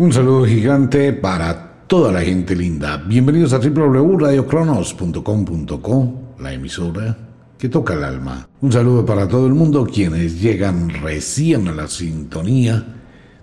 Un 0.00 0.12
saludo 0.14 0.46
gigante 0.46 1.12
para 1.12 1.84
toda 1.86 2.10
la 2.10 2.22
gente 2.22 2.56
linda. 2.56 2.96
Bienvenidos 2.96 3.52
a 3.52 3.58
www.radiocronos.com.co, 3.58 6.14
la 6.38 6.54
emisora 6.54 7.18
que 7.58 7.68
toca 7.68 7.92
el 7.92 8.04
alma. 8.04 8.48
Un 8.62 8.72
saludo 8.72 9.04
para 9.04 9.28
todo 9.28 9.46
el 9.46 9.52
mundo 9.52 9.84
quienes 9.84 10.40
llegan 10.40 10.88
recién 10.88 11.68
a 11.68 11.72
la 11.72 11.86
sintonía 11.86 12.82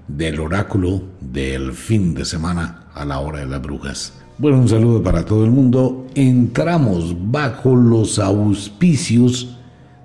del 0.07 0.39
oráculo 0.39 1.04
del 1.21 1.73
fin 1.73 2.15
de 2.15 2.25
semana 2.25 2.87
a 2.92 3.05
la 3.05 3.19
hora 3.19 3.42
de 3.42 3.46
las 3.46 3.62
brujas. 3.62 4.13
Bueno, 4.39 4.58
un 4.58 4.67
saludo 4.67 5.03
para 5.03 5.24
todo 5.24 5.46
el 5.46 5.51
mundo. 5.51 6.08
Entramos 6.15 7.15
bajo 7.29 7.76
los 7.76 8.17
auspicios 8.17 9.60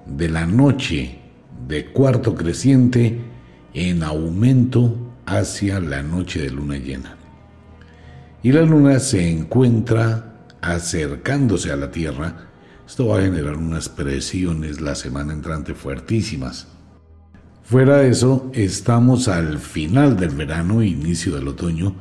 de 0.04 0.28
la 0.28 0.44
noche 0.44 1.18
de 1.66 1.86
cuarto 1.86 2.34
creciente 2.34 3.22
en 3.72 4.02
aumento 4.02 5.11
hacia 5.26 5.80
la 5.80 6.02
noche 6.02 6.40
de 6.40 6.50
luna 6.50 6.76
llena. 6.76 7.16
Y 8.42 8.52
la 8.52 8.62
luna 8.62 8.98
se 8.98 9.30
encuentra 9.30 10.46
acercándose 10.60 11.70
a 11.70 11.76
la 11.76 11.90
Tierra. 11.90 12.48
Esto 12.86 13.08
va 13.08 13.18
a 13.18 13.22
generar 13.22 13.56
unas 13.56 13.88
presiones 13.88 14.80
la 14.80 14.94
semana 14.94 15.32
entrante 15.32 15.74
fuertísimas. 15.74 16.68
Fuera 17.62 17.98
de 17.98 18.10
eso, 18.10 18.50
estamos 18.52 19.28
al 19.28 19.58
final 19.58 20.16
del 20.16 20.30
verano, 20.30 20.82
inicio 20.82 21.36
del 21.36 21.48
otoño, 21.48 21.94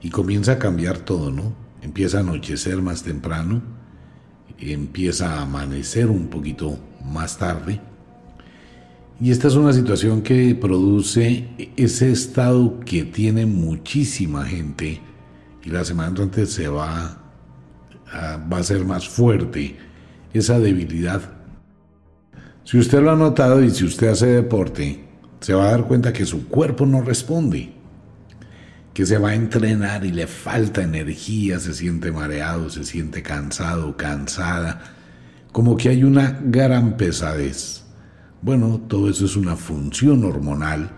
y 0.00 0.10
comienza 0.10 0.52
a 0.52 0.58
cambiar 0.58 0.98
todo, 0.98 1.30
¿no? 1.30 1.54
Empieza 1.82 2.18
a 2.18 2.20
anochecer 2.20 2.80
más 2.80 3.02
temprano, 3.02 3.62
empieza 4.58 5.34
a 5.34 5.42
amanecer 5.42 6.08
un 6.08 6.28
poquito 6.28 6.78
más 7.04 7.38
tarde 7.38 7.80
y 9.20 9.30
esta 9.30 9.48
es 9.48 9.54
una 9.54 9.72
situación 9.72 10.22
que 10.22 10.54
produce 10.54 11.48
ese 11.76 12.10
estado 12.10 12.80
que 12.80 13.04
tiene 13.04 13.46
muchísima 13.46 14.44
gente 14.44 15.00
y 15.64 15.70
la 15.70 15.84
semana 15.84 16.08
entrante 16.08 16.46
se 16.46 16.68
va 16.68 17.18
a, 18.12 18.36
va 18.36 18.58
a 18.58 18.62
ser 18.62 18.84
más 18.84 19.08
fuerte 19.08 19.76
esa 20.32 20.58
debilidad. 20.58 21.22
Si 22.64 22.78
usted 22.78 23.00
lo 23.00 23.12
ha 23.12 23.16
notado 23.16 23.62
y 23.62 23.70
si 23.70 23.84
usted 23.84 24.08
hace 24.08 24.26
deporte, 24.26 25.04
se 25.40 25.54
va 25.54 25.64
a 25.68 25.70
dar 25.72 25.84
cuenta 25.84 26.12
que 26.12 26.24
su 26.24 26.48
cuerpo 26.48 26.86
no 26.86 27.02
responde, 27.02 27.72
que 28.94 29.06
se 29.06 29.18
va 29.18 29.30
a 29.30 29.34
entrenar 29.34 30.04
y 30.04 30.12
le 30.12 30.26
falta 30.26 30.82
energía, 30.82 31.58
se 31.58 31.74
siente 31.74 32.12
mareado, 32.12 32.70
se 32.70 32.84
siente 32.84 33.22
cansado, 33.22 33.96
cansada, 33.96 34.80
como 35.50 35.76
que 35.76 35.88
hay 35.88 36.04
una 36.04 36.40
gran 36.44 36.96
pesadez. 36.96 37.81
Bueno, 38.42 38.80
todo 38.88 39.08
eso 39.08 39.24
es 39.24 39.36
una 39.36 39.54
función 39.54 40.24
hormonal 40.24 40.90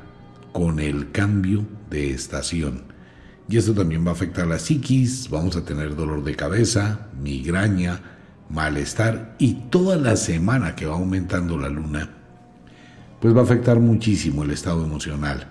con 0.53 0.81
el 0.81 1.11
cambio 1.13 1.67
de 1.91 2.11
estación. 2.11 2.85
Y 3.51 3.59
esto 3.59 3.75
también 3.75 4.03
va 4.03 4.13
a 4.13 4.15
afectar 4.15 4.47
la 4.47 4.59
psiquis, 4.59 5.29
vamos 5.29 5.55
a 5.55 5.63
tener 5.63 5.95
dolor 5.95 6.25
de 6.25 6.37
cabeza, 6.37 7.09
migraña, 7.21 8.01
malestar 8.49 9.37
y 9.39 9.57
toda 9.69 9.97
la 9.97 10.17
semana 10.17 10.75
que 10.75 10.87
va 10.87 10.95
aumentando 10.95 11.59
la 11.59 11.69
luna, 11.69 12.09
pues 13.21 13.37
va 13.37 13.41
a 13.41 13.45
afectar 13.45 13.79
muchísimo 13.79 14.43
el 14.43 14.51
estado 14.51 14.83
emocional. 14.83 15.47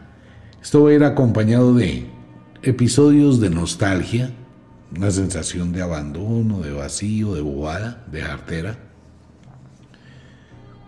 Esto 0.63 0.81
va 0.81 0.89
a 0.89 0.93
ir 0.93 1.03
acompañado 1.03 1.75
de 1.75 2.09
episodios 2.63 3.39
de 3.39 3.51
nostalgia, 3.51 4.31
una 4.97 5.11
sensación 5.11 5.71
de 5.71 5.83
abandono, 5.83 6.59
de 6.59 6.73
vacío, 6.73 7.35
de 7.35 7.41
bobada, 7.41 8.03
de 8.11 8.23
artera 8.23 8.92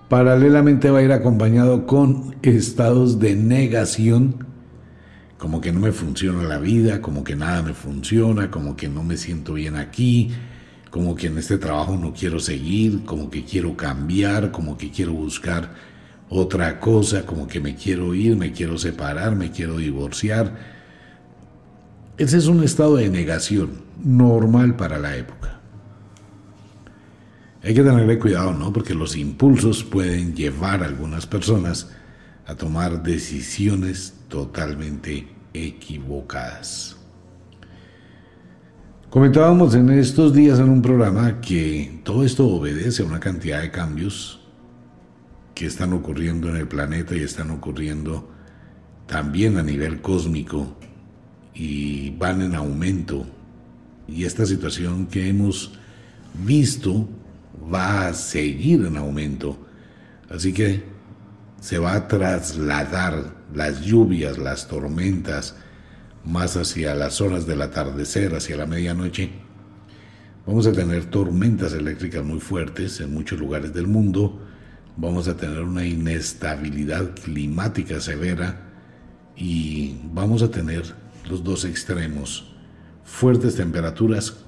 Paralelamente 0.10 0.92
va 0.92 1.00
a 1.00 1.04
ir 1.04 1.12
acompañado 1.12 1.88
con 1.88 2.36
estados 2.44 3.20
de 3.20 3.36
negación, 3.36 4.46
como 5.40 5.62
que 5.62 5.72
no 5.72 5.80
me 5.80 5.92
funciona 5.92 6.44
la 6.44 6.60
vida, 6.60 7.02
como 7.02 7.24
que 7.24 7.36
nada 7.36 7.64
me 7.64 7.74
funciona, 7.74 8.52
como 8.52 8.76
que 8.76 8.88
no 8.88 9.04
me 9.04 9.18
siento 9.18 9.54
bien 9.54 9.76
aquí, 9.76 10.32
como 10.92 11.16
que 11.16 11.28
en 11.28 11.40
este 11.40 11.58
trabajo 11.58 11.98
no 11.98 12.14
quiero 12.14 12.40
seguir, 12.40 13.04
como 13.04 13.32
que 13.32 13.44
quiero 13.44 13.76
cambiar, 13.76 14.52
como 14.52 14.78
que 14.78 14.92
quiero 14.92 15.14
buscar 15.14 15.72
otra 16.30 16.80
cosa, 16.80 17.26
como 17.26 17.48
que 17.48 17.60
me 17.60 17.76
quiero 17.76 18.14
ir, 18.14 18.36
me 18.36 18.52
quiero 18.52 18.78
separar, 18.78 19.36
me 19.36 19.50
quiero 19.50 19.78
divorciar. 19.78 20.56
Ese 22.18 22.38
es 22.38 22.46
un 22.46 22.64
estado 22.64 22.98
de 22.98 23.10
negación 23.10 23.82
normal 24.04 24.76
para 24.76 25.00
la 25.00 25.18
época. 25.18 25.55
Hay 27.66 27.74
que 27.74 27.82
tenerle 27.82 28.20
cuidado, 28.20 28.54
¿no? 28.54 28.72
Porque 28.72 28.94
los 28.94 29.16
impulsos 29.16 29.84
pueden 29.84 30.36
llevar 30.36 30.84
a 30.84 30.86
algunas 30.86 31.26
personas 31.26 31.90
a 32.46 32.54
tomar 32.54 33.02
decisiones 33.02 34.14
totalmente 34.28 35.28
equivocadas. 35.52 36.96
Comentábamos 39.10 39.74
en 39.74 39.90
estos 39.90 40.32
días 40.32 40.60
en 40.60 40.70
un 40.70 40.84
programa 40.84 41.42
que 41.42 42.02
todo 42.04 42.24
esto 42.24 42.48
obedece 42.48 43.02
a 43.02 43.08
una 43.08 43.20
cantidad 43.20 43.64
de 43.64 43.72
cambios 43.72 44.42
que 45.56 45.66
están 45.66 45.92
ocurriendo 45.94 46.50
en 46.50 46.58
el 46.58 46.68
planeta 46.68 47.16
y 47.16 47.22
están 47.22 47.50
ocurriendo 47.50 48.30
también 49.08 49.58
a 49.58 49.64
nivel 49.64 50.04
cósmico 50.04 50.78
y 51.56 52.12
van 52.12 52.44
en 52.44 52.54
aumento. 52.54 53.26
Y 54.08 54.26
esta 54.26 54.46
situación 54.46 55.08
que 55.08 55.28
hemos 55.30 55.72
visto 56.46 57.10
va 57.74 58.08
a 58.08 58.14
seguir 58.14 58.86
en 58.86 58.98
aumento. 58.98 59.58
Así 60.30 60.54
que 60.54 60.84
se 61.60 61.78
va 61.78 61.94
a 61.94 62.08
trasladar 62.08 63.36
las 63.54 63.82
lluvias, 63.82 64.38
las 64.38 64.68
tormentas, 64.68 65.56
más 66.24 66.58
hacia 66.58 66.96
las 66.96 67.22
horas 67.22 67.46
del 67.46 67.62
atardecer, 67.62 68.36
hacia 68.36 68.58
la 68.58 68.66
medianoche. 68.66 69.30
Vamos 70.46 70.68
a 70.68 70.72
tener 70.72 71.06
tormentas 71.06 71.74
eléctricas 71.74 72.24
muy 72.24 72.40
fuertes 72.40 73.00
en 73.00 73.14
muchos 73.14 73.40
lugares 73.40 73.74
del 73.74 73.88
mundo. 73.88 74.42
Vamos 74.98 75.28
a 75.28 75.36
tener 75.36 75.62
una 75.62 75.86
inestabilidad 75.86 77.16
climática 77.16 78.00
severa 78.00 78.62
y 79.36 79.98
vamos 80.14 80.44
a 80.44 80.52
tener 80.52 80.84
los 81.28 81.44
dos 81.44 81.66
extremos. 81.66 82.54
Fuertes 83.04 83.56
temperaturas 83.56 84.45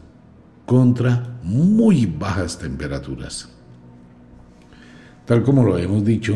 contra 0.68 1.40
muy 1.44 2.06
bajas 2.06 2.60
temperaturas. 2.60 3.48
Tal 5.26 5.42
como 5.42 5.64
lo 5.64 5.78
hemos 5.78 6.04
dicho, 6.04 6.36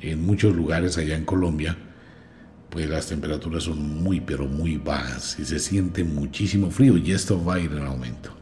en 0.00 0.24
muchos 0.24 0.56
lugares 0.56 0.96
allá 0.96 1.14
en 1.14 1.26
Colombia, 1.26 1.76
pues 2.70 2.88
las 2.88 3.08
temperaturas 3.08 3.64
son 3.64 4.02
muy, 4.02 4.20
pero 4.20 4.46
muy 4.46 4.78
bajas 4.78 5.38
y 5.38 5.44
se 5.44 5.58
siente 5.58 6.04
muchísimo 6.04 6.70
frío 6.70 6.96
y 6.96 7.12
esto 7.12 7.44
va 7.44 7.56
a 7.56 7.60
ir 7.60 7.70
en 7.72 7.84
aumento. 7.84 8.34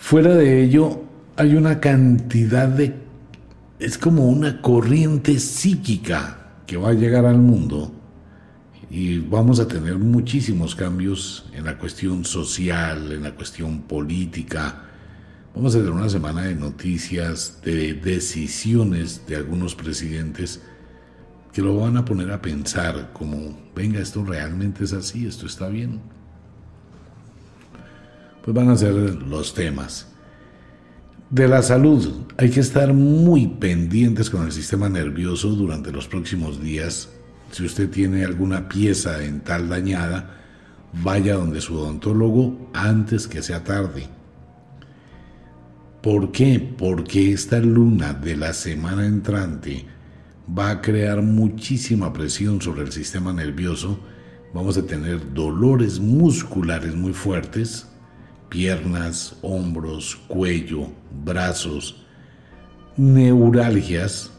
Fuera 0.00 0.34
de 0.34 0.64
ello, 0.64 1.00
hay 1.36 1.54
una 1.54 1.78
cantidad 1.78 2.66
de... 2.66 2.92
es 3.78 3.98
como 3.98 4.28
una 4.28 4.60
corriente 4.60 5.38
psíquica 5.38 6.56
que 6.66 6.76
va 6.76 6.88
a 6.88 6.94
llegar 6.94 7.24
al 7.24 7.38
mundo 7.38 7.93
y 8.90 9.18
vamos 9.18 9.60
a 9.60 9.68
tener 9.68 9.98
muchísimos 9.98 10.74
cambios 10.74 11.46
en 11.52 11.64
la 11.64 11.78
cuestión 11.78 12.24
social, 12.24 13.12
en 13.12 13.22
la 13.22 13.34
cuestión 13.34 13.82
política. 13.82 14.82
Vamos 15.54 15.74
a 15.74 15.78
tener 15.78 15.92
una 15.92 16.08
semana 16.08 16.42
de 16.42 16.54
noticias, 16.54 17.60
de 17.64 17.94
decisiones 17.94 19.26
de 19.26 19.36
algunos 19.36 19.74
presidentes 19.74 20.62
que 21.52 21.62
lo 21.62 21.76
van 21.76 21.96
a 21.96 22.04
poner 22.04 22.32
a 22.32 22.42
pensar 22.42 23.12
como, 23.12 23.56
venga, 23.74 24.00
esto 24.00 24.24
realmente 24.24 24.84
es 24.84 24.92
así, 24.92 25.26
esto 25.26 25.46
está 25.46 25.68
bien. 25.68 26.00
Pues 28.42 28.54
van 28.54 28.68
a 28.68 28.76
ser 28.76 28.92
los 28.92 29.54
temas. 29.54 30.08
De 31.30 31.48
la 31.48 31.62
salud, 31.62 32.26
hay 32.36 32.50
que 32.50 32.60
estar 32.60 32.92
muy 32.92 33.46
pendientes 33.46 34.28
con 34.28 34.44
el 34.44 34.52
sistema 34.52 34.88
nervioso 34.88 35.48
durante 35.50 35.90
los 35.92 36.06
próximos 36.06 36.60
días 36.60 37.13
si 37.54 37.64
usted 37.64 37.88
tiene 37.88 38.24
alguna 38.24 38.68
pieza 38.68 39.16
dental 39.16 39.68
dañada, 39.68 40.28
vaya 41.04 41.34
donde 41.34 41.60
su 41.60 41.78
odontólogo 41.78 42.68
antes 42.74 43.28
que 43.28 43.42
sea 43.42 43.62
tarde. 43.62 44.08
¿Por 46.02 46.32
qué? 46.32 46.58
Porque 46.76 47.32
esta 47.32 47.60
luna 47.60 48.12
de 48.12 48.36
la 48.36 48.52
semana 48.52 49.06
entrante 49.06 49.86
va 50.46 50.70
a 50.70 50.80
crear 50.80 51.22
muchísima 51.22 52.12
presión 52.12 52.60
sobre 52.60 52.82
el 52.82 52.90
sistema 52.90 53.32
nervioso. 53.32 54.00
Vamos 54.52 54.76
a 54.76 54.84
tener 54.84 55.32
dolores 55.32 56.00
musculares 56.00 56.96
muy 56.96 57.12
fuertes, 57.12 57.86
piernas, 58.48 59.36
hombros, 59.42 60.16
cuello, 60.26 60.88
brazos, 61.24 62.04
neuralgias, 62.96 64.32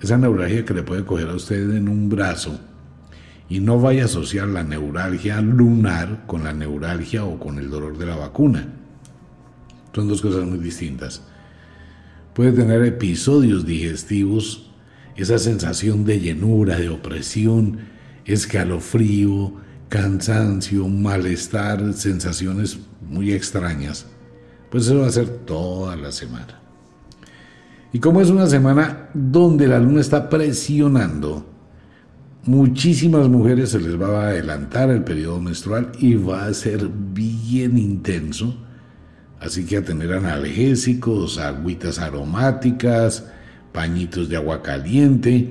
esa 0.00 0.16
neuralgia 0.16 0.64
que 0.64 0.74
le 0.74 0.82
puede 0.82 1.04
coger 1.04 1.28
a 1.28 1.34
usted 1.34 1.74
en 1.74 1.88
un 1.88 2.08
brazo 2.08 2.60
y 3.48 3.60
no 3.60 3.80
vaya 3.80 4.02
a 4.02 4.06
asociar 4.06 4.48
la 4.48 4.62
neuralgia 4.62 5.40
lunar 5.40 6.24
con 6.26 6.44
la 6.44 6.52
neuralgia 6.52 7.24
o 7.24 7.38
con 7.38 7.58
el 7.58 7.70
dolor 7.70 7.96
de 7.96 8.06
la 8.06 8.16
vacuna. 8.16 8.68
Son 9.94 10.06
dos 10.06 10.20
cosas 10.20 10.44
muy 10.44 10.58
distintas. 10.58 11.22
Puede 12.34 12.52
tener 12.52 12.84
episodios 12.84 13.64
digestivos, 13.66 14.70
esa 15.16 15.38
sensación 15.38 16.04
de 16.04 16.20
llenura, 16.20 16.78
de 16.78 16.88
opresión, 16.88 17.78
escalofrío, 18.24 19.54
cansancio, 19.88 20.86
malestar, 20.86 21.94
sensaciones 21.94 22.78
muy 23.00 23.32
extrañas. 23.32 24.06
Pues 24.70 24.86
eso 24.86 25.00
va 25.00 25.06
a 25.06 25.10
ser 25.10 25.28
toda 25.28 25.96
la 25.96 26.12
semana. 26.12 26.60
Y 27.92 28.00
como 28.00 28.20
es 28.20 28.28
una 28.28 28.46
semana 28.46 29.08
donde 29.14 29.66
la 29.66 29.78
luna 29.78 30.00
está 30.00 30.28
presionando, 30.28 31.57
muchísimas 32.48 33.28
mujeres 33.28 33.72
se 33.72 33.78
les 33.78 34.00
va 34.00 34.22
a 34.22 34.28
adelantar 34.28 34.88
el 34.88 35.04
periodo 35.04 35.38
menstrual 35.38 35.92
y 35.98 36.14
va 36.14 36.46
a 36.46 36.54
ser 36.54 36.88
bien 36.88 37.76
intenso. 37.76 38.56
Así 39.38 39.66
que 39.66 39.76
a 39.76 39.84
tener 39.84 40.14
analgésicos, 40.14 41.36
agüitas 41.36 41.98
aromáticas, 41.98 43.26
pañitos 43.70 44.30
de 44.30 44.36
agua 44.36 44.62
caliente, 44.62 45.50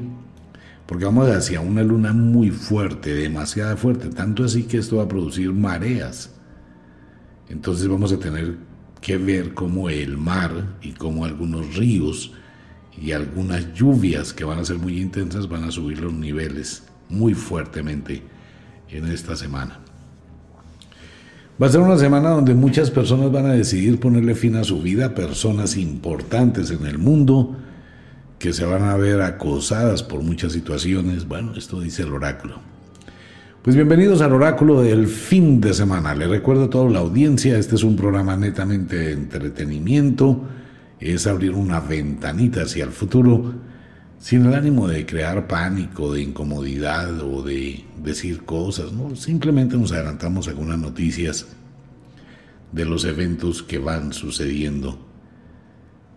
porque 0.88 1.05
vamos 1.05 1.29
hacia 1.29 1.61
una 1.61 1.83
luna 1.83 2.13
muy 2.13 2.49
fuerte, 2.49 3.13
demasiado 3.13 3.77
fuerte, 3.77 4.09
tanto 4.09 4.43
así 4.43 4.63
que 4.63 4.79
esto 4.79 4.97
va 4.97 5.03
a 5.03 5.07
producir 5.07 5.53
mareas. 5.53 6.33
Entonces 7.47 7.88
vamos 7.88 8.11
a 8.11 8.17
tener 8.17 8.57
que 9.01 9.19
ver 9.19 9.53
cómo 9.53 9.91
el 9.91 10.17
mar 10.17 10.77
y 10.81 10.93
cómo 10.93 11.25
algunos 11.25 11.75
ríos 11.75 12.33
y 13.00 13.11
algunas 13.11 13.71
lluvias 13.75 14.33
que 14.33 14.45
van 14.45 14.57
a 14.57 14.65
ser 14.65 14.79
muy 14.79 15.00
intensas 15.00 15.47
van 15.47 15.63
a 15.63 15.69
subir 15.69 16.00
los 16.00 16.11
niveles 16.11 16.87
muy 17.09 17.33
fuertemente 17.33 18.21
en 18.89 19.06
esta 19.07 19.36
semana. 19.36 19.80
Va 21.62 21.68
a 21.68 21.71
ser 21.71 21.81
una 21.81 21.98
semana 21.98 22.30
donde 22.30 22.54
muchas 22.54 22.92
personas 22.92 23.31
van 23.31 23.48
a 23.48 23.54
decidir 23.54 24.00
ponerle 24.00 24.36
fin 24.36 24.56
a 24.56 24.63
su 24.63 24.81
vida, 24.81 25.15
personas 25.15 25.75
importantes 25.75 26.69
en 26.69 26.86
el 26.86 27.00
mundo, 27.00 27.56
que 28.38 28.54
se 28.54 28.63
van 28.63 28.83
a 28.83 28.95
ver 28.95 29.21
acosadas 29.21 30.04
por 30.04 30.21
muchas 30.21 30.54
situaciones. 30.54 31.27
Bueno, 31.27 31.54
esto 31.56 31.81
dice 31.81 32.04
el 32.04 32.13
oráculo. 32.13 32.59
Pues 33.63 33.75
bienvenidos 33.75 34.21
al 34.21 34.33
oráculo 34.33 34.83
del 34.83 35.07
fin 35.07 35.60
de 35.60 35.74
semana. 35.74 36.13
Le 36.13 36.27
recuerdo 36.27 36.65
a 36.65 36.69
toda 36.69 36.89
la 36.92 37.00
audiencia, 37.00 37.57
este 37.57 37.75
es 37.75 37.83
un 37.83 37.95
programa 37.95 38.38
netamente 38.38 38.95
de 38.95 39.12
entretenimiento, 39.13 40.44
es 41.00 41.25
abrir 41.25 41.53
una 41.53 41.80
ventanita 41.80 42.62
hacia 42.62 42.83
el 42.83 42.92
futuro 42.92 43.53
sin 44.19 44.45
el 44.45 44.55
ánimo 44.55 44.87
de 44.87 45.05
crear 45.05 45.47
pánico, 45.47 46.13
de 46.13 46.21
incomodidad 46.21 47.21
o 47.21 47.43
de 47.43 47.85
decir 48.01 48.43
cosas, 48.43 48.91
¿no? 48.91 49.15
Simplemente 49.15 49.77
nos 49.77 49.91
adelantamos 49.91 50.47
algunas 50.47 50.79
noticias 50.79 51.47
de 52.71 52.85
los 52.85 53.05
eventos 53.05 53.63
que 53.63 53.77
van 53.77 54.13
sucediendo. 54.13 54.99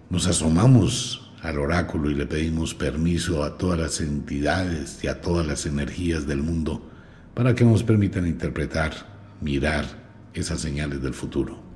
Nos 0.08 0.26
asomamos 0.26 1.32
al 1.42 1.58
oráculo 1.58 2.10
y 2.10 2.14
le 2.14 2.26
pedimos 2.26 2.74
permiso 2.74 3.44
a 3.44 3.56
todas 3.56 3.78
las 3.78 4.00
entidades 4.00 5.02
y 5.02 5.08
a 5.08 5.20
todas 5.20 5.46
las 5.46 5.66
energías 5.66 6.26
del 6.26 6.42
mundo 6.42 6.90
para 7.34 7.54
que 7.54 7.64
nos 7.64 7.82
permitan 7.82 8.26
interpretar, 8.26 8.92
mirar 9.40 9.86
esas 10.34 10.60
señales 10.60 11.02
del 11.02 11.14
futuro. 11.14 11.69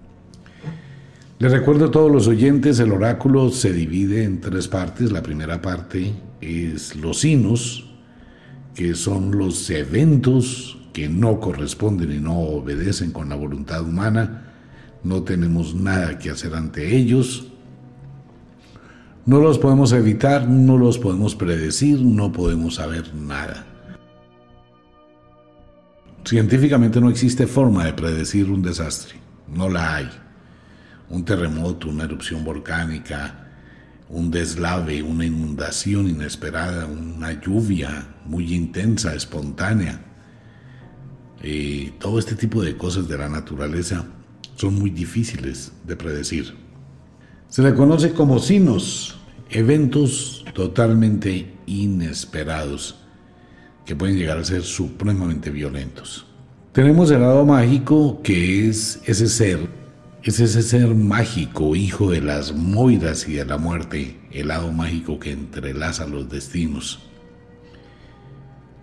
Les 1.39 1.51
recuerdo 1.51 1.87
a 1.87 1.91
todos 1.91 2.11
los 2.11 2.29
oyentes, 2.29 2.79
el 2.79 2.93
oráculo 2.93 3.51
se 3.51 3.73
divide 3.73 4.23
en 4.23 4.41
tres 4.41 4.69
partes. 4.69 5.11
La 5.11 5.23
primera 5.23 5.61
parte 5.61 6.13
es 6.41 6.95
los 6.95 7.21
sinos, 7.21 7.91
que 8.75 8.95
son 8.95 9.37
los 9.37 9.69
eventos 9.71 10.79
que 10.93 11.09
no 11.09 11.41
corresponden 11.41 12.13
y 12.13 12.21
no 12.21 12.39
obedecen 12.39 13.11
con 13.11 13.29
la 13.29 13.35
voluntad 13.35 13.83
humana. 13.83 14.53
No 15.03 15.25
tenemos 15.25 15.75
nada 15.75 16.19
que 16.19 16.31
hacer 16.31 16.55
ante 16.55 16.97
ellos. 16.97 17.49
No 19.27 19.41
los 19.41 19.59
podemos 19.59 19.93
evitar, 19.93 20.49
no 20.49 20.79
los 20.79 20.99
podemos 20.99 21.35
predecir, 21.35 22.01
no 22.01 22.31
podemos 22.31 22.77
saber 22.77 23.13
nada. 23.13 23.67
Científicamente 26.25 27.01
no 27.01 27.11
existe 27.11 27.47
forma 27.47 27.85
de 27.85 27.93
predecir 27.93 28.51
un 28.51 28.63
desastre, 28.63 29.15
no 29.53 29.69
la 29.69 29.97
hay. 29.97 30.24
Un 31.11 31.25
terremoto, 31.25 31.89
una 31.89 32.05
erupción 32.05 32.45
volcánica, 32.45 33.45
un 34.09 34.31
deslave, 34.31 35.03
una 35.03 35.25
inundación 35.25 36.09
inesperada, 36.09 36.87
una 36.87 37.41
lluvia 37.41 38.15
muy 38.25 38.55
intensa, 38.55 39.15
espontánea. 39.15 40.01
Eh, 41.43 41.93
todo 41.99 42.19
este 42.19 42.35
tipo 42.35 42.63
de 42.63 42.77
cosas 42.77 43.09
de 43.09 43.19
la 43.19 43.29
naturaleza 43.29 44.05
son 44.57 44.75
muy 44.75 44.91
difíciles 44.91 45.73
de 45.87 45.97
predecir. 45.97 46.55
Se 47.49 47.63
le 47.63 47.75
conoce 47.75 48.13
como 48.13 48.39
sinos, 48.39 49.19
eventos 49.51 50.45
totalmente 50.55 51.55
inesperados 51.67 52.97
que 53.85 53.95
pueden 53.95 54.17
llegar 54.17 54.39
a 54.39 54.45
ser 54.45 54.63
supremamente 54.63 55.51
violentos. 55.51 56.27
Tenemos 56.73 57.11
el 57.11 57.21
lado 57.21 57.45
mágico 57.45 58.21
que 58.23 58.69
es 58.69 59.01
ese 59.05 59.29
ser, 59.29 59.69
es 60.31 60.41
ese 60.41 60.63
ser 60.63 60.95
mágico, 60.95 61.77
hijo 61.77 62.11
de 62.11 62.23
las 62.23 62.55
moiras 62.55 63.29
y 63.29 63.35
de 63.35 63.45
la 63.45 63.59
muerte, 63.59 64.19
el 64.31 64.49
lado 64.49 64.73
mágico 64.73 65.19
que 65.19 65.33
entrelaza 65.33 66.07
los 66.07 66.31
destinos. 66.31 67.01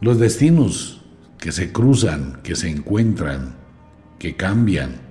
Los 0.01 0.19
destinos 0.19 1.01
que 1.39 1.51
se 1.51 1.71
cruzan, 1.71 2.39
que 2.43 2.55
se 2.55 2.69
encuentran, 2.69 3.55
que 4.19 4.35
cambian, 4.35 5.01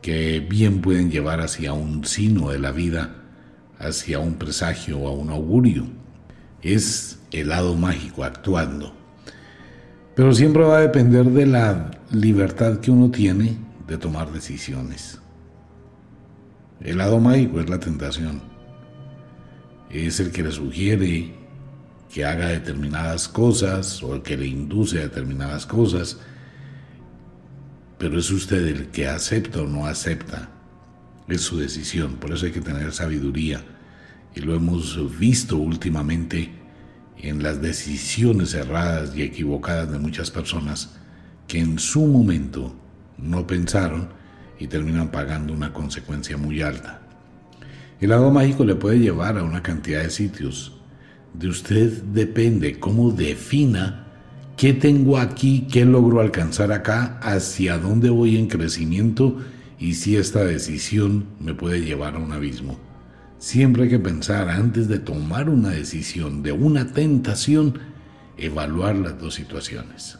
que 0.00 0.40
bien 0.40 0.80
pueden 0.80 1.10
llevar 1.10 1.40
hacia 1.42 1.74
un 1.74 2.04
sino 2.04 2.50
de 2.50 2.58
la 2.58 2.72
vida, 2.72 3.16
hacia 3.78 4.20
un 4.20 4.34
presagio 4.34 4.98
o 5.00 5.08
a 5.08 5.12
un 5.12 5.28
augurio. 5.28 5.86
Es 6.62 7.18
el 7.30 7.50
lado 7.50 7.76
mágico 7.76 8.24
actuando. 8.24 8.94
Pero 10.14 10.34
siempre 10.34 10.62
va 10.62 10.78
a 10.78 10.80
depender 10.80 11.26
de 11.26 11.44
la 11.44 11.90
libertad 12.10 12.80
que 12.80 12.90
uno 12.90 13.10
tiene 13.10 13.58
de 13.86 13.98
tomar 13.98 14.32
decisiones. 14.32 15.21
El 16.84 16.98
lado 16.98 17.20
mágico 17.20 17.60
es 17.60 17.68
la 17.68 17.80
tentación. 17.80 18.42
Es 19.90 20.20
el 20.20 20.30
que 20.30 20.42
le 20.42 20.52
sugiere 20.52 21.34
que 22.12 22.24
haga 22.24 22.48
determinadas 22.48 23.28
cosas 23.28 24.02
o 24.02 24.14
el 24.14 24.22
que 24.22 24.36
le 24.36 24.46
induce 24.46 24.98
a 24.98 25.02
determinadas 25.02 25.66
cosas 25.66 26.18
pero 28.02 28.18
es 28.18 28.32
usted 28.32 28.66
el 28.66 28.88
que 28.88 29.06
acepta 29.06 29.62
o 29.62 29.66
no 29.68 29.86
acepta. 29.86 30.48
Es 31.28 31.42
su 31.42 31.56
decisión, 31.58 32.16
por 32.16 32.32
eso 32.32 32.46
hay 32.46 32.50
que 32.50 32.60
tener 32.60 32.90
sabiduría. 32.90 33.62
Y 34.34 34.40
lo 34.40 34.56
hemos 34.56 35.20
visto 35.20 35.56
últimamente 35.56 36.50
en 37.16 37.44
las 37.44 37.62
decisiones 37.62 38.54
erradas 38.54 39.14
y 39.14 39.22
equivocadas 39.22 39.92
de 39.92 40.00
muchas 40.00 40.32
personas 40.32 40.96
que 41.46 41.60
en 41.60 41.78
su 41.78 42.04
momento 42.04 42.74
no 43.18 43.46
pensaron 43.46 44.08
y 44.62 44.68
terminan 44.68 45.10
pagando 45.10 45.52
una 45.52 45.72
consecuencia 45.72 46.36
muy 46.36 46.62
alta. 46.62 47.00
El 48.00 48.10
lado 48.10 48.30
mágico 48.30 48.64
le 48.64 48.76
puede 48.76 49.00
llevar 49.00 49.36
a 49.36 49.42
una 49.42 49.62
cantidad 49.62 50.02
de 50.02 50.10
sitios. 50.10 50.80
De 51.34 51.48
usted 51.48 52.02
depende 52.02 52.78
cómo 52.78 53.10
defina 53.10 54.02
¿Qué 54.56 54.72
tengo 54.74 55.18
aquí? 55.18 55.66
¿Qué 55.72 55.84
logro 55.84 56.20
alcanzar 56.20 56.70
acá? 56.70 57.18
¿Hacia 57.20 57.78
dónde 57.78 58.10
voy 58.10 58.36
en 58.36 58.46
crecimiento? 58.46 59.38
Y 59.78 59.94
si 59.94 60.16
esta 60.16 60.44
decisión 60.44 61.26
me 61.40 61.54
puede 61.54 61.80
llevar 61.80 62.14
a 62.14 62.18
un 62.18 62.32
abismo. 62.32 62.78
Siempre 63.38 63.84
hay 63.84 63.88
que 63.88 63.98
pensar 63.98 64.48
antes 64.48 64.86
de 64.86 65.00
tomar 65.00 65.48
una 65.48 65.70
decisión 65.70 66.44
de 66.44 66.52
una 66.52 66.92
tentación, 66.92 67.80
evaluar 68.36 68.94
las 68.94 69.18
dos 69.18 69.34
situaciones. 69.34 70.16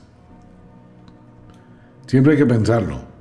Siempre 2.08 2.32
hay 2.32 2.38
que 2.38 2.46
pensarlo. 2.46 3.11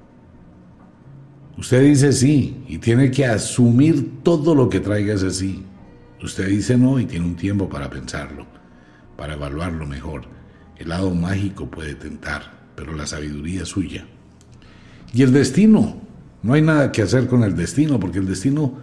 Usted 1.61 1.83
dice 1.83 2.11
sí 2.11 2.63
y 2.67 2.79
tiene 2.79 3.11
que 3.11 3.23
asumir 3.23 4.23
todo 4.23 4.55
lo 4.55 4.67
que 4.67 4.79
traiga 4.79 5.13
ese 5.13 5.29
sí. 5.29 5.63
Usted 6.19 6.47
dice 6.47 6.75
no 6.75 6.99
y 6.99 7.05
tiene 7.05 7.23
un 7.23 7.35
tiempo 7.35 7.69
para 7.69 7.87
pensarlo, 7.87 8.47
para 9.15 9.35
evaluarlo 9.35 9.85
mejor. 9.85 10.23
El 10.79 10.89
lado 10.89 11.13
mágico 11.13 11.69
puede 11.69 11.93
tentar, 11.93 12.51
pero 12.75 12.95
la 12.95 13.05
sabiduría 13.05 13.61
es 13.61 13.67
suya. 13.67 14.07
Y 15.13 15.21
el 15.21 15.31
destino, 15.33 16.01
no 16.41 16.53
hay 16.53 16.63
nada 16.63 16.91
que 16.91 17.03
hacer 17.03 17.27
con 17.27 17.43
el 17.43 17.55
destino, 17.55 17.99
porque 17.99 18.17
el 18.17 18.25
destino, 18.25 18.79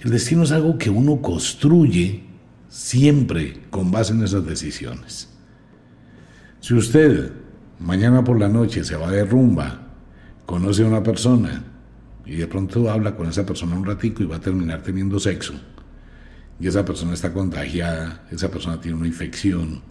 el 0.00 0.10
destino 0.10 0.42
es 0.42 0.52
algo 0.52 0.76
que 0.76 0.90
uno 0.90 1.22
construye 1.22 2.24
siempre 2.68 3.62
con 3.70 3.90
base 3.90 4.12
en 4.12 4.22
esas 4.22 4.44
decisiones. 4.44 5.30
Si 6.60 6.74
usted 6.74 7.32
mañana 7.78 8.22
por 8.22 8.38
la 8.38 8.50
noche 8.50 8.84
se 8.84 8.94
va 8.94 9.10
de 9.10 9.24
rumba, 9.24 9.88
conoce 10.44 10.82
a 10.82 10.86
una 10.86 11.02
persona 11.02 11.69
y 12.30 12.36
de 12.36 12.46
pronto 12.46 12.88
habla 12.88 13.16
con 13.16 13.28
esa 13.28 13.44
persona 13.44 13.74
un 13.74 13.84
ratico 13.84 14.22
y 14.22 14.26
va 14.26 14.36
a 14.36 14.40
terminar 14.40 14.82
teniendo 14.82 15.18
sexo, 15.18 15.52
y 16.60 16.68
esa 16.68 16.84
persona 16.84 17.12
está 17.12 17.32
contagiada, 17.32 18.24
esa 18.30 18.48
persona 18.48 18.80
tiene 18.80 18.96
una 18.96 19.08
infección, 19.08 19.82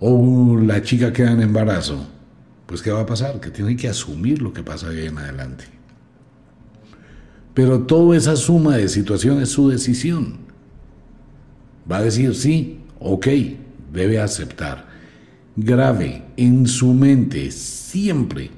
o 0.00 0.58
la 0.58 0.80
chica 0.80 1.12
queda 1.12 1.32
en 1.32 1.42
embarazo, 1.42 2.08
pues 2.64 2.80
¿qué 2.80 2.90
va 2.90 3.02
a 3.02 3.06
pasar? 3.06 3.40
Que 3.40 3.50
tiene 3.50 3.76
que 3.76 3.90
asumir 3.90 4.40
lo 4.40 4.54
que 4.54 4.62
pasa 4.62 4.88
de 4.88 5.02
ahí 5.02 5.06
en 5.08 5.18
adelante. 5.18 5.64
Pero 7.52 7.80
toda 7.80 8.16
esa 8.16 8.34
suma 8.34 8.78
de 8.78 8.88
situaciones 8.88 9.44
es 9.44 9.48
su 9.50 9.68
decisión. 9.68 10.38
Va 11.90 11.98
a 11.98 12.02
decir 12.02 12.34
sí, 12.34 12.80
ok, 13.00 13.26
debe 13.92 14.18
aceptar. 14.18 14.86
grave 15.56 16.22
en 16.36 16.66
su 16.66 16.92
mente 16.94 17.50
siempre 17.50 18.55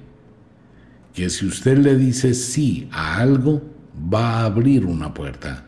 que 1.19 1.31
si 1.31 1.47
usted 1.47 1.79
le 1.79 1.97
dice 1.97 2.33
sí 2.33 2.89
a 2.93 3.19
algo, 3.19 3.61
va 4.15 4.35
a 4.35 4.45
abrir 4.45 4.87
una 4.87 5.13
puerta, 5.13 5.65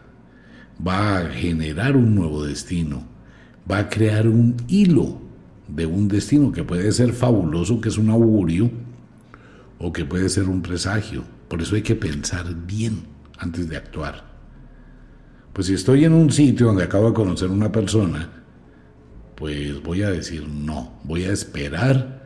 va 0.87 1.19
a 1.19 1.29
generar 1.31 1.97
un 1.97 2.15
nuevo 2.15 2.45
destino, 2.45 3.03
va 3.69 3.79
a 3.79 3.89
crear 3.89 4.29
un 4.29 4.55
hilo 4.69 5.21
de 5.67 5.87
un 5.87 6.07
destino 6.07 6.53
que 6.53 6.63
puede 6.63 6.93
ser 6.93 7.13
fabuloso, 7.13 7.81
que 7.81 7.89
es 7.89 7.99
un 7.99 8.11
augurio, 8.11 8.71
o 9.81 9.93
que 9.93 10.05
puede 10.05 10.29
ser 10.29 10.49
un 10.49 10.63
presagio. 10.63 11.25
Por 11.49 11.61
eso 11.61 11.75
hay 11.75 11.83
que 11.83 11.97
pensar 11.97 12.55
bien 12.65 13.03
antes 13.37 13.69
de 13.69 13.77
actuar. 13.77 14.23
Pues 15.53 15.67
si 15.67 15.75
estoy 15.75 16.05
en 16.05 16.13
un 16.13 16.31
sitio 16.31 16.67
donde 16.67 16.85
acabo 16.85 17.09
de 17.09 17.15
conocer 17.15 17.51
una 17.51 17.73
persona, 17.73 18.31
pues 19.35 19.83
voy 19.83 20.03
a 20.03 20.11
decir 20.11 20.47
no, 20.47 21.01
voy 21.03 21.25
a 21.25 21.33
esperar, 21.33 22.20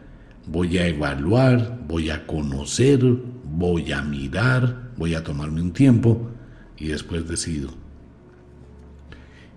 voy 0.47 0.79
a 0.79 0.87
evaluar, 0.87 1.81
voy 1.87 2.11
a 2.11 2.27
conocer, 2.27 3.01
voy 3.45 3.93
a 3.93 4.03
mirar, 4.03 4.91
voy 4.97 5.15
a 5.15 5.23
tomarme 5.23 5.61
un 5.61 5.73
tiempo 5.73 6.31
y 6.77 6.89
después 6.89 7.29
decido. 7.29 7.71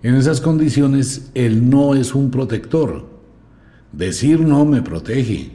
En 0.02 0.14
esas 0.14 0.40
condiciones 0.40 1.30
el 1.34 1.68
no 1.68 1.94
es 1.94 2.14
un 2.14 2.30
protector. 2.30 3.08
Decir 3.92 4.40
no 4.40 4.64
me 4.64 4.82
protege, 4.82 5.50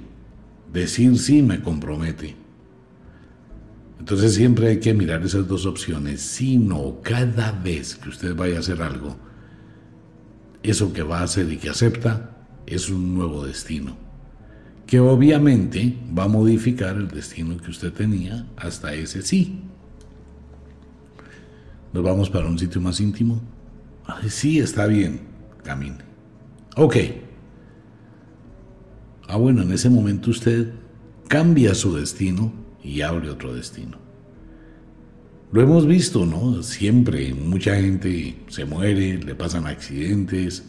decir 0.71 1.17
sí 1.17 1.41
me 1.41 1.61
compromete. 1.61 2.35
Entonces 3.99 4.33
siempre 4.33 4.67
hay 4.67 4.79
que 4.79 4.93
mirar 4.93 5.23
esas 5.23 5.47
dos 5.47 5.65
opciones. 5.65 6.21
Si 6.21 6.57
no, 6.57 6.97
cada 7.01 7.53
vez 7.53 7.95
que 7.95 8.09
usted 8.09 8.35
vaya 8.35 8.57
a 8.57 8.59
hacer 8.59 8.81
algo, 8.81 9.15
eso 10.61 10.91
que 10.91 11.03
va 11.03 11.19
a 11.19 11.23
hacer 11.23 11.49
y 11.49 11.57
que 11.57 11.69
acepta 11.69 12.37
es 12.65 12.89
un 12.89 13.15
nuevo 13.15 13.45
destino, 13.45 13.95
que 14.87 14.99
obviamente 14.99 15.97
va 16.17 16.25
a 16.25 16.27
modificar 16.27 16.95
el 16.95 17.07
destino 17.07 17.57
que 17.57 17.71
usted 17.71 17.93
tenía 17.93 18.45
hasta 18.57 18.93
ese 18.93 19.21
sí. 19.21 19.59
Nos 21.93 22.03
vamos 22.03 22.29
para 22.29 22.47
un 22.47 22.57
sitio 22.57 22.81
más 22.81 22.99
íntimo. 22.99 23.41
sí, 24.27 24.59
está 24.59 24.87
bien, 24.87 25.21
camine. 25.63 25.99
Ok. 26.75 26.97
Ah, 29.27 29.37
bueno, 29.37 29.61
en 29.61 29.71
ese 29.71 29.89
momento 29.89 30.31
usted 30.31 30.71
cambia 31.27 31.75
su 31.75 31.95
destino 31.95 32.51
y 32.83 33.01
abre 33.01 33.29
otro 33.29 33.53
destino. 33.53 33.97
Lo 35.51 35.61
hemos 35.61 35.85
visto, 35.85 36.25
¿no? 36.25 36.63
Siempre 36.63 37.33
mucha 37.35 37.75
gente 37.75 38.43
se 38.47 38.65
muere, 38.65 39.19
le 39.19 39.35
pasan 39.35 39.67
accidentes, 39.67 40.63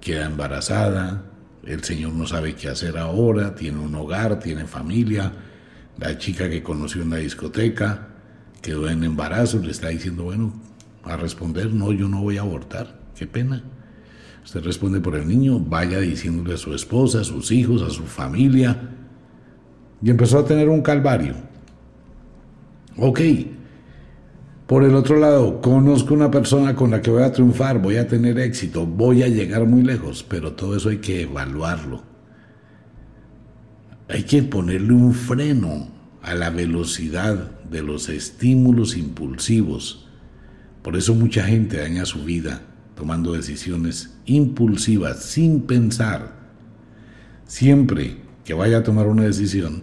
queda 0.00 0.26
embarazada, 0.26 1.31
el 1.64 1.84
Señor 1.84 2.12
no 2.12 2.26
sabe 2.26 2.54
qué 2.54 2.68
hacer 2.68 2.98
ahora, 2.98 3.54
tiene 3.54 3.78
un 3.78 3.94
hogar, 3.94 4.38
tiene 4.38 4.66
familia, 4.66 5.32
la 5.98 6.18
chica 6.18 6.48
que 6.48 6.62
conoció 6.62 7.02
en 7.02 7.10
la 7.10 7.16
discoteca 7.16 8.08
quedó 8.60 8.88
en 8.88 9.04
embarazo, 9.04 9.58
le 9.58 9.70
está 9.70 9.88
diciendo, 9.88 10.24
bueno, 10.24 10.52
a 11.04 11.16
responder, 11.16 11.72
no, 11.72 11.92
yo 11.92 12.08
no 12.08 12.22
voy 12.22 12.38
a 12.38 12.42
abortar, 12.42 13.00
qué 13.16 13.26
pena. 13.26 13.62
Usted 14.44 14.62
responde 14.62 15.00
por 15.00 15.14
el 15.14 15.26
niño, 15.26 15.58
vaya 15.60 16.00
diciéndole 16.00 16.54
a 16.54 16.56
su 16.56 16.74
esposa, 16.74 17.20
a 17.20 17.24
sus 17.24 17.50
hijos, 17.50 17.82
a 17.82 17.90
su 17.90 18.04
familia, 18.04 18.90
y 20.00 20.10
empezó 20.10 20.38
a 20.38 20.44
tener 20.44 20.68
un 20.68 20.82
calvario. 20.82 21.34
Ok. 22.96 23.20
Por 24.72 24.84
el 24.84 24.94
otro 24.94 25.18
lado, 25.18 25.60
conozco 25.60 26.14
una 26.14 26.30
persona 26.30 26.74
con 26.74 26.92
la 26.92 27.02
que 27.02 27.10
voy 27.10 27.22
a 27.22 27.30
triunfar, 27.30 27.78
voy 27.78 27.98
a 27.98 28.08
tener 28.08 28.38
éxito, 28.38 28.86
voy 28.86 29.22
a 29.22 29.28
llegar 29.28 29.66
muy 29.66 29.82
lejos, 29.82 30.24
pero 30.26 30.52
todo 30.52 30.74
eso 30.74 30.88
hay 30.88 30.96
que 30.96 31.24
evaluarlo. 31.24 32.02
Hay 34.08 34.22
que 34.22 34.42
ponerle 34.42 34.94
un 34.94 35.12
freno 35.12 35.88
a 36.22 36.34
la 36.34 36.48
velocidad 36.48 37.60
de 37.70 37.82
los 37.82 38.08
estímulos 38.08 38.96
impulsivos. 38.96 40.08
Por 40.80 40.96
eso 40.96 41.14
mucha 41.14 41.44
gente 41.44 41.76
daña 41.76 42.06
su 42.06 42.24
vida 42.24 42.62
tomando 42.96 43.34
decisiones 43.34 44.16
impulsivas 44.24 45.22
sin 45.22 45.60
pensar. 45.66 46.32
Siempre 47.46 48.22
que 48.42 48.54
vaya 48.54 48.78
a 48.78 48.82
tomar 48.82 49.06
una 49.06 49.24
decisión, 49.24 49.82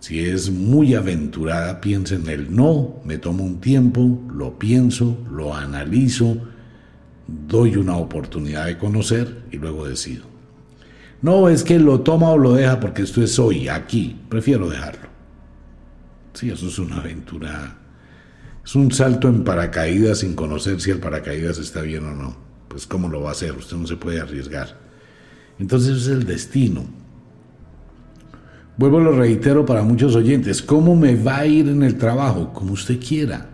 si 0.00 0.20
es 0.20 0.50
muy 0.50 0.94
aventurada, 0.94 1.80
piensa 1.80 2.14
en 2.14 2.28
el 2.28 2.54
no, 2.54 3.00
me 3.04 3.18
tomo 3.18 3.44
un 3.44 3.60
tiempo, 3.60 4.20
lo 4.32 4.58
pienso, 4.58 5.18
lo 5.30 5.54
analizo, 5.54 6.36
doy 7.26 7.76
una 7.76 7.96
oportunidad 7.96 8.66
de 8.66 8.78
conocer 8.78 9.42
y 9.50 9.56
luego 9.56 9.88
decido. 9.88 10.24
No 11.20 11.48
es 11.48 11.64
que 11.64 11.78
lo 11.78 12.00
toma 12.00 12.30
o 12.30 12.38
lo 12.38 12.54
deja 12.54 12.78
porque 12.78 13.02
esto 13.02 13.22
es 13.22 13.38
hoy, 13.38 13.68
aquí, 13.68 14.16
prefiero 14.28 14.70
dejarlo. 14.70 15.08
Sí, 16.32 16.50
eso 16.50 16.68
es 16.68 16.78
una 16.78 16.98
aventura. 16.98 17.76
Es 18.64 18.76
un 18.76 18.92
salto 18.92 19.28
en 19.28 19.42
paracaídas 19.42 20.18
sin 20.18 20.34
conocer 20.34 20.80
si 20.80 20.92
el 20.92 21.00
paracaídas 21.00 21.58
está 21.58 21.82
bien 21.82 22.04
o 22.04 22.14
no. 22.14 22.36
Pues 22.68 22.86
cómo 22.86 23.08
lo 23.08 23.22
va 23.22 23.30
a 23.30 23.32
hacer, 23.32 23.52
usted 23.52 23.76
no 23.76 23.86
se 23.88 23.96
puede 23.96 24.20
arriesgar. 24.20 24.78
Entonces 25.58 26.02
es 26.02 26.06
el 26.06 26.24
destino. 26.24 26.84
Vuelvo 28.78 29.00
lo 29.00 29.10
reitero 29.10 29.66
para 29.66 29.82
muchos 29.82 30.14
oyentes, 30.14 30.62
¿cómo 30.62 30.94
me 30.94 31.16
va 31.16 31.38
a 31.38 31.46
ir 31.46 31.68
en 31.68 31.82
el 31.82 31.98
trabajo? 31.98 32.52
Como 32.54 32.74
usted 32.74 33.00
quiera. 33.00 33.50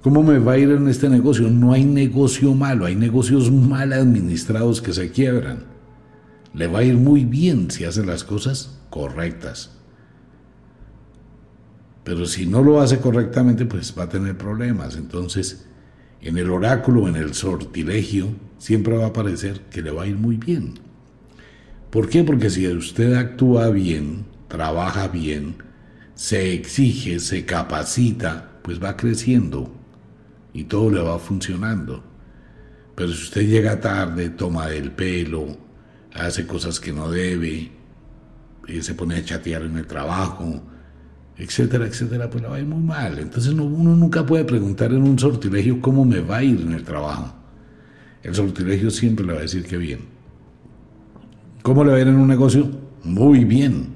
¿Cómo 0.00 0.22
me 0.22 0.38
va 0.38 0.52
a 0.52 0.58
ir 0.58 0.70
en 0.70 0.88
este 0.88 1.10
negocio? 1.10 1.50
No 1.50 1.74
hay 1.74 1.84
negocio 1.84 2.54
malo, 2.54 2.86
hay 2.86 2.96
negocios 2.96 3.52
mal 3.52 3.92
administrados 3.92 4.80
que 4.80 4.94
se 4.94 5.10
quiebran. 5.10 5.64
Le 6.54 6.66
va 6.66 6.78
a 6.78 6.84
ir 6.84 6.96
muy 6.96 7.26
bien 7.26 7.70
si 7.70 7.84
hace 7.84 8.06
las 8.06 8.24
cosas 8.24 8.78
correctas. 8.88 9.70
Pero 12.04 12.24
si 12.24 12.46
no 12.46 12.62
lo 12.62 12.80
hace 12.80 13.00
correctamente, 13.00 13.66
pues 13.66 13.94
va 13.98 14.04
a 14.04 14.08
tener 14.08 14.38
problemas. 14.38 14.96
Entonces, 14.96 15.66
en 16.22 16.38
el 16.38 16.50
oráculo, 16.50 17.06
en 17.06 17.16
el 17.16 17.34
sortilegio, 17.34 18.28
siempre 18.56 18.96
va 18.96 19.06
a 19.06 19.12
parecer 19.12 19.60
que 19.70 19.82
le 19.82 19.90
va 19.90 20.04
a 20.04 20.06
ir 20.06 20.16
muy 20.16 20.38
bien. 20.38 20.74
¿Por 21.94 22.08
qué? 22.08 22.24
Porque 22.24 22.50
si 22.50 22.66
usted 22.66 23.14
actúa 23.14 23.70
bien, 23.70 24.24
trabaja 24.48 25.06
bien, 25.06 25.54
se 26.16 26.52
exige, 26.52 27.20
se 27.20 27.44
capacita, 27.44 28.58
pues 28.62 28.82
va 28.82 28.96
creciendo 28.96 29.72
y 30.52 30.64
todo 30.64 30.90
le 30.90 31.00
va 31.00 31.20
funcionando. 31.20 32.02
Pero 32.96 33.12
si 33.12 33.22
usted 33.22 33.42
llega 33.42 33.78
tarde, 33.78 34.30
toma 34.30 34.66
del 34.66 34.90
pelo, 34.90 35.56
hace 36.12 36.48
cosas 36.48 36.80
que 36.80 36.92
no 36.92 37.08
debe, 37.08 37.70
y 38.66 38.82
se 38.82 38.94
pone 38.94 39.14
a 39.14 39.24
chatear 39.24 39.62
en 39.62 39.76
el 39.76 39.86
trabajo, 39.86 40.64
etcétera, 41.36 41.86
etcétera, 41.86 42.28
pues 42.28 42.42
le 42.42 42.48
va 42.48 42.56
a 42.56 42.60
ir 42.60 42.66
muy 42.66 42.82
mal. 42.82 43.20
Entonces 43.20 43.52
uno 43.52 43.94
nunca 43.94 44.26
puede 44.26 44.42
preguntar 44.42 44.90
en 44.90 45.04
un 45.04 45.16
sortilegio 45.16 45.80
cómo 45.80 46.04
me 46.04 46.18
va 46.18 46.38
a 46.38 46.42
ir 46.42 46.60
en 46.60 46.72
el 46.72 46.82
trabajo. 46.82 47.36
El 48.24 48.34
sortilegio 48.34 48.90
siempre 48.90 49.24
le 49.24 49.34
va 49.34 49.38
a 49.38 49.42
decir 49.42 49.64
que 49.64 49.76
bien. 49.76 50.13
¿Cómo 51.64 51.82
le 51.82 51.92
va 51.92 51.96
a 51.96 52.00
ir 52.02 52.08
en 52.08 52.16
un 52.16 52.28
negocio? 52.28 52.68
Muy 53.04 53.46
bien. 53.46 53.94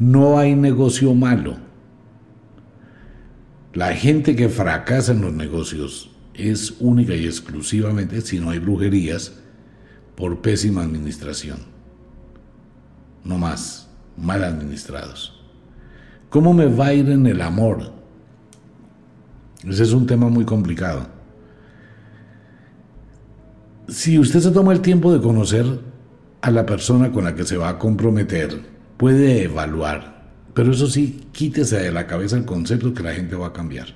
No 0.00 0.36
hay 0.36 0.56
negocio 0.56 1.14
malo. 1.14 1.58
La 3.72 3.94
gente 3.94 4.34
que 4.34 4.48
fracasa 4.48 5.12
en 5.12 5.20
los 5.20 5.32
negocios 5.32 6.10
es 6.34 6.74
única 6.80 7.14
y 7.14 7.24
exclusivamente, 7.24 8.20
si 8.20 8.40
no 8.40 8.50
hay 8.50 8.58
brujerías, 8.58 9.34
por 10.16 10.42
pésima 10.42 10.82
administración. 10.82 11.58
No 13.22 13.38
más, 13.38 13.88
mal 14.16 14.42
administrados. 14.42 15.40
¿Cómo 16.30 16.52
me 16.52 16.66
va 16.66 16.86
a 16.86 16.94
ir 16.94 17.08
en 17.10 17.28
el 17.28 17.42
amor? 17.42 17.92
Ese 19.62 19.84
es 19.84 19.92
un 19.92 20.08
tema 20.08 20.28
muy 20.28 20.44
complicado. 20.44 21.06
Si 23.86 24.18
usted 24.18 24.40
se 24.40 24.50
toma 24.50 24.72
el 24.72 24.80
tiempo 24.80 25.12
de 25.12 25.20
conocer 25.20 25.94
a 26.40 26.50
la 26.50 26.66
persona 26.66 27.10
con 27.10 27.24
la 27.24 27.34
que 27.34 27.44
se 27.44 27.56
va 27.56 27.68
a 27.68 27.78
comprometer, 27.78 28.60
puede 28.96 29.44
evaluar, 29.44 30.16
pero 30.54 30.72
eso 30.72 30.86
sí, 30.86 31.28
quítese 31.32 31.78
de 31.78 31.92
la 31.92 32.06
cabeza 32.06 32.36
el 32.36 32.44
concepto 32.44 32.94
que 32.94 33.02
la 33.02 33.12
gente 33.12 33.36
va 33.36 33.48
a 33.48 33.52
cambiar. 33.52 33.88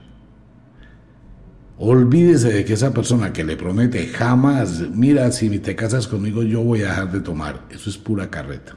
Olvídese 1.79 2.53
de 2.53 2.65
que 2.67 2.75
esa 2.75 2.93
persona 2.93 3.33
que 3.33 3.43
le 3.43 3.57
promete 3.57 4.07
jamás, 4.09 4.83
mira, 4.93 5.33
si 5.33 5.59
te 5.61 5.75
casas 5.75 6.07
conmigo 6.07 6.43
yo 6.43 6.63
voy 6.63 6.83
a 6.83 6.89
dejar 6.89 7.13
de 7.13 7.21
tomar, 7.21 7.65
eso 7.71 7.89
es 7.89 7.97
pura 7.97 8.29
carreta. 8.29 8.77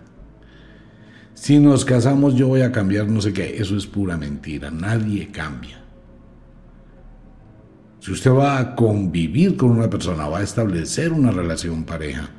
Si 1.33 1.59
nos 1.59 1.83
casamos 1.83 2.35
yo 2.35 2.47
voy 2.47 2.61
a 2.61 2.71
cambiar 2.71 3.07
no 3.07 3.19
sé 3.19 3.33
qué, 3.33 3.57
eso 3.57 3.75
es 3.75 3.85
pura 3.85 4.15
mentira, 4.15 4.71
nadie 4.71 5.29
cambia. 5.29 5.83
Si 7.99 8.11
usted 8.11 8.31
va 8.31 8.59
a 8.59 8.75
convivir 8.75 9.57
con 9.57 9.71
una 9.71 9.89
persona, 9.89 10.27
va 10.27 10.39
a 10.39 10.43
establecer 10.43 11.11
una 11.11 11.31
relación 11.31 11.83
pareja, 11.83 12.29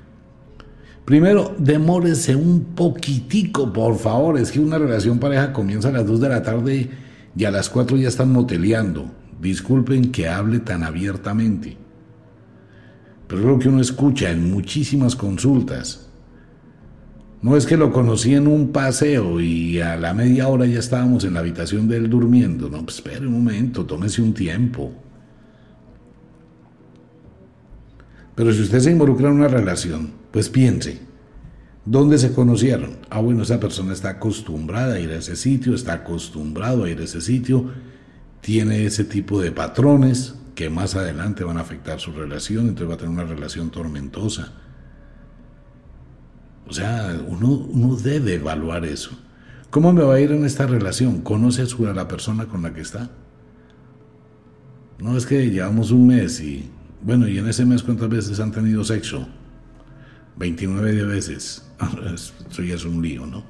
Primero, 1.04 1.54
demórese 1.58 2.34
un 2.34 2.64
poquitico, 2.75 3.73
por 3.73 3.99
favor. 3.99 4.38
Es 4.38 4.50
que 4.50 4.61
una 4.61 4.78
relación 4.78 5.18
pareja 5.18 5.52
comienza 5.52 5.88
a 5.88 5.92
las 5.92 6.06
2 6.06 6.20
de 6.20 6.28
la 6.28 6.42
tarde 6.42 6.90
y 7.37 7.44
a 7.44 7.50
las 7.50 7.68
4 7.68 7.96
ya 7.99 8.08
están 8.08 8.32
moteleando. 8.32 9.11
Disculpen 9.40 10.11
que 10.11 10.28
hable 10.28 10.61
tan 10.61 10.82
abiertamente. 10.82 11.76
Pero 13.28 13.42
lo 13.42 13.58
que 13.58 13.68
uno 13.68 13.80
escucha 13.80 14.30
en 14.30 14.50
muchísimas 14.50 15.14
consultas. 15.14 16.08
No 17.42 17.58
es 17.58 17.66
que 17.66 17.76
lo 17.76 17.92
conocí 17.92 18.34
en 18.34 18.46
un 18.46 18.73
paseo 18.73 19.38
y 19.38 19.78
a 19.78 19.96
la 19.96 20.14
media 20.14 20.49
hora 20.49 20.64
ya 20.64 20.78
estábamos 20.78 21.25
en 21.25 21.34
la 21.34 21.40
habitación 21.40 21.87
de 21.88 21.99
él 21.99 22.08
durmiendo. 22.08 22.70
No, 22.70 22.82
pues 22.82 22.96
espere 22.96 23.26
un 23.26 23.34
momento, 23.34 23.84
tómese 23.84 24.23
un 24.23 24.32
tiempo. 24.32 24.90
Pero 28.34 28.50
si 28.54 28.62
usted 28.62 28.80
se 28.80 28.90
involucra 28.90 29.28
en 29.28 29.34
una 29.34 29.49
relación, 29.49 30.24
pues 30.35 30.49
piense, 30.49 30.99
¿dónde 31.85 32.19
se 32.19 32.33
conocieron? 32.33 32.97
Ah, 33.09 33.21
bueno, 33.21 33.45
esa 33.45 33.61
persona 33.61 33.93
está 33.93 34.09
acostumbrada 34.09 34.97
a 34.97 34.99
ir 34.99 35.11
a 35.11 35.19
ese 35.19 35.37
sitio, 35.37 35.76
está 35.76 35.93
acostumbrado 35.93 36.83
a 36.83 36.91
ir 36.91 36.99
a 36.99 37.05
ese 37.05 37.21
sitio, 37.21 37.71
tiene 38.41 38.85
ese 38.85 39.05
tipo 39.05 39.41
de 39.41 39.53
patrones 39.53 40.35
que 40.57 40.71
más 40.71 40.97
adelante 40.97 41.45
van 41.45 41.57
a 41.57 41.61
afectar 41.61 42.00
su 42.00 42.11
relación, 42.11 42.67
entonces 42.67 42.91
va 42.91 42.95
a 42.95 42.97
tener 42.97 43.12
una 43.12 43.23
relación 43.23 43.71
tormentosa. 43.71 44.55
O 46.67 46.73
sea, 46.73 47.17
uno, 47.29 47.95
debe 47.95 48.35
evaluar 48.35 48.85
eso. 48.87 49.17
¿Cómo 49.71 49.93
me 49.93 50.03
va 50.03 50.14
a 50.14 50.21
ir 50.21 50.33
en 50.33 50.45
esta 50.45 50.67
relación? 50.67 51.21
¿Conoce 51.21 51.62
a 51.62 51.93
la 51.93 52.09
persona 52.09 52.47
con 52.47 52.62
la 52.62 52.75
que 52.75 52.81
está? 52.81 53.09
No 54.99 55.17
es 55.17 55.26
que 55.26 55.49
llevamos 55.49 55.93
un 55.93 56.09
mes 56.09 56.41
y 56.41 56.69
bueno, 57.03 57.29
y 57.29 57.38
en 57.38 57.47
ese 57.47 57.64
mes 57.64 57.85
cuántas 57.85 58.09
veces 58.09 58.41
han 58.41 58.50
tenido 58.50 58.83
sexo? 58.83 59.29
29 60.37 61.05
veces. 61.05 61.64
Eso 62.50 62.62
ya 62.62 62.75
es 62.75 62.85
un 62.85 63.03
lío, 63.03 63.26
¿no? 63.26 63.45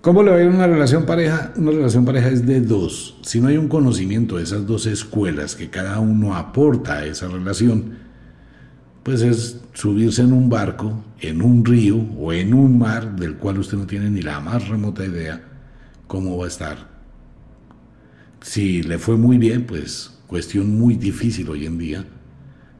¿Cómo 0.00 0.22
le 0.22 0.30
va 0.30 0.36
a 0.36 0.40
ir 0.40 0.48
una 0.48 0.68
relación 0.68 1.04
pareja? 1.04 1.52
Una 1.56 1.72
relación 1.72 2.04
pareja 2.04 2.28
es 2.28 2.46
de 2.46 2.60
dos. 2.60 3.18
Si 3.22 3.40
no 3.40 3.48
hay 3.48 3.56
un 3.56 3.66
conocimiento 3.66 4.36
de 4.36 4.44
esas 4.44 4.64
dos 4.64 4.86
escuelas 4.86 5.56
que 5.56 5.68
cada 5.68 5.98
uno 5.98 6.36
aporta 6.36 6.98
a 6.98 7.06
esa 7.06 7.26
relación, 7.26 7.96
pues 9.02 9.22
es 9.22 9.60
subirse 9.72 10.22
en 10.22 10.32
un 10.32 10.48
barco, 10.48 11.02
en 11.20 11.42
un 11.42 11.64
río 11.64 11.96
o 12.18 12.32
en 12.32 12.54
un 12.54 12.78
mar 12.78 13.16
del 13.16 13.34
cual 13.34 13.58
usted 13.58 13.78
no 13.78 13.86
tiene 13.86 14.08
ni 14.08 14.22
la 14.22 14.38
más 14.38 14.68
remota 14.68 15.04
idea 15.04 15.42
cómo 16.06 16.38
va 16.38 16.44
a 16.44 16.48
estar. 16.48 16.88
Si 18.42 18.84
le 18.84 18.98
fue 18.98 19.16
muy 19.16 19.38
bien, 19.38 19.64
pues 19.64 20.12
cuestión 20.28 20.78
muy 20.78 20.94
difícil 20.94 21.48
hoy 21.48 21.66
en 21.66 21.78
día, 21.78 22.04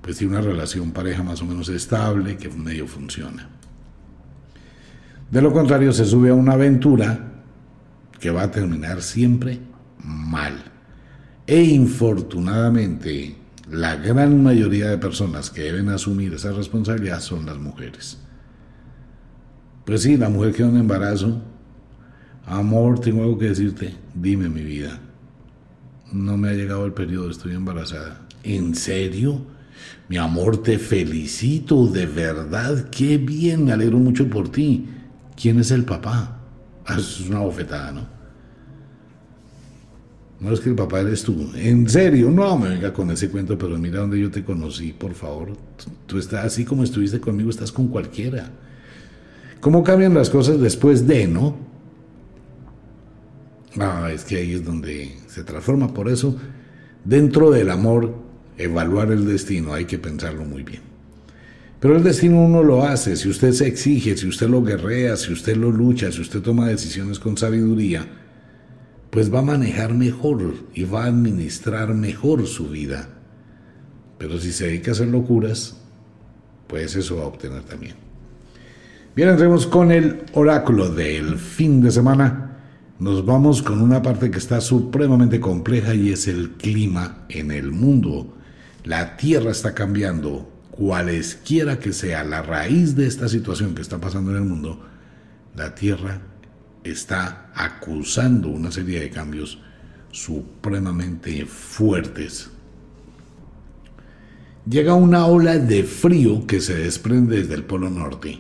pues 0.07 0.19
tiene 0.19 0.39
una 0.39 0.47
relación 0.47 0.93
pareja 0.93 1.25
más 1.25 1.43
o 1.43 1.47
menos 1.47 1.69
estable 1.69 2.37
que 2.37 2.49
medio 2.49 2.87
funciona. 2.87 3.49
De 5.29 5.43
lo 5.43 5.53
contrario, 5.53 5.93
se 5.93 6.05
sube 6.05 6.31
a 6.31 6.35
una 6.35 6.53
aventura 6.53 7.43
que 8.21 8.31
va 8.31 8.45
a 8.45 8.51
terminar 8.53 9.03
siempre 9.03 9.59
mal. 10.05 10.63
E 11.45 11.61
infortunadamente, 11.61 13.35
la 13.69 13.97
gran 13.97 14.45
mayoría 14.45 14.91
de 14.91 14.99
personas 14.99 15.51
que 15.51 15.63
deben 15.63 15.89
asumir 15.89 16.35
esa 16.35 16.53
responsabilidad 16.53 17.19
son 17.19 17.45
las 17.45 17.59
mujeres. 17.59 18.21
Pues 19.85 20.03
sí, 20.03 20.17
la 20.17 20.29
mujer 20.29 20.55
queda 20.55 20.69
en 20.69 20.77
embarazo. 20.77 21.43
Amor, 22.47 23.01
tengo 23.01 23.25
algo 23.25 23.39
que 23.39 23.49
decirte. 23.49 23.93
Dime 24.15 24.49
mi 24.49 24.63
vida. 24.63 25.01
No 26.13 26.37
me 26.37 26.51
ha 26.51 26.53
llegado 26.53 26.87
el 26.87 26.93
periodo, 26.93 27.29
estoy 27.29 27.57
embarazada. 27.57 28.25
¿En 28.45 28.77
serio? 28.77 29.56
Mi 30.09 30.19
amor, 30.19 30.63
te 30.63 30.79
felicito, 30.79 31.87
de 31.89 32.07
verdad, 32.07 32.89
qué 32.91 33.19
bien, 33.19 33.65
me 33.65 33.73
alegro 33.73 33.99
mucho 33.99 34.29
por 34.29 34.49
ti. 34.49 34.87
¿Quién 35.35 35.59
es 35.59 35.73
el 35.73 35.85
papá? 35.85 36.41
Ah, 36.87 36.97
es 36.99 37.29
una 37.29 37.41
bofetada, 37.41 37.93
¿no? 37.93 38.17
No 40.39 40.53
es 40.53 40.61
que 40.61 40.69
el 40.69 40.77
papá 40.77 41.01
eres 41.01 41.23
tú. 41.23 41.51
En 41.57 41.89
serio, 41.89 42.31
no 42.31 42.57
me 42.57 42.69
venga 42.69 42.93
con 42.93 43.11
ese 43.11 43.31
cuento, 43.31 43.59
pero 43.59 43.79
mira 43.79 44.01
donde 44.01 44.21
yo 44.21 44.31
te 44.31 44.45
conocí, 44.45 44.93
por 44.93 45.15
favor. 45.15 45.57
Tú 46.07 46.19
estás 46.19 46.45
así 46.45 46.65
como 46.65 46.85
estuviste 46.85 47.19
conmigo, 47.19 47.51
estás 47.51 47.73
con 47.73 47.89
cualquiera. 47.89 48.51
¿Cómo 49.61 49.83
cambian 49.83 50.15
las 50.15 50.31
cosas 50.31 50.61
después 50.61 51.07
de, 51.07 51.27
no? 51.27 51.57
Ah, 53.81 54.11
es 54.13 54.25
que 54.25 54.37
ahí 54.37 54.53
es 54.53 54.65
donde 54.65 55.17
se 55.27 55.43
transforma. 55.43 55.93
Por 55.93 56.09
eso, 56.09 56.37
dentro 57.05 57.51
del 57.51 57.71
amor 57.71 58.26
evaluar 58.59 59.11
el 59.13 59.27
destino, 59.27 59.73
hay 59.73 59.85
que 59.85 59.99
pensarlo 59.99 60.45
muy 60.45 60.63
bien. 60.63 60.83
Pero 61.81 61.97
el 61.97 62.03
destino 62.03 62.43
uno 62.43 62.63
lo 62.63 62.85
hace, 62.85 63.17
si 63.17 63.29
usted 63.29 63.53
se 63.53 63.67
exige, 63.67 64.17
si 64.17 64.27
usted 64.27 64.49
lo 64.49 64.63
guerrea, 64.63 65.17
si 65.17 65.33
usted 65.33 65.57
lo 65.57 65.71
lucha, 65.71 66.11
si 66.11 66.21
usted 66.21 66.41
toma 66.41 66.69
decisiones 66.69 67.19
con 67.19 67.37
sabiduría, 67.37 68.07
pues 69.11 69.33
va 69.33 69.41
a 69.41 69.43
manejar 69.43 69.95
mejor 69.95 70.55
y 70.75 70.85
va 70.85 71.05
a 71.05 71.09
administrar 71.09 71.95
mejor 71.95 72.47
su 72.47 72.69
vida. 72.69 73.09
Pero 74.19 74.39
si 74.39 74.53
se 74.53 74.67
dedica 74.67 74.91
a 74.91 74.95
hacer 74.95 75.09
locuras, 75.09 75.77
pues 76.67 76.97
eso 76.97 77.17
va 77.17 77.25
a 77.25 77.29
obtener 77.29 77.63
también. 77.63 77.95
Bien, 79.15 79.29
entremos 79.29 79.67
con 79.67 79.91
el 79.91 80.25
oráculo 80.33 80.91
del 80.91 81.39
fin 81.39 81.81
de 81.81 81.91
semana. 81.91 82.59
Nos 82.99 83.25
vamos 83.25 83.63
con 83.63 83.81
una 83.81 84.03
parte 84.03 84.31
que 84.31 84.39
está 84.39 84.61
supremamente 84.61 85.41
compleja 85.41 85.95
y 85.95 86.11
es 86.11 86.29
el 86.29 86.53
clima 86.53 87.25
en 87.29 87.51
el 87.51 87.73
mundo. 87.73 88.36
La 88.87 89.17
Tierra 89.17 89.51
está 89.51 89.75
cambiando, 89.75 90.49
cualesquiera 90.71 91.81
que 91.81 91.93
sea 91.93 92.23
la 92.23 92.43
raíz 92.43 92.95
de 92.95 93.09
esta 93.09 93.29
situación 93.29 93.75
que 93.75 93.83
está 93.83 93.99
pasando 94.01 94.31
en 94.31 94.37
el 94.37 94.45
mundo, 94.45 94.81
la 95.57 95.75
Tierra 95.75 96.23
está 96.85 97.51
acusando 97.57 98.49
una 98.49 98.71
serie 98.71 99.01
de 99.01 99.11
cambios 99.11 99.59
supremamente 100.13 101.47
fuertes. 101.47 102.49
Llega 104.71 104.95
una 104.95 105.27
ola 105.27 105.59
de 105.59 105.83
frío 105.83 106.47
que 106.47 106.61
se 106.61 106.77
desprende 106.77 107.39
desde 107.39 107.55
el 107.55 107.65
Polo 107.65 107.91
Norte 107.91 108.39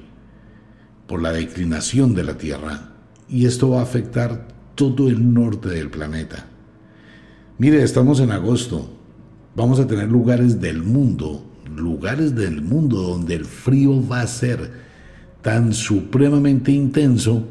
por 1.09 1.23
la 1.23 1.33
declinación 1.33 2.15
de 2.15 2.23
la 2.23 2.39
Tierra 2.39 2.93
y 3.29 3.47
esto 3.47 3.71
va 3.71 3.81
a 3.81 3.83
afectar 3.83 4.47
todo 4.77 5.09
el 5.09 5.35
norte 5.35 5.71
del 5.71 5.91
planeta. 5.91 6.47
Mire, 7.59 7.83
estamos 7.83 8.21
en 8.21 8.31
agosto, 8.31 8.96
vamos 9.57 9.81
a 9.81 9.87
tener 9.87 10.09
lugares 10.09 10.61
del 10.61 10.83
mundo, 10.83 11.42
lugares 11.75 12.35
del 12.35 12.61
mundo 12.61 12.99
donde 12.99 13.35
el 13.35 13.47
frío 13.47 14.07
va 14.07 14.21
a 14.21 14.27
ser 14.27 14.71
tan 15.40 15.73
supremamente 15.73 16.71
intenso 16.71 17.49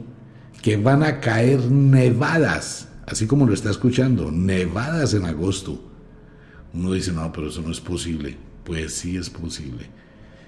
que 0.61 0.77
van 0.77 1.03
a 1.03 1.19
caer 1.19 1.71
nevadas, 1.71 2.89
así 3.07 3.25
como 3.25 3.47
lo 3.47 3.53
está 3.53 3.71
escuchando, 3.71 4.31
nevadas 4.31 5.15
en 5.15 5.25
agosto. 5.25 5.83
Uno 6.73 6.93
dice, 6.93 7.11
no, 7.11 7.31
pero 7.31 7.49
eso 7.49 7.61
no 7.61 7.71
es 7.71 7.79
posible. 7.79 8.37
Pues 8.63 8.93
sí 8.93 9.15
es 9.15 9.29
posible. 9.29 9.85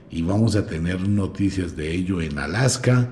Y 0.10 0.22
vamos 0.22 0.56
a 0.56 0.66
tener 0.66 1.08
noticias 1.08 1.76
de 1.76 1.94
ello 1.94 2.22
en 2.22 2.38
Alaska, 2.38 3.10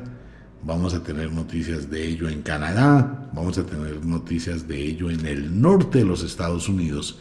vamos 0.63 0.93
a 0.93 1.03
tener 1.03 1.31
noticias 1.31 1.89
de 1.89 2.07
ello 2.07 2.27
en 2.27 2.41
Canadá, 2.41 3.29
vamos 3.33 3.57
a 3.57 3.65
tener 3.65 4.03
noticias 4.05 4.67
de 4.67 4.81
ello 4.81 5.09
en 5.09 5.25
el 5.25 5.61
norte 5.61 5.99
de 5.99 6.05
los 6.05 6.23
Estados 6.23 6.67
Unidos 6.67 7.19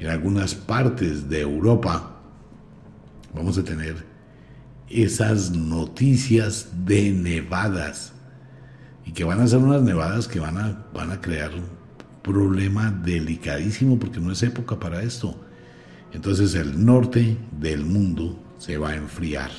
en 0.00 0.08
algunas 0.08 0.54
partes 0.54 1.28
de 1.28 1.40
Europa 1.40 2.16
vamos 3.34 3.58
a 3.58 3.64
tener 3.64 4.04
esas 4.88 5.50
noticias 5.52 6.68
de 6.84 7.12
nevadas 7.12 8.12
y 9.06 9.12
que 9.12 9.24
van 9.24 9.40
a 9.40 9.46
ser 9.46 9.58
unas 9.58 9.82
nevadas 9.82 10.26
que 10.26 10.40
van 10.40 10.58
a, 10.58 10.86
van 10.92 11.12
a 11.12 11.20
crear 11.20 11.54
un 11.54 11.64
problema 12.22 12.90
delicadísimo 12.90 13.98
porque 13.98 14.20
no 14.20 14.32
es 14.32 14.42
época 14.42 14.78
para 14.78 15.02
esto. 15.02 15.36
Entonces 16.12 16.54
el 16.54 16.84
norte 16.84 17.36
del 17.52 17.84
mundo 17.84 18.42
se 18.58 18.78
va 18.78 18.90
a 18.90 18.96
enfriar. 18.96 19.50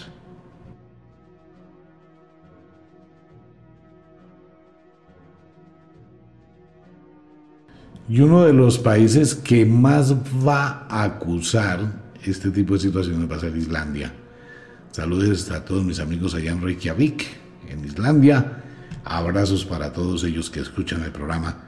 Y 8.11 8.19
uno 8.19 8.43
de 8.43 8.51
los 8.51 8.77
países 8.77 9.33
que 9.35 9.65
más 9.65 10.13
va 10.45 10.85
a 10.89 11.03
acusar 11.03 11.79
este 12.25 12.51
tipo 12.51 12.73
de 12.73 12.81
situaciones 12.81 13.31
va 13.31 13.37
a 13.37 13.39
ser 13.39 13.55
Islandia. 13.55 14.11
Saludos 14.91 15.49
a 15.49 15.63
todos 15.63 15.85
mis 15.85 16.01
amigos 16.01 16.35
allá 16.35 16.51
en 16.51 16.61
Reykjavik, 16.61 17.25
en 17.69 17.85
Islandia. 17.85 18.63
Abrazos 19.05 19.63
para 19.63 19.93
todos 19.93 20.25
ellos 20.25 20.49
que 20.49 20.59
escuchan 20.59 21.03
el 21.03 21.13
programa. 21.13 21.63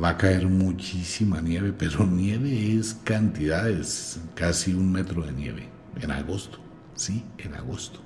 Va 0.00 0.10
a 0.10 0.16
caer 0.16 0.46
muchísima 0.46 1.40
nieve, 1.40 1.74
pero 1.76 2.06
nieve 2.06 2.76
es 2.78 2.94
cantidades, 3.02 4.20
casi 4.36 4.72
un 4.72 4.92
metro 4.92 5.22
de 5.22 5.32
nieve 5.32 5.68
en 6.00 6.12
agosto. 6.12 6.60
Sí, 6.94 7.24
en 7.38 7.54
agosto. 7.54 8.03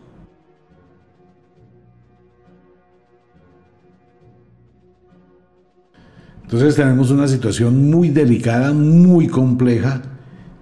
Entonces 6.48 6.76
tenemos 6.76 7.10
una 7.10 7.28
situación 7.28 7.90
muy 7.90 8.08
delicada, 8.08 8.72
muy 8.72 9.26
compleja, 9.26 10.00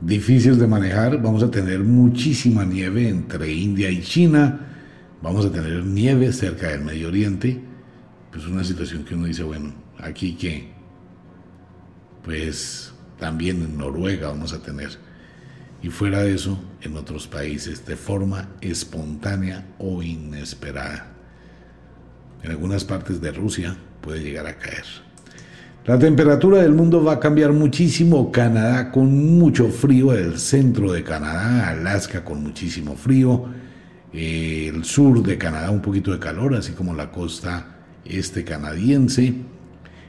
difícil 0.01 0.59
de 0.59 0.67
manejar. 0.67 1.23
Vamos 1.23 1.45
a 1.45 1.51
tener 1.53 1.85
muchísima 1.85 2.65
nieve 2.65 3.09
entre 3.09 3.53
India 3.53 3.89
y 3.89 4.03
China. 4.03 4.67
Vamos 5.23 5.47
a 5.47 5.53
tener 5.53 5.85
nieve 5.85 6.33
cerca 6.33 6.71
del 6.71 6.81
Medio 6.81 7.07
Oriente. 7.07 7.63
Pues 8.33 8.49
una 8.49 8.65
situación 8.65 9.05
que 9.05 9.15
uno 9.15 9.27
dice, 9.27 9.45
bueno, 9.45 9.75
aquí 10.01 10.35
que, 10.35 10.73
pues 12.25 12.93
también 13.21 13.63
en 13.63 13.79
Noruega 13.79 14.31
vamos 14.31 14.53
a 14.55 14.61
tener. 14.61 14.99
Y 15.85 15.91
fuera 15.91 16.25
de 16.25 16.35
eso, 16.35 16.59
en 16.83 16.97
otros 16.97 17.29
países, 17.29 17.87
de 17.87 17.95
forma 17.95 18.49
espontánea 18.61 19.69
o 19.79 20.03
inesperada. 20.03 21.13
En 22.43 22.51
algunas 22.51 22.85
partes 22.85 23.21
de 23.21 23.31
Rusia 23.31 23.77
puede 24.01 24.25
llegar 24.25 24.49
a 24.49 24.59
caer. 24.59 25.07
La 25.87 25.97
temperatura 26.01 26.63
del 26.63 26.73
mundo 26.73 27.05
va 27.05 27.13
a 27.13 27.21
cambiar 27.21 27.53
muchísimo. 27.53 28.33
Canadá 28.33 28.91
con 28.91 29.39
mucho 29.39 29.69
frío, 29.69 30.13
el 30.13 30.37
centro 30.37 30.91
de 30.91 31.05
Canadá, 31.05 31.69
Alaska 31.69 32.25
con 32.25 32.43
muchísimo 32.43 32.97
frío, 32.97 33.45
el 34.13 34.85
sur 34.85 35.23
de 35.23 35.39
Canadá 35.39 35.71
un 35.71 35.83
poquito 35.83 36.11
de 36.11 36.19
calor, 36.19 36.57
así 36.57 36.73
como 36.73 36.93
la 36.93 37.13
costa 37.13 37.77
este 38.05 38.43
canadiense. 38.43 39.33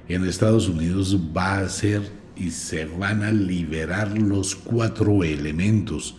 En 0.10 0.26
Estados 0.26 0.68
Unidos 0.68 1.16
va 1.38 1.60
a 1.60 1.70
ser 1.70 2.02
y 2.36 2.50
se 2.50 2.86
van 2.86 3.22
a 3.22 3.32
liberar 3.32 4.18
los 4.18 4.56
cuatro 4.56 5.24
elementos. 5.24 6.16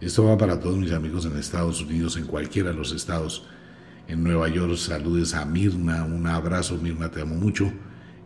Esto 0.00 0.24
va 0.24 0.38
para 0.38 0.58
todos 0.58 0.78
mis 0.78 0.92
amigos 0.92 1.26
en 1.26 1.36
Estados 1.36 1.82
Unidos, 1.82 2.16
en 2.16 2.24
cualquiera 2.24 2.70
de 2.70 2.76
los 2.76 2.92
estados. 2.92 3.46
En 4.08 4.24
Nueva 4.24 4.48
York, 4.48 4.74
saludes 4.76 5.34
a 5.34 5.44
Mirna, 5.44 6.02
un 6.04 6.26
abrazo, 6.26 6.78
Mirna, 6.78 7.10
te 7.10 7.20
amo 7.20 7.34
mucho. 7.34 7.70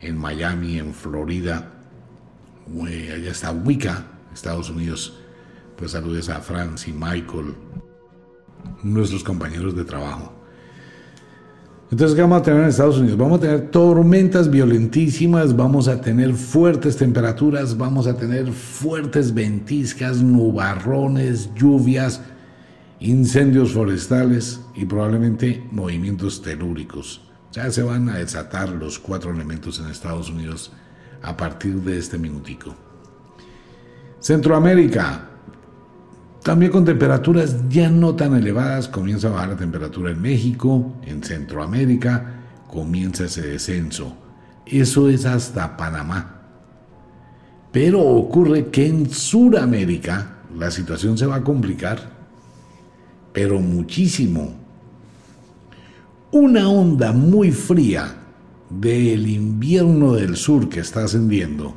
En 0.00 0.16
Miami, 0.16 0.78
en 0.78 0.94
Florida, 0.94 1.72
allá 2.82 3.30
está 3.30 3.52
Wicca, 3.52 4.06
Estados 4.32 4.70
Unidos. 4.70 5.18
Pues 5.76 5.92
saludes 5.92 6.28
a 6.28 6.40
Franz 6.40 6.88
y 6.88 6.92
Michael, 6.92 7.54
nuestros 8.82 9.24
compañeros 9.24 9.74
de 9.74 9.84
trabajo. 9.84 10.32
Entonces, 11.90 12.14
¿qué 12.14 12.22
vamos 12.22 12.40
a 12.40 12.42
tener 12.44 12.62
en 12.62 12.68
Estados 12.68 12.98
Unidos? 12.98 13.18
Vamos 13.18 13.38
a 13.38 13.42
tener 13.42 13.70
tormentas 13.70 14.48
violentísimas, 14.48 15.56
vamos 15.56 15.88
a 15.88 16.00
tener 16.00 16.34
fuertes 16.34 16.96
temperaturas, 16.96 17.76
vamos 17.76 18.06
a 18.06 18.16
tener 18.16 18.52
fuertes 18.52 19.34
ventiscas, 19.34 20.22
nubarrones, 20.22 21.52
lluvias, 21.54 22.22
incendios 23.00 23.72
forestales 23.72 24.60
y 24.76 24.84
probablemente 24.84 25.66
movimientos 25.72 26.40
telúricos. 26.42 27.22
Ya 27.52 27.70
se 27.70 27.82
van 27.82 28.08
a 28.08 28.18
desatar 28.18 28.68
los 28.68 28.98
cuatro 28.98 29.32
elementos 29.32 29.80
en 29.80 29.90
Estados 29.90 30.30
Unidos 30.30 30.72
a 31.22 31.36
partir 31.36 31.76
de 31.82 31.98
este 31.98 32.16
minutico. 32.16 32.74
Centroamérica, 34.20 35.28
también 36.42 36.70
con 36.70 36.84
temperaturas 36.84 37.68
ya 37.68 37.88
no 37.90 38.14
tan 38.14 38.34
elevadas, 38.34 38.86
comienza 38.86 39.28
a 39.28 39.32
bajar 39.32 39.48
la 39.48 39.56
temperatura 39.56 40.10
en 40.10 40.22
México, 40.22 40.94
en 41.02 41.22
Centroamérica, 41.24 42.40
comienza 42.68 43.24
ese 43.24 43.42
descenso. 43.42 44.16
Eso 44.64 45.08
es 45.08 45.26
hasta 45.26 45.76
Panamá. 45.76 46.36
Pero 47.72 48.00
ocurre 48.00 48.66
que 48.66 48.86
en 48.86 49.10
Sudamérica 49.10 50.38
la 50.56 50.70
situación 50.70 51.18
se 51.18 51.26
va 51.26 51.36
a 51.36 51.44
complicar, 51.44 51.98
pero 53.32 53.60
muchísimo. 53.60 54.59
Una 56.32 56.68
onda 56.68 57.12
muy 57.12 57.50
fría 57.50 58.16
del 58.68 59.26
invierno 59.26 60.14
del 60.14 60.36
sur 60.36 60.68
que 60.68 60.80
está 60.80 61.04
ascendiendo 61.04 61.74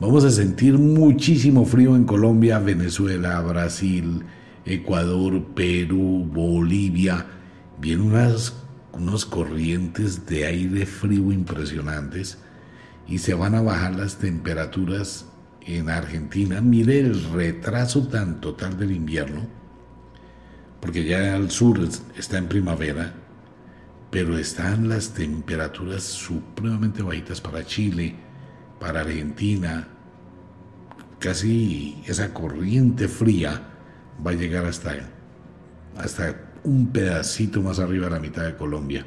Vamos 0.00 0.24
a 0.24 0.30
sentir 0.30 0.78
muchísimo 0.78 1.66
frío 1.66 1.94
en 1.94 2.04
Colombia, 2.04 2.58
Venezuela, 2.58 3.38
Brasil, 3.42 4.22
Ecuador, 4.64 5.44
Perú, 5.54 6.26
Bolivia. 6.26 7.26
Vienen 7.78 8.06
unas, 8.06 8.54
corrientes 9.26 10.24
de 10.24 10.46
aire 10.46 10.86
frío 10.86 11.30
impresionantes 11.32 12.38
y 13.06 13.18
se 13.18 13.34
van 13.34 13.54
a 13.54 13.60
bajar 13.60 13.94
las 13.94 14.16
temperaturas 14.16 15.26
en 15.60 15.90
Argentina. 15.90 16.62
Mire 16.62 17.00
el 17.00 17.22
retraso 17.32 18.08
tan 18.08 18.40
total 18.40 18.78
del 18.78 18.92
invierno, 18.92 19.46
porque 20.80 21.04
ya 21.04 21.34
al 21.34 21.50
sur 21.50 21.78
está 22.16 22.38
en 22.38 22.48
primavera, 22.48 23.16
pero 24.10 24.36
están 24.36 24.88
las 24.88 25.14
temperaturas 25.14 26.02
supremamente 26.02 27.02
bajitas 27.02 27.40
para 27.40 27.64
Chile, 27.64 28.16
para 28.80 29.02
Argentina, 29.02 29.86
casi 31.20 32.02
esa 32.06 32.34
corriente 32.34 33.06
fría 33.06 33.62
va 34.26 34.32
a 34.32 34.34
llegar 34.34 34.64
hasta, 34.64 34.94
hasta 35.96 36.34
un 36.64 36.88
pedacito 36.88 37.62
más 37.62 37.78
arriba 37.78 38.06
de 38.06 38.12
la 38.12 38.20
mitad 38.20 38.44
de 38.44 38.56
Colombia. 38.56 39.06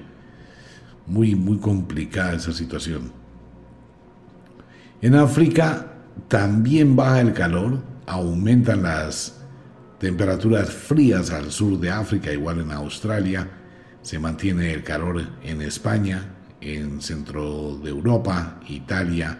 Muy, 1.05 1.35
muy 1.35 1.57
complicada 1.57 2.33
esa 2.33 2.53
situación. 2.53 3.11
En 5.01 5.15
África 5.15 5.95
también 6.29 6.95
baja 6.95 7.19
el 7.19 7.33
calor, 7.33 7.83
aumentan 8.05 8.83
las 8.83 9.41
temperaturas 9.99 10.69
frías 10.69 11.29
al 11.31 11.51
sur 11.51 11.77
de 11.77 11.89
África, 11.89 12.31
igual 12.31 12.61
en 12.61 12.71
Australia, 12.71 13.49
se 14.03 14.19
mantiene 14.19 14.73
el 14.73 14.83
calor 14.83 15.23
en 15.43 15.61
España, 15.61 16.35
en 16.61 17.01
centro 17.01 17.77
de 17.77 17.89
Europa, 17.89 18.59
Italia, 18.69 19.39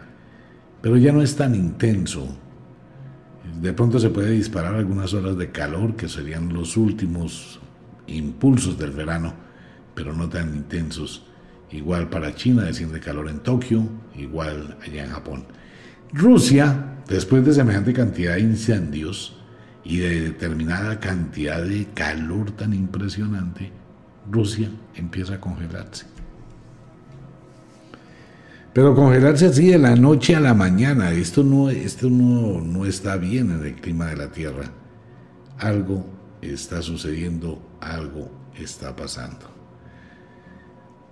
pero 0.82 0.97
ya 0.97 1.12
no 1.12 1.21
es 1.21 1.36
tan 1.36 1.54
intenso. 1.54 2.38
De 3.62 3.73
pronto 3.73 3.99
se 3.99 4.10
puede 4.10 4.32
disparar 4.32 4.76
algunas 4.76 5.13
horas 5.13 5.38
de 5.38 5.52
calor 5.52 5.95
que 5.95 6.10
serían 6.10 6.52
los 6.54 6.78
últimos 6.78 7.60
impulsos 8.08 8.78
del 8.78 8.91
verano, 8.91 9.34
pero 9.93 10.13
no 10.13 10.30
tan 10.30 10.56
intensos. 10.56 11.28
Igual 11.71 12.10
para 12.10 12.34
China 12.34 12.63
desciende 12.63 12.99
calor 12.99 13.30
en 13.30 13.39
Tokio, 13.39 13.88
igual 14.15 14.78
allá 14.82 15.04
en 15.04 15.12
Japón. 15.12 15.45
Rusia, 16.13 16.99
después 17.08 17.45
de 17.45 17.54
semejante 17.54 17.93
cantidad 17.93 18.36
de 18.36 18.41
incendios 18.41 19.38
y 19.84 19.97
de 19.97 20.21
determinada 20.21 20.99
cantidad 20.99 21.62
de 21.62 21.88
calor 21.93 22.52
tan 22.52 22.73
impresionante, 22.73 23.71
Rusia 24.29 24.69
empieza 24.95 25.36
a 25.36 25.39
congelarse. 25.39 26.05
Pero 28.73 28.95
congelarse 28.95 29.45
así 29.45 29.67
de 29.67 29.77
la 29.77 29.95
noche 29.95 30.36
a 30.36 30.39
la 30.39 30.55
mañana, 30.55 31.12
esto 31.12 31.43
no, 31.43 31.69
esto 31.69 32.09
no, 32.09 32.59
no 32.59 32.86
está 32.86 33.17
bien 33.17 33.51
en 33.51 33.65
el 33.65 33.75
clima 33.75 34.07
de 34.07 34.17
la 34.17 34.31
Tierra. 34.31 34.71
Algo 35.59 36.05
está 36.41 36.81
sucediendo, 36.81 37.62
algo 37.79 38.31
está 38.57 38.95
pasando. 38.95 39.45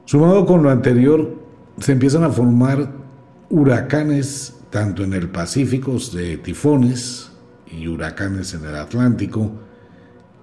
Sumado 0.06 0.46
con 0.46 0.64
lo 0.64 0.72
anterior, 0.72 1.40
se 1.80 1.92
empiezan 1.92 2.24
a 2.24 2.30
formar 2.30 2.92
huracanes 3.50 4.56
tanto 4.72 5.04
en 5.04 5.14
el 5.14 5.30
Pacífico 5.30 5.98
de 6.14 6.38
tifones 6.38 7.32
y 7.70 7.88
huracanes 7.88 8.54
en 8.56 8.66
el 8.66 8.76
Atlántico 8.76 9.52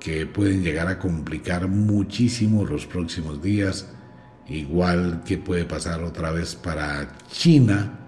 que 0.00 0.26
pueden 0.26 0.62
llegar 0.62 0.88
a 0.88 0.98
complicar 0.98 1.68
muchísimo 1.68 2.64
los 2.64 2.86
próximos 2.86 3.42
días 3.42 3.88
igual 4.48 5.22
que 5.24 5.38
puede 5.38 5.64
pasar 5.64 6.02
otra 6.02 6.30
vez 6.30 6.54
para 6.54 7.16
China 7.30 7.98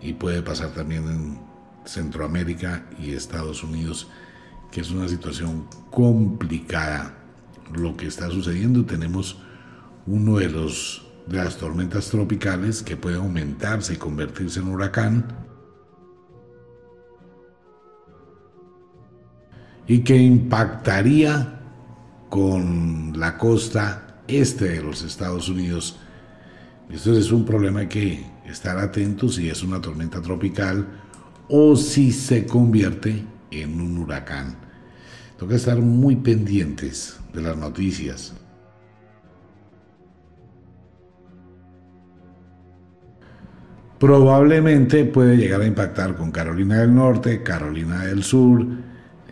y 0.00 0.12
puede 0.12 0.42
pasar 0.42 0.70
también 0.70 1.08
en 1.08 1.40
Centroamérica 1.84 2.86
y 2.98 3.12
Estados 3.12 3.62
Unidos, 3.62 4.08
que 4.70 4.80
es 4.80 4.90
una 4.90 5.08
situación 5.08 5.66
complicada 5.90 7.14
lo 7.72 7.96
que 7.96 8.06
está 8.06 8.30
sucediendo. 8.30 8.84
Tenemos 8.84 9.38
uno 10.06 10.38
de 10.38 10.48
los 10.48 11.00
de 11.26 11.38
las 11.38 11.56
tormentas 11.56 12.10
tropicales 12.10 12.82
que 12.82 12.98
puede 12.98 13.16
aumentarse 13.16 13.94
y 13.94 13.96
convertirse 13.96 14.60
en 14.60 14.68
huracán 14.68 15.43
y 19.86 20.00
que 20.00 20.16
impactaría 20.16 21.60
con 22.28 23.12
la 23.18 23.36
costa 23.36 24.22
este 24.26 24.70
de 24.70 24.82
los 24.82 25.02
Estados 25.02 25.48
Unidos. 25.48 25.98
Esto 26.90 27.16
es 27.16 27.30
un 27.30 27.44
problema 27.44 27.88
que 27.88 28.24
estar 28.46 28.78
atentos 28.78 29.36
si 29.36 29.48
es 29.48 29.62
una 29.62 29.80
tormenta 29.80 30.20
tropical 30.20 30.86
o 31.48 31.76
si 31.76 32.12
se 32.12 32.46
convierte 32.46 33.24
en 33.50 33.80
un 33.80 33.98
huracán. 33.98 34.56
Toca 35.38 35.54
estar 35.56 35.78
muy 35.78 36.16
pendientes 36.16 37.18
de 37.32 37.42
las 37.42 37.56
noticias. 37.56 38.34
Probablemente 43.98 45.04
puede 45.04 45.36
llegar 45.36 45.60
a 45.60 45.66
impactar 45.66 46.16
con 46.16 46.30
Carolina 46.30 46.80
del 46.80 46.94
Norte, 46.94 47.42
Carolina 47.42 48.04
del 48.04 48.22
Sur, 48.22 48.66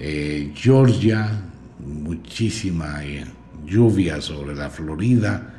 eh, 0.04 0.50
Georgia, 0.56 1.30
muchísima 1.78 3.04
eh, 3.04 3.24
lluvia 3.64 4.20
sobre 4.20 4.52
la 4.52 4.68
Florida. 4.68 5.54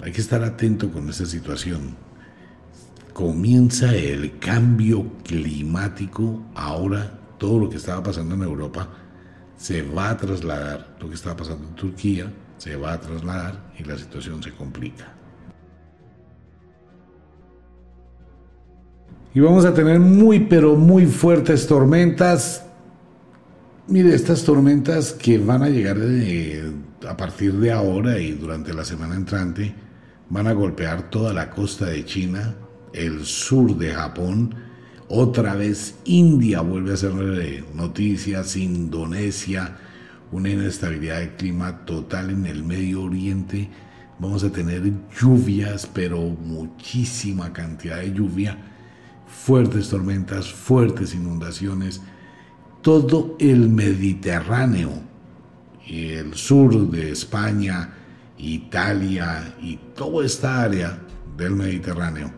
Hay 0.00 0.10
que 0.10 0.20
estar 0.20 0.42
atento 0.42 0.90
con 0.90 1.08
esta 1.08 1.24
situación. 1.24 1.94
Comienza 3.12 3.94
el 3.94 4.40
cambio 4.40 5.06
climático. 5.22 6.42
Ahora 6.56 7.16
todo 7.38 7.60
lo 7.60 7.70
que 7.70 7.76
estaba 7.76 8.02
pasando 8.02 8.34
en 8.34 8.42
Europa 8.42 8.88
se 9.56 9.82
va 9.82 10.10
a 10.10 10.16
trasladar. 10.16 10.96
Lo 10.98 11.08
que 11.08 11.14
estaba 11.14 11.36
pasando 11.36 11.68
en 11.68 11.74
Turquía 11.76 12.32
se 12.58 12.74
va 12.74 12.94
a 12.94 13.00
trasladar 13.00 13.72
y 13.78 13.84
la 13.84 13.96
situación 13.96 14.42
se 14.42 14.50
complica. 14.50 15.14
Y 19.32 19.38
vamos 19.38 19.64
a 19.64 19.72
tener 19.72 20.00
muy 20.00 20.40
pero 20.40 20.74
muy 20.74 21.06
fuertes 21.06 21.68
tormentas 21.68 22.66
Mire, 23.88 24.14
estas 24.14 24.44
tormentas 24.44 25.12
que 25.12 25.38
van 25.38 25.64
a 25.64 25.68
llegar 25.68 25.98
a 27.08 27.16
partir 27.16 27.54
de 27.54 27.72
ahora 27.72 28.16
y 28.18 28.30
durante 28.30 28.72
la 28.72 28.84
semana 28.84 29.16
entrante 29.16 29.74
van 30.30 30.46
a 30.46 30.52
golpear 30.52 31.10
toda 31.10 31.32
la 31.32 31.50
costa 31.50 31.86
de 31.86 32.04
China, 32.04 32.54
el 32.92 33.24
sur 33.24 33.76
de 33.76 33.92
Japón, 33.92 34.54
otra 35.08 35.56
vez 35.56 35.96
India 36.04 36.60
vuelve 36.60 36.92
a 36.92 36.94
hacer 36.94 37.12
noticias, 37.74 38.54
Indonesia, 38.56 39.76
una 40.30 40.50
inestabilidad 40.50 41.18
de 41.18 41.34
clima 41.34 41.84
total 41.84 42.30
en 42.30 42.46
el 42.46 42.62
Medio 42.62 43.02
Oriente. 43.02 43.68
Vamos 44.20 44.44
a 44.44 44.52
tener 44.52 44.90
lluvias, 45.20 45.88
pero 45.92 46.20
muchísima 46.20 47.52
cantidad 47.52 47.98
de 47.98 48.14
lluvia, 48.14 48.56
fuertes 49.26 49.88
tormentas, 49.88 50.52
fuertes 50.52 51.14
inundaciones. 51.14 52.00
Todo 52.82 53.36
el 53.38 53.68
Mediterráneo 53.68 54.90
y 55.86 56.08
el 56.08 56.34
sur 56.34 56.90
de 56.90 57.12
España, 57.12 57.94
Italia 58.38 59.54
y 59.60 59.76
toda 59.94 60.26
esta 60.26 60.62
área 60.62 60.98
del 61.36 61.52
Mediterráneo 61.52 62.32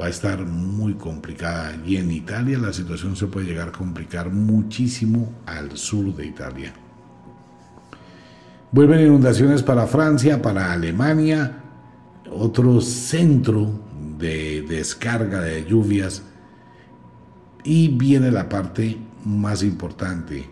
va 0.00 0.06
a 0.06 0.10
estar 0.10 0.44
muy 0.44 0.94
complicada. 0.94 1.76
Y 1.84 1.96
en 1.96 2.10
Italia 2.10 2.58
la 2.58 2.72
situación 2.72 3.16
se 3.16 3.26
puede 3.26 3.46
llegar 3.46 3.68
a 3.68 3.72
complicar 3.72 4.30
muchísimo 4.30 5.32
al 5.46 5.76
sur 5.76 6.14
de 6.14 6.26
Italia. 6.26 6.72
Vuelven 8.72 9.00
inundaciones 9.00 9.62
para 9.62 9.86
Francia, 9.86 10.42
para 10.42 10.72
Alemania, 10.72 11.62
otro 12.30 12.80
centro 12.80 13.80
de 14.18 14.62
descarga 14.62 15.40
de 15.40 15.64
lluvias. 15.64 16.22
Y 17.64 17.88
viene 17.88 18.30
la 18.30 18.48
parte 18.48 18.96
más 19.26 19.62
importante. 19.62 20.48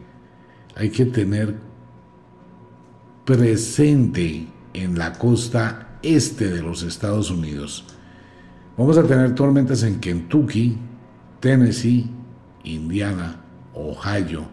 Hay 0.74 0.90
que 0.90 1.06
tener 1.06 1.54
presente 3.24 4.48
en 4.72 4.98
la 4.98 5.12
costa 5.12 5.98
este 6.02 6.50
de 6.50 6.60
los 6.60 6.82
Estados 6.82 7.30
Unidos. 7.30 7.86
Vamos 8.76 8.98
a 8.98 9.04
tener 9.04 9.34
tormentas 9.34 9.84
en 9.84 10.00
Kentucky, 10.00 10.76
Tennessee, 11.40 12.10
Indiana, 12.64 13.40
Ohio, 13.72 14.44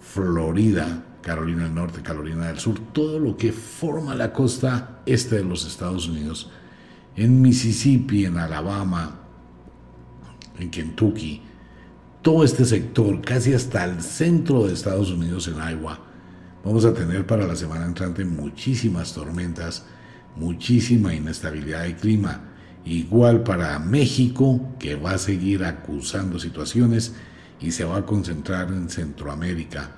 Florida, 0.00 1.04
Carolina 1.20 1.64
del 1.64 1.74
Norte, 1.74 2.00
Carolina 2.00 2.46
del 2.46 2.58
Sur, 2.58 2.78
todo 2.92 3.18
lo 3.18 3.36
que 3.36 3.52
forma 3.52 4.14
la 4.14 4.32
costa 4.32 5.02
este 5.04 5.36
de 5.36 5.44
los 5.44 5.66
Estados 5.66 6.08
Unidos, 6.08 6.50
en 7.14 7.42
Mississippi, 7.42 8.24
en 8.24 8.38
Alabama, 8.38 9.20
en 10.58 10.70
Kentucky, 10.70 11.42
todo 12.26 12.42
este 12.42 12.64
sector, 12.64 13.20
casi 13.20 13.54
hasta 13.54 13.84
el 13.84 14.02
centro 14.02 14.66
de 14.66 14.74
Estados 14.74 15.12
Unidos, 15.12 15.46
en 15.46 15.58
Iowa, 15.58 16.00
vamos 16.64 16.84
a 16.84 16.92
tener 16.92 17.24
para 17.24 17.46
la 17.46 17.54
semana 17.54 17.86
entrante 17.86 18.24
muchísimas 18.24 19.12
tormentas, 19.14 19.84
muchísima 20.34 21.14
inestabilidad 21.14 21.84
de 21.84 21.94
clima. 21.94 22.40
Igual 22.84 23.44
para 23.44 23.78
México, 23.78 24.74
que 24.80 24.96
va 24.96 25.12
a 25.12 25.18
seguir 25.18 25.62
acusando 25.62 26.40
situaciones 26.40 27.14
y 27.60 27.70
se 27.70 27.84
va 27.84 27.98
a 27.98 28.06
concentrar 28.06 28.72
en 28.72 28.88
Centroamérica 28.88 29.92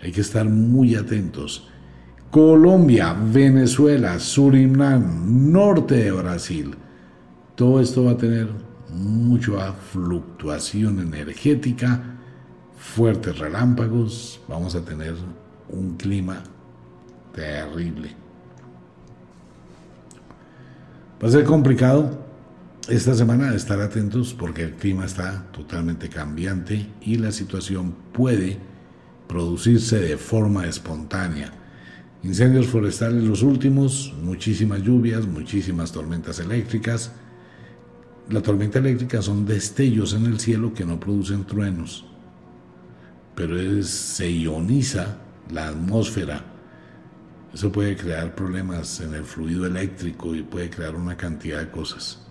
hay 0.00 0.10
que 0.10 0.22
estar 0.22 0.48
muy 0.48 0.94
atentos. 0.94 1.68
Colombia, 2.30 3.12
Venezuela, 3.12 4.18
Surinam, 4.18 5.52
norte 5.52 5.96
de 5.96 6.12
Brasil. 6.12 6.76
Todo 7.56 7.78
esto 7.78 8.04
va 8.04 8.12
a 8.12 8.16
tener 8.16 8.67
mucha 8.90 9.72
fluctuación 9.72 11.00
energética, 11.00 12.02
fuertes 12.76 13.38
relámpagos, 13.38 14.40
vamos 14.48 14.74
a 14.74 14.84
tener 14.84 15.14
un 15.68 15.96
clima 15.96 16.42
terrible. 17.34 18.14
Va 21.22 21.28
a 21.28 21.30
ser 21.32 21.44
complicado 21.44 22.26
esta 22.88 23.14
semana 23.14 23.54
estar 23.54 23.80
atentos 23.80 24.32
porque 24.32 24.62
el 24.62 24.74
clima 24.74 25.04
está 25.04 25.44
totalmente 25.52 26.08
cambiante 26.08 26.86
y 27.00 27.16
la 27.16 27.32
situación 27.32 27.94
puede 28.12 28.58
producirse 29.26 30.00
de 30.00 30.16
forma 30.16 30.66
espontánea. 30.66 31.52
Incendios 32.22 32.66
forestales 32.66 33.22
los 33.24 33.42
últimos, 33.42 34.14
muchísimas 34.22 34.82
lluvias, 34.82 35.26
muchísimas 35.26 35.92
tormentas 35.92 36.40
eléctricas. 36.40 37.12
La 38.30 38.42
tormenta 38.42 38.78
eléctrica 38.78 39.22
son 39.22 39.46
destellos 39.46 40.12
en 40.12 40.26
el 40.26 40.38
cielo 40.38 40.74
que 40.74 40.84
no 40.84 41.00
producen 41.00 41.44
truenos, 41.44 42.04
pero 43.34 43.82
se 43.82 44.30
ioniza 44.30 45.16
la 45.50 45.68
atmósfera. 45.68 46.44
Eso 47.54 47.72
puede 47.72 47.96
crear 47.96 48.34
problemas 48.34 49.00
en 49.00 49.14
el 49.14 49.24
fluido 49.24 49.64
eléctrico 49.64 50.34
y 50.34 50.42
puede 50.42 50.68
crear 50.68 50.94
una 50.94 51.16
cantidad 51.16 51.58
de 51.60 51.70
cosas. 51.70 52.22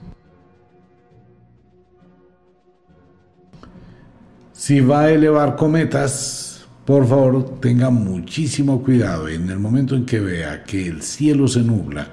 Si 4.54 4.80
va 4.80 5.02
a 5.02 5.12
elevar 5.12 5.56
cometas, 5.56 6.68
por 6.86 7.08
favor 7.08 7.60
tenga 7.60 7.90
muchísimo 7.90 8.84
cuidado 8.84 9.28
en 9.30 9.50
el 9.50 9.58
momento 9.58 9.96
en 9.96 10.06
que 10.06 10.20
vea 10.20 10.64
que 10.64 10.88
el 10.88 11.02
cielo 11.02 11.48
se 11.48 11.62
nubla 11.62 12.08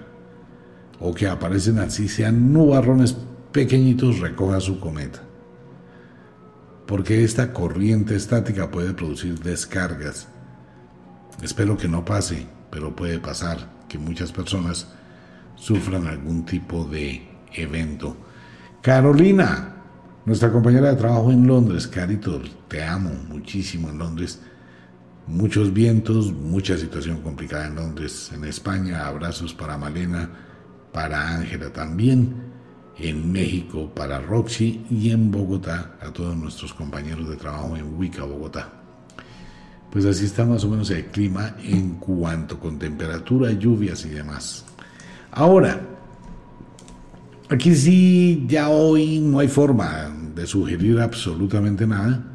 o 1.01 1.12
que 1.12 1.29
aparecen 1.29 1.79
así 1.79 2.09
sean 2.09 2.51
nubarrones 2.51 3.14
pequeñitos, 3.54 4.18
recoja 4.18 4.60
su 4.60 4.80
cometa. 4.80 5.22
Porque 6.86 7.22
esta 7.22 7.52
corriente 7.52 8.16
estática 8.16 8.68
puede 8.70 8.92
producir 8.92 9.38
descargas. 9.38 10.26
Espero 11.40 11.76
que 11.76 11.86
no 11.88 12.04
pase, 12.04 12.48
pero 12.70 12.94
puede 12.96 13.20
pasar 13.20 13.86
que 13.88 13.96
muchas 13.96 14.32
personas 14.32 14.88
sufran 15.54 16.08
algún 16.08 16.44
tipo 16.44 16.84
de 16.84 17.26
evento. 17.52 18.16
Carolina, 18.82 19.76
nuestra 20.26 20.50
compañera 20.50 20.90
de 20.90 20.96
trabajo 20.96 21.30
en 21.30 21.46
Londres, 21.46 21.86
Carito, 21.86 22.42
te 22.66 22.82
amo 22.82 23.10
muchísimo 23.28 23.88
en 23.88 23.98
Londres 23.98 24.40
muchos 25.26 25.72
vientos, 25.72 26.32
mucha 26.32 26.76
situación 26.76 27.22
complicada 27.22 27.66
en 27.66 27.76
Londres, 27.76 28.30
en 28.34 28.44
España, 28.44 29.06
abrazos 29.06 29.54
para 29.54 29.78
Malena, 29.78 30.28
para 30.92 31.36
Ángela 31.36 31.72
también, 31.72 32.43
en 32.98 33.33
México 33.33 33.90
para 33.94 34.20
Roxy 34.20 34.85
y 34.90 35.11
en 35.11 35.30
Bogotá 35.30 35.96
a 36.00 36.12
todos 36.12 36.37
nuestros 36.37 36.72
compañeros 36.74 37.28
de 37.28 37.37
trabajo 37.37 37.76
en 37.76 37.96
Wicca, 37.98 38.24
Bogotá. 38.24 38.68
Pues 39.90 40.04
así 40.04 40.24
está 40.24 40.44
más 40.44 40.64
o 40.64 40.68
menos 40.68 40.90
el 40.90 41.07
clima 41.07 41.57
en 41.62 41.94
cuanto 41.94 42.59
con 42.59 42.78
temperatura, 42.78 43.52
lluvias 43.52 44.04
y 44.04 44.11
demás. 44.11 44.64
Ahora, 45.30 45.80
aquí 47.48 47.74
sí 47.74 48.44
ya 48.48 48.68
hoy 48.68 49.20
no 49.20 49.38
hay 49.38 49.48
forma 49.48 50.11
de 50.35 50.46
sugerir 50.46 51.00
absolutamente 51.00 51.87
nada 51.87 52.35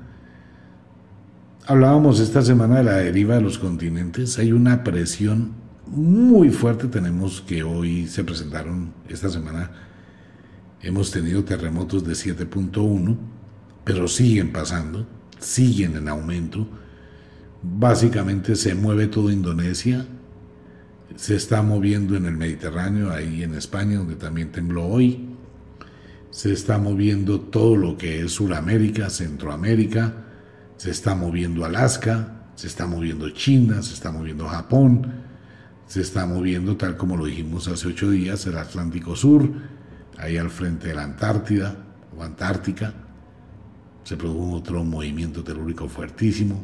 Hablábamos 1.69 2.19
esta 2.19 2.41
semana 2.41 2.78
de 2.78 2.84
la 2.84 2.93
deriva 2.93 3.36
de 3.36 3.41
los 3.41 3.60
continentes. 3.60 4.39
Hay 4.39 4.52
una 4.52 4.84
presión 4.84 5.52
muy 5.86 6.50
fuerte. 6.50 6.88
Tenemos 6.88 7.41
que 7.41 7.62
hoy 7.62 8.08
se 8.08 8.24
presentaron, 8.24 8.91
esta 9.08 9.30
semana 9.30 9.69
hemos 10.82 11.12
tenido 11.12 11.44
terremotos 11.44 12.04
de 12.06 12.13
7.1, 12.13 13.18
pero 13.84 14.08
siguen 14.08 14.52
pasando, 14.52 15.08
siguen 15.39 15.96
en 15.96 16.08
aumento. 16.08 16.68
Básicamente 17.62 18.56
se 18.56 18.76
mueve 18.76 19.08
todo 19.08 19.32
Indonesia, 19.32 20.06
se 21.15 21.36
está 21.36 21.62
moviendo 21.62 22.15
en 22.15 22.26
el 22.26 22.38
Mediterráneo, 22.38 23.12
ahí 23.12 23.44
en 23.44 23.56
España, 23.56 23.98
donde 23.98 24.15
también 24.15 24.52
tembló 24.52 24.86
hoy. 24.86 25.28
Se 26.32 26.54
está 26.54 26.78
moviendo 26.78 27.42
todo 27.42 27.76
lo 27.76 27.98
que 27.98 28.22
es 28.22 28.32
Sudamérica, 28.32 29.10
Centroamérica, 29.10 30.13
se 30.78 30.92
está 30.92 31.15
moviendo 31.15 31.65
Alaska, 31.65 32.52
se 32.56 32.68
está 32.68 32.86
moviendo 32.88 33.30
China, 33.32 33.82
se 33.82 33.94
está 33.94 34.12
moviendo 34.12 34.48
Japón, 34.48 35.12
se 35.88 36.02
está 36.02 36.26
moviendo, 36.26 36.78
tal 36.78 36.96
como 36.96 37.18
lo 37.18 37.26
dijimos 37.26 37.68
hace 37.68 37.88
ocho 37.88 38.12
días, 38.12 38.46
el 38.46 38.58
Atlántico 38.58 39.15
Sur, 39.15 39.52
ahí 40.19 40.38
al 40.38 40.49
frente 40.49 40.89
de 40.89 40.95
la 40.95 41.03
Antártida 41.03 41.75
o 42.17 42.23
Antártica. 42.23 42.93
Se 44.03 44.17
produjo 44.17 44.55
otro 44.55 44.84
movimiento 44.84 45.43
telúrico 45.43 45.88
fuertísimo. 45.88 46.62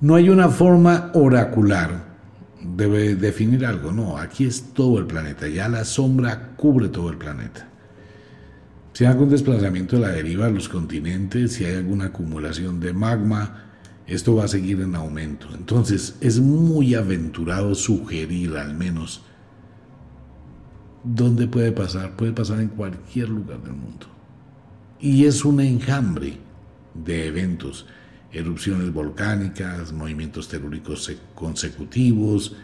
No 0.00 0.14
hay 0.14 0.30
una 0.30 0.48
forma 0.48 1.10
oracular 1.14 2.10
de 2.62 3.16
definir 3.16 3.64
algo, 3.64 3.92
no, 3.92 4.18
aquí 4.18 4.44
es 4.44 4.74
todo 4.74 4.98
el 4.98 5.06
planeta, 5.06 5.48
ya 5.48 5.68
la 5.68 5.84
sombra 5.84 6.52
cubre 6.56 6.88
todo 6.88 7.10
el 7.10 7.16
planeta. 7.16 7.68
Si 8.92 9.04
hay 9.04 9.12
algún 9.12 9.30
desplazamiento 9.30 9.96
de 9.96 10.02
la 10.02 10.08
deriva 10.08 10.46
de 10.46 10.52
los 10.52 10.68
continentes, 10.68 11.54
si 11.54 11.64
hay 11.64 11.76
alguna 11.76 12.06
acumulación 12.06 12.80
de 12.80 12.92
magma, 12.92 13.70
esto 14.06 14.34
va 14.34 14.44
a 14.44 14.48
seguir 14.48 14.80
en 14.80 14.94
aumento. 14.94 15.48
Entonces 15.54 16.16
es 16.20 16.40
muy 16.40 16.94
aventurado 16.94 17.74
sugerir 17.74 18.56
al 18.56 18.74
menos 18.74 19.22
dónde 21.04 21.46
puede 21.46 21.72
pasar. 21.72 22.16
Puede 22.16 22.32
pasar 22.32 22.60
en 22.60 22.68
cualquier 22.68 23.28
lugar 23.28 23.62
del 23.62 23.72
mundo. 23.72 24.06
Y 25.00 25.24
es 25.24 25.44
un 25.44 25.60
enjambre 25.60 26.38
de 26.94 27.26
eventos. 27.26 27.86
erupciones 28.32 28.92
volcánicas, 28.92 29.92
movimientos 29.92 30.46
telúricos 30.46 31.10
consecutivos, 31.34 32.54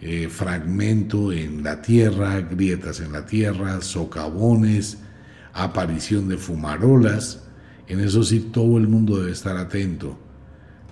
eh, 0.00 0.28
fragmento 0.30 1.30
en 1.30 1.62
la 1.62 1.82
tierra, 1.82 2.40
grietas 2.40 3.00
en 3.00 3.12
la 3.12 3.26
tierra, 3.26 3.82
socavones, 3.82 4.96
aparición 5.52 6.26
de 6.26 6.38
fumarolas. 6.38 7.44
En 7.86 8.00
eso 8.00 8.22
sí 8.24 8.48
todo 8.50 8.78
el 8.78 8.88
mundo 8.88 9.18
debe 9.18 9.32
estar 9.32 9.58
atento. 9.58 10.18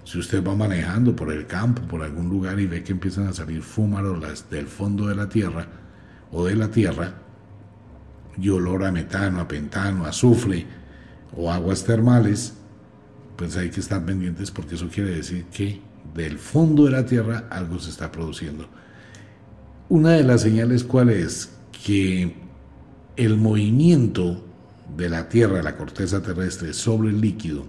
Si 0.04 0.18
usted 0.18 0.44
va 0.44 0.54
manejando 0.54 1.16
por 1.16 1.32
el 1.32 1.46
campo, 1.46 1.80
por 1.82 2.02
algún 2.02 2.28
lugar 2.28 2.60
y 2.60 2.66
ve 2.66 2.82
que 2.82 2.92
empiezan 2.92 3.28
a 3.28 3.32
salir 3.32 3.62
fumarolas 3.62 4.50
del 4.50 4.66
fondo 4.66 5.06
de 5.06 5.14
la 5.14 5.30
tierra 5.30 5.66
o 6.32 6.44
de 6.44 6.54
la 6.54 6.68
tierra, 6.70 7.14
y 8.40 8.48
olor 8.50 8.84
a 8.84 8.92
metano, 8.92 9.40
a 9.40 9.48
pentano, 9.48 10.04
a 10.04 10.10
azufre 10.10 10.66
o 11.36 11.50
aguas 11.50 11.84
termales, 11.84 12.54
pues 13.36 13.56
hay 13.56 13.70
que 13.70 13.80
estar 13.80 14.04
pendientes 14.04 14.50
porque 14.50 14.74
eso 14.74 14.88
quiere 14.88 15.10
decir 15.10 15.44
que 15.46 15.80
del 16.14 16.38
fondo 16.38 16.84
de 16.84 16.92
la 16.92 17.06
tierra 17.06 17.46
algo 17.50 17.78
se 17.78 17.90
está 17.90 18.10
produciendo. 18.10 18.68
Una 19.88 20.10
de 20.12 20.24
las 20.24 20.42
señales 20.42 20.84
cuál 20.84 21.10
es 21.10 21.50
que 21.84 22.36
el 23.16 23.36
movimiento 23.36 24.44
de 24.96 25.08
la 25.08 25.28
tierra, 25.28 25.62
la 25.62 25.76
corteza 25.76 26.22
terrestre 26.22 26.72
sobre 26.72 27.10
el 27.10 27.20
líquido, 27.20 27.66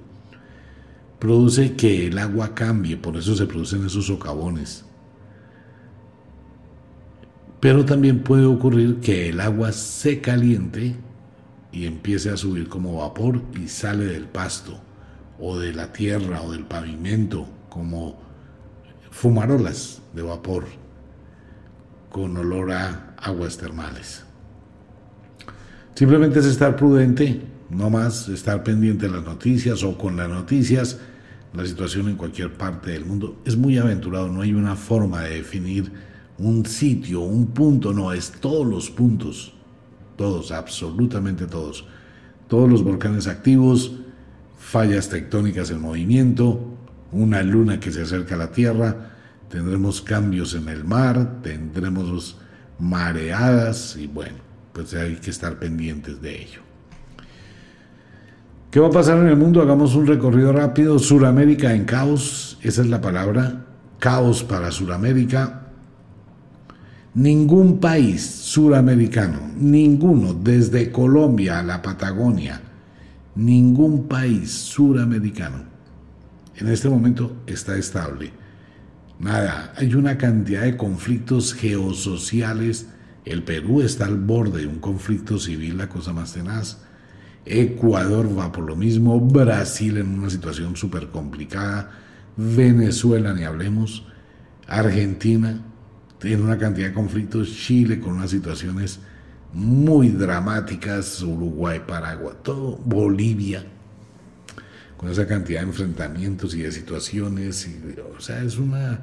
produce 1.20 1.76
que 1.76 2.08
el 2.08 2.18
agua 2.18 2.56
cambie, 2.56 2.98
por 2.98 3.18
eso 3.18 3.36
se 3.36 3.46
producen 3.46 3.86
esos 3.86 4.08
socavones. 4.08 4.86
Pero 7.60 7.86
también 7.86 8.24
puede 8.24 8.46
ocurrir 8.46 9.00
que 9.00 9.30
el 9.30 9.42
agua 9.42 9.72
se 9.72 10.22
caliente 10.22 10.96
y 11.72 11.86
empiece 11.86 12.30
a 12.30 12.38
subir 12.38 12.70
como 12.70 12.98
vapor 12.98 13.42
y 13.62 13.68
sale 13.68 14.06
del 14.06 14.26
pasto 14.26 14.80
o 15.40 15.60
de 15.60 15.74
la 15.74 15.92
tierra 15.92 16.42
o 16.42 16.52
del 16.52 16.66
pavimento 16.66 17.48
como 17.70 18.18
fumarolas 19.12 20.02
de 20.14 20.22
vapor 20.22 20.66
con 22.10 22.36
olor 22.38 22.72
a 22.72 23.16
aguas 23.18 23.58
termales. 23.58 24.24
Simplemente 25.96 26.40
es 26.40 26.46
estar 26.46 26.76
prudente, 26.76 27.42
no 27.70 27.90
más 27.90 28.30
estar 28.30 28.64
pendiente 28.64 29.08
de 29.08 29.14
las 29.14 29.24
noticias 29.24 29.84
o 29.84 29.98
con 29.98 30.16
las 30.16 30.30
noticias, 30.30 31.00
la 31.54 31.66
situación 31.66 32.08
en 32.08 32.16
cualquier 32.16 32.54
parte 32.54 32.92
del 32.92 33.06
mundo. 33.06 33.42
Es 33.46 33.58
muy 33.58 33.78
aventurado, 33.78 34.30
no 34.30 34.42
hay 34.42 34.54
una 34.54 34.76
forma 34.76 35.22
de 35.24 35.36
definir 35.36 35.92
un 36.40 36.66
sitio, 36.66 37.22
un 37.22 37.48
punto, 37.48 37.94
no, 37.94 38.12
es 38.12 38.32
todos 38.32 38.66
los 38.66 38.90
puntos, 38.90 39.54
todos, 40.16 40.52
absolutamente 40.52 41.46
todos. 41.46 41.86
Todos 42.48 42.70
los 42.70 42.84
volcanes 42.84 43.28
activos, 43.28 43.94
fallas 44.58 45.10
tectónicas 45.10 45.70
en 45.70 45.82
movimiento, 45.82 46.60
una 47.12 47.44
luna 47.44 47.80
que 47.80 47.92
se 47.92 48.02
acerca 48.02 48.36
a 48.36 48.40
la 48.40 48.52
Tierra, 48.52 49.12
tendremos 49.50 50.02
cambios 50.02 50.56
en 50.56 50.68
el 50.70 50.84
mar, 50.84 51.42
tendremos 51.44 52.38
mareadas 52.80 53.98
y 53.98 54.08
bueno, 54.08 54.38
pues 54.74 54.94
hay 54.94 55.16
que 55.18 55.30
estar 55.30 55.60
pendientes 55.60 56.22
de 56.22 56.42
ello. 56.42 56.62
¿Qué 58.72 58.80
va 58.80 58.88
a 58.88 58.92
pasar 58.92 59.18
en 59.18 59.28
el 59.28 59.36
mundo? 59.36 59.62
Hagamos 59.62 59.96
un 59.96 60.06
recorrido 60.06 60.54
rápido. 60.54 61.00
Suramérica 61.00 61.74
en 61.74 61.86
caos, 61.86 62.60
esa 62.62 62.82
es 62.82 62.88
la 62.88 63.02
palabra, 63.02 63.66
caos 63.98 64.44
para 64.44 64.70
Suramérica. 64.70 65.59
Ningún 67.20 67.82
país 67.82 68.24
suramericano, 68.24 69.40
ninguno, 69.58 70.34
desde 70.34 70.90
Colombia 70.90 71.60
a 71.60 71.64
la 71.64 71.82
Patagonia, 71.82 72.62
ningún 73.36 74.08
país 74.08 74.50
suramericano 74.52 75.66
en 76.56 76.70
este 76.70 76.88
momento 76.88 77.44
está 77.46 77.76
estable. 77.76 78.32
Nada, 79.20 79.74
hay 79.76 79.94
una 79.96 80.18
cantidad 80.18 80.62
de 80.62 80.78
conflictos 80.78 81.54
geosociales. 81.54 82.88
El 83.26 83.44
Perú 83.44 83.82
está 83.82 84.06
al 84.06 84.18
borde 84.18 84.62
de 84.62 84.68
un 84.68 84.80
conflicto 84.80 85.40
civil, 85.40 85.78
la 85.78 85.90
cosa 85.90 86.14
más 86.14 86.32
tenaz. 86.32 86.78
Ecuador 87.46 88.30
va 88.38 88.50
por 88.54 88.64
lo 88.64 88.78
mismo, 88.78 89.20
Brasil 89.20 89.98
en 89.98 90.08
una 90.20 90.30
situación 90.30 90.78
súper 90.78 91.10
complicada, 91.10 91.92
Venezuela 92.38 93.34
ni 93.34 93.44
hablemos, 93.44 94.06
Argentina, 94.68 95.66
tiene 96.20 96.44
una 96.44 96.58
cantidad 96.58 96.88
de 96.88 96.94
conflictos, 96.94 97.50
Chile 97.50 98.00
con 98.00 98.14
unas 98.14 98.30
situaciones 98.30 99.00
muy 99.54 100.10
dramáticas, 100.10 101.22
Uruguay, 101.22 101.82
Paraguay, 101.86 102.36
todo, 102.44 102.78
Bolivia, 102.78 103.66
con 104.98 105.10
esa 105.10 105.26
cantidad 105.26 105.62
de 105.62 105.68
enfrentamientos 105.68 106.54
y 106.56 106.62
de 106.62 106.72
situaciones, 106.72 107.68
o 108.16 108.22
sea, 108.22 108.44
es 108.44 108.58
una... 108.58 109.00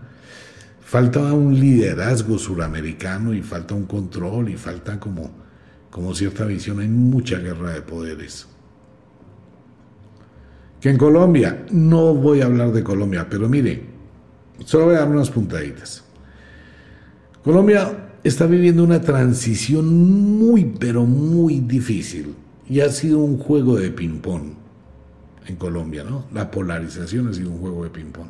Falta 0.80 1.20
un 1.32 1.58
liderazgo 1.58 2.38
suramericano 2.38 3.34
y 3.34 3.42
falta 3.42 3.74
un 3.74 3.86
control 3.86 4.50
y 4.50 4.56
falta 4.56 5.00
como, 5.00 5.32
como 5.90 6.14
cierta 6.14 6.44
visión, 6.44 6.78
hay 6.78 6.86
mucha 6.86 7.38
guerra 7.38 7.72
de 7.72 7.82
poderes. 7.82 8.46
Que 10.80 10.90
en 10.90 10.96
Colombia, 10.96 11.66
no 11.72 12.14
voy 12.14 12.40
a 12.40 12.44
hablar 12.44 12.70
de 12.70 12.84
Colombia, 12.84 13.26
pero 13.28 13.48
mire, 13.48 13.84
solo 14.64 14.84
voy 14.84 14.94
a 14.94 14.98
dar 14.98 15.08
unas 15.08 15.28
puntaditas. 15.28 16.05
Colombia 17.46 18.08
está 18.24 18.44
viviendo 18.46 18.82
una 18.82 19.00
transición 19.00 19.86
muy, 20.36 20.64
pero 20.64 21.04
muy 21.04 21.60
difícil 21.60 22.34
y 22.68 22.80
ha 22.80 22.88
sido 22.88 23.20
un 23.20 23.38
juego 23.38 23.76
de 23.76 23.92
ping-pong 23.92 24.54
en 25.46 25.54
Colombia, 25.54 26.02
¿no? 26.02 26.26
La 26.34 26.50
polarización 26.50 27.28
ha 27.28 27.32
sido 27.32 27.52
un 27.52 27.58
juego 27.58 27.84
de 27.84 27.90
ping-pong. 27.90 28.26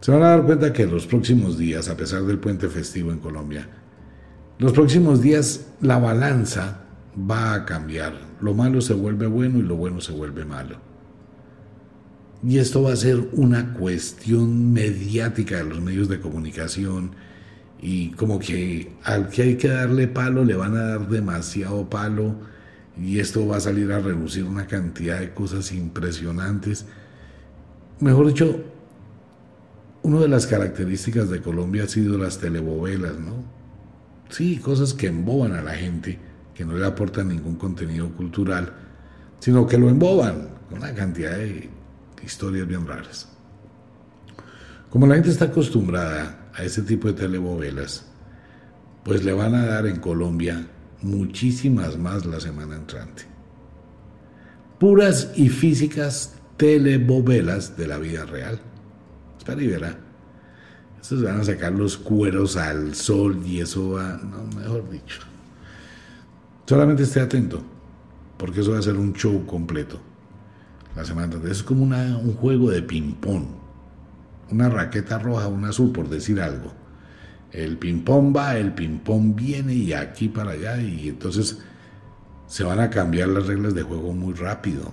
Se 0.00 0.12
van 0.12 0.22
a 0.22 0.28
dar 0.28 0.46
cuenta 0.46 0.72
que 0.72 0.86
los 0.86 1.08
próximos 1.08 1.58
días, 1.58 1.88
a 1.88 1.96
pesar 1.96 2.22
del 2.22 2.38
puente 2.38 2.68
festivo 2.68 3.10
en 3.10 3.18
Colombia, 3.18 3.66
los 4.60 4.72
próximos 4.72 5.20
días 5.20 5.66
la 5.80 5.98
balanza 5.98 6.84
va 7.28 7.54
a 7.54 7.64
cambiar. 7.64 8.12
Lo 8.40 8.54
malo 8.54 8.82
se 8.82 8.94
vuelve 8.94 9.26
bueno 9.26 9.58
y 9.58 9.62
lo 9.62 9.74
bueno 9.74 10.00
se 10.00 10.12
vuelve 10.12 10.44
malo. 10.44 10.76
Y 12.44 12.58
esto 12.58 12.84
va 12.84 12.92
a 12.92 12.96
ser 12.96 13.30
una 13.32 13.74
cuestión 13.74 14.72
mediática 14.72 15.56
de 15.56 15.64
los 15.64 15.80
medios 15.80 16.08
de 16.08 16.20
comunicación, 16.20 17.16
y 17.82 18.10
como 18.10 18.38
que 18.38 18.92
al 19.04 19.28
que 19.28 19.42
hay 19.42 19.56
que 19.56 19.68
darle 19.68 20.06
palo 20.06 20.44
le 20.44 20.54
van 20.54 20.76
a 20.76 20.82
dar 20.82 21.08
demasiado 21.08 21.88
palo 21.88 22.34
y 22.98 23.18
esto 23.18 23.46
va 23.46 23.56
a 23.56 23.60
salir 23.60 23.90
a 23.92 24.00
reducir 24.00 24.44
una 24.44 24.66
cantidad 24.66 25.20
de 25.20 25.32
cosas 25.32 25.72
impresionantes. 25.72 26.84
Mejor 28.00 28.26
dicho, 28.26 28.62
una 30.02 30.20
de 30.20 30.28
las 30.28 30.46
características 30.46 31.30
de 31.30 31.40
Colombia 31.40 31.84
ha 31.84 31.88
sido 31.88 32.18
las 32.18 32.38
telebovelas, 32.38 33.18
¿no? 33.18 33.44
Sí, 34.28 34.58
cosas 34.58 34.92
que 34.92 35.06
emboban 35.06 35.52
a 35.52 35.62
la 35.62 35.74
gente, 35.74 36.18
que 36.54 36.64
no 36.64 36.76
le 36.76 36.86
aportan 36.86 37.28
ningún 37.28 37.56
contenido 37.56 38.10
cultural, 38.10 38.72
sino 39.38 39.66
que 39.66 39.78
lo 39.78 39.88
emboban 39.88 40.48
con 40.68 40.78
una 40.78 40.94
cantidad 40.94 41.36
de 41.36 41.70
historias 42.22 42.68
bien 42.68 42.86
raras. 42.86 43.28
Como 44.90 45.06
la 45.06 45.14
gente 45.14 45.30
está 45.30 45.46
acostumbrada 45.46 46.39
a 46.54 46.64
ese 46.64 46.82
tipo 46.82 47.08
de 47.08 47.14
telebovelas, 47.14 48.06
pues 49.04 49.24
le 49.24 49.32
van 49.32 49.54
a 49.54 49.66
dar 49.66 49.86
en 49.86 49.96
Colombia 49.96 50.66
muchísimas 51.02 51.98
más 51.98 52.26
la 52.26 52.40
semana 52.40 52.76
entrante. 52.76 53.24
Puras 54.78 55.32
y 55.36 55.48
físicas 55.48 56.34
telebovelas 56.56 57.76
de 57.76 57.86
la 57.86 57.98
vida 57.98 58.24
real. 58.24 58.60
Espera 59.38 59.62
y 59.62 59.66
verá. 59.66 59.98
Estos 61.00 61.22
van 61.22 61.40
a 61.40 61.44
sacar 61.44 61.72
los 61.72 61.96
cueros 61.96 62.56
al 62.56 62.94
sol 62.94 63.42
y 63.46 63.60
eso 63.60 63.92
va, 63.92 64.18
no, 64.18 64.44
mejor 64.58 64.88
dicho. 64.90 65.20
Solamente 66.66 67.02
esté 67.02 67.20
atento, 67.20 67.62
porque 68.36 68.60
eso 68.60 68.72
va 68.72 68.78
a 68.78 68.82
ser 68.82 68.96
un 68.96 69.12
show 69.14 69.44
completo. 69.46 70.00
La 70.94 71.04
semana 71.04 71.26
entrante. 71.26 71.50
Es 71.50 71.62
como 71.62 71.84
un 71.84 72.34
juego 72.34 72.70
de 72.70 72.82
ping-pong 72.82 73.59
una 74.50 74.68
raqueta 74.68 75.18
roja, 75.18 75.48
un 75.48 75.64
azul, 75.64 75.92
por 75.92 76.08
decir 76.08 76.40
algo. 76.40 76.72
El 77.52 77.78
ping-pong 77.78 78.36
va, 78.36 78.56
el 78.56 78.72
ping-pong 78.74 79.34
viene 79.34 79.74
y 79.74 79.92
aquí 79.92 80.28
para 80.28 80.52
allá, 80.52 80.80
y 80.80 81.08
entonces 81.08 81.58
se 82.46 82.64
van 82.64 82.80
a 82.80 82.90
cambiar 82.90 83.28
las 83.28 83.46
reglas 83.46 83.74
de 83.74 83.82
juego 83.82 84.12
muy 84.12 84.34
rápido, 84.34 84.92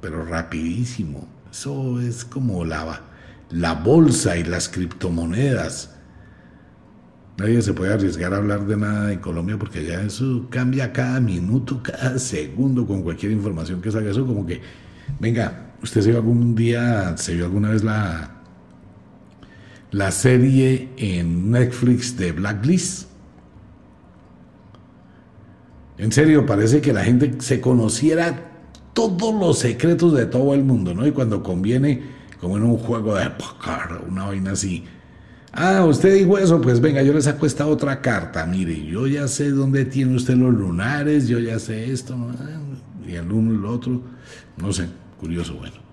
pero 0.00 0.24
rapidísimo. 0.24 1.28
Eso 1.50 2.00
es 2.00 2.24
como 2.24 2.64
la, 2.64 3.00
la 3.50 3.74
bolsa 3.74 4.36
y 4.36 4.44
las 4.44 4.68
criptomonedas. 4.68 5.90
Nadie 7.36 7.62
se 7.62 7.72
puede 7.72 7.92
arriesgar 7.92 8.32
a 8.32 8.36
hablar 8.36 8.66
de 8.66 8.76
nada 8.76 9.12
en 9.12 9.18
Colombia 9.18 9.58
porque 9.58 9.80
allá 9.80 10.02
eso 10.02 10.46
cambia 10.50 10.92
cada 10.92 11.20
minuto, 11.20 11.80
cada 11.82 12.18
segundo 12.18 12.86
con 12.86 13.02
cualquier 13.02 13.32
información 13.32 13.80
que 13.80 13.90
salga. 13.90 14.10
Eso 14.10 14.26
como 14.26 14.46
que, 14.46 14.60
venga, 15.18 15.74
usted 15.82 16.00
se 16.00 16.10
vio 16.10 16.18
algún 16.18 16.54
día, 16.54 17.16
se 17.16 17.34
vio 17.34 17.46
alguna 17.46 17.70
vez 17.70 17.82
la, 17.82 18.33
la 19.94 20.10
serie 20.10 20.88
en 20.96 21.52
Netflix 21.52 22.16
de 22.16 22.32
Blacklist. 22.32 23.08
En 25.98 26.10
serio, 26.10 26.44
parece 26.44 26.80
que 26.80 26.92
la 26.92 27.04
gente 27.04 27.36
se 27.38 27.60
conociera 27.60 28.50
todos 28.92 29.32
los 29.32 29.60
secretos 29.60 30.12
de 30.14 30.26
todo 30.26 30.52
el 30.52 30.64
mundo, 30.64 30.94
¿no? 30.94 31.06
Y 31.06 31.12
cuando 31.12 31.44
conviene, 31.44 32.02
como 32.40 32.56
en 32.56 32.64
un 32.64 32.76
juego 32.76 33.14
de 33.14 33.30
póker, 33.30 34.00
una 34.08 34.26
vaina 34.26 34.52
así. 34.52 34.82
Ah, 35.52 35.84
usted 35.84 36.12
dijo 36.12 36.38
eso, 36.38 36.60
pues 36.60 36.80
venga, 36.80 37.00
yo 37.02 37.12
le 37.12 37.22
saco 37.22 37.46
esta 37.46 37.68
otra 37.68 38.00
carta. 38.00 38.44
Mire, 38.46 38.84
yo 38.84 39.06
ya 39.06 39.28
sé 39.28 39.50
dónde 39.50 39.84
tiene 39.84 40.16
usted 40.16 40.34
los 40.34 40.52
lunares, 40.52 41.28
yo 41.28 41.38
ya 41.38 41.60
sé 41.60 41.92
esto, 41.92 42.16
y 43.06 43.14
el 43.14 43.30
uno 43.30 43.52
y 43.52 43.56
el 43.58 43.64
otro, 43.64 44.02
no 44.56 44.72
sé, 44.72 44.88
curioso, 45.20 45.54
bueno. 45.54 45.83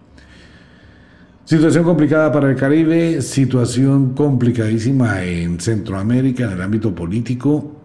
Situación 1.44 1.84
complicada 1.84 2.32
para 2.32 2.50
el 2.50 2.56
Caribe, 2.56 3.22
situación 3.22 4.14
complicadísima 4.14 5.24
en 5.24 5.60
Centroamérica 5.60 6.46
en 6.46 6.52
el 6.52 6.62
ámbito 6.62 6.94
político, 6.94 7.76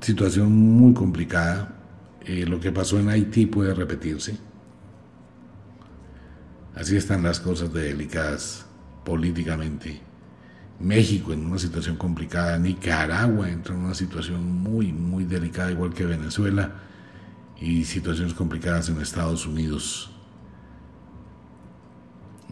situación 0.00 0.52
muy 0.52 0.94
complicada. 0.94 1.76
Eh, 2.22 2.46
lo 2.46 2.58
que 2.60 2.72
pasó 2.72 2.98
en 2.98 3.08
Haití 3.08 3.46
puede 3.46 3.74
repetirse. 3.74 4.36
Así 6.74 6.96
están 6.96 7.22
las 7.22 7.40
cosas 7.40 7.72
de 7.72 7.82
delicadas 7.82 8.64
políticamente. 9.04 10.00
México 10.80 11.32
en 11.32 11.46
una 11.46 11.58
situación 11.58 11.96
complicada, 11.96 12.58
Nicaragua 12.58 13.50
entra 13.50 13.74
en 13.74 13.82
una 13.82 13.94
situación 13.94 14.44
muy, 14.44 14.92
muy 14.92 15.24
delicada, 15.24 15.70
igual 15.70 15.92
que 15.92 16.06
Venezuela, 16.06 16.72
y 17.60 17.84
situaciones 17.84 18.34
complicadas 18.34 18.88
en 18.88 19.00
Estados 19.00 19.46
Unidos. 19.46 20.11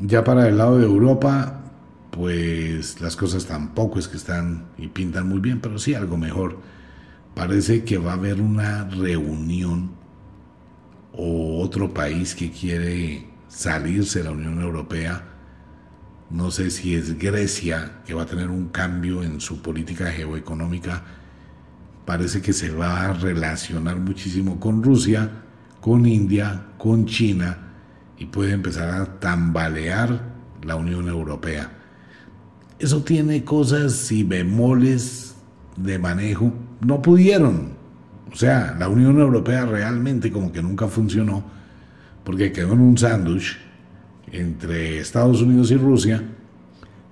Ya 0.02 0.24
para 0.24 0.48
el 0.48 0.56
lado 0.56 0.78
de 0.78 0.86
Europa, 0.86 1.60
pues 2.10 3.02
las 3.02 3.16
cosas 3.16 3.44
tampoco 3.44 3.98
es 3.98 4.08
que 4.08 4.16
están 4.16 4.64
y 4.78 4.88
pintan 4.88 5.28
muy 5.28 5.40
bien, 5.40 5.60
pero 5.60 5.78
sí 5.78 5.92
algo 5.92 6.16
mejor. 6.16 6.58
Parece 7.34 7.84
que 7.84 7.98
va 7.98 8.12
a 8.12 8.14
haber 8.14 8.40
una 8.40 8.84
reunión 8.84 9.90
o 11.12 11.60
otro 11.60 11.92
país 11.92 12.34
que 12.34 12.50
quiere 12.50 13.28
salirse 13.48 14.20
de 14.20 14.24
la 14.24 14.30
Unión 14.30 14.62
Europea. 14.62 15.22
No 16.30 16.50
sé 16.50 16.70
si 16.70 16.94
es 16.94 17.18
Grecia, 17.18 18.00
que 18.06 18.14
va 18.14 18.22
a 18.22 18.26
tener 18.26 18.48
un 18.48 18.68
cambio 18.68 19.22
en 19.22 19.38
su 19.38 19.60
política 19.60 20.06
geoeconómica. 20.06 21.04
Parece 22.06 22.40
que 22.40 22.54
se 22.54 22.70
va 22.70 23.04
a 23.04 23.12
relacionar 23.12 23.98
muchísimo 23.98 24.58
con 24.58 24.82
Rusia, 24.82 25.30
con 25.82 26.06
India, 26.06 26.68
con 26.78 27.04
China 27.04 27.69
y 28.20 28.26
puede 28.26 28.52
empezar 28.52 28.90
a 28.90 29.18
tambalear 29.18 30.20
la 30.62 30.76
Unión 30.76 31.08
Europea. 31.08 31.72
Eso 32.78 33.02
tiene 33.02 33.44
cosas 33.44 34.12
y 34.12 34.22
bemoles 34.22 35.34
de 35.76 35.98
manejo. 35.98 36.52
No 36.82 37.00
pudieron. 37.00 37.72
O 38.30 38.36
sea, 38.36 38.76
la 38.78 38.88
Unión 38.88 39.18
Europea 39.18 39.64
realmente 39.64 40.30
como 40.30 40.52
que 40.52 40.62
nunca 40.62 40.86
funcionó 40.86 41.42
porque 42.22 42.52
quedó 42.52 42.74
en 42.74 42.80
un 42.80 42.98
sándwich 42.98 43.58
entre 44.30 44.98
Estados 44.98 45.40
Unidos 45.40 45.70
y 45.70 45.76
Rusia, 45.76 46.22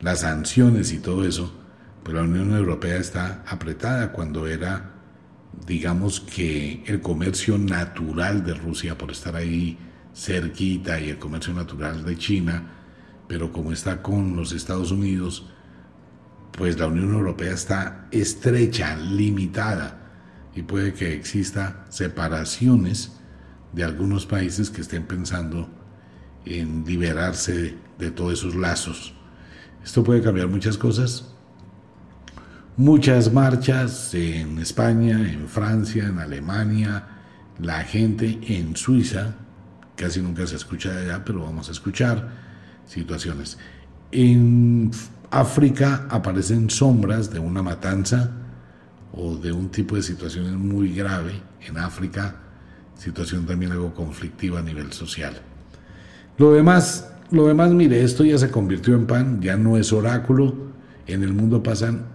las 0.02 0.20
sanciones 0.20 0.92
y 0.92 0.98
todo 0.98 1.24
eso, 1.24 1.52
pero 2.04 2.18
la 2.18 2.28
Unión 2.28 2.54
Europea 2.54 2.98
está 2.98 3.42
apretada 3.46 4.12
cuando 4.12 4.46
era, 4.46 4.92
digamos 5.66 6.20
que 6.20 6.84
el 6.86 7.00
comercio 7.00 7.56
natural 7.56 8.44
de 8.44 8.54
Rusia 8.54 8.96
por 8.98 9.10
estar 9.10 9.34
ahí 9.34 9.78
cerquita 10.18 11.00
y 11.00 11.10
el 11.10 11.18
comercio 11.18 11.54
natural 11.54 12.04
de 12.04 12.18
China, 12.18 12.64
pero 13.28 13.52
como 13.52 13.72
está 13.72 14.02
con 14.02 14.34
los 14.34 14.52
Estados 14.52 14.90
Unidos, 14.90 15.46
pues 16.52 16.78
la 16.78 16.88
Unión 16.88 17.14
Europea 17.14 17.52
está 17.52 18.08
estrecha, 18.10 18.96
limitada, 18.96 20.10
y 20.56 20.62
puede 20.62 20.92
que 20.92 21.14
exista 21.14 21.84
separaciones 21.88 23.12
de 23.72 23.84
algunos 23.84 24.26
países 24.26 24.70
que 24.70 24.80
estén 24.80 25.06
pensando 25.06 25.68
en 26.44 26.84
liberarse 26.84 27.76
de, 27.98 28.10
todos 28.10 28.40
esos 28.40 28.56
lazos. 28.56 29.14
Esto 29.84 30.02
puede 30.02 30.22
cambiar 30.22 30.48
muchas 30.48 30.76
cosas. 30.76 31.32
Muchas 32.76 33.32
marchas 33.32 34.14
en 34.14 34.58
España, 34.58 35.32
en 35.32 35.48
Francia, 35.48 36.06
en 36.06 36.18
Alemania, 36.18 37.06
la 37.60 37.84
gente 37.84 38.38
en 38.48 38.74
Suiza, 38.74 39.34
casi 39.98 40.22
nunca 40.22 40.46
se 40.46 40.56
escucha 40.56 40.92
de 40.92 41.04
allá, 41.04 41.24
pero 41.24 41.44
vamos 41.44 41.68
a 41.68 41.72
escuchar 41.72 42.28
situaciones. 42.86 43.58
En 44.10 44.90
África 45.30 46.06
aparecen 46.08 46.70
sombras 46.70 47.30
de 47.30 47.38
una 47.38 47.62
matanza 47.62 48.30
o 49.12 49.36
de 49.36 49.52
un 49.52 49.68
tipo 49.70 49.96
de 49.96 50.02
situaciones 50.02 50.52
muy 50.52 50.94
grave 50.94 51.42
en 51.60 51.76
África 51.76 52.36
situación 52.98 53.46
también 53.46 53.72
algo 53.72 53.94
conflictiva 53.94 54.58
a 54.58 54.62
nivel 54.62 54.92
social. 54.92 55.40
Lo 56.36 56.52
demás, 56.52 57.10
lo 57.30 57.46
demás, 57.46 57.70
mire, 57.70 58.02
esto 58.02 58.24
ya 58.24 58.36
se 58.38 58.50
convirtió 58.50 58.94
en 58.94 59.06
pan, 59.06 59.40
ya 59.40 59.56
no 59.56 59.76
es 59.76 59.92
oráculo, 59.92 60.54
en 61.06 61.22
el 61.22 61.32
mundo 61.32 61.62
pasan 61.62 62.06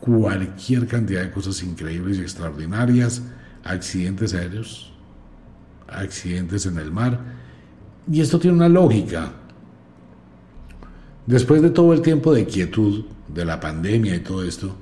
cualquier 0.00 0.86
cantidad 0.86 1.22
de 1.22 1.30
cosas 1.30 1.62
increíbles 1.62 2.18
y 2.18 2.22
extraordinarias, 2.22 3.22
accidentes 3.64 4.32
aéreos, 4.32 4.87
accidentes 5.88 6.66
en 6.66 6.78
el 6.78 6.90
mar, 6.90 7.18
y 8.10 8.20
esto 8.20 8.38
tiene 8.38 8.56
una 8.56 8.68
lógica. 8.68 9.32
Después 11.26 11.60
de 11.60 11.70
todo 11.70 11.92
el 11.92 12.00
tiempo 12.00 12.32
de 12.32 12.46
quietud, 12.46 13.04
de 13.28 13.44
la 13.44 13.60
pandemia 13.60 14.14
y 14.14 14.20
todo 14.20 14.44
esto, 14.44 14.74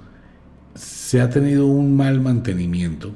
se 0.75 1.21
ha 1.21 1.29
tenido 1.29 1.67
un 1.67 1.97
mal 1.97 2.21
mantenimiento 2.21 3.13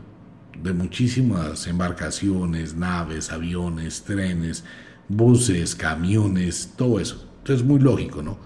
de 0.63 0.73
muchísimas 0.73 1.67
embarcaciones, 1.67 2.75
naves, 2.75 3.33
aviones, 3.33 4.03
trenes, 4.03 4.65
buses, 5.09 5.75
camiones, 5.75 6.73
todo 6.77 7.01
eso. 7.01 7.27
Entonces 7.39 7.63
es 7.63 7.65
muy 7.65 7.81
lógico, 7.81 8.23
¿no? 8.23 8.39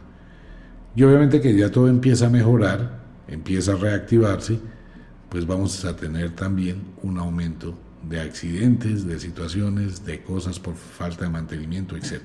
Y 0.96 1.02
obviamente 1.02 1.40
que 1.40 1.56
ya 1.56 1.70
todo 1.70 1.88
empieza 1.88 2.26
a 2.26 2.30
mejorar, 2.30 3.02
empieza 3.26 3.72
a 3.72 3.76
reactivarse, 3.76 4.58
pues 5.28 5.46
vamos 5.46 5.84
a 5.84 5.96
tener 5.96 6.30
también 6.30 6.82
un 7.02 7.18
aumento 7.18 7.74
de 8.08 8.20
accidentes, 8.20 9.06
de 9.06 9.18
situaciones, 9.18 10.04
de 10.04 10.22
cosas 10.22 10.58
por 10.58 10.74
falta 10.74 11.24
de 11.24 11.30
mantenimiento, 11.30 11.96
etc. 11.96 12.22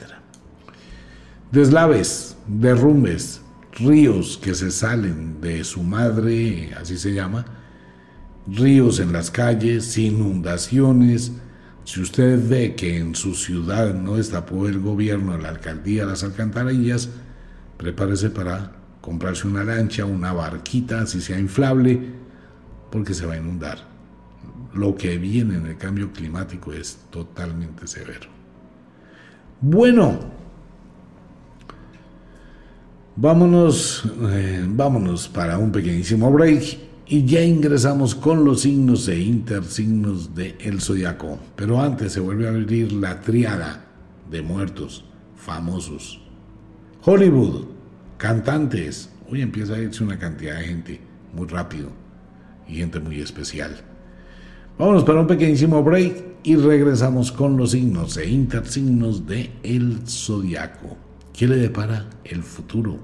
Deslaves, 1.51 2.35
derrumbes, 2.47 3.41
ríos 3.73 4.37
que 4.37 4.53
se 4.53 4.71
salen 4.71 5.41
de 5.41 5.63
su 5.63 5.83
madre, 5.83 6.73
así 6.79 6.97
se 6.97 7.13
llama, 7.13 7.45
ríos 8.47 8.99
en 8.99 9.13
las 9.13 9.31
calles, 9.31 9.97
inundaciones. 9.97 11.31
Si 11.85 12.01
usted 12.01 12.47
ve 12.47 12.75
que 12.75 12.97
en 12.97 13.15
su 13.15 13.33
ciudad 13.35 13.93
no 13.93 14.17
destapó 14.17 14.67
el 14.67 14.79
gobierno, 14.79 15.37
la 15.37 15.49
alcaldía, 15.49 16.05
las 16.05 16.23
alcantarillas, 16.23 17.09
prepárese 17.77 18.29
para 18.29 18.73
comprarse 19.01 19.47
una 19.47 19.63
lancha, 19.63 20.05
una 20.05 20.33
barquita, 20.33 21.07
si 21.07 21.21
sea 21.21 21.39
inflable, 21.39 21.99
porque 22.91 23.13
se 23.13 23.25
va 23.25 23.33
a 23.33 23.37
inundar. 23.37 23.88
Lo 24.73 24.95
que 24.95 25.17
viene 25.17 25.57
en 25.57 25.65
el 25.65 25.77
cambio 25.77 26.11
climático 26.11 26.71
es 26.73 26.99
totalmente 27.09 27.87
severo. 27.87 28.29
Bueno, 29.61 30.19
vámonos, 33.15 34.03
eh, 34.29 34.65
vámonos 34.67 35.27
para 35.27 35.57
un 35.57 35.71
pequeñísimo 35.71 36.31
break 36.31 36.77
y 37.07 37.25
ya 37.25 37.41
ingresamos 37.41 38.13
con 38.13 38.45
los 38.45 38.61
signos 38.61 39.07
e 39.07 39.19
intersignos 39.19 40.35
del 40.35 40.55
el 40.59 40.79
zodiaco. 40.79 41.39
Pero 41.55 41.81
antes 41.81 42.13
se 42.13 42.19
vuelve 42.19 42.47
a 42.47 42.51
abrir 42.51 42.93
la 42.93 43.19
triada 43.19 43.85
de 44.29 44.41
muertos 44.43 45.03
famosos. 45.35 46.21
Hollywood, 47.03 47.65
cantantes. 48.17 49.09
Hoy 49.29 49.41
empieza 49.41 49.73
a 49.73 49.79
irse 49.79 50.03
una 50.03 50.19
cantidad 50.19 50.59
de 50.59 50.65
gente 50.65 51.01
muy 51.33 51.47
rápido 51.47 51.89
y 52.67 52.75
gente 52.75 52.99
muy 52.99 53.19
especial. 53.19 53.88
Vámonos 54.79 55.03
para 55.03 55.19
un 55.19 55.27
pequeñísimo 55.27 55.83
break 55.83 56.23
y 56.41 56.55
regresamos 56.55 57.33
con 57.33 57.57
los 57.57 57.71
signos 57.71 58.15
e 58.15 58.29
intersignos 58.29 59.27
de 59.27 59.51
el 59.61 60.07
zodiaco. 60.07 60.95
¿Qué 61.33 61.49
le 61.49 61.57
depara 61.57 62.09
el 62.23 62.43
futuro 62.43 62.97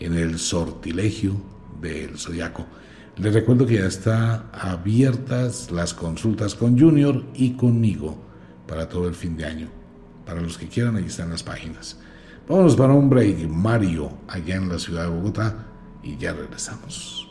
en 0.00 0.14
el 0.14 0.40
sortilegio 0.40 1.36
del 1.80 2.18
zodiaco? 2.18 2.66
Les 3.16 3.32
recuerdo 3.32 3.64
que 3.64 3.76
ya 3.76 3.86
están 3.86 4.46
abiertas 4.52 5.70
las 5.70 5.94
consultas 5.94 6.56
con 6.56 6.76
Junior 6.76 7.22
y 7.32 7.52
conmigo 7.52 8.18
para 8.66 8.88
todo 8.88 9.06
el 9.06 9.14
fin 9.14 9.36
de 9.36 9.44
año. 9.44 9.68
Para 10.26 10.40
los 10.40 10.58
que 10.58 10.66
quieran, 10.66 10.96
ahí 10.96 11.04
están 11.04 11.30
las 11.30 11.44
páginas. 11.44 11.96
Vámonos 12.48 12.74
para 12.74 12.92
un 12.92 13.08
break, 13.08 13.48
Mario, 13.48 14.10
allá 14.26 14.56
en 14.56 14.68
la 14.68 14.80
ciudad 14.80 15.04
de 15.04 15.10
Bogotá, 15.10 15.64
y 16.02 16.16
ya 16.16 16.32
regresamos. 16.32 17.27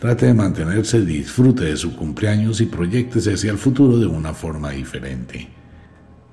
Trate 0.01 0.27
de 0.27 0.35
mantenerse, 0.35 1.05
disfrute 1.05 1.63
de 1.63 1.77
su 1.77 1.95
cumpleaños 1.95 2.61
y 2.61 2.67
proyectese 2.67 3.35
hacia 3.35 3.53
el 3.53 3.59
futuro 3.59 3.99
de 3.99 4.07
una 4.07 4.35
forma 4.35 4.71
diferente. 4.71 5.49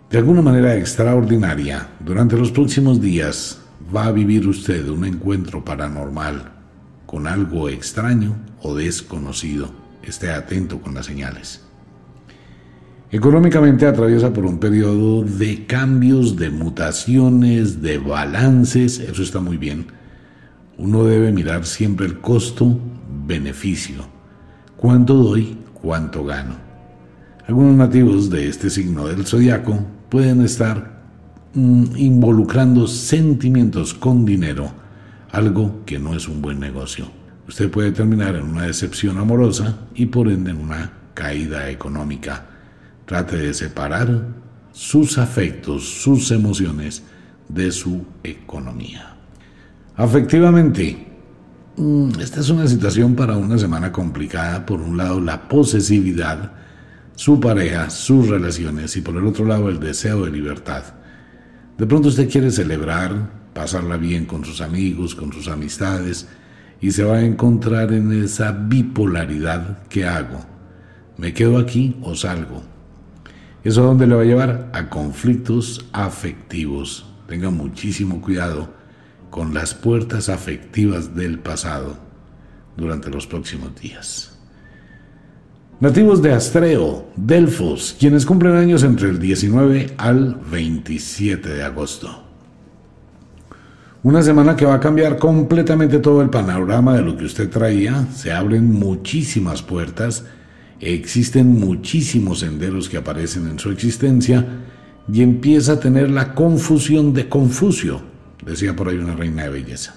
De 0.10 0.18
alguna 0.18 0.42
manera 0.42 0.76
extraordinaria, 0.76 1.88
durante 2.00 2.36
los 2.36 2.52
próximos 2.52 3.00
días 3.00 3.62
va 3.96 4.08
a 4.08 4.12
vivir 4.12 4.48
usted 4.48 4.90
un 4.90 5.06
encuentro 5.06 5.64
paranormal 5.64 6.52
con 7.06 7.28
algo 7.28 7.70
extraño 7.70 8.36
o 8.64 8.74
desconocido. 8.74 9.70
Esté 10.02 10.32
atento 10.32 10.82
con 10.82 10.96
las 10.96 11.06
señales. 11.06 11.71
Económicamente 13.14 13.86
atraviesa 13.86 14.32
por 14.32 14.46
un 14.46 14.58
periodo 14.58 15.22
de 15.24 15.66
cambios, 15.66 16.38
de 16.38 16.50
mutaciones, 16.50 17.82
de 17.82 17.98
balances, 17.98 19.00
eso 19.00 19.22
está 19.22 19.42
muy 19.42 19.58
bien. 19.58 19.88
Uno 20.78 21.04
debe 21.04 21.34
mirar 21.34 21.66
siempre 21.66 22.06
el 22.06 22.20
costo-beneficio. 22.20 24.06
¿Cuánto 24.78 25.16
doy? 25.16 25.58
¿Cuánto 25.74 26.24
gano? 26.24 26.56
Algunos 27.48 27.76
nativos 27.76 28.30
de 28.30 28.48
este 28.48 28.70
signo 28.70 29.06
del 29.10 29.26
zodiaco 29.26 29.78
pueden 30.08 30.42
estar 30.42 31.02
mm, 31.54 31.98
involucrando 31.98 32.88
sentimientos 32.88 33.94
con 33.94 34.24
dinero, 34.24 34.72
algo 35.34 35.84
que 35.86 36.00
no 36.00 36.16
es 36.16 36.30
un 36.30 36.42
buen 36.42 36.62
negocio. 36.62 37.12
Usted 37.46 37.70
puede 37.70 37.92
terminar 37.92 38.38
en 38.38 38.44
una 38.44 38.68
decepción 38.68 39.18
amorosa 39.18 39.80
y 39.96 40.06
por 40.06 40.30
ende 40.30 40.52
en 40.52 40.60
una 40.60 40.94
caída 41.14 41.70
económica. 41.70 42.51
Trate 43.12 43.36
de 43.36 43.54
separar 43.54 44.26
sus 44.72 45.18
afectos, 45.18 45.84
sus 45.84 46.32
emociones 46.32 47.04
de 47.50 47.70
su 47.74 48.06
economía. 48.24 49.18
Afectivamente, 49.98 51.08
mm, 51.76 52.12
esta 52.22 52.40
es 52.40 52.50
una 52.50 52.66
situación 52.68 53.14
para 53.14 53.36
una 53.36 53.58
semana 53.58 53.92
complicada. 53.92 54.66
Por 54.66 54.80
un 54.80 54.96
lado, 54.96 55.20
la 55.20 55.50
posesividad 55.50 56.54
su 57.18 57.38
pareja, 57.38 57.90
sus 57.90 58.30
relaciones 58.30 58.96
y 58.96 59.02
por 59.02 59.18
el 59.18 59.28
otro 59.28 59.44
lado 59.44 59.68
el 59.68 59.82
deseo 59.82 60.24
de 60.24 60.32
libertad. 60.32 60.86
De 61.78 61.86
pronto 61.86 62.08
usted 62.08 62.30
quiere 62.30 62.50
celebrar, 62.50 63.30
pasarla 63.54 63.98
bien 63.98 64.24
con 64.24 64.46
sus 64.46 64.62
amigos, 64.62 65.16
con 65.16 65.34
sus 65.34 65.50
amistades 65.50 66.30
y 66.80 66.92
se 66.92 67.04
va 67.04 67.18
a 67.18 67.26
encontrar 67.26 67.92
en 67.92 68.24
esa 68.24 68.54
bipolaridad 68.54 69.86
que 69.90 70.06
hago. 70.06 70.46
¿Me 71.18 71.34
quedo 71.34 71.58
aquí 71.58 71.98
o 72.04 72.16
salgo? 72.16 72.72
¿Eso 73.64 73.84
a 73.84 73.86
dónde 73.86 74.08
le 74.08 74.16
va 74.16 74.22
a 74.24 74.26
llevar? 74.26 74.70
A 74.74 74.90
conflictos 74.90 75.86
afectivos. 75.94 77.06
Tenga 77.28 77.50
muchísimo 77.50 78.22
cuidado 78.22 78.70
con 79.30 79.54
las 79.54 79.74
puertas 79.74 80.30
afectivas 80.30 81.16
del 81.16 81.40
pasado 81.40 81.98
durante 82.76 83.10
los 83.10 83.28
próximos 83.28 83.80
días. 83.80 84.40
Nativos 85.80 86.22
de 86.22 86.34
Astreo, 86.34 87.08
Delfos, 87.16 87.96
quienes 88.00 88.26
cumplen 88.26 88.56
años 88.56 88.84
entre 88.84 89.10
el 89.10 89.20
19 89.20 89.96
al 89.98 90.36
27 90.36 91.50
de 91.50 91.64
agosto. 91.64 92.24
Una 94.04 94.24
semana 94.24 94.56
que 94.56 94.66
va 94.66 94.76
a 94.76 94.80
cambiar 94.80 95.18
completamente 95.18 96.00
todo 96.00 96.24
el 96.24 96.30
panorama 96.30 96.96
de 96.96 97.04
lo 97.04 97.16
que 97.16 97.26
usted 97.26 97.50
traía. 97.50 98.08
Se 98.14 98.32
abren 98.32 98.72
muchísimas 98.72 99.62
puertas, 99.62 100.26
existen 100.82 101.60
muchísimos 101.60 102.40
senderos 102.40 102.90
que 102.90 102.98
aparecen 102.98 103.48
en 103.48 103.60
su 103.60 103.70
existencia 103.70 104.46
y 105.12 105.22
empieza 105.22 105.74
a 105.74 105.80
tener 105.80 106.10
la 106.10 106.34
confusión 106.34 107.14
de 107.14 107.30
Confucio, 107.30 108.02
decía 108.46 108.76
por 108.76 108.90
ahí 108.90 108.98
una 108.98 109.16
reina 109.16 109.44
de 109.44 109.50
belleza. 109.50 109.96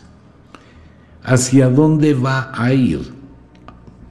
¿Hacia 1.23 1.69
dónde 1.71 2.15
va 2.15 2.53
a 2.55 2.73
ir? 2.73 3.01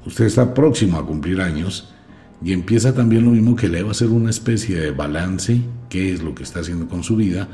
usted 0.05 0.25
está 0.25 0.53
próximo 0.53 0.97
a 0.97 1.05
cumplir 1.05 1.41
años 1.41 1.89
y 2.43 2.51
empieza 2.51 2.93
también 2.93 3.23
lo 3.23 3.31
mismo 3.31 3.55
que 3.55 3.69
le 3.69 3.83
va 3.83 3.89
a 3.89 3.91
hacer 3.91 4.09
una 4.09 4.29
especie 4.29 4.77
de 4.77 4.91
balance, 4.91 5.61
qué 5.89 6.11
es 6.11 6.21
lo 6.21 6.35
que 6.35 6.43
está 6.43 6.59
haciendo 6.59 6.87
con 6.87 7.03
su 7.03 7.15
vida 7.15 7.47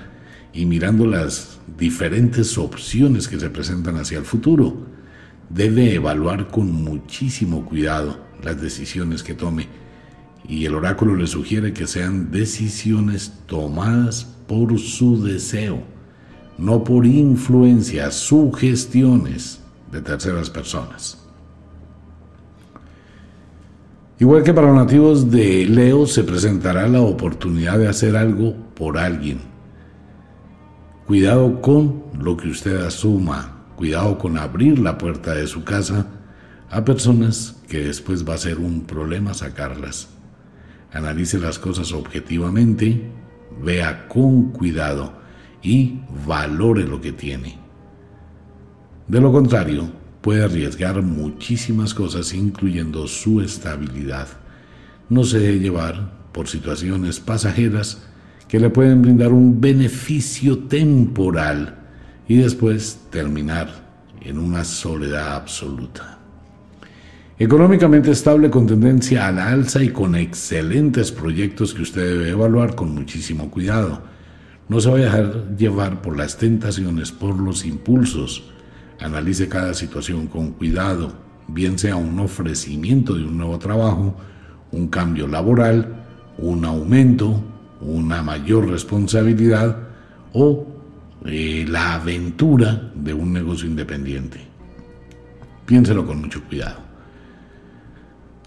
y 0.52 0.66
mirando 0.66 1.06
las 1.06 1.60
diferentes 1.78 2.58
opciones 2.58 3.28
que 3.28 3.40
se 3.40 3.52
presentan 3.52 3.98
hacia 3.98 4.18
el 4.18 4.26
futuro. 4.26 4.88
Debe 5.50 5.94
evaluar 5.94 6.48
con 6.48 6.72
muchísimo 6.72 7.66
cuidado 7.66 8.29
las 8.44 8.62
decisiones 8.62 9.24
que 9.24 9.34
tome 9.34 9.68
y 10.48 10.66
el 10.66 10.76
oráculo 10.76 11.16
le 11.16 11.28
sugiere 11.28 11.74
que 11.74 11.88
sean 11.88 12.32
decisiones 12.32 13.34
tomadas 13.46 14.26
por 14.48 14.78
su 14.80 15.22
deseo, 15.24 15.80
no 16.58 16.84
por 16.84 17.06
influencias, 17.06 18.16
sugestiones 18.16 19.62
de 19.92 20.02
terceras 20.02 20.50
personas. 20.50 21.24
Igual 24.20 24.44
que 24.44 24.54
para 24.54 24.68
los 24.68 24.76
nativos 24.76 25.32
de 25.32 25.66
Leo 25.66 26.06
se 26.06 26.24
presentará 26.24 26.88
la 26.88 27.02
oportunidad 27.02 27.78
de 27.78 27.88
hacer 27.88 28.18
algo 28.18 28.54
por 28.76 28.98
alguien. 28.98 29.40
Cuidado 31.06 31.62
con 31.62 32.04
lo 32.20 32.36
que 32.36 32.50
usted 32.50 32.76
asuma, 32.82 33.66
cuidado 33.78 34.18
con 34.18 34.38
abrir 34.38 34.80
la 34.80 34.98
puerta 34.98 35.34
de 35.34 35.48
su 35.48 35.64
casa 35.64 36.06
a 36.70 36.86
personas 36.86 37.56
que 37.68 37.84
después 37.84 38.28
va 38.28 38.36
a 38.36 38.40
ser 38.40 38.60
un 38.60 38.82
problema 38.82 39.34
sacarlas. 39.34 40.10
Analice 40.92 41.40
las 41.40 41.60
cosas 41.60 41.92
objetivamente, 41.92 43.10
vea 43.64 44.08
con 44.08 44.52
cuidado 44.52 45.14
y 45.62 46.00
valore 46.26 46.84
lo 46.86 47.02
que 47.02 47.12
tiene. 47.12 47.58
De 49.08 49.20
lo 49.20 49.32
contrario, 49.32 49.92
puede 50.22 50.44
arriesgar 50.44 51.02
muchísimas 51.02 51.94
cosas, 51.94 52.34
incluyendo 52.34 53.08
su 53.08 53.42
estabilidad. 53.42 54.28
No 55.10 55.24
se 55.24 55.40
debe 55.40 55.60
llevar 55.60 56.14
por 56.32 56.48
situaciones 56.48 57.20
pasajeras 57.20 58.04
que 58.48 58.60
le 58.60 58.70
pueden 58.70 59.02
brindar 59.02 59.32
un 59.32 59.60
beneficio 59.60 60.60
temporal 60.60 61.80
y 62.28 62.38
después 62.38 63.00
terminar 63.10 63.90
en 64.22 64.38
una 64.38 64.64
soledad 64.64 65.36
absoluta. 65.36 66.19
Económicamente 67.40 68.12
estable 68.12 68.50
con 68.50 68.68
tendencia 68.68 69.28
a 69.28 69.32
la 69.32 69.50
alza 69.50 69.82
y 69.82 69.90
con 69.90 70.16
excelentes 70.16 71.12
proyectos 71.12 71.74
que 71.74 71.82
usted 71.82 72.02
debe 72.02 72.30
evaluar 72.32 72.76
con 72.76 72.94
muchísimo 72.94 73.50
cuidado. 73.50 74.02
No 74.68 74.82
se 74.82 74.90
vaya 74.90 75.06
a 75.06 75.16
dejar 75.16 75.56
llevar 75.58 76.02
por 76.02 76.18
las 76.18 76.38
tentaciones, 76.38 77.12
por 77.12 77.40
los 77.40 77.66
impulsos 77.66 78.44
Analice 79.00 79.48
cada 79.48 79.74
situación 79.74 80.28
con 80.28 80.52
cuidado, 80.52 81.14
bien 81.48 81.80
sea 81.80 81.96
un 81.96 82.20
ofrecimiento 82.20 83.14
de 83.14 83.24
un 83.24 83.38
nuevo 83.38 83.58
trabajo, 83.58 84.14
un 84.72 84.90
cambio 84.90 85.26
laboral, 85.26 86.04
un 86.38 86.66
aumento, 86.66 87.42
una 87.80 88.22
mayor 88.22 88.70
responsabilidad 88.70 89.78
o 90.34 90.68
eh, 91.26 91.66
la 91.68 91.96
aventura 91.96 92.92
de 92.94 93.14
un 93.14 93.32
negocio 93.32 93.70
independiente. 93.70 94.42
Piénselo 95.66 96.06
con 96.06 96.20
mucho 96.20 96.44
cuidado. 96.44 96.89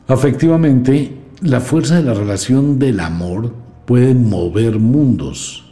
Afectivamente, 0.08 1.16
la 1.42 1.60
fuerza 1.60 1.96
de 1.96 2.02
la 2.02 2.14
relación 2.14 2.78
del 2.78 3.00
amor 3.00 3.54
puede 3.86 4.14
mover 4.14 4.78
mundos. 4.78 5.64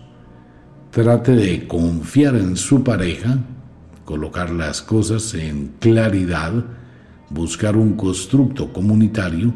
Trate 0.93 1.33
de 1.33 1.67
confiar 1.67 2.37
en 2.37 2.57
su 2.57 2.85
pareja, 2.85 3.39
colocar 4.05 4.51
las 4.51 4.83
cosas 4.83 5.35
en 5.35 5.73
claridad, 5.81 6.53
buscar 7.29 7.77
un 7.77 7.95
constructo 7.95 8.73
comunitario 8.73 9.53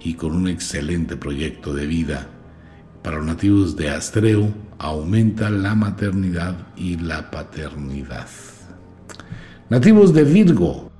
y 0.00 0.14
con 0.14 0.34
un 0.34 0.48
excelente 0.48 1.16
proyecto 1.16 1.74
de 1.74 1.86
vida. 1.86 2.28
Para 3.02 3.16
los 3.16 3.26
nativos 3.26 3.76
de 3.76 3.90
Astreo 3.90 4.52
aumenta 4.78 5.50
la 5.50 5.74
maternidad 5.74 6.56
y 6.76 6.96
la 6.96 7.30
paternidad. 7.30 8.28
Nativos 9.68 10.12
de 10.12 10.24
Virgo, 10.24 10.90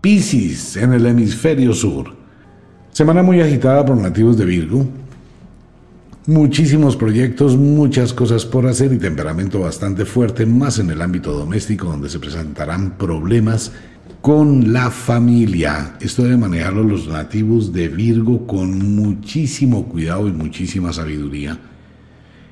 Piscis 0.00 0.76
en 0.76 0.92
el 0.92 1.06
hemisferio 1.06 1.72
sur. 1.72 2.23
Semana 2.94 3.24
muy 3.24 3.40
agitada 3.40 3.84
por 3.84 3.96
nativos 3.96 4.38
de 4.38 4.44
Virgo. 4.44 4.86
Muchísimos 6.26 6.94
proyectos, 6.94 7.56
muchas 7.56 8.12
cosas 8.12 8.46
por 8.46 8.68
hacer 8.68 8.92
y 8.92 8.98
temperamento 8.98 9.58
bastante 9.58 10.04
fuerte, 10.04 10.46
más 10.46 10.78
en 10.78 10.90
el 10.90 11.02
ámbito 11.02 11.32
doméstico 11.32 11.88
donde 11.88 12.08
se 12.08 12.20
presentarán 12.20 12.92
problemas 12.96 13.72
con 14.20 14.72
la 14.72 14.92
familia. 14.92 15.96
Esto 16.00 16.22
debe 16.22 16.36
manejarlo 16.36 16.84
los 16.84 17.08
nativos 17.08 17.72
de 17.72 17.88
Virgo 17.88 18.46
con 18.46 18.94
muchísimo 18.94 19.86
cuidado 19.86 20.28
y 20.28 20.32
muchísima 20.32 20.92
sabiduría. 20.92 21.58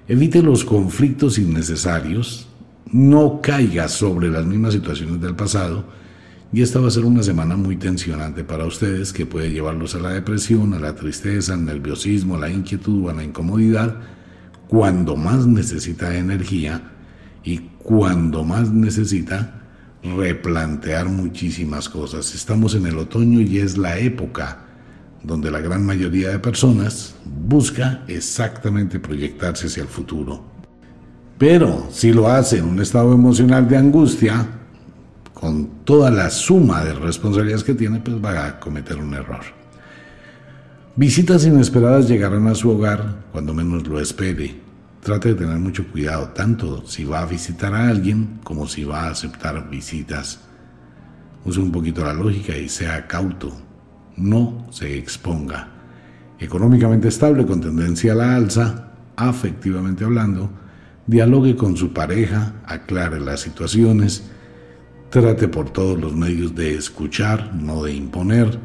Evite 0.09 0.43
los 0.43 0.65
conflictos 0.65 1.39
innecesarios, 1.39 2.49
no 2.91 3.41
caiga 3.41 3.87
sobre 3.87 4.29
las 4.29 4.45
mismas 4.45 4.73
situaciones 4.73 5.21
del 5.21 5.37
pasado 5.37 6.02
y 6.53 6.61
esta 6.61 6.81
va 6.81 6.89
a 6.89 6.91
ser 6.91 7.07
una 7.07 7.23
semana 7.23 7.57
muy 7.57 7.77
tensionante 7.77 8.45
para 8.45 8.67
ustedes 8.67 9.13
que 9.13 9.25
puede 9.25 9.51
llevarlos 9.51 9.95
a 9.95 10.01
la 10.01 10.11
depresión, 10.11 10.75
a 10.75 10.79
la 10.79 10.95
tristeza, 10.95 11.55
al 11.55 11.65
nerviosismo, 11.65 12.37
a 12.37 12.41
la 12.41 12.51
inquietud 12.51 13.07
o 13.07 13.11
a 13.11 13.15
la 13.15 13.25
incomodidad 13.25 13.97
cuando 14.69 15.17
más 15.17 15.47
necesita 15.47 16.17
energía 16.17 16.93
y 17.43 17.59
cuando 17.83 18.45
más 18.45 18.71
necesita 18.71 19.63
replantear 20.03 21.09
muchísimas 21.09 21.89
cosas. 21.89 22.35
Estamos 22.35 22.75
en 22.75 22.87
el 22.87 22.99
otoño 22.99 23.41
y 23.41 23.59
es 23.59 23.79
la 23.79 23.99
época 23.99 24.67
donde 25.23 25.51
la 25.51 25.61
gran 25.61 25.87
mayoría 25.87 26.31
de 26.31 26.39
personas 26.39 27.15
busca 27.25 28.03
exactamente 28.09 28.99
proyectarse 28.99 29.69
hacia 29.69 29.85
el 29.85 29.89
futuro. 29.89 30.43
Pero 31.39 31.89
si 31.91 32.13
lo 32.13 32.29
hace 32.29 32.59
en 32.59 32.65
un 32.65 32.81
estado 32.81 33.13
emocional 33.13 33.69
de 33.69 33.77
angustia, 33.77 34.47
con 35.43 35.83
toda 35.83 36.09
la 36.13 36.31
suma 36.31 36.85
de 36.85 36.95
responsabilidades 36.95 37.65
que 37.65 37.75
tiene, 37.75 37.99
pues 37.99 38.17
va 38.25 38.47
a 38.47 38.61
cometer 38.61 38.99
un 38.99 39.13
error. 39.13 39.41
Visitas 40.95 41.45
inesperadas 41.45 42.09
llegarán 42.09 42.47
a 42.47 42.55
su 42.55 42.71
hogar 42.71 43.25
cuando 43.33 43.53
menos 43.53 43.85
lo 43.89 43.99
espere. 43.99 44.55
Trate 45.03 45.31
de 45.31 45.35
tener 45.35 45.59
mucho 45.59 45.85
cuidado, 45.91 46.29
tanto 46.29 46.87
si 46.87 47.03
va 47.03 47.23
a 47.23 47.27
visitar 47.27 47.75
a 47.75 47.89
alguien 47.89 48.39
como 48.45 48.69
si 48.69 48.85
va 48.85 49.03
a 49.03 49.11
aceptar 49.11 49.69
visitas. 49.69 50.39
Use 51.45 51.59
un 51.59 51.73
poquito 51.73 52.05
la 52.05 52.15
lógica 52.15 52.57
y 52.57 52.69
sea 52.69 53.09
cauto. 53.09 53.53
No 54.17 54.69
se 54.71 54.97
exponga. 54.97 55.71
Económicamente 56.39 57.09
estable 57.09 57.45
con 57.47 57.61
tendencia 57.61 58.13
a 58.13 58.15
la 58.15 58.37
alza, 58.37 58.93
afectivamente 59.17 60.05
hablando, 60.05 60.53
dialogue 61.09 61.57
con 61.57 61.77
su 61.77 61.93
pareja, 61.93 62.63
aclare 62.65 63.19
las 63.19 63.41
situaciones, 63.41 64.31
trate 65.13 65.47
por 65.47 65.71
todos 65.71 66.01
los 66.01 66.17
medios 66.17 66.57
de 66.57 66.75
escuchar, 66.75 67.55
no 67.55 67.85
de 67.85 67.95
imponer, 67.95 68.59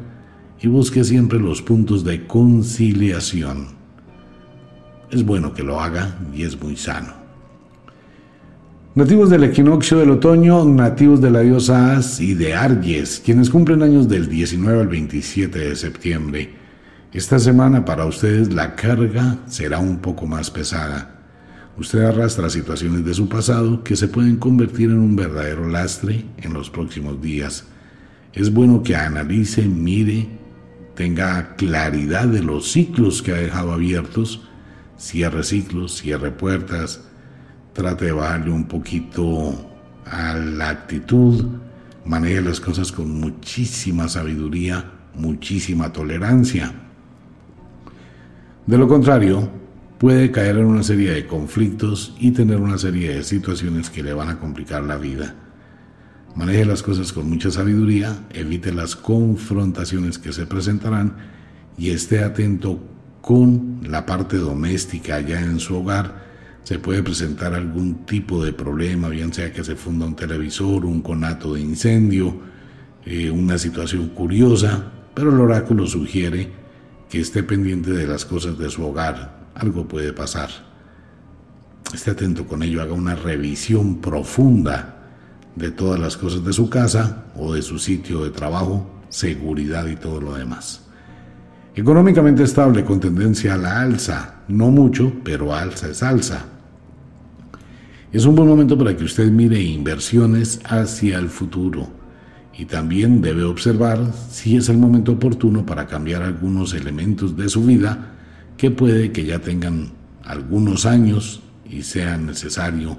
y 0.60 0.66
busque 0.66 1.04
siempre 1.04 1.38
los 1.38 1.62
puntos 1.62 2.02
de 2.02 2.26
conciliación 2.26 3.78
es 5.10 5.24
bueno 5.24 5.54
que 5.54 5.62
lo 5.62 5.80
haga 5.80 6.18
y 6.34 6.42
es 6.42 6.60
muy 6.60 6.76
sano. 6.76 7.14
Nativos 8.94 9.30
del 9.30 9.44
equinoccio 9.44 9.98
del 9.98 10.10
otoño, 10.10 10.64
nativos 10.64 11.20
de 11.20 11.30
la 11.30 11.40
diosa 11.40 11.96
As 11.96 12.20
y 12.20 12.34
de 12.34 12.54
Arges, 12.54 13.22
quienes 13.24 13.48
cumplen 13.48 13.82
años 13.82 14.08
del 14.08 14.28
19 14.28 14.80
al 14.80 14.88
27 14.88 15.58
de 15.58 15.76
septiembre. 15.76 16.50
Esta 17.12 17.38
semana 17.38 17.84
para 17.84 18.06
ustedes 18.06 18.52
la 18.52 18.74
carga 18.74 19.38
será 19.46 19.78
un 19.78 19.98
poco 19.98 20.26
más 20.26 20.50
pesada. 20.50 21.17
Usted 21.78 22.00
arrastra 22.00 22.50
situaciones 22.50 23.04
de 23.04 23.14
su 23.14 23.28
pasado 23.28 23.84
que 23.84 23.96
se 23.96 24.08
pueden 24.08 24.36
convertir 24.36 24.90
en 24.90 24.98
un 24.98 25.14
verdadero 25.16 25.68
lastre 25.68 26.24
en 26.38 26.52
los 26.52 26.70
próximos 26.70 27.22
días. 27.22 27.64
Es 28.32 28.52
bueno 28.52 28.82
que 28.82 28.96
analice, 28.96 29.62
mire, 29.62 30.28
tenga 30.94 31.54
claridad 31.56 32.26
de 32.26 32.42
los 32.42 32.72
ciclos 32.72 33.22
que 33.22 33.32
ha 33.32 33.36
dejado 33.36 33.72
abiertos 33.72 34.48
cierre 34.98 35.44
ciclos, 35.44 35.96
cierre 35.96 36.30
puertas, 36.32 37.00
trate 37.72 38.06
de 38.06 38.12
bajarle 38.12 38.50
un 38.50 38.66
poquito 38.66 39.54
a 40.04 40.34
la 40.34 40.70
actitud, 40.70 41.46
maneje 42.04 42.42
las 42.42 42.60
cosas 42.60 42.92
con 42.92 43.20
muchísima 43.20 44.08
sabiduría, 44.08 44.90
muchísima 45.14 45.92
tolerancia. 45.92 46.72
De 48.66 48.76
lo 48.76 48.88
contrario, 48.88 49.48
puede 49.98 50.30
caer 50.30 50.56
en 50.56 50.66
una 50.66 50.82
serie 50.82 51.10
de 51.10 51.26
conflictos 51.26 52.14
y 52.18 52.30
tener 52.30 52.58
una 52.58 52.78
serie 52.78 53.14
de 53.14 53.24
situaciones 53.24 53.90
que 53.90 54.02
le 54.02 54.12
van 54.12 54.28
a 54.28 54.38
complicar 54.38 54.84
la 54.84 54.96
vida. 54.96 55.34
Maneje 56.36 56.64
las 56.64 56.82
cosas 56.82 57.12
con 57.12 57.28
mucha 57.28 57.50
sabiduría, 57.50 58.26
evite 58.30 58.72
las 58.72 58.94
confrontaciones 58.94 60.18
que 60.18 60.32
se 60.32 60.46
presentarán 60.46 61.16
y 61.76 61.90
esté 61.90 62.22
atento 62.22 62.80
con 63.20 63.80
la 63.82 64.06
parte 64.06 64.36
doméstica 64.36 65.20
ya 65.20 65.40
en 65.40 65.58
su 65.58 65.76
hogar, 65.76 66.28
se 66.62 66.78
puede 66.78 67.02
presentar 67.02 67.54
algún 67.54 68.06
tipo 68.06 68.44
de 68.44 68.52
problema, 68.52 69.08
bien 69.08 69.32
sea 69.32 69.52
que 69.52 69.64
se 69.64 69.74
funda 69.74 70.06
un 70.06 70.14
televisor, 70.14 70.84
un 70.84 71.02
conato 71.02 71.54
de 71.54 71.60
incendio, 71.60 72.38
eh, 73.04 73.30
una 73.30 73.58
situación 73.58 74.10
curiosa, 74.10 74.92
pero 75.14 75.32
el 75.32 75.40
oráculo 75.40 75.86
sugiere 75.86 76.50
que 77.08 77.20
esté 77.20 77.42
pendiente 77.42 77.90
de 77.90 78.06
las 78.06 78.24
cosas 78.24 78.58
de 78.58 78.70
su 78.70 78.84
hogar, 78.84 79.37
algo 79.58 79.86
puede 79.86 80.12
pasar. 80.12 80.50
Esté 81.92 82.10
atento 82.10 82.46
con 82.46 82.62
ello, 82.62 82.82
haga 82.82 82.92
una 82.92 83.14
revisión 83.14 84.00
profunda 84.00 84.96
de 85.56 85.70
todas 85.70 85.98
las 85.98 86.16
cosas 86.16 86.44
de 86.44 86.52
su 86.52 86.68
casa 86.68 87.24
o 87.36 87.54
de 87.54 87.62
su 87.62 87.78
sitio 87.78 88.24
de 88.24 88.30
trabajo, 88.30 88.86
seguridad 89.08 89.86
y 89.86 89.96
todo 89.96 90.20
lo 90.20 90.34
demás. 90.34 90.82
Económicamente 91.74 92.42
estable 92.42 92.84
con 92.84 93.00
tendencia 93.00 93.54
a 93.54 93.58
la 93.58 93.80
alza, 93.80 94.42
no 94.48 94.70
mucho, 94.70 95.12
pero 95.24 95.54
alza 95.54 95.88
es 95.88 96.02
alza. 96.02 96.44
Es 98.12 98.24
un 98.24 98.34
buen 98.34 98.48
momento 98.48 98.76
para 98.76 98.96
que 98.96 99.04
usted 99.04 99.30
mire 99.30 99.60
inversiones 99.60 100.60
hacia 100.64 101.18
el 101.18 101.28
futuro 101.28 101.88
y 102.56 102.64
también 102.64 103.22
debe 103.22 103.44
observar 103.44 104.12
si 104.30 104.56
es 104.56 104.68
el 104.68 104.78
momento 104.78 105.12
oportuno 105.12 105.64
para 105.64 105.86
cambiar 105.86 106.22
algunos 106.22 106.74
elementos 106.74 107.36
de 107.36 107.48
su 107.48 107.64
vida 107.64 108.17
que 108.58 108.70
puede 108.70 109.10
que 109.10 109.24
ya 109.24 109.38
tengan 109.38 109.92
algunos 110.24 110.84
años 110.84 111.40
y 111.68 111.82
sea 111.82 112.18
necesario 112.18 112.98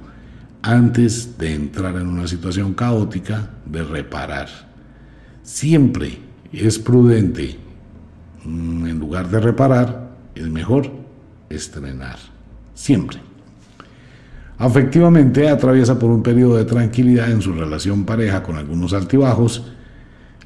antes 0.63 1.37
de 1.37 1.53
entrar 1.53 1.95
en 1.97 2.07
una 2.07 2.27
situación 2.27 2.73
caótica 2.73 3.51
de 3.67 3.83
reparar. 3.83 4.49
Siempre 5.43 6.17
es 6.51 6.79
prudente 6.79 7.69
Mm, 8.45 8.87
en 8.87 8.99
lugar 8.99 9.29
de 9.29 9.39
reparar, 9.39 10.11
es 10.35 10.47
mejor 10.49 10.89
estrenar. 11.49 12.17
Siempre. 12.73 13.19
Afectivamente 14.57 15.49
atraviesa 15.49 15.99
por 15.99 16.09
un 16.11 16.23
periodo 16.23 16.57
de 16.57 16.65
tranquilidad 16.65 17.31
en 17.31 17.41
su 17.41 17.53
relación 17.53 18.05
pareja 18.05 18.43
con 18.43 18.57
algunos 18.57 18.93
altibajos. 18.93 19.71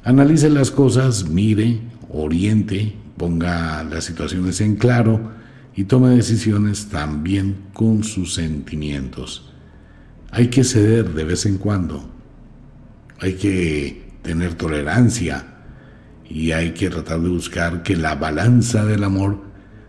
Analice 0.04 0.50
las 0.50 0.70
cosas, 0.70 1.28
mire, 1.28 1.80
oriente, 2.10 2.94
ponga 3.16 3.84
las 3.84 4.04
situaciones 4.04 4.60
en 4.60 4.76
claro 4.76 5.32
y 5.76 5.84
tome 5.84 6.10
decisiones 6.10 6.88
también 6.88 7.56
con 7.72 8.04
sus 8.04 8.34
sentimientos. 8.34 9.52
Hay 10.30 10.48
que 10.48 10.64
ceder 10.64 11.14
de 11.14 11.24
vez 11.24 11.46
en 11.46 11.58
cuando. 11.58 12.10
Hay 13.20 13.34
que 13.34 14.04
tener 14.22 14.54
tolerancia 14.54 15.44
y 16.28 16.52
hay 16.52 16.72
que 16.72 16.90
tratar 16.90 17.20
de 17.20 17.28
buscar 17.28 17.82
que 17.82 17.96
la 17.96 18.14
balanza 18.14 18.84
del 18.84 19.04
amor 19.04 19.42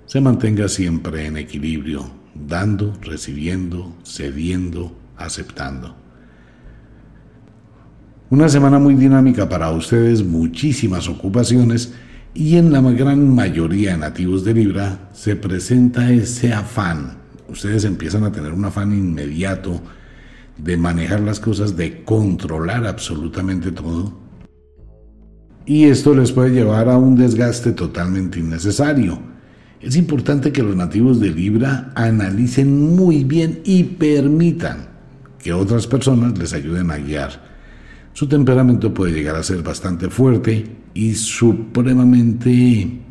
se 0.06 0.22
mantenga 0.22 0.68
siempre 0.68 1.26
en 1.26 1.38
equilibrio, 1.38 2.12
dando, 2.36 2.94
recibiendo, 3.02 3.96
cediendo, 4.04 4.96
aceptando. 5.18 5.96
Una 8.30 8.50
semana 8.50 8.80
muy 8.80 8.96
dinámica 8.96 9.48
para 9.48 9.72
ustedes, 9.72 10.24
muchísimas 10.24 11.08
ocupaciones 11.08 11.94
y 12.36 12.58
en 12.58 12.74
la 12.74 12.82
gran 12.82 13.34
mayoría 13.34 13.94
de 13.94 13.98
nativos 13.98 14.44
de 14.44 14.54
Libra 14.54 15.10
se 15.14 15.38
presenta 15.38 16.12
ese 16.12 16.52
afán. 16.52 17.18
Ustedes 17.48 17.86
empiezan 17.86 18.26
a 18.26 18.32
tener 18.34 18.52
un 18.52 18.66
afán 18.66 18.92
inmediato 18.92 19.82
de 20.58 20.76
manejar 20.76 21.22
las 21.22 21.40
cosas, 21.40 21.78
de 21.78 22.04
controlar 22.04 22.86
absolutamente 22.86 23.72
todo. 23.72 24.20
Y 25.66 25.86
esto 25.86 26.14
les 26.14 26.34
puede 26.34 26.52
llevar 26.52 26.90
a 26.90 26.98
un 26.98 27.16
desgaste 27.16 27.72
totalmente 27.72 28.40
innecesario. 28.40 29.18
Es 29.80 29.96
importante 29.96 30.52
que 30.52 30.62
los 30.62 30.76
nativos 30.76 31.22
de 31.22 31.32
Libra 31.32 31.94
analicen 31.96 32.96
muy 32.96 33.24
bien 33.24 33.62
y 33.64 33.84
permitan 33.84 34.90
que 35.40 35.54
otras 35.54 35.88
personas 35.88 36.38
les 36.38 36.52
ayuden 36.52 36.92
a 36.92 36.98
guiar. 36.98 37.56
Su 38.12 38.28
temperamento 38.28 38.94
puede 38.94 39.14
llegar 39.14 39.38
a 39.38 39.44
ser 39.44 39.64
bastante 39.64 40.10
fuerte 40.10 40.85
y 40.96 41.14
supremamente 41.14 43.02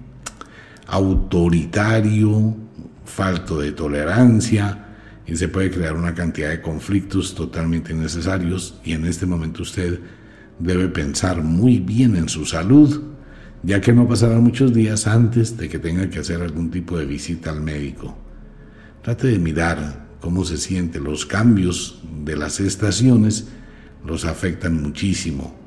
autoritario, 0.89 2.57
falto 3.05 3.61
de 3.61 3.73
tolerancia, 3.73 4.81
y 5.27 5.37
se 5.37 5.49
puede 5.49 5.71
crear 5.71 5.95
una 5.95 6.15
cantidad 6.15 6.51
de 6.51 6.61
conflictos 6.61 7.35
totalmente 7.35 7.93
innecesarios 7.93 8.81
y 8.85 8.93
en 8.93 9.07
este 9.07 9.27
momento 9.27 9.63
usted 9.63 10.01
debe 10.59 10.89
pensar 10.89 11.43
muy 11.43 11.79
bien 11.79 12.17
en 12.17 12.29
su 12.29 12.45
salud, 12.45 13.03
ya 13.63 13.81
que 13.81 13.93
no 13.93 14.09
pasarán 14.09 14.43
muchos 14.43 14.75
días 14.75 15.07
antes 15.07 15.57
de 15.57 15.69
que 15.69 15.79
tenga 15.79 16.11
que 16.11 16.19
hacer 16.19 16.43
algún 16.43 16.71
tipo 16.71 16.99
de 16.99 17.07
visita 17.07 17.51
al 17.51 17.63
médico. 17.63 18.17
Trate 19.03 19.29
de 19.29 19.39
mirar 19.39 20.07
cómo 20.21 20.45
se 20.45 20.59
siente. 20.59 21.01
Los 21.01 21.27
cambios 21.27 22.03
de 22.25 22.37
las 22.37 22.61
estaciones 22.61 23.49
los 24.05 24.25
afectan 24.25 24.83
muchísimo. 24.83 25.64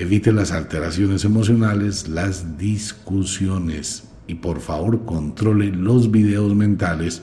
Evite 0.00 0.32
las 0.32 0.50
alteraciones 0.50 1.26
emocionales, 1.26 2.08
las 2.08 2.56
discusiones 2.56 4.04
y 4.26 4.36
por 4.36 4.60
favor 4.60 5.04
controle 5.04 5.66
los 5.66 6.10
videos 6.10 6.56
mentales 6.56 7.22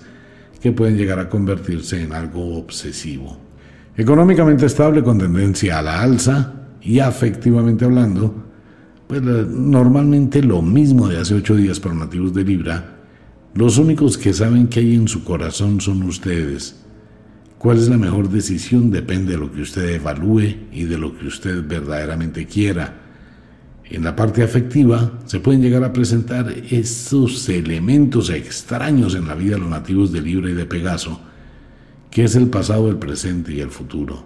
que 0.61 0.71
pueden 0.71 0.95
llegar 0.95 1.17
a 1.17 1.27
convertirse 1.27 2.03
en 2.03 2.13
algo 2.13 2.55
obsesivo. 2.55 3.35
Económicamente 3.95 4.67
estable 4.67 5.01
con 5.01 5.17
tendencia 5.17 5.79
a 5.79 5.81
la 5.81 6.03
alza 6.03 6.67
y 6.79 6.99
afectivamente 6.99 7.83
hablando, 7.83 8.45
pues 9.07 9.23
normalmente 9.23 10.43
lo 10.43 10.61
mismo 10.61 11.07
de 11.07 11.17
hace 11.17 11.33
ocho 11.33 11.55
días 11.55 11.79
para 11.79 11.95
nativos 11.95 12.31
de 12.35 12.43
Libra, 12.43 12.97
los 13.55 13.79
únicos 13.79 14.19
que 14.19 14.33
saben 14.33 14.67
que 14.67 14.81
hay 14.81 14.93
en 14.93 15.07
su 15.07 15.23
corazón 15.23 15.81
son 15.81 16.03
ustedes. 16.03 16.75
¿Cuál 17.57 17.77
es 17.77 17.89
la 17.89 17.97
mejor 17.97 18.29
decisión? 18.29 18.91
Depende 18.91 19.33
de 19.33 19.39
lo 19.39 19.51
que 19.51 19.61
usted 19.61 19.89
evalúe 19.89 20.55
y 20.71 20.83
de 20.83 20.97
lo 20.97 21.17
que 21.17 21.25
usted 21.25 21.67
verdaderamente 21.67 22.45
quiera. 22.45 23.01
En 23.85 24.03
la 24.03 24.15
parte 24.15 24.43
afectiva 24.43 25.19
se 25.25 25.39
pueden 25.39 25.61
llegar 25.61 25.83
a 25.83 25.93
presentar 25.93 26.53
esos 26.69 27.49
elementos 27.49 28.29
extraños 28.29 29.15
en 29.15 29.27
la 29.27 29.33
vida 29.33 29.55
de 29.55 29.61
los 29.61 29.69
nativos 29.69 30.11
de 30.11 30.21
Libra 30.21 30.51
y 30.51 30.53
de 30.53 30.65
Pegaso, 30.65 31.19
que 32.11 32.25
es 32.25 32.35
el 32.35 32.47
pasado, 32.47 32.89
el 32.89 32.97
presente 32.97 33.53
y 33.53 33.61
el 33.61 33.71
futuro. 33.71 34.25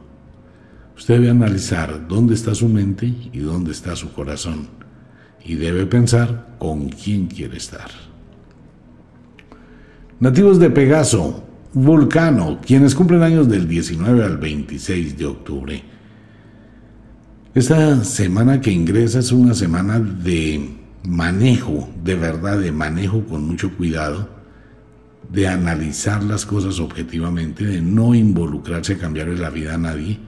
Usted 0.97 1.15
debe 1.15 1.29
analizar 1.29 2.07
dónde 2.07 2.33
está 2.33 2.53
su 2.53 2.67
mente 2.67 3.13
y 3.31 3.39
dónde 3.39 3.71
está 3.71 3.95
su 3.95 4.11
corazón, 4.11 4.67
y 5.45 5.55
debe 5.55 5.85
pensar 5.85 6.55
con 6.59 6.89
quién 6.89 7.27
quiere 7.27 7.57
estar. 7.57 7.89
Nativos 10.19 10.59
de 10.59 10.69
Pegaso, 10.69 11.43
Vulcano, 11.73 12.59
quienes 12.59 12.93
cumplen 12.93 13.23
años 13.23 13.47
del 13.47 13.65
19 13.65 14.25
al 14.25 14.37
26 14.37 15.17
de 15.17 15.25
octubre. 15.25 15.83
Esta 17.55 18.03
semana 18.03 18.59
que 18.59 18.71
ingresa 18.71 19.19
es 19.19 19.31
una 19.31 19.53
semana 19.53 19.97
de 19.97 20.69
manejo, 21.07 21.89
de 22.03 22.15
verdad, 22.15 22.59
de 22.59 22.73
manejo 22.73 23.23
con 23.23 23.47
mucho 23.47 23.73
cuidado, 23.77 24.27
de 25.31 25.47
analizar 25.47 26.21
las 26.23 26.45
cosas 26.45 26.81
objetivamente, 26.81 27.63
de 27.63 27.81
no 27.81 28.13
involucrarse 28.13 28.93
a 28.93 28.97
cambiarle 28.97 29.37
la 29.37 29.49
vida 29.49 29.75
a 29.75 29.77
nadie, 29.77 30.19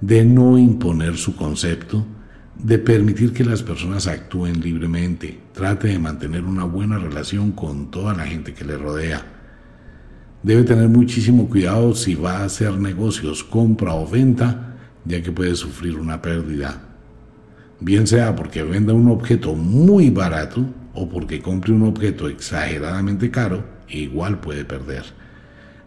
de 0.00 0.24
no 0.24 0.58
imponer 0.58 1.16
su 1.16 1.36
concepto, 1.36 2.04
de 2.56 2.78
permitir 2.78 3.32
que 3.32 3.44
las 3.44 3.62
personas 3.62 4.08
actúen 4.08 4.60
libremente, 4.60 5.38
trate 5.52 5.86
de 5.86 6.00
mantener 6.00 6.42
una 6.42 6.64
buena 6.64 6.98
relación 6.98 7.52
con 7.52 7.92
toda 7.92 8.12
la 8.12 8.26
gente 8.26 8.54
que 8.54 8.64
le 8.64 8.76
rodea. 8.76 9.39
Debe 10.42 10.64
tener 10.64 10.88
muchísimo 10.88 11.48
cuidado 11.48 11.94
si 11.94 12.14
va 12.14 12.38
a 12.38 12.44
hacer 12.44 12.72
negocios, 12.78 13.44
compra 13.44 13.94
o 13.94 14.08
venta, 14.08 14.76
ya 15.04 15.22
que 15.22 15.32
puede 15.32 15.54
sufrir 15.54 15.96
una 15.98 16.22
pérdida, 16.22 16.80
bien 17.80 18.06
sea 18.06 18.34
porque 18.36 18.62
venda 18.62 18.92
un 18.92 19.08
objeto 19.08 19.54
muy 19.54 20.10
barato 20.10 20.64
o 20.94 21.08
porque 21.08 21.40
compre 21.40 21.72
un 21.72 21.82
objeto 21.82 22.28
exageradamente 22.28 23.30
caro, 23.30 23.64
igual 23.88 24.40
puede 24.40 24.64
perder. 24.64 25.04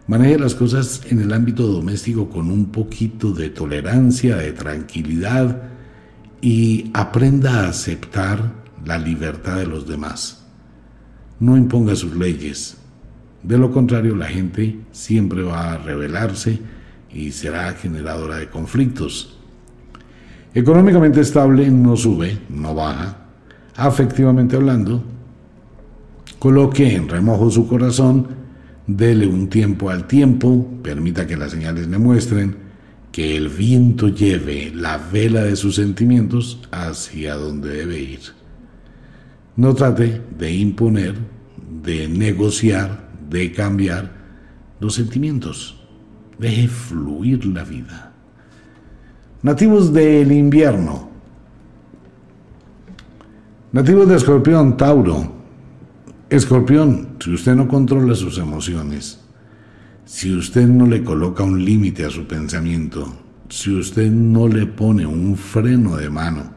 Maneje 0.06 0.38
las 0.38 0.54
cosas 0.54 1.00
en 1.08 1.20
el 1.20 1.32
ámbito 1.32 1.66
doméstico 1.66 2.28
con 2.28 2.50
un 2.50 2.66
poquito 2.66 3.32
de 3.32 3.48
tolerancia, 3.48 4.36
de 4.36 4.52
tranquilidad 4.52 5.62
y 6.42 6.90
aprenda 6.92 7.60
a 7.60 7.68
aceptar 7.70 8.52
la 8.84 8.98
libertad 8.98 9.56
de 9.56 9.66
los 9.66 9.88
demás. 9.88 10.44
No 11.40 11.56
imponga 11.56 11.96
sus 11.96 12.14
leyes. 12.14 12.76
De 13.44 13.58
lo 13.58 13.70
contrario, 13.70 14.16
la 14.16 14.26
gente 14.26 14.78
siempre 14.90 15.42
va 15.42 15.74
a 15.74 15.78
rebelarse 15.78 16.58
y 17.12 17.30
será 17.30 17.72
generadora 17.74 18.38
de 18.38 18.48
conflictos. 18.48 19.38
Económicamente 20.54 21.20
estable 21.20 21.70
no 21.70 21.96
sube, 21.96 22.38
no 22.48 22.74
baja. 22.74 23.18
Afectivamente 23.76 24.56
hablando, 24.56 25.04
coloque 26.38 26.94
en 26.94 27.08
remojo 27.08 27.50
su 27.50 27.68
corazón, 27.68 28.28
dele 28.86 29.26
un 29.26 29.48
tiempo 29.48 29.90
al 29.90 30.06
tiempo, 30.06 30.66
permita 30.82 31.26
que 31.26 31.36
las 31.36 31.50
señales 31.50 31.86
le 31.86 31.98
muestren 31.98 32.64
que 33.14 33.36
el 33.36 33.48
viento 33.48 34.08
lleve 34.08 34.72
la 34.74 34.98
vela 34.98 35.44
de 35.44 35.54
sus 35.54 35.76
sentimientos 35.76 36.60
hacia 36.72 37.34
donde 37.34 37.68
debe 37.68 38.00
ir. 38.00 38.20
No 39.54 39.72
trate 39.72 40.20
de 40.36 40.52
imponer, 40.52 41.14
de 41.84 42.08
negociar, 42.08 43.03
de 43.34 43.50
cambiar 43.50 44.12
los 44.78 44.94
sentimientos. 44.94 45.76
Deje 46.38 46.68
fluir 46.68 47.44
la 47.46 47.64
vida. 47.64 48.12
Nativos 49.42 49.92
del 49.92 50.30
invierno. 50.30 51.08
Nativos 53.72 54.08
de 54.08 54.14
Escorpión, 54.14 54.76
Tauro. 54.76 55.32
Escorpión, 56.30 57.16
si 57.18 57.34
usted 57.34 57.56
no 57.56 57.66
controla 57.66 58.14
sus 58.14 58.38
emociones, 58.38 59.18
si 60.04 60.32
usted 60.32 60.68
no 60.68 60.86
le 60.86 61.02
coloca 61.02 61.42
un 61.42 61.64
límite 61.64 62.04
a 62.04 62.10
su 62.10 62.28
pensamiento, 62.28 63.12
si 63.48 63.74
usted 63.74 64.12
no 64.12 64.46
le 64.46 64.66
pone 64.66 65.06
un 65.06 65.36
freno 65.36 65.96
de 65.96 66.08
mano 66.08 66.52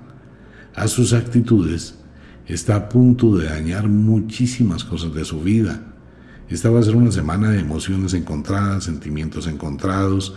a 0.75 0.87
sus 0.87 1.13
actitudes, 1.13 1.97
está 2.45 2.75
a 2.75 2.89
punto 2.89 3.35
de 3.35 3.45
dañar 3.47 3.89
muchísimas 3.89 4.83
cosas 4.83 5.15
de 5.15 5.25
su 5.25 5.41
vida. 5.41 5.95
Esta 6.49 6.69
va 6.69 6.79
a 6.79 6.83
ser 6.83 6.95
una 6.95 7.11
semana 7.11 7.51
de 7.51 7.59
emociones 7.59 8.13
encontradas, 8.13 8.85
sentimientos 8.85 9.47
encontrados, 9.47 10.33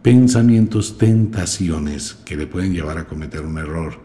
pensamientos, 0.00 0.96
tentaciones 0.96 2.16
que 2.24 2.36
le 2.36 2.46
pueden 2.46 2.72
llevar 2.72 2.96
a 2.96 3.06
cometer 3.06 3.42
un 3.42 3.58
error. 3.58 3.98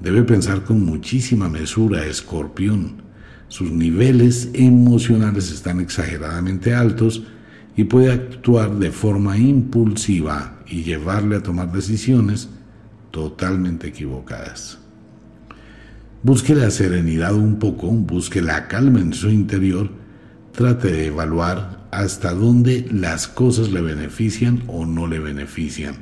Debe 0.00 0.22
pensar 0.22 0.64
con 0.64 0.82
muchísima 0.82 1.50
mesura, 1.50 2.06
escorpión. 2.06 3.02
Sus 3.48 3.70
niveles 3.70 4.48
emocionales 4.54 5.52
están 5.52 5.80
exageradamente 5.80 6.74
altos 6.74 7.24
y 7.76 7.84
puede 7.84 8.10
actuar 8.10 8.78
de 8.78 8.90
forma 8.90 9.36
impulsiva 9.36 10.60
y 10.66 10.82
llevarle 10.82 11.36
a 11.36 11.42
tomar 11.42 11.72
decisiones 11.72 12.48
totalmente 13.10 13.88
equivocadas. 13.88 14.78
Busque 16.22 16.54
la 16.54 16.70
serenidad 16.70 17.34
un 17.34 17.58
poco, 17.58 17.88
busque 17.88 18.40
la 18.40 18.66
calma 18.66 19.00
en 19.00 19.12
su 19.12 19.28
interior 19.28 20.03
trate 20.54 20.90
de 20.90 21.06
evaluar 21.06 21.84
hasta 21.90 22.32
dónde 22.32 22.86
las 22.90 23.26
cosas 23.26 23.70
le 23.70 23.80
benefician 23.80 24.62
o 24.68 24.86
no 24.86 25.06
le 25.06 25.18
benefician. 25.18 25.96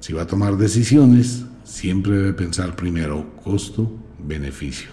Si 0.00 0.12
va 0.12 0.22
a 0.22 0.26
tomar 0.26 0.56
decisiones, 0.56 1.44
siempre 1.64 2.16
debe 2.16 2.32
pensar 2.32 2.74
primero 2.76 3.26
costo-beneficio. 3.42 4.88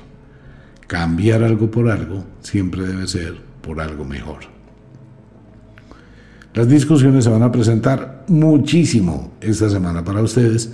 Cambiar 0.88 1.44
algo 1.44 1.72
por 1.72 1.90
algo 1.90 2.26
siempre 2.42 2.86
debe 2.86 3.08
ser 3.08 3.36
por 3.62 3.80
algo 3.80 4.04
mejor. 4.04 4.40
Las 6.54 6.68
discusiones 6.70 7.24
se 7.24 7.30
van 7.30 7.44
a 7.44 7.52
presentar 7.52 8.26
muchísimo 8.28 9.34
esta 9.42 9.70
semana 9.70 10.04
para 10.04 10.22
ustedes, 10.22 10.74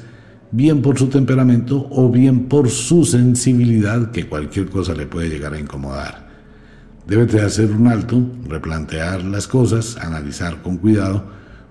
bien 0.52 0.82
por 0.82 0.98
su 0.98 1.08
temperamento 1.08 1.88
o 1.90 2.10
bien 2.10 2.48
por 2.48 2.70
su 2.70 3.06
sensibilidad 3.06 4.12
que 4.12 4.28
cualquier 4.28 4.70
cosa 4.70 4.94
le 4.94 5.08
puede 5.08 5.30
llegar 5.30 5.54
a 5.54 5.60
incomodar. 5.60 6.31
Debe 7.12 7.26
de 7.26 7.42
hacer 7.42 7.70
un 7.74 7.88
alto, 7.88 8.26
replantear 8.48 9.22
las 9.26 9.46
cosas, 9.46 9.98
analizar 9.98 10.62
con 10.62 10.78
cuidado, 10.78 11.26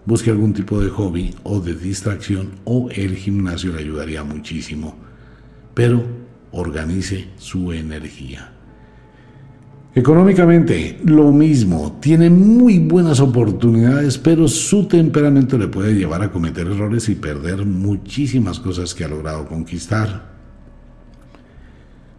busque 0.04 0.28
algún 0.28 0.52
tipo 0.52 0.78
de 0.82 0.90
hobby 0.90 1.34
o 1.44 1.60
de 1.60 1.74
distracción 1.74 2.50
o 2.64 2.90
el 2.90 3.16
gimnasio 3.16 3.72
le 3.72 3.78
ayudaría 3.78 4.22
muchísimo. 4.22 4.98
Pero 5.72 6.04
organice 6.52 7.28
su 7.38 7.72
energía. 7.72 8.52
Económicamente, 9.94 11.00
lo 11.06 11.32
mismo, 11.32 11.98
tiene 12.02 12.28
muy 12.28 12.78
buenas 12.78 13.18
oportunidades, 13.18 14.18
pero 14.18 14.46
su 14.46 14.88
temperamento 14.88 15.56
le 15.56 15.68
puede 15.68 15.94
llevar 15.94 16.22
a 16.22 16.30
cometer 16.30 16.66
errores 16.66 17.08
y 17.08 17.14
perder 17.14 17.64
muchísimas 17.64 18.60
cosas 18.60 18.94
que 18.94 19.04
ha 19.04 19.08
logrado 19.08 19.48
conquistar. 19.48 20.29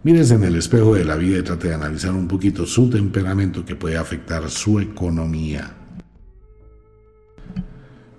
Mírese 0.04 0.34
en 0.34 0.44
el 0.44 0.56
espejo 0.56 0.94
de 0.94 1.04
la 1.04 1.16
vida 1.16 1.38
y 1.38 1.42
trate 1.42 1.68
de 1.68 1.74
analizar 1.74 2.12
un 2.12 2.26
poquito 2.26 2.66
su 2.66 2.90
temperamento 2.90 3.64
que 3.64 3.76
puede 3.76 3.96
afectar 3.96 4.50
su 4.50 4.80
economía. 4.80 5.76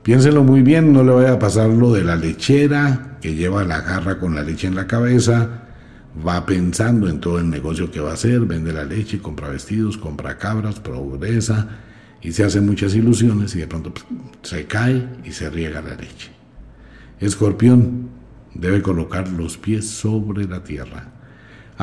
Piénselo 0.02 0.44
muy 0.44 0.62
bien, 0.62 0.94
no 0.94 1.04
le 1.04 1.12
vaya 1.12 1.34
a 1.34 1.40
pasar 1.40 1.70
lo 1.70 1.94
de 1.94 2.04
la 2.04 2.16
lechera 2.16 3.18
que 3.22 3.36
lleva 3.36 3.64
la 3.64 3.82
jarra 3.82 4.20
con 4.20 4.36
la 4.36 4.44
leche 4.44 4.68
en 4.68 4.76
la 4.76 4.88
cabeza 4.88 5.64
va 6.16 6.46
pensando 6.46 7.08
en 7.10 7.20
todo 7.20 7.40
el 7.40 7.50
negocio 7.50 7.90
que 7.90 8.00
va 8.00 8.12
a 8.12 8.14
hacer, 8.14 8.42
vende 8.42 8.72
la 8.72 8.84
leche, 8.84 9.20
compra 9.20 9.50
vestidos, 9.50 9.98
compra 9.98 10.38
cabras, 10.38 10.80
progresa 10.80 11.68
y 12.22 12.32
se 12.32 12.44
hace 12.44 12.62
muchas 12.62 12.96
ilusiones 12.96 13.56
y 13.56 13.60
de 13.60 13.68
pronto 13.68 13.94
se 14.44 14.66
cae 14.66 15.08
y 15.24 15.32
se 15.32 15.50
riega 15.50 15.82
la 15.82 15.96
leche. 15.96 16.32
Escorpión 17.20 18.10
debe 18.54 18.82
colocar 18.82 19.28
los 19.30 19.58
pies 19.58 19.90
sobre 19.90 20.46
la 20.46 20.64
tierra. 20.64 21.13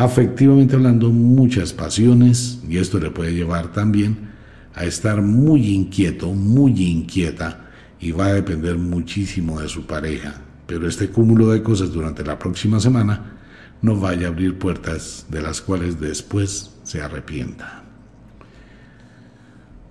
Afectivamente 0.00 0.76
hablando, 0.76 1.10
muchas 1.10 1.74
pasiones 1.74 2.58
y 2.66 2.78
esto 2.78 2.98
le 2.98 3.10
puede 3.10 3.34
llevar 3.34 3.70
también 3.70 4.30
a 4.74 4.86
estar 4.86 5.20
muy 5.20 5.74
inquieto, 5.74 6.32
muy 6.32 6.72
inquieta 6.86 7.68
y 8.00 8.10
va 8.10 8.28
a 8.28 8.32
depender 8.32 8.78
muchísimo 8.78 9.60
de 9.60 9.68
su 9.68 9.84
pareja. 9.84 10.40
Pero 10.66 10.88
este 10.88 11.10
cúmulo 11.10 11.50
de 11.50 11.62
cosas 11.62 11.92
durante 11.92 12.24
la 12.24 12.38
próxima 12.38 12.80
semana 12.80 13.36
no 13.82 13.94
vaya 13.94 14.28
a 14.28 14.30
abrir 14.30 14.58
puertas 14.58 15.26
de 15.28 15.42
las 15.42 15.60
cuales 15.60 16.00
después 16.00 16.70
se 16.82 17.02
arrepienta. 17.02 17.84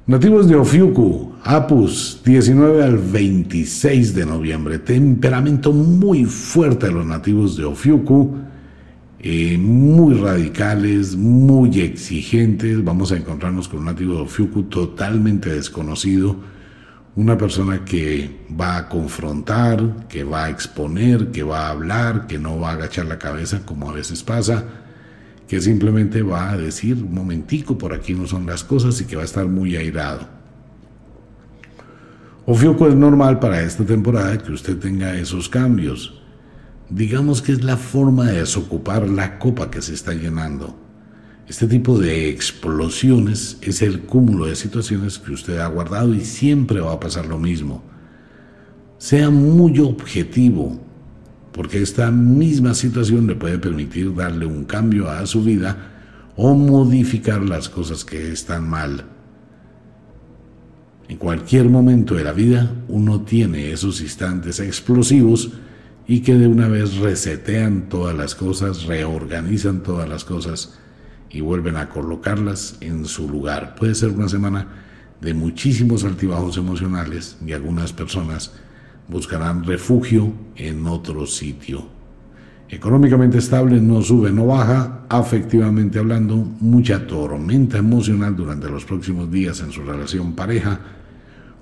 Nativos 0.08 0.48
de 0.48 0.56
Ofiuku, 0.56 1.34
Apus, 1.44 2.20
19 2.26 2.84
al 2.84 2.98
26 2.98 4.16
de 4.16 4.26
noviembre. 4.26 4.80
Temperamento 4.80 5.72
muy 5.72 6.26
fuerte 6.26 6.88
de 6.88 6.94
los 6.94 7.06
nativos 7.06 7.56
de 7.58 7.66
Ofiuku, 7.66 8.49
eh, 9.22 9.58
muy 9.58 10.16
radicales, 10.16 11.16
muy 11.16 11.82
exigentes. 11.82 12.84
Vamos 12.84 13.12
a 13.12 13.18
encontrarnos 13.18 13.68
con 13.68 13.88
un 13.88 13.96
de 13.96 14.06
Ofiuku 14.08 14.64
totalmente 14.64 15.50
desconocido 15.54 16.38
una 17.16 17.38
persona 17.38 17.84
que 17.84 18.46
va 18.60 18.78
a 18.78 18.88
confrontar, 18.88 20.08
que 20.08 20.24
va 20.24 20.46
a 20.46 20.50
exponer, 20.50 21.32
que 21.32 21.44
va 21.44 21.68
a 21.68 21.72
hablar, 21.72 22.28
que 22.28 22.40
no 22.40 22.60
va 22.60 22.70
a 22.70 22.74
agachar 22.74 23.08
la 23.08 23.20
cabeza 23.20 23.66
como 23.66 23.90
a 23.90 23.94
veces 23.94 24.24
pasa, 24.24 24.64
que 25.46 25.60
simplemente 25.60 26.22
va 26.22 26.52
a 26.52 26.58
decir 26.58 26.96
un 26.96 27.14
momentico, 27.14 27.78
por 27.78 27.94
aquí 27.94 28.14
no 28.14 28.26
son 28.26 28.46
las 28.46 28.64
cosas 28.64 29.02
y 29.02 29.06
que 29.06 29.18
va 29.18 29.24
a 29.24 29.26
estar 29.26 29.48
muy 29.48 29.76
airado. 29.76 30.28
Ofioco 32.46 32.88
es 32.88 32.96
normal 32.96 33.40
para 33.40 33.62
esta 33.64 33.84
temporada 33.84 34.38
que 34.38 34.54
usted 34.54 34.78
tenga 34.78 35.14
esos 35.16 35.50
cambios. 35.50 36.19
Digamos 36.90 37.44
que 37.44 37.52
es 37.52 37.64
la 37.64 37.78
forma 37.78 38.26
de 38.26 38.40
desocupar 38.40 39.08
la 39.08 39.38
copa 39.38 39.70
que 39.70 39.82
se 39.82 39.94
está 39.94 40.14
llenando. 40.14 40.76
Este 41.48 41.68
tipo 41.68 42.00
de 42.00 42.30
explosiones 42.30 43.58
es 43.62 43.82
el 43.84 44.02
cúmulo 44.02 44.48
de 44.48 44.56
situaciones 44.56 45.20
que 45.20 45.32
usted 45.32 45.60
ha 45.60 45.68
guardado 45.68 46.14
y 46.16 46.22
siempre 46.22 46.80
va 46.80 46.94
a 46.94 47.00
pasar 47.00 47.28
lo 47.28 47.38
mismo. 47.38 47.84
Sea 48.98 49.30
muy 49.30 49.80
objetivo, 49.80 50.80
porque 51.52 51.82
esta 51.82 52.10
misma 52.10 52.74
situación 52.74 53.28
le 53.28 53.36
puede 53.36 53.60
permitir 53.60 54.14
darle 54.16 54.48
un 54.48 54.66
cambio 54.66 55.10
a 55.10 55.26
su 55.28 55.44
vida 55.44 55.78
o 56.36 56.56
modificar 56.56 57.44
las 57.44 57.70
cosas 57.70 58.04
que 58.04 58.32
están 58.32 58.68
mal. 58.68 59.06
En 61.08 61.18
cualquier 61.18 61.70
momento 61.70 62.16
de 62.16 62.24
la 62.24 62.34
vida 62.34 62.72
uno 62.88 63.22
tiene 63.22 63.72
esos 63.72 64.02
instantes 64.02 64.60
explosivos 64.60 65.52
y 66.10 66.22
que 66.22 66.34
de 66.34 66.48
una 66.48 66.68
vez 66.68 66.98
resetean 66.98 67.88
todas 67.88 68.18
las 68.18 68.34
cosas, 68.34 68.86
reorganizan 68.86 69.84
todas 69.84 70.10
las 70.10 70.26
cosas 70.26 70.80
y 71.30 71.42
vuelven 71.42 71.78
a 71.78 71.90
colocarlas 71.90 72.78
en 72.82 73.06
su 73.06 73.30
lugar. 73.30 73.76
Puede 73.76 73.94
ser 73.94 74.10
una 74.10 74.28
semana 74.28 74.70
de 75.22 75.36
muchísimos 75.36 76.04
altibajos 76.04 76.58
emocionales 76.58 77.38
y 77.46 77.52
algunas 77.52 77.94
personas 77.94 78.54
buscarán 79.08 79.64
refugio 79.64 80.34
en 80.56 80.88
otro 80.88 81.28
sitio. 81.28 81.86
Económicamente 82.70 83.38
estable, 83.38 83.80
no 83.80 84.02
sube, 84.02 84.32
no 84.32 84.48
baja, 84.48 85.06
afectivamente 85.10 86.00
hablando, 86.00 86.38
mucha 86.38 87.06
tormenta 87.06 87.78
emocional 87.78 88.36
durante 88.36 88.68
los 88.68 88.84
próximos 88.84 89.30
días 89.30 89.60
en 89.60 89.72
su 89.72 89.84
relación 89.84 90.34
pareja, 90.34 90.80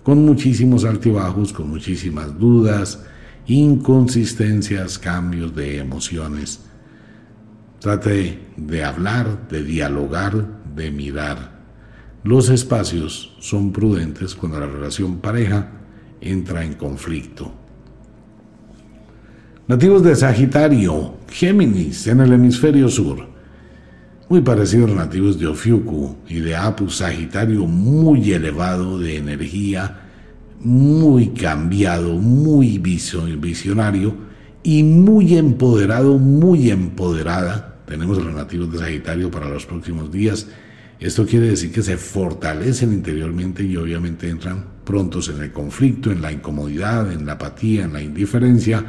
con 0.04 0.24
muchísimos 0.24 0.86
altibajos, 0.86 1.52
con 1.52 1.70
muchísimas 1.70 2.40
dudas, 2.40 3.04
inconsistencias, 3.48 5.00
cambios 5.00 5.56
de 5.56 5.80
emociones 5.80 6.68
Trate 7.80 8.40
de 8.58 8.84
hablar, 8.84 9.48
de 9.50 9.64
dialogar, 9.64 10.48
de 10.76 10.90
mirar. 10.90 11.58
Los 12.24 12.50
espacios 12.50 13.36
son 13.40 13.72
prudentes 13.72 14.34
cuando 14.34 14.60
la 14.60 14.66
relación 14.66 15.20
pareja 15.20 15.70
entra 16.20 16.66
en 16.66 16.74
conflicto. 16.74 17.54
Nativos 19.68 20.02
de 20.02 20.16
Sagitario, 20.16 21.18
Géminis, 21.30 22.08
en 22.08 22.22
el 22.22 22.34
hemisferio 22.34 22.90
sur. 22.90 23.28
Muy 24.28 24.42
parecidos 24.42 24.90
nativos 24.90 25.40
de 25.40 25.48
Ofiuku 25.48 26.18
y 26.28 26.40
de 26.40 26.56
Apu, 26.56 26.90
Sagitario 26.90 27.68
muy 27.68 28.34
elevado 28.34 28.98
de 28.98 29.18
energía, 29.18 30.07
muy 30.60 31.30
cambiado, 31.30 32.16
muy 32.16 32.78
visionario 32.78 34.16
y 34.64 34.84
muy 34.84 35.38
empoderado, 35.38 36.18
muy 36.18 36.72
empoderada. 36.72 37.80
Tenemos 37.86 38.24
los 38.24 38.34
nativos 38.34 38.72
de 38.72 38.80
Sagitario 38.80 39.32
para 39.32 39.48
los 39.50 39.66
próximos 39.66 40.12
días. 40.12 40.48
Esto 41.00 41.26
quiere 41.26 41.50
decir 41.50 41.72
que 41.72 41.84
se 41.84 41.96
fortalecen 41.96 42.92
interiormente 42.92 43.64
y 43.64 43.78
obviamente 43.78 44.30
entran 44.30 44.66
prontos 44.84 45.30
en 45.30 45.42
el 45.42 45.52
conflicto, 45.52 46.12
en 46.12 46.22
la 46.22 46.32
incomodidad, 46.32 47.12
en 47.12 47.26
la 47.26 47.34
apatía, 47.34 47.86
en 47.86 47.94
la 47.94 48.02
indiferencia, 48.02 48.84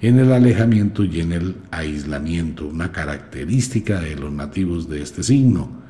en 0.00 0.18
el 0.18 0.32
alejamiento 0.32 1.04
y 1.04 1.20
en 1.20 1.32
el 1.32 1.56
aislamiento, 1.70 2.66
una 2.66 2.92
característica 2.92 4.00
de 4.00 4.16
los 4.16 4.32
nativos 4.32 4.88
de 4.88 5.02
este 5.02 5.22
signo. 5.22 5.82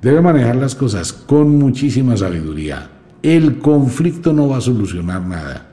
Debe 0.00 0.20
manejar 0.20 0.56
las 0.56 0.74
cosas 0.74 1.12
con 1.12 1.58
muchísima 1.58 2.16
sabiduría. 2.16 2.90
El 3.22 3.58
conflicto 3.58 4.32
no 4.32 4.48
va 4.48 4.58
a 4.58 4.60
solucionar 4.60 5.22
nada 5.22 5.72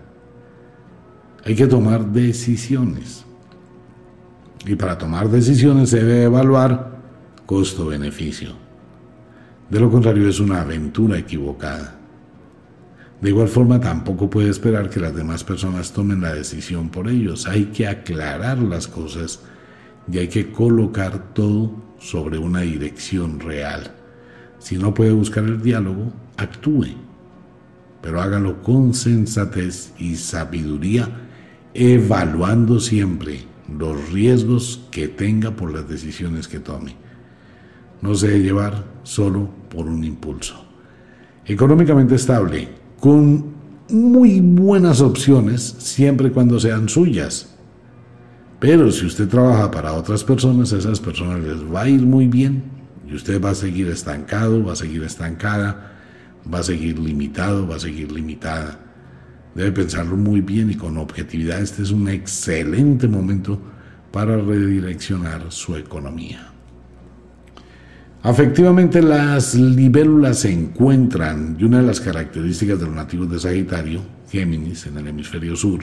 hay 1.45 1.56
que 1.56 1.68
tomar 1.68 2.06
decisiones. 2.06 3.26
Y 4.66 4.76
para 4.76 4.97
tomar 4.97 5.30
decisiones 5.30 5.89
se 5.89 6.04
debe 6.04 6.24
evaluar 6.26 7.00
costo-beneficio. 7.45 8.52
De 9.70 9.80
lo 9.80 9.89
contrario 9.89 10.28
es 10.28 10.39
una 10.39 10.62
aventura 10.62 11.18
equivocada. 11.18 11.95
De 13.22 13.30
igual 13.30 13.47
forma 13.47 13.80
tampoco 13.80 14.30
puede 14.30 14.50
esperar 14.50 14.89
que 14.89 15.00
las 15.00 15.16
demás 15.16 15.43
personas 15.43 15.91
tomen 15.91 16.22
la 16.22 16.34
decisión 16.34 16.89
por 16.89 17.10
ellos. 17.10 17.47
Hay 17.47 17.66
que 17.66 17.88
aclarar 17.88 18.60
las 18.60 18.88
cosas 18.88 19.41
y 20.12 20.20
hay 20.20 20.28
que 20.28 20.52
colocar 20.52 21.34
todo 21.34 21.72
sobre 22.00 22.38
una 22.38 22.62
dirección 22.62 23.39
real. 23.39 23.91
Si 24.60 24.78
no 24.78 24.93
puede 24.93 25.12
buscar 25.12 25.45
el 25.45 25.62
diálogo, 25.62 26.14
actúe, 26.38 26.95
pero 28.02 28.22
hágalo 28.22 28.62
con 28.62 28.93
sensatez 28.93 29.93
y 29.97 30.16
sabiduría 30.16 31.08
evaluando 31.74 32.80
siempre 32.80 33.43
los 33.78 34.12
riesgos 34.12 34.88
que 34.91 35.08
tenga 35.08 35.52
por 35.52 35.74
las 35.74 35.88
decisiones 35.88 36.47
que 36.47 36.60
tome. 36.60 36.95
No 38.02 38.16
se 38.16 38.28
debe 38.28 38.43
llevar 38.43 38.86
solo 39.04 39.50
por 39.70 39.88
un 39.88 40.04
impulso. 40.04 40.66
Económicamente 41.45 42.16
estable, 42.16 42.70
con 43.00 43.60
muy 43.89 44.39
buenas 44.39 45.02
opciones 45.02 45.76
siempre 45.80 46.32
cuando 46.32 46.60
sean 46.60 46.89
suyas. 46.89 47.56
Pero 48.60 48.91
si 48.91 49.06
usted 49.06 49.28
trabaja 49.28 49.72
para 49.72 49.93
otras 49.93 50.24
personas, 50.24 50.74
a 50.74 50.78
esas 50.78 51.00
personas 51.00 51.39
les 51.39 51.64
va 51.64 51.84
a 51.84 51.89
ir 51.89 52.02
muy 52.02 52.28
bien 52.28 52.64
y 53.10 53.16
usted 53.16 53.41
va 53.41 53.52
a 53.52 53.56
seguir 53.56 53.88
estancado, 53.88 54.64
va 54.64 54.74
a 54.74 54.76
seguir 54.76 55.04
estancada, 55.04 55.99
va 56.52 56.60
a 56.60 56.64
seguir 56.64 57.00
limitado, 57.00 57.68
va 57.68 57.76
a 57.76 57.80
seguir 57.80 58.12
limitada. 58.12 58.80
Debe 59.56 59.72
pensarlo 59.72 60.16
muy 60.16 60.42
bien 60.42 60.72
y 60.72 60.76
con 60.76 60.98
objetividad. 60.98 61.62
Este 61.62 61.84
es 61.84 61.92
un 61.92 62.08
excelente 62.08 63.08
momento 63.08 63.60
para 64.12 64.38
redireccionar 64.38 65.52
su 65.52 65.76
economía. 65.76 66.52
Afectivamente 68.22 69.02
las 69.02 69.56
libélulas 69.56 70.40
se 70.40 70.52
encuentran 70.52 71.56
y 71.58 71.64
una 71.64 71.80
de 71.80 71.88
las 71.88 72.02
características 72.02 72.80
de 72.80 72.86
los 72.86 72.96
nativos 72.96 73.32
de 73.32 73.40
Sagitario, 73.40 74.02
Géminis, 74.30 74.86
en 74.88 74.98
el 74.98 75.08
hemisferio 75.08 75.56
sur, 75.56 75.80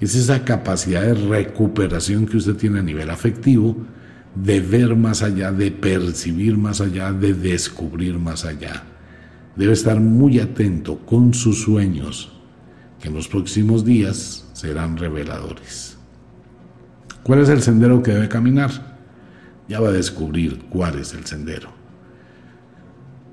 es 0.00 0.14
esa 0.14 0.44
capacidad 0.44 1.02
de 1.02 1.14
recuperación 1.14 2.26
que 2.26 2.36
usted 2.36 2.54
tiene 2.54 2.80
a 2.80 2.82
nivel 2.82 3.10
afectivo 3.10 3.76
de 4.34 4.60
ver 4.60 4.94
más 4.96 5.22
allá, 5.22 5.50
de 5.50 5.70
percibir 5.70 6.56
más 6.56 6.80
allá, 6.80 7.12
de 7.12 7.34
descubrir 7.34 8.18
más 8.18 8.44
allá. 8.44 8.82
Debe 9.56 9.72
estar 9.72 10.00
muy 10.00 10.40
atento 10.40 10.98
con 11.06 11.32
sus 11.32 11.62
sueños, 11.62 12.32
que 13.00 13.08
en 13.08 13.14
los 13.14 13.28
próximos 13.28 13.84
días 13.84 14.48
serán 14.52 14.96
reveladores. 14.96 15.96
¿Cuál 17.22 17.40
es 17.40 17.48
el 17.48 17.62
sendero 17.62 18.02
que 18.02 18.12
debe 18.12 18.28
caminar? 18.28 18.98
Ya 19.68 19.80
va 19.80 19.88
a 19.88 19.92
descubrir 19.92 20.64
cuál 20.68 20.98
es 20.98 21.14
el 21.14 21.24
sendero. 21.24 21.70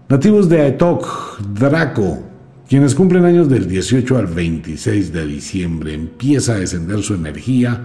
Nativos 0.08 0.48
de 0.48 0.62
Aetok, 0.62 1.40
Draco, 1.54 2.24
quienes 2.68 2.96
cumplen 2.96 3.26
años 3.26 3.50
del 3.50 3.68
18 3.68 4.18
al 4.18 4.28
26 4.28 5.12
de 5.12 5.26
diciembre, 5.26 5.94
empieza 5.94 6.54
a 6.54 6.60
descender 6.60 7.02
su 7.02 7.16
energía, 7.16 7.82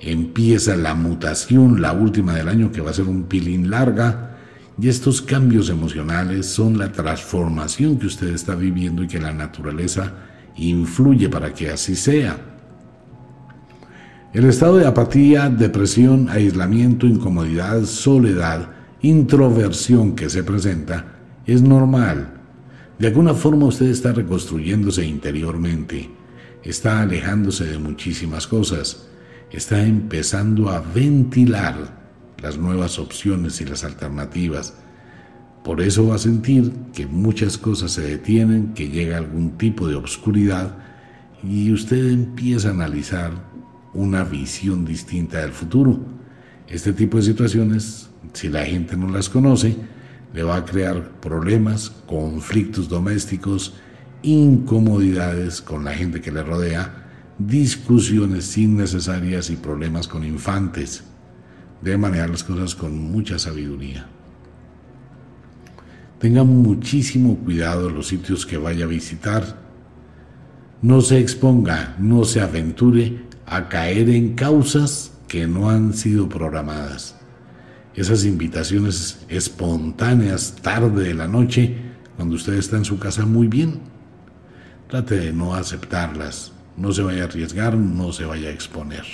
empieza 0.00 0.76
la 0.76 0.94
mutación, 0.94 1.82
la 1.82 1.92
última 1.92 2.34
del 2.34 2.48
año 2.48 2.72
que 2.72 2.80
va 2.80 2.90
a 2.90 2.94
ser 2.94 3.06
un 3.06 3.24
pilín 3.24 3.70
larga, 3.70 4.31
y 4.80 4.88
estos 4.88 5.22
cambios 5.22 5.68
emocionales 5.68 6.46
son 6.46 6.78
la 6.78 6.90
transformación 6.92 7.98
que 7.98 8.06
usted 8.06 8.28
está 8.28 8.54
viviendo 8.54 9.02
y 9.02 9.08
que 9.08 9.20
la 9.20 9.32
naturaleza 9.32 10.12
influye 10.56 11.28
para 11.28 11.52
que 11.52 11.70
así 11.70 11.94
sea. 11.94 12.36
El 14.32 14.46
estado 14.46 14.78
de 14.78 14.86
apatía, 14.86 15.50
depresión, 15.50 16.28
aislamiento, 16.30 17.06
incomodidad, 17.06 17.84
soledad, 17.84 18.70
introversión 19.02 20.14
que 20.14 20.30
se 20.30 20.42
presenta 20.42 21.18
es 21.46 21.60
normal 21.62 22.42
de 23.02 23.08
alguna 23.08 23.34
forma 23.34 23.66
usted 23.66 23.86
está 23.86 24.12
reconstruyéndose 24.12 25.04
interiormente, 25.04 26.08
está 26.62 27.02
alejándose 27.02 27.64
de 27.64 27.76
muchísimas 27.76 28.46
cosas, 28.46 29.08
está 29.50 29.84
empezando 29.84 30.70
a 30.70 30.80
ventilar 30.80 32.01
las 32.42 32.58
nuevas 32.58 32.98
opciones 32.98 33.60
y 33.60 33.64
las 33.64 33.84
alternativas. 33.84 34.74
Por 35.64 35.80
eso 35.80 36.08
va 36.08 36.16
a 36.16 36.18
sentir 36.18 36.72
que 36.92 37.06
muchas 37.06 37.56
cosas 37.56 37.92
se 37.92 38.02
detienen, 38.02 38.74
que 38.74 38.88
llega 38.88 39.16
algún 39.16 39.56
tipo 39.56 39.86
de 39.86 39.94
obscuridad 39.94 40.76
y 41.42 41.72
usted 41.72 42.10
empieza 42.10 42.68
a 42.68 42.72
analizar 42.72 43.30
una 43.94 44.24
visión 44.24 44.84
distinta 44.84 45.38
del 45.38 45.52
futuro. 45.52 46.00
Este 46.66 46.92
tipo 46.92 47.18
de 47.18 47.22
situaciones, 47.22 48.10
si 48.32 48.48
la 48.48 48.64
gente 48.64 48.96
no 48.96 49.08
las 49.08 49.28
conoce, 49.28 49.76
le 50.34 50.42
va 50.42 50.56
a 50.56 50.64
crear 50.64 51.20
problemas, 51.20 51.90
conflictos 52.06 52.88
domésticos, 52.88 53.74
incomodidades 54.22 55.60
con 55.60 55.84
la 55.84 55.92
gente 55.92 56.20
que 56.20 56.32
le 56.32 56.42
rodea, 56.42 57.08
discusiones 57.38 58.56
innecesarias 58.56 59.50
y 59.50 59.56
problemas 59.56 60.08
con 60.08 60.24
infantes. 60.24 61.04
Debe 61.82 61.98
manejar 61.98 62.30
las 62.30 62.44
cosas 62.44 62.74
con 62.74 62.96
mucha 62.96 63.38
sabiduría. 63.38 64.06
Tenga 66.18 66.44
muchísimo 66.44 67.36
cuidado 67.38 67.90
los 67.90 68.06
sitios 68.06 68.46
que 68.46 68.56
vaya 68.56 68.84
a 68.84 68.88
visitar. 68.88 69.58
No 70.80 71.00
se 71.00 71.18
exponga, 71.18 71.96
no 71.98 72.24
se 72.24 72.40
aventure 72.40 73.24
a 73.46 73.68
caer 73.68 74.08
en 74.08 74.34
causas 74.34 75.12
que 75.26 75.46
no 75.46 75.68
han 75.68 75.94
sido 75.94 76.28
programadas 76.28 77.16
esas 77.94 78.24
invitaciones 78.24 79.24
espontáneas 79.28 80.56
tarde 80.62 81.04
de 81.04 81.14
la 81.14 81.28
noche, 81.28 81.76
cuando 82.16 82.36
usted 82.36 82.54
está 82.54 82.76
en 82.76 82.84
su 82.84 82.98
casa 82.98 83.26
muy 83.26 83.48
bien. 83.48 83.80
Trate 84.88 85.16
de 85.16 85.32
no 85.32 85.54
aceptarlas, 85.54 86.52
no 86.76 86.92
se 86.92 87.02
vaya 87.02 87.22
a 87.22 87.26
arriesgar, 87.26 87.76
no 87.76 88.12
se 88.12 88.24
vaya 88.24 88.48
a 88.48 88.52
exponer. 88.52 89.04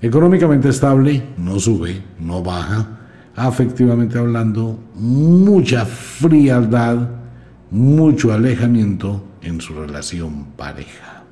Económicamente 0.00 0.68
estable, 0.68 1.22
no 1.38 1.58
sube, 1.58 2.02
no 2.20 2.42
baja. 2.42 2.86
Afectivamente 3.34 4.18
hablando, 4.18 4.78
mucha 4.94 5.84
frialdad, 5.84 7.08
mucho 7.70 8.32
alejamiento 8.32 9.24
en 9.42 9.60
su 9.60 9.74
relación 9.74 10.46
pareja. 10.56 11.24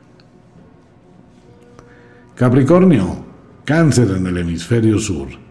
Capricornio, 2.34 3.24
cáncer 3.64 4.10
en 4.16 4.26
el 4.26 4.38
hemisferio 4.38 4.98
sur 4.98 5.44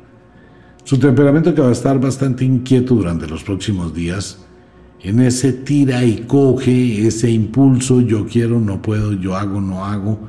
su 0.84 0.99
temperamento 0.99 1.55
que 1.55 1.61
va 1.61 1.70
a 1.70 1.74
estar 1.74 1.99
bastante 1.99 2.43
inquieto 2.43 2.95
durante 2.95 3.26
los 3.26 3.43
próximos 3.43 3.93
días, 3.93 4.39
en 5.01 5.22
ese 5.22 5.53
tira 5.53 6.03
y 6.03 6.26
coge, 6.28 7.07
ese 7.07 7.30
impulso, 7.30 8.01
yo 8.01 8.26
quiero, 8.28 8.59
no 8.59 8.82
puedo, 8.82 9.14
yo 9.14 9.36
hago, 9.36 9.61
no 9.61 9.86
hago, 9.86 10.20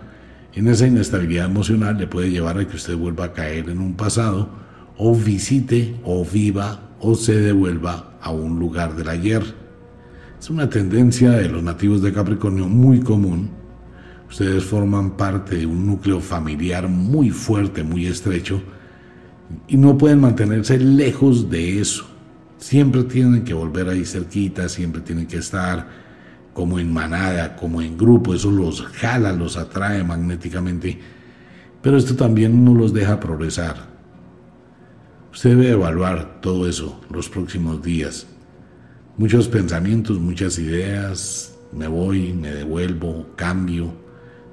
en 0.55 0.69
esa 0.69 0.87
inestabilidad 0.87 1.47
emocional 1.47 1.99
le 1.99 2.07
puede 2.07 2.31
llevar 2.31 2.59
a 2.59 2.67
que 2.67 2.77
usted 2.77 2.97
vuelva 2.97 3.27
a 3.27 3.33
caer 3.33 3.71
en 3.71 3.81
un 3.81 3.95
pasado 3.95 4.49
o 4.97 5.15
visite 5.15 5.97
o 6.05 6.25
viva 6.25 6.91
o 7.01 7.15
se 7.17 7.35
devuelva 7.35 8.17
a 8.21 8.31
un 8.31 8.59
lugar 8.59 8.95
del 8.95 9.09
ayer. 9.09 9.43
Es 10.39 10.51
una 10.51 10.69
tendencia 10.69 11.31
de 11.33 11.49
los 11.49 11.63
nativos 11.63 12.03
de 12.03 12.13
Capricornio 12.13 12.67
muy 12.67 13.01
común. 13.01 13.51
Ustedes 14.29 14.65
forman 14.65 15.17
parte 15.17 15.57
de 15.57 15.67
un 15.67 15.87
núcleo 15.87 16.21
familiar 16.21 16.89
muy 16.89 17.31
fuerte, 17.31 17.83
muy 17.83 18.07
estrecho, 18.07 18.63
y 19.69 19.77
no 19.77 19.99
pueden 19.99 20.21
mantenerse 20.21 20.79
lejos 20.79 21.51
de 21.51 21.81
eso. 21.81 22.07
Siempre 22.59 23.05
tienen 23.05 23.45
que 23.45 23.55
volver 23.55 23.89
ahí 23.89 24.05
cerquita, 24.05 24.69
siempre 24.69 25.03
tienen 25.03 25.27
que 25.27 25.39
estar 25.39 26.04
como 26.55 26.79
en 26.79 26.93
manada, 26.93 27.57
como 27.57 27.83
en 27.83 27.99
grupo, 27.99 28.33
eso 28.33 28.51
los 28.51 28.81
jala, 28.81 29.33
los 29.33 29.57
atrae 29.57 30.03
magnéticamente, 30.05 30.99
pero 31.83 31.99
esto 31.99 32.15
también 32.17 32.65
no 32.65 32.75
los 32.75 32.95
deja 32.95 33.21
progresar. 33.21 33.77
Usted 35.33 35.51
debe 35.51 35.71
evaluar 35.71 36.41
todo 36.41 36.69
eso 36.69 37.01
los 37.11 37.29
próximos 37.29 37.83
días. 37.83 38.27
Muchos 39.19 39.49
pensamientos, 39.49 40.19
muchas 40.19 40.59
ideas, 40.59 41.55
me 41.73 41.89
voy, 41.89 42.33
me 42.33 42.53
devuelvo, 42.53 43.27
cambio. 43.35 43.93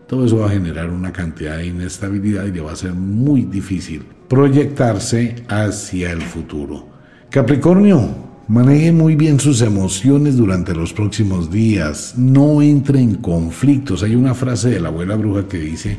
Todo 0.07 0.25
eso 0.25 0.37
va 0.39 0.47
a 0.47 0.51
generar 0.51 0.89
una 0.89 1.13
cantidad 1.13 1.57
de 1.57 1.67
inestabilidad 1.67 2.45
y 2.45 2.51
le 2.51 2.61
va 2.61 2.71
a 2.71 2.75
ser 2.75 2.93
muy 2.93 3.43
difícil 3.43 4.03
proyectarse 4.27 5.43
hacia 5.47 6.11
el 6.11 6.21
futuro. 6.21 6.87
Capricornio, 7.29 8.30
maneje 8.51 8.91
muy 8.91 9.15
bien 9.15 9.39
sus 9.39 9.61
emociones 9.61 10.35
durante 10.35 10.75
los 10.75 10.91
próximos 10.91 11.49
días. 11.49 12.15
No 12.17 12.61
entre 12.61 12.99
en 12.99 13.15
conflictos. 13.15 14.03
Hay 14.03 14.13
una 14.13 14.33
frase 14.33 14.71
de 14.71 14.81
la 14.81 14.89
abuela 14.89 15.15
bruja 15.15 15.47
que 15.47 15.57
dice, 15.57 15.97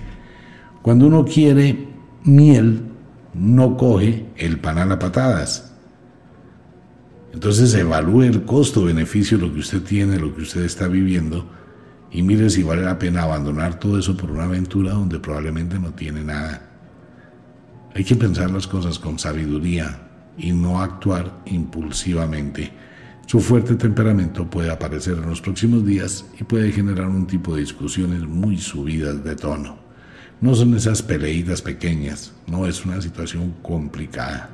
cuando 0.82 1.06
uno 1.06 1.24
quiere 1.24 1.88
miel, 2.24 2.82
no 3.32 3.78
coge 3.78 4.26
el 4.36 4.60
panal 4.60 4.92
a 4.92 4.98
patadas. 4.98 5.72
Entonces 7.32 7.72
evalúe 7.72 8.24
el 8.24 8.44
costo-beneficio, 8.44 9.38
lo 9.38 9.50
que 9.50 9.60
usted 9.60 9.80
tiene, 9.80 10.18
lo 10.18 10.36
que 10.36 10.42
usted 10.42 10.62
está 10.62 10.88
viviendo, 10.88 11.48
y 12.10 12.20
mire 12.20 12.50
si 12.50 12.62
vale 12.62 12.82
la 12.82 12.98
pena 12.98 13.22
abandonar 13.22 13.78
todo 13.78 13.98
eso 13.98 14.14
por 14.14 14.30
una 14.30 14.44
aventura 14.44 14.92
donde 14.92 15.18
probablemente 15.18 15.78
no 15.78 15.94
tiene 15.94 16.22
nada. 16.22 16.68
Hay 17.94 18.04
que 18.04 18.14
pensar 18.14 18.50
las 18.50 18.66
cosas 18.66 18.98
con 18.98 19.18
sabiduría 19.18 20.11
y 20.36 20.52
no 20.52 20.80
actuar 20.80 21.40
impulsivamente. 21.46 22.70
Su 23.26 23.40
fuerte 23.40 23.76
temperamento 23.76 24.48
puede 24.48 24.70
aparecer 24.70 25.14
en 25.14 25.28
los 25.28 25.40
próximos 25.40 25.86
días 25.86 26.24
y 26.38 26.44
puede 26.44 26.72
generar 26.72 27.08
un 27.08 27.26
tipo 27.26 27.54
de 27.54 27.60
discusiones 27.60 28.22
muy 28.22 28.58
subidas 28.58 29.22
de 29.24 29.36
tono. 29.36 29.78
No 30.40 30.54
son 30.54 30.74
esas 30.74 31.02
peleitas 31.02 31.62
pequeñas, 31.62 32.32
no 32.46 32.66
es 32.66 32.84
una 32.84 33.00
situación 33.00 33.54
complicada. 33.62 34.50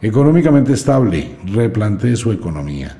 Económicamente 0.00 0.72
estable, 0.72 1.36
replantee 1.44 2.16
su 2.16 2.32
economía. 2.32 2.98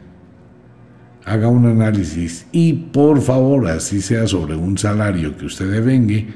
Haga 1.24 1.49
un 1.49 1.66
análisis 1.66 2.47
y 2.53 2.72
por 2.72 3.20
favor, 3.20 3.68
así 3.68 4.01
sea 4.01 4.26
sobre 4.26 4.55
un 4.55 4.78
salario 4.78 5.37
que 5.37 5.47
usted 5.47 5.70
devengue, 5.70 6.28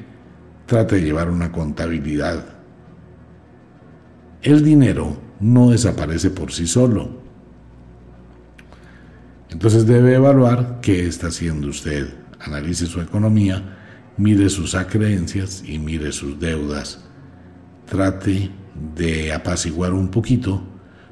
trate 0.66 0.96
de 0.96 1.03
llevar 1.03 1.28
una 1.28 1.53
contabilidad 1.53 2.61
el 4.42 4.64
dinero 4.64 5.18
no 5.41 5.70
desaparece 5.70 6.30
por 6.30 6.53
sí 6.53 6.66
solo. 6.66 7.11
Entonces 9.51 9.86
debe 9.86 10.14
evaluar 10.14 10.78
qué 10.80 11.07
está 11.07 11.28
haciendo 11.28 11.68
usted. 11.68 12.14
Analice 12.38 12.86
su 12.86 13.01
economía, 13.01 13.78
mire 14.16 14.49
sus 14.49 14.74
acreencias 14.74 15.62
y 15.66 15.78
mire 15.78 16.12
sus 16.12 16.38
deudas. 16.38 17.05
Trate 17.86 18.51
de 18.95 19.32
apaciguar 19.32 19.93
un 19.93 20.09
poquito 20.11 20.62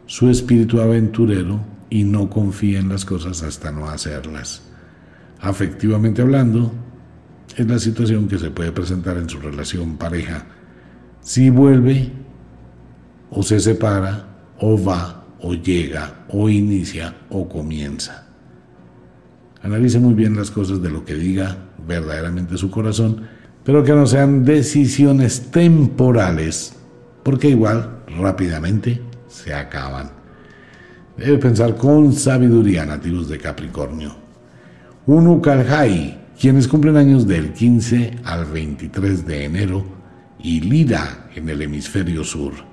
su 0.07 0.31
espíritu 0.31 0.81
aventurero 0.81 1.61
y 1.91 2.05
no 2.05 2.31
confíe 2.31 2.79
en 2.79 2.89
las 2.89 3.05
cosas 3.05 3.43
hasta 3.43 3.73
no 3.73 3.89
hacerlas. 3.89 4.63
Afectivamente 5.41 6.23
hablando, 6.23 6.73
es 7.57 7.67
la 7.67 7.79
situación 7.79 8.29
que 8.29 8.39
se 8.39 8.51
puede 8.51 8.73
presentar 8.73 9.17
en 9.17 9.29
su 9.29 9.39
relación 9.39 9.97
pareja. 9.97 10.47
Si 11.21 11.51
vuelve 11.51 12.13
o 13.31 13.43
se 13.43 13.61
separa, 13.61 14.27
o 14.61 14.83
va, 14.83 15.25
o 15.41 15.55
llega, 15.55 16.27
o 16.29 16.49
inicia, 16.49 17.15
o 17.31 17.49
comienza. 17.49 18.27
Analice 19.63 19.99
muy 19.99 20.15
bien 20.15 20.37
las 20.37 20.51
cosas 20.51 20.81
de 20.83 20.91
lo 20.91 21.05
que 21.05 21.15
diga 21.15 21.57
verdaderamente 21.87 22.57
su 22.57 22.71
corazón, 22.71 23.27
pero 23.65 23.85
que 23.85 23.93
no 23.93 24.07
sean 24.07 24.45
decisiones 24.45 25.51
temporales, 25.51 26.75
porque 27.23 27.51
igual 27.51 28.03
rápidamente 28.19 29.03
se 29.29 29.53
acaban. 29.53 30.11
Debe 31.17 31.39
pensar 31.39 31.77
con 31.77 32.13
sabiduría 32.13 32.87
nativos 32.87 33.29
de 33.29 33.39
Capricornio. 33.39 34.15
Unukalhai, 35.07 36.27
quienes 36.41 36.69
cumplen 36.69 36.97
años 36.97 37.27
del 37.27 37.53
15 37.53 38.21
al 38.25 38.45
23 38.45 39.27
de 39.27 39.45
enero, 39.45 39.85
y 40.41 40.61
Lira 40.61 41.29
en 41.35 41.49
el 41.49 41.63
hemisferio 41.63 42.23
sur. 42.23 42.68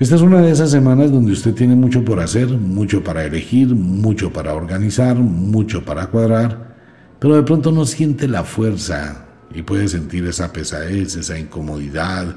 Esta 0.00 0.14
es 0.14 0.22
una 0.22 0.40
de 0.40 0.50
esas 0.50 0.70
semanas 0.70 1.12
donde 1.12 1.32
usted 1.32 1.52
tiene 1.52 1.76
mucho 1.76 2.02
por 2.02 2.20
hacer, 2.20 2.48
mucho 2.48 3.04
para 3.04 3.22
elegir, 3.22 3.74
mucho 3.74 4.32
para 4.32 4.54
organizar, 4.54 5.14
mucho 5.16 5.84
para 5.84 6.06
cuadrar, 6.06 6.74
pero 7.18 7.36
de 7.36 7.42
pronto 7.42 7.70
no 7.70 7.84
siente 7.84 8.26
la 8.26 8.42
fuerza 8.44 9.26
y 9.54 9.60
puede 9.60 9.88
sentir 9.88 10.26
esa 10.26 10.54
pesadez, 10.54 11.16
esa 11.16 11.38
incomodidad, 11.38 12.36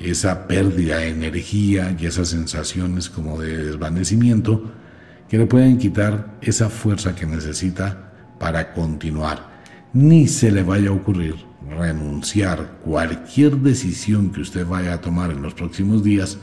esa 0.00 0.48
pérdida 0.48 0.98
de 0.98 1.10
energía 1.10 1.96
y 1.96 2.06
esas 2.06 2.26
sensaciones 2.26 3.08
como 3.08 3.40
de 3.40 3.56
desvanecimiento 3.56 4.64
que 5.28 5.38
le 5.38 5.46
pueden 5.46 5.78
quitar 5.78 6.36
esa 6.40 6.68
fuerza 6.70 7.14
que 7.14 7.24
necesita 7.24 8.14
para 8.40 8.72
continuar. 8.72 9.62
Ni 9.92 10.26
se 10.26 10.50
le 10.50 10.64
vaya 10.64 10.88
a 10.88 10.94
ocurrir 10.94 11.36
renunciar 11.70 12.80
cualquier 12.84 13.58
decisión 13.58 14.30
que 14.30 14.40
usted 14.40 14.66
vaya 14.66 14.94
a 14.94 15.00
tomar 15.00 15.30
en 15.30 15.40
los 15.40 15.54
próximos 15.54 16.02
días, 16.02 16.38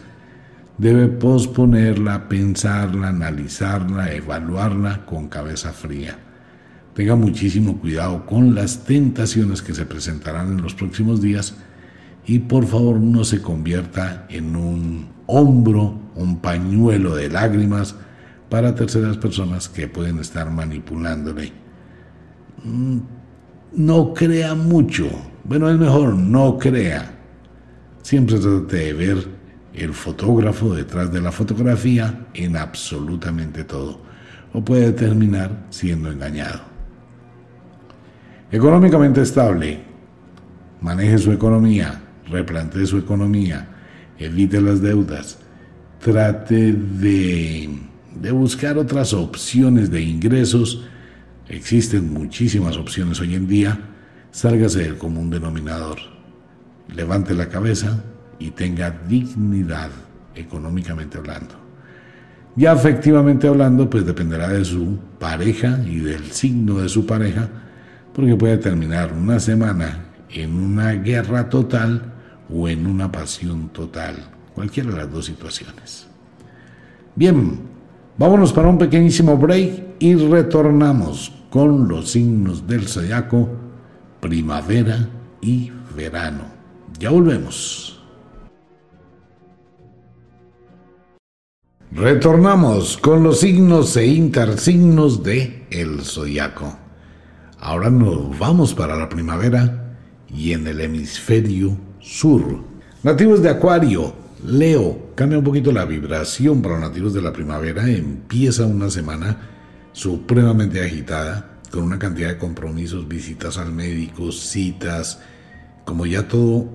debe 0.77 1.07
posponerla, 1.07 2.27
pensarla, 2.27 3.09
analizarla, 3.09 4.13
evaluarla 4.13 5.05
con 5.05 5.27
cabeza 5.27 5.71
fría. 5.71 6.17
Tenga 6.93 7.15
muchísimo 7.15 7.79
cuidado 7.79 8.25
con 8.25 8.53
las 8.53 8.83
tentaciones 8.85 9.61
que 9.61 9.73
se 9.73 9.85
presentarán 9.85 10.53
en 10.53 10.61
los 10.61 10.73
próximos 10.73 11.21
días 11.21 11.55
y 12.25 12.39
por 12.39 12.65
favor 12.65 12.99
no 12.99 13.23
se 13.23 13.41
convierta 13.41 14.25
en 14.29 14.55
un 14.55 15.09
hombro, 15.25 15.99
un 16.15 16.39
pañuelo 16.39 17.15
de 17.15 17.29
lágrimas 17.29 17.95
para 18.49 18.75
terceras 18.75 19.17
personas 19.17 19.67
que 19.67 19.87
pueden 19.87 20.19
estar 20.19 20.49
manipulándole. 20.51 21.51
Mm, 22.63 22.99
no 23.75 24.13
crea 24.13 24.53
mucho, 24.53 25.09
bueno, 25.43 25.69
es 25.69 25.77
mejor 25.77 26.15
no 26.15 26.57
crea. 26.57 27.11
Siempre 28.03 28.37
trate 28.37 28.77
de 28.77 28.93
ver 28.93 29.42
el 29.73 29.93
fotógrafo 29.93 30.73
detrás 30.73 31.11
de 31.11 31.21
la 31.21 31.31
fotografía 31.31 32.27
en 32.33 32.55
absolutamente 32.55 33.63
todo, 33.63 34.01
o 34.53 34.63
puede 34.63 34.91
terminar 34.91 35.65
siendo 35.69 36.11
engañado. 36.11 36.61
Económicamente 38.51 39.21
estable, 39.21 39.79
maneje 40.79 41.17
su 41.17 41.31
economía, 41.31 42.01
replantee 42.29 42.85
su 42.85 42.99
economía, 42.99 43.67
evite 44.19 44.61
las 44.61 44.79
deudas, 44.79 45.39
trate 45.99 46.73
de, 46.73 47.69
de 48.15 48.31
buscar 48.31 48.77
otras 48.77 49.13
opciones 49.13 49.89
de 49.89 50.01
ingresos. 50.01 50.85
Existen 51.49 52.13
muchísimas 52.13 52.77
opciones 52.77 53.19
hoy 53.19 53.33
en 53.35 53.47
día. 53.47 53.79
Sálgase 54.31 54.79
del 54.79 54.97
común 54.97 55.29
denominador. 55.29 55.97
Levante 56.93 57.33
la 57.33 57.49
cabeza 57.49 58.03
y 58.39 58.51
tenga 58.51 58.91
dignidad 58.91 59.89
económicamente 60.35 61.17
hablando. 61.17 61.55
Ya 62.55 62.73
efectivamente 62.73 63.47
hablando, 63.47 63.89
pues 63.89 64.05
dependerá 64.05 64.49
de 64.49 64.63
su 64.63 64.97
pareja 65.19 65.79
y 65.87 65.99
del 65.99 66.31
signo 66.31 66.79
de 66.79 66.89
su 66.89 67.05
pareja, 67.05 67.49
porque 68.13 68.35
puede 68.35 68.57
terminar 68.57 69.11
una 69.13 69.39
semana 69.39 70.05
en 70.29 70.55
una 70.55 70.91
guerra 70.91 71.49
total 71.49 72.13
o 72.53 72.69
en 72.69 72.85
una 72.85 73.11
pasión 73.11 73.69
total, 73.69 74.15
cualquiera 74.53 74.91
de 74.91 74.97
las 74.97 75.11
dos 75.11 75.25
situaciones. 75.25 76.07
Bien, 77.15 77.59
vámonos 78.17 78.53
para 78.53 78.69
un 78.69 78.77
pequeñísimo 78.77 79.35
break 79.37 79.95
y 79.99 80.15
retornamos 80.15 81.31
con 81.49 81.87
los 81.87 82.11
signos 82.11 82.67
del 82.67 82.87
zodiaco 82.87 83.49
primavera 84.19 85.09
y 85.41 85.71
verano. 85.95 86.43
Ya 86.99 87.09
volvemos. 87.09 88.02
Retornamos 91.95 92.97
con 92.97 93.21
los 93.21 93.41
signos 93.41 93.95
e 93.97 94.07
intersignos 94.07 95.21
de 95.21 95.67
el 95.69 96.01
zodiaco. 96.01 96.75
Ahora 97.59 97.91
nos 97.91 98.39
vamos 98.39 98.73
para 98.73 98.95
la 98.95 99.09
primavera 99.09 99.95
y 100.27 100.53
en 100.53 100.65
el 100.65 100.81
hemisferio 100.81 101.77
sur. 101.99 102.63
Nativos 103.03 103.43
de 103.43 103.49
Acuario, 103.49 104.11
Leo, 104.43 105.11
cambia 105.13 105.37
un 105.37 105.43
poquito 105.43 105.71
la 105.71 105.85
vibración 105.85 106.63
para 106.63 106.79
los 106.79 106.89
nativos 106.89 107.13
de 107.13 107.21
la 107.21 107.31
primavera. 107.31 107.87
Empieza 107.87 108.65
una 108.65 108.89
semana 108.89 109.37
supremamente 109.91 110.83
agitada, 110.83 111.59
con 111.69 111.83
una 111.83 111.99
cantidad 111.99 112.29
de 112.29 112.39
compromisos, 112.39 113.07
visitas 113.07 113.59
al 113.59 113.71
médico, 113.71 114.31
citas. 114.31 115.19
Como 115.85 116.07
ya 116.07 116.27
todo 116.27 116.71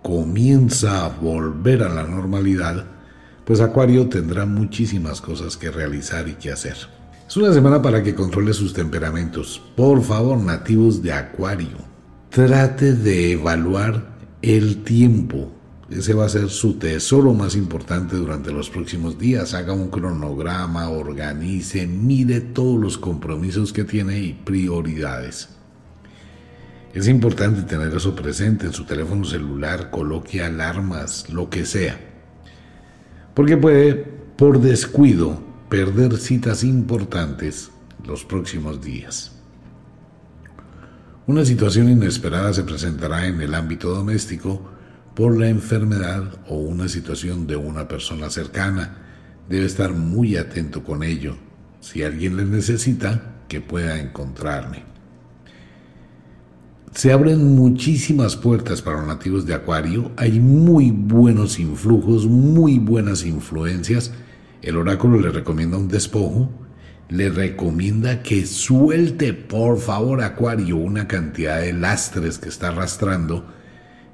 comienza 0.00 1.06
a 1.06 1.08
volver 1.08 1.82
a 1.82 1.88
la 1.88 2.04
normalidad, 2.04 2.99
pues 3.44 3.60
Acuario 3.60 4.08
tendrá 4.08 4.46
muchísimas 4.46 5.20
cosas 5.20 5.56
que 5.56 5.70
realizar 5.70 6.28
y 6.28 6.34
que 6.34 6.52
hacer. 6.52 6.76
Es 7.30 7.36
una 7.36 7.52
semana 7.52 7.80
para 7.80 8.02
que 8.02 8.14
controle 8.14 8.52
sus 8.52 8.74
temperamentos. 8.74 9.62
Por 9.76 10.02
favor, 10.02 10.36
nativos 10.38 11.00
de 11.00 11.12
Acuario, 11.12 11.76
trate 12.28 12.94
de 12.94 13.32
evaluar 13.32 14.16
el 14.42 14.82
tiempo. 14.82 15.52
Ese 15.88 16.12
va 16.12 16.24
a 16.24 16.28
ser 16.28 16.48
su 16.48 16.74
tesoro 16.74 17.32
más 17.32 17.54
importante 17.54 18.16
durante 18.16 18.52
los 18.52 18.68
próximos 18.68 19.16
días. 19.16 19.54
Haga 19.54 19.72
un 19.72 19.90
cronograma, 19.90 20.88
organice, 20.88 21.86
mire 21.86 22.40
todos 22.40 22.80
los 22.80 22.98
compromisos 22.98 23.72
que 23.72 23.84
tiene 23.84 24.18
y 24.18 24.32
prioridades. 24.32 25.50
Es 26.92 27.06
importante 27.06 27.62
tener 27.62 27.94
eso 27.94 28.16
presente 28.16 28.66
en 28.66 28.72
su 28.72 28.84
teléfono 28.84 29.24
celular, 29.24 29.90
coloque 29.90 30.42
alarmas, 30.42 31.28
lo 31.30 31.48
que 31.48 31.64
sea. 31.64 32.09
Porque 33.40 33.56
puede, 33.56 33.94
por 34.36 34.60
descuido, 34.60 35.42
perder 35.70 36.18
citas 36.18 36.62
importantes 36.62 37.70
los 38.06 38.22
próximos 38.22 38.82
días. 38.82 39.32
Una 41.26 41.46
situación 41.46 41.88
inesperada 41.88 42.52
se 42.52 42.64
presentará 42.64 43.26
en 43.26 43.40
el 43.40 43.54
ámbito 43.54 43.94
doméstico 43.94 44.60
por 45.14 45.38
la 45.38 45.48
enfermedad 45.48 46.34
o 46.48 46.56
una 46.56 46.86
situación 46.86 47.46
de 47.46 47.56
una 47.56 47.88
persona 47.88 48.28
cercana. 48.28 48.98
Debe 49.48 49.64
estar 49.64 49.94
muy 49.94 50.36
atento 50.36 50.84
con 50.84 51.02
ello. 51.02 51.34
Si 51.80 52.02
alguien 52.02 52.36
le 52.36 52.44
necesita, 52.44 53.38
que 53.48 53.62
pueda 53.62 53.98
encontrarme. 53.98 54.84
Se 56.92 57.12
abren 57.12 57.54
muchísimas 57.54 58.34
puertas 58.34 58.82
para 58.82 58.98
los 58.98 59.06
nativos 59.06 59.46
de 59.46 59.54
Acuario, 59.54 60.10
hay 60.16 60.40
muy 60.40 60.90
buenos 60.90 61.60
influjos, 61.60 62.26
muy 62.26 62.80
buenas 62.80 63.24
influencias. 63.24 64.12
El 64.60 64.76
oráculo 64.76 65.20
le 65.20 65.30
recomienda 65.30 65.78
un 65.78 65.86
despojo, 65.86 66.50
le 67.08 67.30
recomienda 67.30 68.22
que 68.22 68.44
suelte 68.44 69.32
por 69.32 69.78
favor 69.78 70.20
Acuario 70.20 70.78
una 70.78 71.06
cantidad 71.06 71.60
de 71.60 71.72
lastres 71.72 72.38
que 72.38 72.48
está 72.48 72.68
arrastrando 72.68 73.46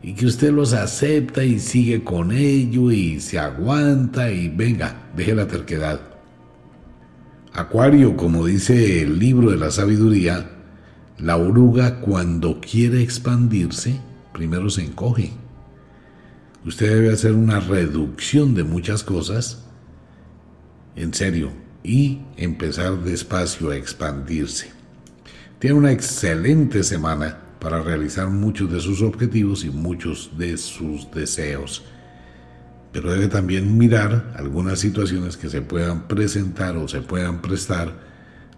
y 0.02 0.12
que 0.12 0.26
usted 0.26 0.52
los 0.52 0.74
acepta 0.74 1.44
y 1.44 1.58
sigue 1.58 2.04
con 2.04 2.30
ello 2.30 2.90
y 2.90 3.20
se 3.20 3.38
aguanta 3.38 4.30
y 4.30 4.48
venga, 4.50 5.08
deje 5.16 5.34
la 5.34 5.48
terquedad. 5.48 6.00
Acuario, 7.54 8.18
como 8.18 8.44
dice 8.44 9.00
el 9.00 9.18
libro 9.18 9.50
de 9.50 9.56
la 9.56 9.70
sabiduría, 9.70 10.55
la 11.18 11.36
oruga 11.36 12.00
cuando 12.00 12.60
quiere 12.60 13.02
expandirse, 13.02 14.00
primero 14.32 14.68
se 14.68 14.84
encoge. 14.84 15.32
Usted 16.64 16.88
debe 16.90 17.12
hacer 17.12 17.32
una 17.32 17.60
reducción 17.60 18.54
de 18.54 18.64
muchas 18.64 19.02
cosas, 19.02 19.64
en 20.94 21.14
serio, 21.14 21.52
y 21.82 22.20
empezar 22.36 22.98
despacio 23.02 23.70
a 23.70 23.76
expandirse. 23.76 24.70
Tiene 25.58 25.76
una 25.76 25.92
excelente 25.92 26.82
semana 26.82 27.38
para 27.60 27.80
realizar 27.80 28.28
muchos 28.28 28.70
de 28.70 28.80
sus 28.80 29.00
objetivos 29.00 29.64
y 29.64 29.70
muchos 29.70 30.32
de 30.36 30.58
sus 30.58 31.10
deseos. 31.12 31.84
Pero 32.92 33.12
debe 33.12 33.28
también 33.28 33.78
mirar 33.78 34.34
algunas 34.36 34.80
situaciones 34.80 35.36
que 35.36 35.48
se 35.48 35.62
puedan 35.62 36.08
presentar 36.08 36.76
o 36.76 36.88
se 36.88 37.00
puedan 37.00 37.40
prestar 37.40 37.92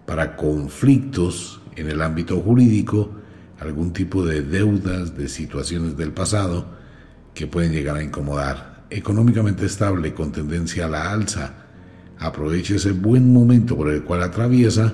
para 0.05 0.35
conflictos 0.35 1.61
en 1.75 1.89
el 1.89 2.01
ámbito 2.01 2.39
jurídico, 2.39 3.11
algún 3.59 3.93
tipo 3.93 4.25
de 4.25 4.41
deudas, 4.41 5.17
de 5.17 5.27
situaciones 5.27 5.97
del 5.97 6.11
pasado 6.11 6.65
que 7.33 7.47
pueden 7.47 7.71
llegar 7.71 7.97
a 7.97 8.03
incomodar. 8.03 8.85
Económicamente 8.89 9.65
estable 9.65 10.13
con 10.13 10.31
tendencia 10.31 10.85
a 10.85 10.89
la 10.89 11.11
alza, 11.11 11.69
Aproveche 12.19 12.75
ese 12.75 12.91
buen 12.91 13.31
momento 13.31 13.77
por 13.77 13.89
el 13.89 14.03
cual 14.03 14.23
atraviesa 14.23 14.93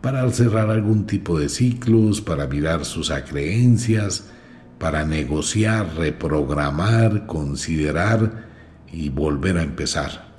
para 0.00 0.28
cerrar 0.30 0.70
algún 0.70 1.06
tipo 1.06 1.38
de 1.38 1.50
ciclos, 1.50 2.22
para 2.22 2.46
mirar 2.46 2.86
sus 2.86 3.10
acreencias, 3.10 4.30
para 4.78 5.04
negociar, 5.04 5.94
reprogramar, 5.96 7.26
considerar 7.26 8.46
y 8.90 9.10
volver 9.10 9.58
a 9.58 9.62
empezar. 9.62 10.32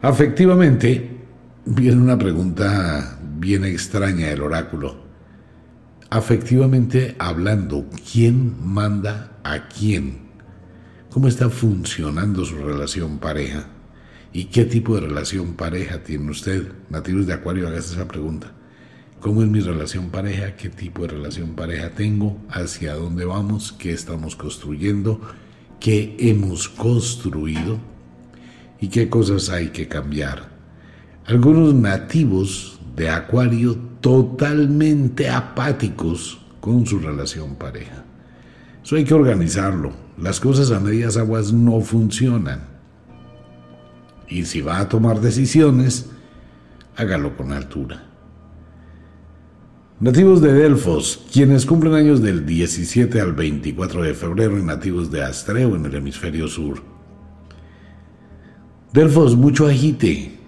Afectivamente, 0.00 1.19
viene 1.64 2.00
una 2.00 2.18
pregunta 2.18 3.18
bien 3.38 3.64
extraña 3.64 4.28
del 4.28 4.42
oráculo. 4.42 4.96
Afectivamente 6.08 7.14
hablando, 7.18 7.86
¿quién 8.10 8.56
manda 8.66 9.38
a 9.44 9.68
quién? 9.68 10.30
¿Cómo 11.10 11.28
está 11.28 11.50
funcionando 11.50 12.44
su 12.44 12.56
relación 12.56 13.18
pareja? 13.18 13.66
¿Y 14.32 14.44
qué 14.46 14.64
tipo 14.64 14.94
de 14.94 15.02
relación 15.02 15.54
pareja 15.54 16.02
tiene 16.02 16.30
usted? 16.30 16.72
Nativos 16.88 17.26
de 17.26 17.34
Acuario, 17.34 17.68
hágase 17.68 17.94
esa 17.94 18.08
pregunta. 18.08 18.52
¿Cómo 19.20 19.42
es 19.42 19.48
mi 19.48 19.60
relación 19.60 20.10
pareja? 20.10 20.56
¿Qué 20.56 20.70
tipo 20.70 21.02
de 21.02 21.08
relación 21.08 21.54
pareja 21.54 21.90
tengo? 21.90 22.40
¿Hacia 22.48 22.94
dónde 22.94 23.24
vamos? 23.24 23.72
¿Qué 23.72 23.92
estamos 23.92 24.34
construyendo? 24.34 25.20
¿Qué 25.78 26.16
hemos 26.18 26.68
construido? 26.68 27.78
¿Y 28.80 28.88
qué 28.88 29.10
cosas 29.10 29.50
hay 29.50 29.68
que 29.68 29.88
cambiar? 29.88 30.49
Algunos 31.26 31.74
nativos 31.74 32.80
de 32.96 33.08
Acuario 33.08 33.76
totalmente 34.00 35.28
apáticos 35.28 36.40
con 36.60 36.86
su 36.86 36.98
relación 36.98 37.54
pareja. 37.56 38.04
Eso 38.82 38.96
hay 38.96 39.04
que 39.04 39.14
organizarlo. 39.14 39.92
Las 40.18 40.40
cosas 40.40 40.70
a 40.70 40.80
medias 40.80 41.16
aguas 41.16 41.52
no 41.52 41.80
funcionan. 41.80 42.60
Y 44.28 44.44
si 44.44 44.60
va 44.60 44.78
a 44.78 44.88
tomar 44.88 45.20
decisiones, 45.20 46.10
hágalo 46.96 47.36
con 47.36 47.52
altura. 47.52 48.06
Nativos 50.00 50.40
de 50.40 50.52
Delfos, 50.54 51.26
quienes 51.30 51.66
cumplen 51.66 51.92
años 51.92 52.22
del 52.22 52.46
17 52.46 53.20
al 53.20 53.34
24 53.34 54.02
de 54.02 54.14
febrero 54.14 54.58
y 54.58 54.62
nativos 54.62 55.10
de 55.10 55.22
Astreo 55.22 55.76
en 55.76 55.84
el 55.84 55.94
hemisferio 55.94 56.48
sur. 56.48 56.82
Delfos, 58.94 59.36
mucho 59.36 59.66
agite. 59.66 60.39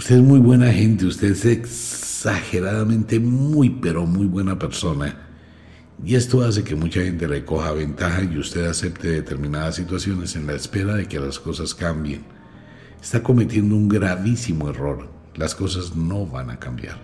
Usted 0.00 0.16
es 0.16 0.22
muy 0.22 0.38
buena 0.38 0.72
gente, 0.72 1.04
usted 1.04 1.32
es 1.32 1.44
exageradamente 1.44 3.20
muy, 3.20 3.68
pero 3.68 4.06
muy 4.06 4.24
buena 4.24 4.58
persona. 4.58 5.14
Y 6.02 6.14
esto 6.14 6.42
hace 6.42 6.64
que 6.64 6.74
mucha 6.74 7.02
gente 7.02 7.28
le 7.28 7.44
coja 7.44 7.72
ventaja 7.72 8.22
y 8.22 8.38
usted 8.38 8.64
acepte 8.64 9.08
determinadas 9.08 9.74
situaciones 9.74 10.34
en 10.36 10.46
la 10.46 10.54
espera 10.54 10.94
de 10.94 11.06
que 11.06 11.20
las 11.20 11.38
cosas 11.38 11.74
cambien. 11.74 12.22
Está 12.98 13.22
cometiendo 13.22 13.76
un 13.76 13.90
gravísimo 13.90 14.70
error. 14.70 15.06
Las 15.34 15.54
cosas 15.54 15.94
no 15.94 16.24
van 16.24 16.48
a 16.48 16.58
cambiar 16.58 16.96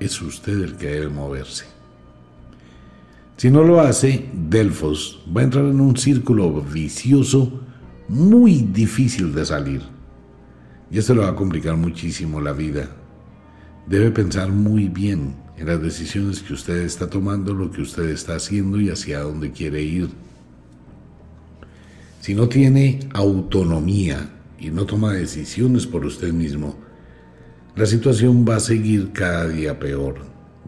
es 0.00 0.22
usted 0.22 0.62
el 0.62 0.76
que 0.76 0.88
debe 0.88 1.10
moverse. 1.10 1.66
Si 3.36 3.50
no 3.50 3.64
lo 3.64 3.82
hace, 3.82 4.30
Delfos 4.32 5.22
va 5.36 5.42
a 5.42 5.44
entrar 5.44 5.66
en 5.66 5.78
un 5.78 5.94
círculo 5.98 6.62
vicioso 6.62 7.60
muy 8.08 8.62
difícil 8.62 9.34
de 9.34 9.44
salir. 9.44 9.93
Y 10.90 10.98
esto 10.98 11.14
le 11.14 11.22
va 11.22 11.30
a 11.30 11.34
complicar 11.34 11.76
muchísimo 11.76 12.40
la 12.40 12.52
vida. 12.52 12.88
Debe 13.86 14.10
pensar 14.10 14.50
muy 14.50 14.88
bien 14.88 15.34
en 15.56 15.66
las 15.66 15.80
decisiones 15.80 16.42
que 16.42 16.54
usted 16.54 16.82
está 16.82 17.08
tomando, 17.08 17.54
lo 17.54 17.70
que 17.70 17.82
usted 17.82 18.08
está 18.08 18.36
haciendo 18.36 18.80
y 18.80 18.90
hacia 18.90 19.20
dónde 19.20 19.52
quiere 19.52 19.82
ir. 19.82 20.08
Si 22.20 22.34
no 22.34 22.48
tiene 22.48 23.00
autonomía 23.12 24.30
y 24.58 24.70
no 24.70 24.86
toma 24.86 25.12
decisiones 25.12 25.86
por 25.86 26.06
usted 26.06 26.32
mismo, 26.32 26.74
la 27.76 27.86
situación 27.86 28.44
va 28.48 28.56
a 28.56 28.60
seguir 28.60 29.12
cada 29.12 29.48
día 29.48 29.78
peor 29.78 30.16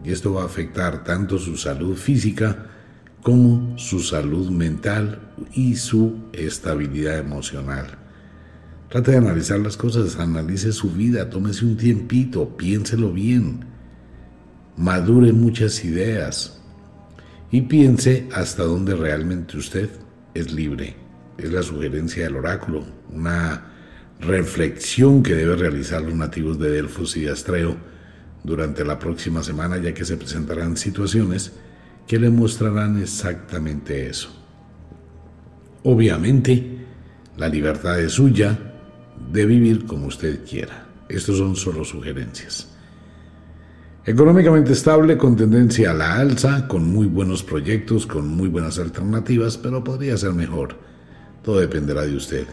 y 0.03 0.11
esto 0.11 0.33
va 0.33 0.43
a 0.43 0.45
afectar 0.45 1.03
tanto 1.03 1.39
su 1.39 1.57
salud 1.57 1.95
física 1.95 2.67
como 3.23 3.77
su 3.77 3.99
salud 3.99 4.49
mental 4.49 5.33
y 5.53 5.75
su 5.75 6.15
estabilidad 6.33 7.17
emocional. 7.17 8.06
Trate 8.89 9.11
de 9.11 9.17
analizar 9.17 9.59
las 9.59 9.75
cosas, 9.75 10.17
analice 10.17 10.71
su 10.71 10.89
vida, 10.91 11.29
tómese 11.29 11.65
un 11.65 11.75
tiempito, 11.75 12.55
piénselo 12.55 13.11
bien, 13.11 13.65
madure 14.77 15.33
muchas 15.33 15.83
ideas 15.83 16.61
y 17.51 17.61
piense 17.61 18.29
hasta 18.33 18.63
dónde 18.63 18.95
realmente 18.95 19.57
usted 19.57 19.89
es 20.33 20.53
libre. 20.53 20.95
Es 21.37 21.51
la 21.51 21.63
sugerencia 21.63 22.23
del 22.23 22.37
oráculo, 22.37 22.85
una 23.11 23.73
reflexión 24.21 25.21
que 25.21 25.35
debe 25.35 25.57
realizar 25.57 26.01
los 26.01 26.15
nativos 26.15 26.57
de 26.57 26.71
Delfos 26.71 27.17
y 27.17 27.21
de 27.23 27.31
Astreo 27.31 27.75
durante 28.45 28.85
la 28.85 28.97
próxima 28.97 29.43
semana, 29.43 29.77
ya 29.77 29.93
que 29.93 30.05
se 30.05 30.15
presentarán 30.15 30.77
situaciones 30.77 31.51
que 32.07 32.19
le 32.19 32.29
mostrarán 32.29 33.01
exactamente 33.01 34.07
eso. 34.07 34.29
Obviamente, 35.83 36.77
la 37.35 37.49
libertad 37.49 37.99
es 37.99 38.13
suya 38.13 38.66
de 39.31 39.45
vivir 39.45 39.85
como 39.85 40.07
usted 40.07 40.45
quiera. 40.45 40.87
Estos 41.09 41.37
son 41.37 41.55
solo 41.55 41.83
sugerencias. 41.83 42.69
Económicamente 44.05 44.73
estable, 44.73 45.17
con 45.17 45.35
tendencia 45.35 45.91
a 45.91 45.93
la 45.93 46.15
alza, 46.15 46.67
con 46.67 46.91
muy 46.91 47.07
buenos 47.07 47.43
proyectos, 47.43 48.07
con 48.07 48.27
muy 48.27 48.47
buenas 48.47 48.79
alternativas, 48.79 49.57
pero 49.57 49.83
podría 49.83 50.17
ser 50.17 50.33
mejor. 50.33 50.75
Todo 51.43 51.59
dependerá 51.59 52.03
de 52.03 52.15
usted 52.15 52.47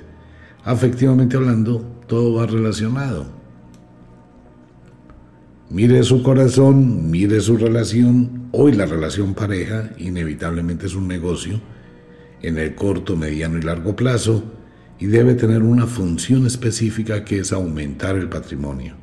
afectivamente 0.65 1.36
hablando, 1.36 1.85
todo 2.07 2.35
va 2.35 2.47
relacionado. 2.47 3.27
Mire 5.70 6.03
su 6.03 6.23
corazón, 6.23 7.11
mire 7.11 7.41
su 7.41 7.57
relación. 7.57 8.49
Hoy 8.53 8.73
la 8.73 8.86
relación 8.86 9.35
pareja 9.35 9.91
inevitablemente 9.99 10.86
es 10.86 10.95
un 10.95 11.09
negocio 11.09 11.61
en 12.43 12.59
el 12.59 12.74
corto, 12.74 13.16
mediano 13.16 13.59
y 13.59 13.62
largo 13.62 13.97
plazo 13.97 14.43
y 14.99 15.07
debe 15.07 15.35
tener 15.35 15.62
una 15.62 15.87
función 15.87 16.47
específica 16.47 17.25
que 17.25 17.41
es 17.41 17.53
aumentar 17.53 18.16
el 18.16 18.29
patrimonio. 18.29 18.95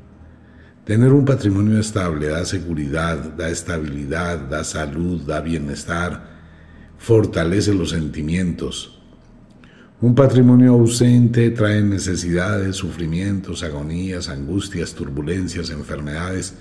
Tener 0.85 1.13
un 1.13 1.25
patrimonio 1.25 1.79
estable 1.79 2.27
da 2.27 2.43
seguridad, 2.45 3.17
da 3.37 3.49
estabilidad, 3.49 4.39
da 4.49 4.63
salud, 4.63 5.21
da 5.21 5.41
bienestar, 5.41 6.27
fortalece 6.97 7.73
los 7.73 7.91
sentimientos, 7.91 9.01
un 10.01 10.15
patrimonio 10.15 10.73
ausente 10.73 11.51
trae 11.51 11.83
necesidades, 11.83 12.77
sufrimientos, 12.77 13.61
agonías, 13.61 14.29
angustias, 14.29 14.95
turbulencias, 14.95 15.69
enfermedades, 15.69 16.55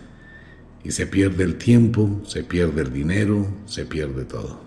y 0.85 0.90
se 0.90 1.07
pierde 1.07 1.44
el 1.44 1.57
tiempo, 1.57 2.20
se 2.27 2.44
pierde 2.44 2.82
el 2.82 2.93
dinero, 2.93 3.47
se 3.65 3.86
pierde 3.86 4.27
todo. 4.27 4.61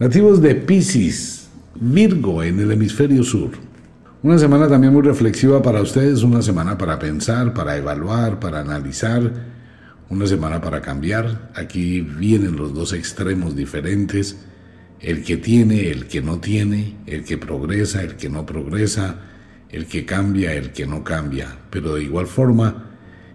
Nativos 0.00 0.42
de 0.42 0.56
Pisces, 0.56 1.43
Virgo 1.80 2.40
en 2.44 2.60
el 2.60 2.70
hemisferio 2.70 3.24
sur. 3.24 3.50
Una 4.22 4.38
semana 4.38 4.68
también 4.68 4.92
muy 4.92 5.02
reflexiva 5.02 5.60
para 5.60 5.82
ustedes, 5.82 6.22
una 6.22 6.40
semana 6.40 6.78
para 6.78 7.00
pensar, 7.00 7.52
para 7.52 7.76
evaluar, 7.76 8.38
para 8.38 8.60
analizar, 8.60 9.32
una 10.08 10.26
semana 10.28 10.60
para 10.60 10.80
cambiar. 10.80 11.50
Aquí 11.56 12.00
vienen 12.00 12.54
los 12.54 12.72
dos 12.72 12.92
extremos 12.92 13.56
diferentes 13.56 14.38
el 15.00 15.24
que 15.24 15.36
tiene, 15.36 15.90
el 15.90 16.06
que 16.06 16.22
no 16.22 16.38
tiene, 16.38 16.94
el 17.06 17.24
que 17.24 17.38
progresa, 17.38 18.02
el 18.02 18.14
que 18.14 18.30
no 18.30 18.46
progresa, 18.46 19.16
el 19.68 19.86
que 19.86 20.06
cambia, 20.06 20.54
el 20.54 20.70
que 20.70 20.86
no 20.86 21.02
cambia. 21.02 21.58
Pero 21.70 21.96
de 21.96 22.04
igual 22.04 22.28
forma, 22.28 22.92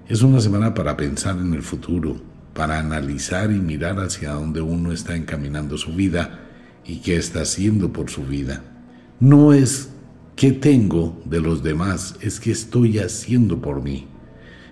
es 0.07 0.21
una 0.21 0.39
semana 0.39 0.73
para 0.73 0.95
pensar 0.95 1.37
en 1.37 1.53
el 1.53 1.61
futuro, 1.61 2.21
para 2.53 2.79
analizar 2.79 3.51
y 3.51 3.59
mirar 3.59 3.99
hacia 3.99 4.31
dónde 4.31 4.61
uno 4.61 4.93
está 4.93 5.17
encaminando 5.17 5.77
su 5.77 5.93
vida 5.93 6.48
y 6.89 6.97
qué 6.97 7.17
está 7.17 7.41
haciendo 7.41 7.93
por 7.93 8.09
su 8.09 8.23
vida. 8.23 8.63
No 9.19 9.53
es 9.53 9.89
qué 10.35 10.51
tengo 10.51 11.21
de 11.23 11.39
los 11.39 11.61
demás, 11.61 12.15
es 12.19 12.39
qué 12.39 12.51
estoy 12.51 12.97
haciendo 12.97 13.61
por 13.61 13.83
mí. 13.83 14.07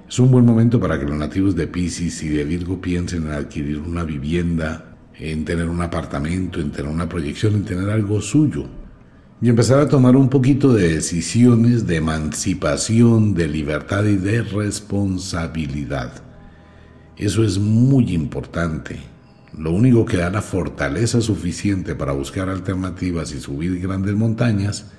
Es 0.10 0.18
un 0.18 0.32
buen 0.32 0.44
momento 0.44 0.80
para 0.80 1.00
que 1.00 1.06
los 1.06 1.16
nativos 1.16 1.56
de 1.56 1.68
Pisces 1.68 2.24
y 2.24 2.30
de 2.30 2.44
Virgo 2.44 2.82
piensen 2.82 3.28
en 3.28 3.34
adquirir 3.34 3.78
una 3.78 4.04
vivienda, 4.04 4.98
en 5.20 5.46
tener 5.46 5.70
un 5.70 5.80
apartamento, 5.82 6.60
en 6.60 6.72
tener 6.72 6.92
una 6.92 7.08
proyección, 7.08 7.54
en 7.54 7.66
tener 7.66 7.90
algo 7.90 8.20
suyo. 8.20 8.66
Y 9.40 9.50
empezar 9.50 9.80
a 9.80 9.88
tomar 9.88 10.16
un 10.16 10.30
poquito 10.30 10.74
de 10.74 10.96
decisiones 10.96 11.86
de 11.86 11.98
emancipación, 11.98 13.36
de 13.36 13.48
libertad 13.48 14.06
y 14.06 14.16
de 14.16 14.42
responsabilidad. 14.42 16.24
Eso 17.16 17.44
es 17.44 17.60
muy 17.60 18.12
importante. 18.16 19.17
Lo 19.58 19.72
único 19.72 20.06
que 20.06 20.18
da 20.18 20.30
la 20.30 20.44
fortaleza 20.44 21.20
suficiente 21.20 21.96
para 21.96 22.12
buscar 22.12 22.48
alternativas 22.48 23.32
y 23.34 23.40
subir 23.40 23.80
grandes 23.80 24.14
montañas 24.14 24.92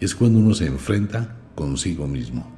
es 0.00 0.14
cuando 0.14 0.38
uno 0.38 0.54
se 0.54 0.66
enfrenta 0.66 1.36
consigo 1.54 2.06
mismo. 2.06 2.50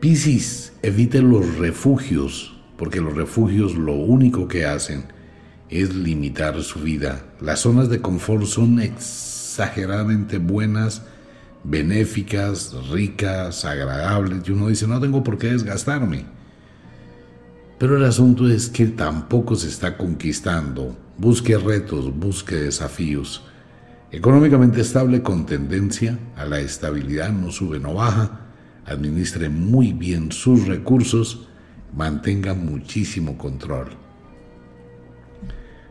Piscis, 0.00 0.72
evite 0.80 1.20
los 1.20 1.58
refugios, 1.58 2.56
porque 2.78 3.02
los 3.02 3.14
refugios 3.14 3.74
lo 3.74 3.92
único 3.92 4.48
que 4.48 4.64
hacen 4.64 5.04
es 5.68 5.94
limitar 5.94 6.62
su 6.62 6.80
vida. 6.80 7.26
Las 7.42 7.60
zonas 7.60 7.90
de 7.90 8.00
confort 8.00 8.46
son 8.46 8.80
exageradamente 8.80 10.38
buenas, 10.38 11.02
benéficas, 11.62 12.74
ricas, 12.90 13.66
agradables, 13.66 14.48
y 14.48 14.52
uno 14.52 14.68
dice, 14.68 14.86
no 14.86 14.98
tengo 14.98 15.22
por 15.22 15.36
qué 15.36 15.48
desgastarme. 15.48 16.24
Pero 17.80 17.96
el 17.96 18.04
asunto 18.04 18.46
es 18.46 18.68
que 18.68 18.88
tampoco 18.88 19.56
se 19.56 19.68
está 19.68 19.96
conquistando. 19.96 20.94
Busque 21.16 21.56
retos, 21.56 22.14
busque 22.14 22.56
desafíos. 22.56 23.42
Económicamente 24.12 24.82
estable 24.82 25.22
con 25.22 25.46
tendencia 25.46 26.18
a 26.36 26.44
la 26.44 26.60
estabilidad, 26.60 27.32
no 27.32 27.50
sube, 27.50 27.80
no 27.80 27.94
baja. 27.94 28.48
Administre 28.84 29.48
muy 29.48 29.94
bien 29.94 30.30
sus 30.30 30.66
recursos, 30.66 31.48
mantenga 31.96 32.52
muchísimo 32.52 33.38
control. 33.38 33.88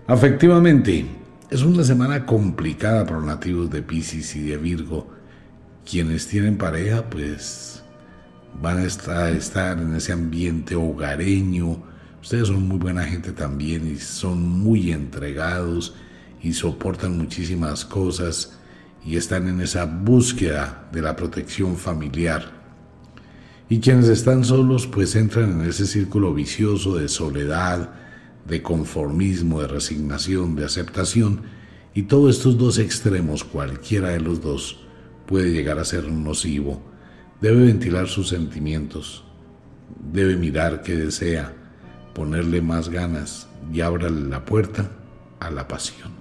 Afectivamente, 0.06 1.08
es 1.50 1.64
una 1.64 1.84
semana 1.84 2.24
complicada 2.28 3.04
para 3.04 3.18
los 3.18 3.26
nativos 3.26 3.72
de 3.72 3.82
Pisces 3.82 4.36
y 4.36 4.44
de 4.44 4.58
Virgo. 4.58 5.08
Quienes 5.90 6.28
tienen 6.28 6.56
pareja, 6.56 7.10
pues 7.10 7.79
van 8.62 8.78
a 8.80 8.84
estar, 8.86 9.80
en 9.80 9.96
ese 9.96 10.12
ambiente 10.12 10.76
hogareño. 10.76 11.84
Ustedes 12.22 12.48
son 12.48 12.68
muy 12.68 12.78
buena 12.78 13.04
gente 13.04 13.32
también 13.32 13.90
y 13.90 13.98
son 13.98 14.42
muy 14.42 14.92
entregados 14.92 15.96
y 16.42 16.54
soportan 16.54 17.18
muchísimas 17.18 17.86
cosas 17.86 18.58
y 19.06 19.16
están 19.16 19.48
en 19.48 19.62
esa 19.62 19.86
búsqueda 19.86 20.90
de 20.92 21.02
la 21.02 21.16
protección 21.16 21.78
familiar. 21.78 22.60
Y 23.70 23.80
quienes 23.80 24.08
están 24.10 24.44
solos 24.44 24.88
pues 24.88 25.16
entran 25.16 25.62
en 25.62 25.70
ese 25.70 25.86
círculo 25.86 26.34
vicioso 26.34 26.98
de 26.98 27.08
soledad, 27.08 27.92
de 28.48 28.62
conformismo, 28.62 29.62
de 29.62 29.68
resignación, 29.68 30.56
de 30.56 30.66
aceptación, 30.66 31.42
y 31.94 32.04
todos 32.04 32.38
estos 32.38 32.58
dos 32.58 32.78
extremos, 32.78 33.44
cualquiera 33.44 34.10
de 34.10 34.20
los 34.20 34.42
dos, 34.42 34.80
puede 35.26 35.52
llegar 35.52 35.80
a 35.80 35.86
ser 35.86 36.08
nocivo. 36.12 36.89
Debe 37.42 37.66
ventilar 37.66 38.08
sus 38.08 38.28
sentimientos, 38.28 39.24
debe 40.12 40.36
mirar 40.36 40.82
qué 40.84 40.96
desea, 40.96 41.54
ponerle 42.14 42.62
más 42.62 42.90
ganas 42.90 43.48
y 43.72 43.80
abra 43.80 44.10
la 44.10 44.44
puerta 44.44 44.92
a 45.40 45.50
la 45.50 45.68
pasión. 45.68 46.12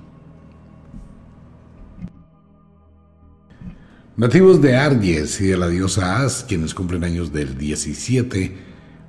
Nativos 4.17 4.61
de 4.63 4.77
Aries 4.77 5.41
y 5.41 5.47
de 5.47 5.57
la 5.57 5.69
diosa 5.69 6.23
As, 6.23 6.45
quienes 6.47 6.75
cumplen 6.75 7.05
años 7.05 7.33
del 7.33 7.59
17 7.59 8.57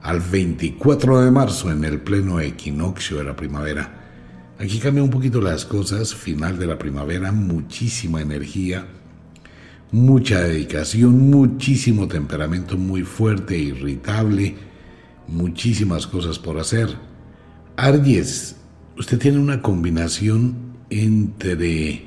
al 0.02 0.20
24 0.20 1.22
de 1.22 1.32
marzo 1.32 1.72
en 1.72 1.84
el 1.84 2.02
pleno 2.02 2.40
equinoccio 2.40 3.18
de 3.18 3.24
la 3.24 3.36
primavera. 3.36 4.56
Aquí 4.60 4.80
cambian 4.80 5.06
un 5.06 5.10
poquito 5.12 5.42
las 5.42 5.66
cosas, 5.66 6.14
final 6.14 6.58
de 6.58 6.68
la 6.68 6.78
primavera, 6.78 7.32
muchísima 7.32 8.22
energía, 8.22 8.86
mucha 9.92 10.42
dedicación, 10.42 11.30
muchísimo 11.30 12.08
temperamento 12.08 12.78
muy 12.78 13.04
fuerte, 13.04 13.58
irritable, 13.58 14.56
muchísimas 15.28 16.08
cosas 16.08 16.38
por 16.40 16.60
hacer. 16.60 16.90
Aries, 17.76 18.56
usted 18.98 19.18
tiene 19.18 19.40
una 19.40 19.62
combinación 19.62 20.56
entre 20.90 22.06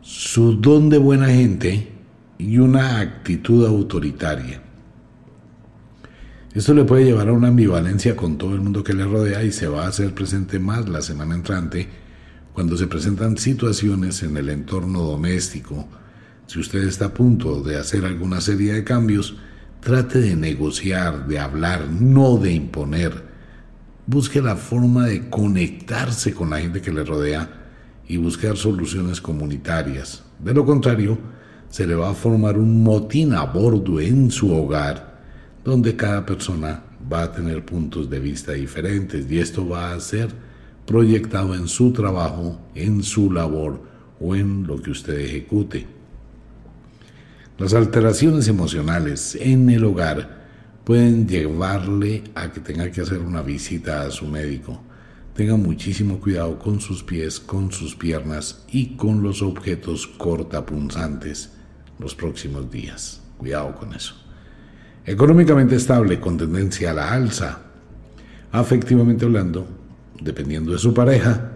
su 0.00 0.54
don 0.54 0.88
de 0.88 0.98
buena 0.98 1.28
gente 1.28 1.88
y 2.38 2.58
una 2.58 3.00
actitud 3.00 3.66
autoritaria. 3.66 4.62
Esto 6.54 6.74
le 6.74 6.84
puede 6.84 7.04
llevar 7.04 7.28
a 7.28 7.32
una 7.32 7.48
ambivalencia 7.48 8.14
con 8.14 8.36
todo 8.36 8.54
el 8.54 8.60
mundo 8.60 8.84
que 8.84 8.92
le 8.92 9.04
rodea 9.04 9.42
y 9.42 9.52
se 9.52 9.68
va 9.68 9.84
a 9.84 9.88
hacer 9.88 10.12
presente 10.14 10.58
más 10.58 10.88
la 10.88 11.00
semana 11.00 11.34
entrante 11.34 11.88
cuando 12.52 12.76
se 12.76 12.86
presentan 12.88 13.38
situaciones 13.38 14.22
en 14.22 14.36
el 14.36 14.50
entorno 14.50 15.00
doméstico. 15.00 15.88
Si 16.52 16.60
usted 16.60 16.84
está 16.84 17.06
a 17.06 17.14
punto 17.14 17.62
de 17.62 17.78
hacer 17.78 18.04
alguna 18.04 18.42
serie 18.42 18.74
de 18.74 18.84
cambios, 18.84 19.36
trate 19.80 20.20
de 20.20 20.36
negociar, 20.36 21.26
de 21.26 21.38
hablar, 21.38 21.88
no 21.88 22.36
de 22.36 22.52
imponer. 22.52 23.24
Busque 24.06 24.42
la 24.42 24.56
forma 24.56 25.06
de 25.06 25.30
conectarse 25.30 26.34
con 26.34 26.50
la 26.50 26.60
gente 26.60 26.82
que 26.82 26.92
le 26.92 27.04
rodea 27.04 27.48
y 28.06 28.18
buscar 28.18 28.58
soluciones 28.58 29.18
comunitarias. 29.22 30.24
De 30.40 30.52
lo 30.52 30.66
contrario, 30.66 31.18
se 31.70 31.86
le 31.86 31.94
va 31.94 32.10
a 32.10 32.14
formar 32.14 32.58
un 32.58 32.82
motín 32.82 33.32
a 33.32 33.44
bordo 33.44 33.98
en 33.98 34.30
su 34.30 34.54
hogar, 34.54 35.22
donde 35.64 35.96
cada 35.96 36.26
persona 36.26 36.82
va 37.10 37.22
a 37.22 37.32
tener 37.32 37.64
puntos 37.64 38.10
de 38.10 38.20
vista 38.20 38.52
diferentes 38.52 39.24
y 39.30 39.38
esto 39.38 39.66
va 39.66 39.94
a 39.94 40.00
ser 40.00 40.28
proyectado 40.84 41.54
en 41.54 41.66
su 41.66 41.94
trabajo, 41.94 42.60
en 42.74 43.02
su 43.02 43.32
labor 43.32 43.80
o 44.20 44.36
en 44.36 44.66
lo 44.66 44.82
que 44.82 44.90
usted 44.90 45.18
ejecute. 45.18 46.01
Las 47.58 47.74
alteraciones 47.74 48.48
emocionales 48.48 49.36
en 49.38 49.68
el 49.68 49.84
hogar 49.84 50.42
pueden 50.84 51.28
llevarle 51.28 52.24
a 52.34 52.50
que 52.50 52.60
tenga 52.60 52.90
que 52.90 53.02
hacer 53.02 53.18
una 53.18 53.42
visita 53.42 54.02
a 54.02 54.10
su 54.10 54.26
médico. 54.26 54.80
Tenga 55.34 55.56
muchísimo 55.56 56.18
cuidado 56.18 56.58
con 56.58 56.80
sus 56.80 57.02
pies, 57.02 57.38
con 57.38 57.70
sus 57.70 57.94
piernas 57.94 58.64
y 58.70 58.96
con 58.96 59.22
los 59.22 59.42
objetos 59.42 60.06
cortapunzantes 60.06 61.52
los 61.98 62.14
próximos 62.14 62.70
días. 62.70 63.20
Cuidado 63.36 63.74
con 63.74 63.94
eso. 63.94 64.14
Económicamente 65.04 65.76
estable 65.76 66.20
con 66.20 66.38
tendencia 66.38 66.90
a 66.90 66.94
la 66.94 67.12
alza. 67.12 67.60
Afectivamente 68.50 69.26
hablando, 69.26 69.66
dependiendo 70.20 70.72
de 70.72 70.78
su 70.78 70.94
pareja, 70.94 71.52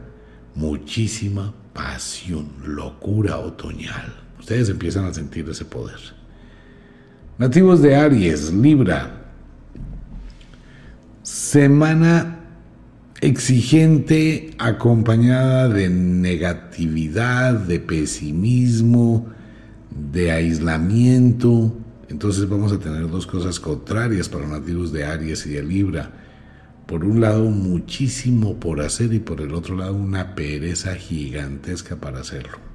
muchísima 0.55 1.55
pasión, 1.73 2.48
locura 2.64 3.39
otoñal. 3.39 4.26
Ustedes 4.47 4.68
empiezan 4.68 5.05
a 5.06 5.12
sentir 5.12 5.51
ese 5.51 5.64
poder. 5.64 5.98
Nativos 7.36 7.82
de 7.82 7.97
Aries, 7.97 8.52
Libra. 8.52 9.32
Semana 11.24 12.44
exigente 13.20 14.52
acompañada 14.59 15.68
de 15.68 15.89
negatividad, 15.89 17.55
de 17.55 17.81
pesimismo, 17.81 19.27
de 19.90 20.31
aislamiento. 20.31 21.77
Entonces 22.09 22.48
vamos 22.48 22.70
a 22.73 22.78
tener 22.78 23.10
dos 23.10 23.27
cosas 23.27 23.59
contrarias 23.59 24.28
para 24.28 24.47
nativos 24.47 24.93
de 24.93 25.06
Aries 25.06 25.44
y 25.47 25.55
de 25.55 25.64
Libra. 25.64 26.12
Por 26.86 27.05
un 27.05 27.20
lado, 27.20 27.51
muchísimo 27.51 28.60
por 28.60 28.81
hacer 28.81 29.12
y 29.12 29.18
por 29.18 29.40
el 29.40 29.52
otro 29.52 29.74
lado, 29.74 29.94
una 29.94 30.36
pereza 30.36 30.94
gigantesca 30.94 31.97
para 31.97 32.20
hacerlo. 32.20 32.65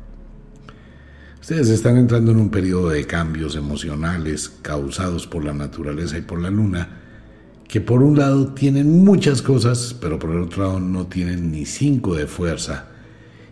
Ustedes 1.42 1.70
están 1.70 1.98
entrando 1.98 2.32
en 2.32 2.38
un 2.38 2.52
periodo 2.52 2.90
de 2.90 3.08
cambios 3.08 3.56
emocionales 3.56 4.48
causados 4.62 5.26
por 5.26 5.44
la 5.44 5.54
naturaleza 5.54 6.20
y 6.20 6.22
por 6.22 6.40
la 6.40 6.52
luna, 6.52 7.00
que 7.68 7.82
por 7.82 8.04
un 8.04 8.16
lado 8.16 8.54
tienen 8.54 9.04
muchas 9.04 9.42
cosas, 9.42 9.96
pero 10.00 10.20
por 10.20 10.30
el 10.30 10.42
otro 10.42 10.64
lado 10.64 10.80
no 10.80 11.08
tienen 11.08 11.52
ni 11.52 11.66
cinco 11.66 12.14
de 12.16 12.28
fuerza. 12.28 12.90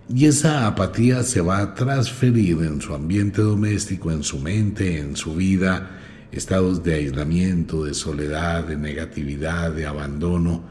Y 0.07 0.25
esa 0.25 0.67
apatía 0.67 1.23
se 1.23 1.41
va 1.41 1.57
a 1.57 1.73
transferir 1.73 2.59
en 2.61 2.79
su 2.79 2.93
ambiente 2.93 3.41
doméstico, 3.41 4.11
en 4.11 4.21
su 4.21 4.37
mente, 4.37 4.99
en 4.99 5.15
su 5.15 5.33
vida, 5.33 5.99
estados 6.31 6.83
de 6.83 6.93
aislamiento, 6.93 7.85
de 7.85 7.95
soledad, 7.95 8.65
de 8.65 8.77
negatividad, 8.77 9.71
de 9.71 9.87
abandono, 9.87 10.63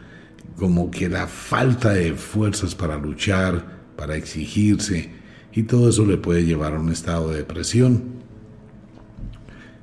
como 0.57 0.89
que 0.89 1.09
la 1.09 1.27
falta 1.27 1.93
de 1.95 2.15
fuerzas 2.15 2.77
para 2.77 2.97
luchar, 2.97 3.81
para 3.97 4.15
exigirse, 4.15 5.18
y 5.53 5.65
todo 5.65 5.89
eso 5.89 6.05
le 6.05 6.17
puede 6.17 6.45
llevar 6.45 6.75
a 6.75 6.81
un 6.81 6.91
estado 6.91 7.31
de 7.31 7.39
depresión. 7.39 8.19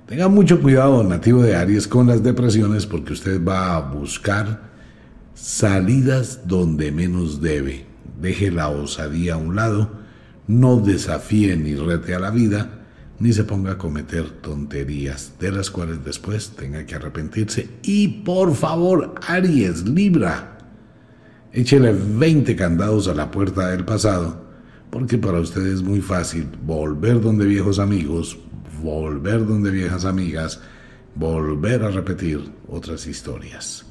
Tenga 0.07 0.27
mucho 0.27 0.61
cuidado, 0.61 1.03
nativo 1.03 1.41
de 1.41 1.55
Aries, 1.55 1.87
con 1.87 2.07
las 2.07 2.23
depresiones 2.23 2.85
porque 2.85 3.13
usted 3.13 3.43
va 3.43 3.75
a 3.75 3.79
buscar 3.79 4.71
salidas 5.33 6.47
donde 6.47 6.91
menos 6.91 7.41
debe 7.41 7.95
deje 8.19 8.51
la 8.51 8.69
osadía 8.69 9.35
a 9.35 9.37
un 9.37 9.55
lado, 9.55 9.89
no 10.47 10.77
desafíe 10.77 11.55
ni 11.57 11.75
rete 11.75 12.15
a 12.15 12.19
la 12.19 12.31
vida, 12.31 12.81
ni 13.19 13.33
se 13.33 13.43
ponga 13.43 13.73
a 13.73 13.77
cometer 13.77 14.29
tonterías 14.41 15.33
de 15.39 15.51
las 15.51 15.69
cuales 15.69 16.03
después 16.03 16.51
tenga 16.51 16.85
que 16.85 16.95
arrepentirse. 16.95 17.69
Y 17.83 18.07
por 18.23 18.55
favor, 18.55 19.15
Aries, 19.27 19.87
Libra, 19.87 20.57
échele 21.51 21.93
20 21.93 22.55
candados 22.55 23.07
a 23.07 23.13
la 23.13 23.31
puerta 23.31 23.69
del 23.69 23.85
pasado, 23.85 24.44
porque 24.95 25.17
para 25.17 25.41
usted 25.41 25.67
es 25.67 25.81
muy 25.81 25.99
fácil 25.99 26.47
volver 26.65 27.19
donde 27.19 27.45
viejos 27.45 27.80
amigos, 27.80 28.39
volver 28.81 29.45
donde 29.45 29.69
viejas 29.69 30.05
amigas, 30.05 30.61
volver 31.15 31.84
a 31.84 31.91
repetir 31.91 32.39
otras 32.69 33.05
historias. 33.05 33.85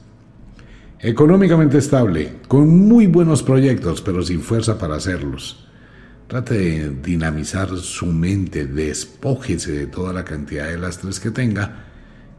Económicamente 1.01 1.76
estable, 1.76 2.36
con 2.48 2.70
muy 2.89 3.06
buenos 3.06 3.43
proyectos, 3.43 4.01
pero 4.01 4.22
sin 4.22 4.40
fuerza 4.40 4.78
para 4.78 4.97
hacerlos. 4.97 5.68
Trate 6.26 6.55
de 6.55 6.89
dinamizar 6.89 7.68
su 7.76 8.06
mente, 8.06 8.64
despójese 8.64 9.72
de 9.72 9.86
toda 9.89 10.14
la 10.14 10.24
cantidad 10.24 10.68
de 10.68 10.78
lastres 10.78 11.20
que 11.20 11.31
tenga 11.31 11.85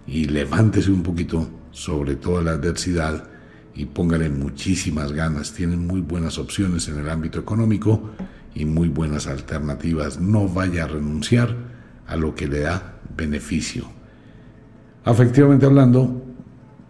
y 0.07 0.25
levántese 0.25 0.89
un 0.89 1.03
poquito 1.03 1.47
sobre 1.69 2.15
toda 2.15 2.41
la 2.41 2.53
adversidad 2.53 3.29
y 3.75 3.85
póngale 3.85 4.31
muchísimas 4.31 5.11
ganas. 5.11 5.53
Tienen 5.53 5.85
muy 5.85 6.01
buenas 6.01 6.39
opciones 6.39 6.87
en 6.87 6.97
el 6.97 7.11
ámbito 7.11 7.39
económico 7.39 8.09
y 8.55 8.65
muy 8.65 8.87
buenas 8.87 9.27
alternativas. 9.27 10.19
No 10.19 10.47
vaya 10.47 10.85
a 10.85 10.87
renunciar 10.87 11.55
a 12.07 12.15
lo 12.15 12.33
que 12.33 12.47
le 12.47 12.61
da 12.61 12.95
beneficio. 13.15 13.85
Afectivamente 15.03 15.65
hablando, 15.65 16.23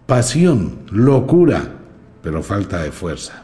pasión, 0.05 0.83
locura, 0.91 1.75
pero 2.21 2.41
falta 2.41 2.81
de 2.81 2.91
fuerza. 2.91 3.43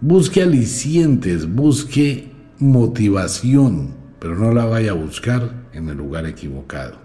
Busque 0.00 0.42
alicientes, 0.42 1.50
busque 1.50 2.32
motivación, 2.58 3.94
pero 4.18 4.36
no 4.36 4.52
la 4.52 4.64
vaya 4.64 4.90
a 4.90 4.94
buscar 4.94 5.68
en 5.72 5.88
el 5.88 5.96
lugar 5.96 6.26
equivocado. 6.26 6.96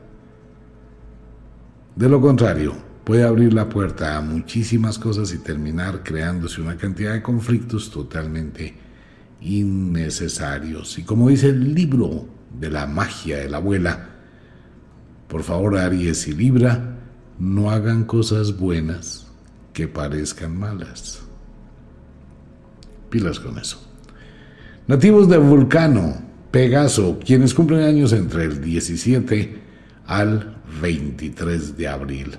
De 1.95 2.09
lo 2.09 2.19
contrario, 2.21 2.75
puede 3.03 3.23
abrir 3.23 3.53
la 3.53 3.69
puerta 3.69 4.17
a 4.17 4.21
muchísimas 4.21 4.99
cosas 4.99 5.33
y 5.33 5.37
terminar 5.37 6.03
creándose 6.03 6.61
una 6.61 6.75
cantidad 6.75 7.13
de 7.13 7.21
conflictos 7.21 7.89
totalmente 7.89 8.86
innecesarios. 9.47 10.97
Y 10.97 11.03
como 11.03 11.29
dice 11.29 11.49
el 11.49 11.73
libro 11.73 12.27
de 12.59 12.69
la 12.69 12.85
magia 12.85 13.37
de 13.37 13.49
la 13.49 13.57
abuela, 13.57 14.09
por 15.27 15.43
favor 15.43 15.77
Aries 15.77 16.27
y 16.27 16.33
Libra, 16.33 16.97
no 17.39 17.71
hagan 17.71 18.05
cosas 18.05 18.57
buenas 18.57 19.27
que 19.73 19.87
parezcan 19.87 20.57
malas. 20.57 21.21
Pilas 23.09 23.39
con 23.39 23.57
eso. 23.57 23.81
Nativos 24.87 25.29
de 25.29 25.37
Vulcano, 25.37 26.15
Pegaso, 26.51 27.19
quienes 27.23 27.53
cumplen 27.53 27.81
años 27.81 28.13
entre 28.13 28.45
el 28.45 28.61
17 28.61 29.61
al 30.07 30.61
23 30.81 31.77
de 31.77 31.87
abril. 31.87 32.37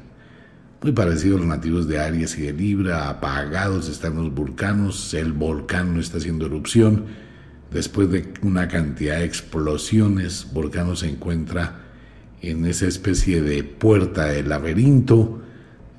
Muy 0.81 0.93
parecido 0.93 1.35
a 1.35 1.39
los 1.41 1.49
nativos 1.49 1.89
de 1.89 1.99
Aries 1.99 2.39
y 2.39 2.43
de 2.43 2.53
Libra, 2.53 3.11
apagados 3.11 3.89
están 3.89 4.15
los 4.15 4.33
volcanos, 4.33 5.13
el 5.13 5.33
volcán 5.33 5.93
no 5.93 6.01
está 6.01 6.19
haciendo 6.19 6.47
erupción. 6.47 7.07
Después 7.73 8.09
de 8.13 8.33
una 8.43 8.69
cantidad 8.69 9.19
de 9.19 9.25
explosiones, 9.25 10.47
Volcano 10.53 10.95
se 10.95 11.11
encuentra 11.11 11.81
en 12.43 12.65
esa 12.65 12.87
especie 12.87 13.43
de 13.43 13.65
puerta 13.65 14.27
de 14.27 14.45
laberinto, 14.45 15.41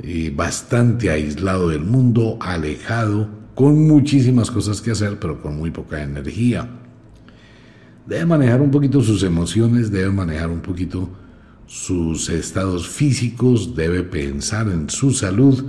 eh, 0.01 0.31
bastante 0.33 1.09
aislado 1.09 1.67
del 1.67 1.81
mundo, 1.81 2.37
alejado, 2.39 3.27
con 3.55 3.85
muchísimas 3.85 4.49
cosas 4.49 4.79
que 4.79 4.91
hacer, 4.91 5.19
pero 5.19 5.41
con 5.41 5.57
muy 5.57 5.71
poca 5.71 6.01
energía. 6.01 6.69
Debe 8.07 8.25
manejar 8.25 8.61
un 8.61 8.71
poquito 8.71 9.01
sus 9.01 9.23
emociones, 9.23 9.91
debe 9.91 10.09
manejar 10.09 10.49
un 10.49 10.61
poquito 10.61 11.09
sus 11.69 12.29
estados 12.29 12.87
físicos, 12.87 13.75
debe 13.75 14.01
pensar 14.01 14.69
en 14.69 14.89
su 14.89 15.11
salud. 15.11 15.63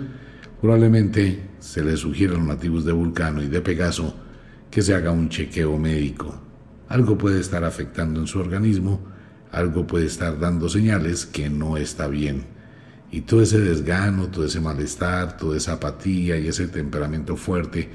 Probablemente 0.59 1.51
se 1.59 1.85
le 1.85 1.95
sugiere 1.99 2.33
a 2.33 2.39
los 2.39 2.47
nativos 2.47 2.87
de 2.87 2.93
Vulcano 2.93 3.43
y 3.43 3.49
de 3.49 3.61
Pegaso 3.61 4.17
que 4.71 4.81
se 4.81 4.95
haga 4.95 5.11
un 5.11 5.29
chequeo 5.29 5.77
médico. 5.77 6.41
Algo 6.89 7.19
puede 7.19 7.39
estar 7.39 7.65
afectando 7.65 8.19
en 8.19 8.27
su 8.27 8.39
organismo, 8.39 9.03
algo 9.53 9.87
puede 9.87 10.07
estar 10.07 10.41
dando 10.41 10.71
señales 10.71 11.27
que 11.27 11.51
no 11.51 11.77
está 11.77 12.09
bien. 12.09 12.47
Y 13.13 13.21
todo 13.21 13.43
ese 13.43 13.61
desgano, 13.61 14.29
todo 14.29 14.47
ese 14.47 14.61
malestar, 14.61 15.37
toda 15.37 15.59
esa 15.59 15.75
apatía 15.75 16.39
y 16.39 16.49
ese 16.49 16.67
temperamento 16.69 17.37
fuerte 17.37 17.91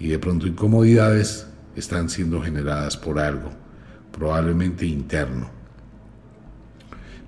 y 0.00 0.08
de 0.08 0.18
pronto 0.18 0.46
incomodidades 0.46 1.48
están 1.76 2.08
siendo 2.08 2.40
generadas 2.40 2.96
por 2.96 3.18
algo, 3.18 3.50
probablemente 4.10 4.86
interno 4.86 5.61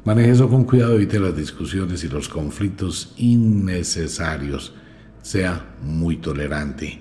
Maneje 0.04 0.32
eso 0.32 0.50
con 0.50 0.64
cuidado, 0.64 0.96
evite 0.96 1.18
las 1.18 1.34
discusiones 1.34 2.04
y 2.04 2.08
los 2.08 2.28
conflictos 2.28 3.14
innecesarios. 3.16 4.74
Sea 5.22 5.76
muy 5.82 6.18
tolerante. 6.18 7.00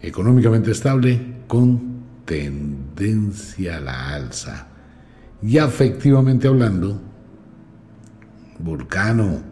Económicamente 0.00 0.70
estable 0.70 1.42
con 1.46 1.98
tendencia 2.24 3.76
a 3.76 3.80
la 3.80 4.14
alza. 4.14 4.68
Y 5.42 5.58
afectivamente 5.58 6.48
hablando, 6.48 7.02
Vulcano, 8.58 9.42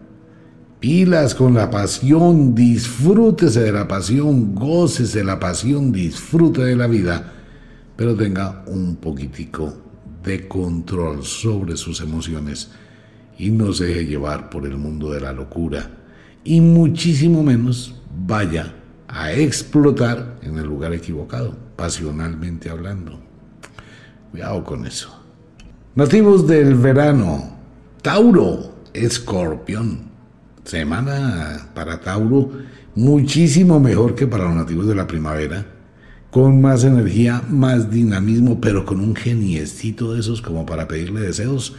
pilas 0.80 1.34
con 1.34 1.52
la 1.52 1.70
pasión, 1.70 2.54
disfrútese 2.54 3.60
de 3.60 3.72
la 3.72 3.86
pasión, 3.86 4.54
gócese 4.54 5.18
de 5.18 5.24
la 5.24 5.38
pasión, 5.38 5.92
disfrute 5.92 6.62
de 6.62 6.76
la 6.76 6.86
vida, 6.86 7.32
pero 7.94 8.16
tenga 8.16 8.64
un 8.66 8.96
poquitico 8.96 9.82
de 10.24 10.48
control 10.48 11.22
sobre 11.24 11.76
sus 11.76 12.00
emociones 12.00 12.70
y 13.38 13.50
no 13.50 13.72
se 13.72 13.86
deje 13.86 14.06
llevar 14.06 14.50
por 14.50 14.66
el 14.66 14.76
mundo 14.76 15.10
de 15.10 15.20
la 15.20 15.32
locura 15.32 15.90
y 16.44 16.60
muchísimo 16.60 17.42
menos 17.42 17.94
vaya 18.26 18.74
a 19.08 19.32
explotar 19.32 20.38
en 20.42 20.58
el 20.58 20.66
lugar 20.66 20.92
equivocado, 20.94 21.56
pasionalmente 21.76 22.70
hablando. 22.70 23.20
Cuidado 24.30 24.64
con 24.64 24.86
eso. 24.86 25.22
Nativos 25.94 26.46
del 26.46 26.74
verano, 26.74 27.56
Tauro, 28.02 28.76
Escorpión. 28.92 30.06
Semana 30.64 31.70
para 31.74 32.00
Tauro 32.00 32.50
muchísimo 32.96 33.78
mejor 33.78 34.14
que 34.14 34.26
para 34.26 34.44
los 34.44 34.54
nativos 34.54 34.86
de 34.86 34.94
la 34.94 35.06
primavera, 35.06 35.66
con 36.30 36.60
más 36.60 36.82
energía, 36.82 37.42
más 37.48 37.90
dinamismo, 37.90 38.60
pero 38.60 38.84
con 38.84 39.00
un 39.00 39.14
geniecito 39.14 40.12
de 40.12 40.20
esos 40.20 40.42
como 40.42 40.66
para 40.66 40.88
pedirle 40.88 41.20
deseos 41.20 41.74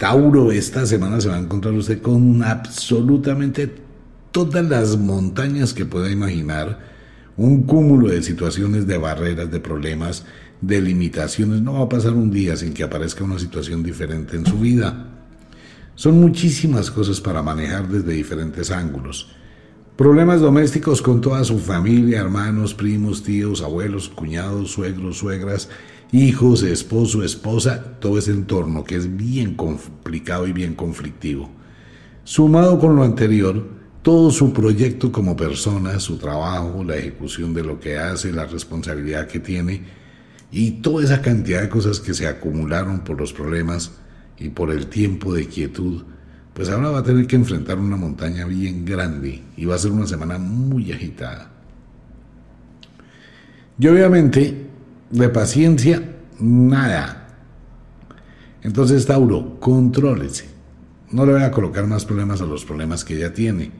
Tauro, 0.00 0.50
esta 0.50 0.86
semana 0.86 1.20
se 1.20 1.28
va 1.28 1.36
a 1.36 1.40
encontrar 1.40 1.74
usted 1.74 2.00
con 2.00 2.42
absolutamente 2.42 3.70
todas 4.30 4.64
las 4.64 4.96
montañas 4.96 5.74
que 5.74 5.84
pueda 5.84 6.10
imaginar, 6.10 6.80
un 7.36 7.64
cúmulo 7.64 8.08
de 8.08 8.22
situaciones, 8.22 8.86
de 8.86 8.96
barreras, 8.96 9.50
de 9.50 9.60
problemas, 9.60 10.24
de 10.62 10.80
limitaciones. 10.80 11.60
No 11.60 11.74
va 11.74 11.82
a 11.82 11.88
pasar 11.90 12.14
un 12.14 12.30
día 12.30 12.56
sin 12.56 12.72
que 12.72 12.82
aparezca 12.82 13.24
una 13.24 13.38
situación 13.38 13.82
diferente 13.82 14.38
en 14.38 14.46
su 14.46 14.58
vida. 14.58 15.06
Son 15.96 16.18
muchísimas 16.18 16.90
cosas 16.90 17.20
para 17.20 17.42
manejar 17.42 17.86
desde 17.86 18.14
diferentes 18.14 18.70
ángulos. 18.70 19.28
Problemas 19.96 20.40
domésticos 20.40 21.02
con 21.02 21.20
toda 21.20 21.44
su 21.44 21.58
familia, 21.58 22.20
hermanos, 22.20 22.72
primos, 22.72 23.22
tíos, 23.22 23.60
abuelos, 23.60 24.08
cuñados, 24.08 24.70
suegros, 24.70 25.18
suegras, 25.18 25.68
hijos, 26.12 26.62
esposo, 26.62 27.22
esposa, 27.22 27.96
todo 28.00 28.18
ese 28.18 28.32
entorno 28.32 28.84
que 28.84 28.96
es 28.96 29.16
bien 29.16 29.54
complicado 29.54 30.46
y 30.46 30.52
bien 30.52 30.74
conflictivo. 30.74 31.50
Sumado 32.24 32.78
con 32.78 32.96
lo 32.96 33.04
anterior, 33.04 33.66
todo 34.02 34.30
su 34.30 34.52
proyecto 34.52 35.12
como 35.12 35.36
persona, 35.36 36.00
su 36.00 36.16
trabajo, 36.16 36.82
la 36.84 36.96
ejecución 36.96 37.54
de 37.54 37.62
lo 37.62 37.78
que 37.78 37.98
hace, 37.98 38.32
la 38.32 38.46
responsabilidad 38.46 39.26
que 39.26 39.40
tiene 39.40 39.82
y 40.50 40.72
toda 40.82 41.04
esa 41.04 41.22
cantidad 41.22 41.60
de 41.60 41.68
cosas 41.68 42.00
que 42.00 42.14
se 42.14 42.26
acumularon 42.26 43.00
por 43.00 43.18
los 43.18 43.32
problemas 43.32 43.92
y 44.38 44.48
por 44.48 44.70
el 44.70 44.86
tiempo 44.86 45.34
de 45.34 45.46
quietud, 45.46 46.02
pues 46.54 46.68
ahora 46.70 46.90
va 46.90 46.98
a 47.00 47.04
tener 47.04 47.26
que 47.26 47.36
enfrentar 47.36 47.78
una 47.78 47.96
montaña 47.96 48.46
bien 48.46 48.84
grande 48.84 49.42
y 49.56 49.64
va 49.64 49.76
a 49.76 49.78
ser 49.78 49.92
una 49.92 50.06
semana 50.06 50.38
muy 50.38 50.92
agitada. 50.92 51.50
Y 53.78 53.86
obviamente 53.86 54.69
de 55.10 55.28
paciencia, 55.28 56.02
nada. 56.38 57.28
Entonces, 58.62 59.06
Tauro, 59.06 59.58
contrólese. 59.58 60.48
No 61.10 61.26
le 61.26 61.32
voy 61.32 61.42
a 61.42 61.50
colocar 61.50 61.86
más 61.86 62.04
problemas 62.04 62.40
a 62.40 62.46
los 62.46 62.64
problemas 62.64 63.04
que 63.04 63.18
ya 63.18 63.32
tiene. 63.32 63.72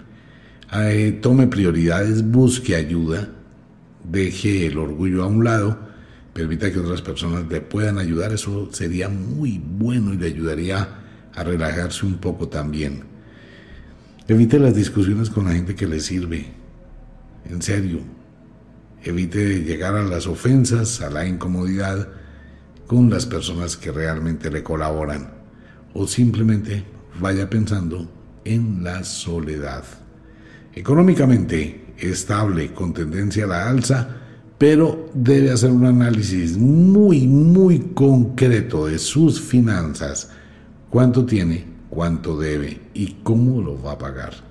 Eh, 0.73 1.19
tome 1.21 1.47
prioridades, 1.47 2.29
busque 2.29 2.75
ayuda, 2.75 3.29
deje 4.05 4.67
el 4.67 4.79
orgullo 4.79 5.23
a 5.23 5.27
un 5.27 5.45
lado, 5.45 5.79
permita 6.33 6.73
que 6.73 6.79
otras 6.79 7.03
personas 7.03 7.47
le 7.49 7.61
puedan 7.61 7.99
ayudar. 7.99 8.33
Eso 8.33 8.69
sería 8.73 9.09
muy 9.09 9.59
bueno 9.59 10.13
y 10.13 10.17
le 10.17 10.27
ayudaría 10.27 10.89
a 11.35 11.45
relajarse 11.45 12.07
un 12.07 12.19
poco 12.19 12.49
también. 12.49 13.05
Evite 14.27 14.59
las 14.59 14.75
discusiones 14.75 15.31
con 15.31 15.45
la 15.45 15.53
gente 15.53 15.75
que 15.75 15.87
le 15.87 16.01
sirve. 16.01 16.47
En 17.49 17.63
serio, 17.63 18.01
Evite 19.03 19.63
llegar 19.63 19.97
a 19.97 20.03
las 20.03 20.27
ofensas, 20.27 21.01
a 21.01 21.11
la 21.11 21.27
incomodidad 21.27 22.09
con 22.87 23.09
las 23.09 23.25
personas 23.25 23.77
que 23.77 23.93
realmente 23.93 24.51
le 24.51 24.63
colaboran. 24.63 25.33
O 25.95 26.07
simplemente 26.07 26.85
vaya 27.19 27.49
pensando 27.49 28.11
en 28.45 28.85
la 28.85 29.05
soledad. 29.05 29.85
Económicamente 30.75 31.95
estable, 31.99 32.73
con 32.73 32.93
tendencia 32.93 33.45
a 33.45 33.49
la 33.49 33.69
alza, 33.69 34.17
pero 34.59 35.11
debe 35.15 35.51
hacer 35.51 35.71
un 35.71 35.87
análisis 35.87 36.59
muy, 36.59 37.27
muy 37.27 37.79
concreto 37.95 38.87
de 38.87 38.99
sus 38.99 39.41
finanzas. 39.41 40.31
¿Cuánto 40.91 41.25
tiene? 41.25 41.65
¿Cuánto 41.89 42.39
debe? 42.39 42.81
¿Y 42.93 43.19
cómo 43.23 43.63
lo 43.63 43.83
va 43.83 43.93
a 43.93 43.99
pagar? 43.99 44.50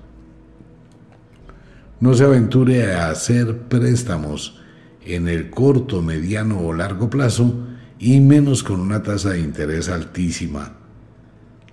No 2.00 2.14
se 2.14 2.24
aventure 2.24 2.94
a 2.94 3.10
hacer 3.10 3.68
préstamos 3.68 4.58
en 5.04 5.28
el 5.28 5.50
corto, 5.50 6.00
mediano 6.00 6.58
o 6.58 6.72
largo 6.72 7.10
plazo 7.10 7.54
y 7.98 8.20
menos 8.20 8.62
con 8.62 8.80
una 8.80 9.02
tasa 9.02 9.30
de 9.30 9.40
interés 9.40 9.90
altísima. 9.90 10.78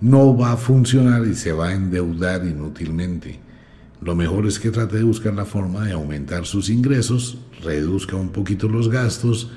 No 0.02 0.38
va 0.38 0.52
a 0.52 0.58
funcionar 0.58 1.26
y 1.26 1.34
se 1.34 1.54
va 1.54 1.70
a 1.70 1.74
endeudar 1.74 2.46
inútilmente. 2.46 3.40
Lo 4.02 4.16
mejor 4.16 4.46
es 4.46 4.60
que 4.60 4.70
trate 4.70 4.98
de 4.98 5.04
buscar 5.04 5.34
la 5.34 5.46
forma 5.46 5.86
de 5.86 5.94
aumentar 5.94 6.46
sus 6.46 6.70
ingresos, 6.70 7.38
reduzca 7.64 8.18
un 8.18 8.30
poquito 8.30 8.68
los 8.68 8.90
gastos, 8.90 9.50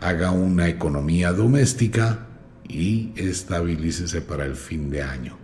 haga 0.00 0.30
una 0.30 0.66
economía 0.68 1.34
doméstica 1.34 2.26
y 2.66 3.12
estabilícese 3.16 4.22
para 4.22 4.46
el 4.46 4.56
fin 4.56 4.88
de 4.88 5.02
año. 5.02 5.36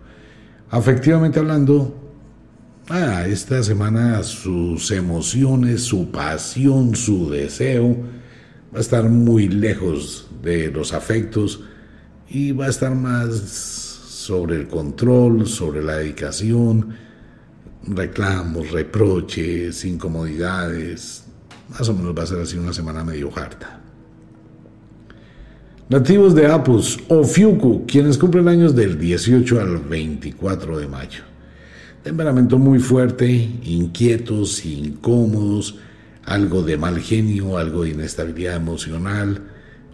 Afectivamente 0.71 1.39
hablando, 1.41 2.12
Ah, 2.95 3.27
esta 3.27 3.63
semana 3.63 4.23
sus 4.23 4.91
emociones, 4.91 5.83
su 5.83 6.11
pasión, 6.11 6.95
su 6.95 7.31
deseo 7.31 7.97
va 8.71 8.77
a 8.77 8.81
estar 8.83 9.09
muy 9.09 9.49
lejos 9.49 10.29
de 10.43 10.71
los 10.71 10.93
afectos 10.93 11.61
y 12.29 12.53
va 12.53 12.67
a 12.67 12.69
estar 12.69 12.95
más 12.95 13.33
sobre 13.33 14.57
el 14.57 14.69
control, 14.69 15.47
sobre 15.47 15.83
la 15.83 15.97
dedicación, 15.97 16.95
reclamos, 17.89 18.71
reproches, 18.71 19.87
incomodidades. 19.87 21.25
Más 21.71 21.89
o 21.89 21.95
menos 21.95 22.15
va 22.15 22.25
a 22.25 22.27
ser 22.27 22.41
así 22.41 22.59
una 22.59 22.75
semana 22.75 23.03
medio 23.03 23.31
harta. 23.35 23.81
Nativos 25.89 26.35
de 26.35 26.47
Apus 26.47 26.99
o 27.09 27.25
Fiuku, 27.25 27.87
quienes 27.87 28.19
cumplen 28.19 28.49
años 28.49 28.77
del 28.77 28.99
18 28.99 29.61
al 29.63 29.79
24 29.79 30.79
de 30.79 30.89
mayo. 30.89 31.32
Temperamento 32.03 32.59
muy 32.59 32.81
fuerte, 32.81 33.31
inquietos, 33.63 34.65
incómodos, 34.67 35.79
algo 36.25 36.63
de 36.63 36.77
mal 36.77 36.99
genio, 36.99 37.59
algo 37.59 37.85
de 37.85 37.91
inestabilidad 37.91 38.57
emocional, 38.57 39.41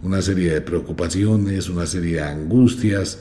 una 0.01 0.19
serie 0.23 0.51
de 0.51 0.61
preocupaciones, 0.61 1.69
una 1.69 1.85
serie 1.85 2.15
de 2.15 2.21
angustias, 2.21 3.19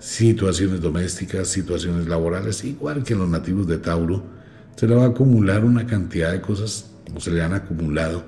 situaciones 0.00 0.80
domésticas, 0.80 1.46
situaciones 1.46 2.08
laborales, 2.08 2.64
igual 2.64 3.04
que 3.04 3.14
los 3.14 3.28
nativos 3.28 3.68
de 3.68 3.78
Tauro, 3.78 4.24
se 4.74 4.88
le 4.88 4.96
va 4.96 5.04
a 5.04 5.08
acumular 5.08 5.64
una 5.64 5.86
cantidad 5.86 6.32
de 6.32 6.40
cosas 6.40 6.90
o 7.14 7.20
se 7.20 7.30
le 7.30 7.40
han 7.40 7.52
acumulado 7.52 8.24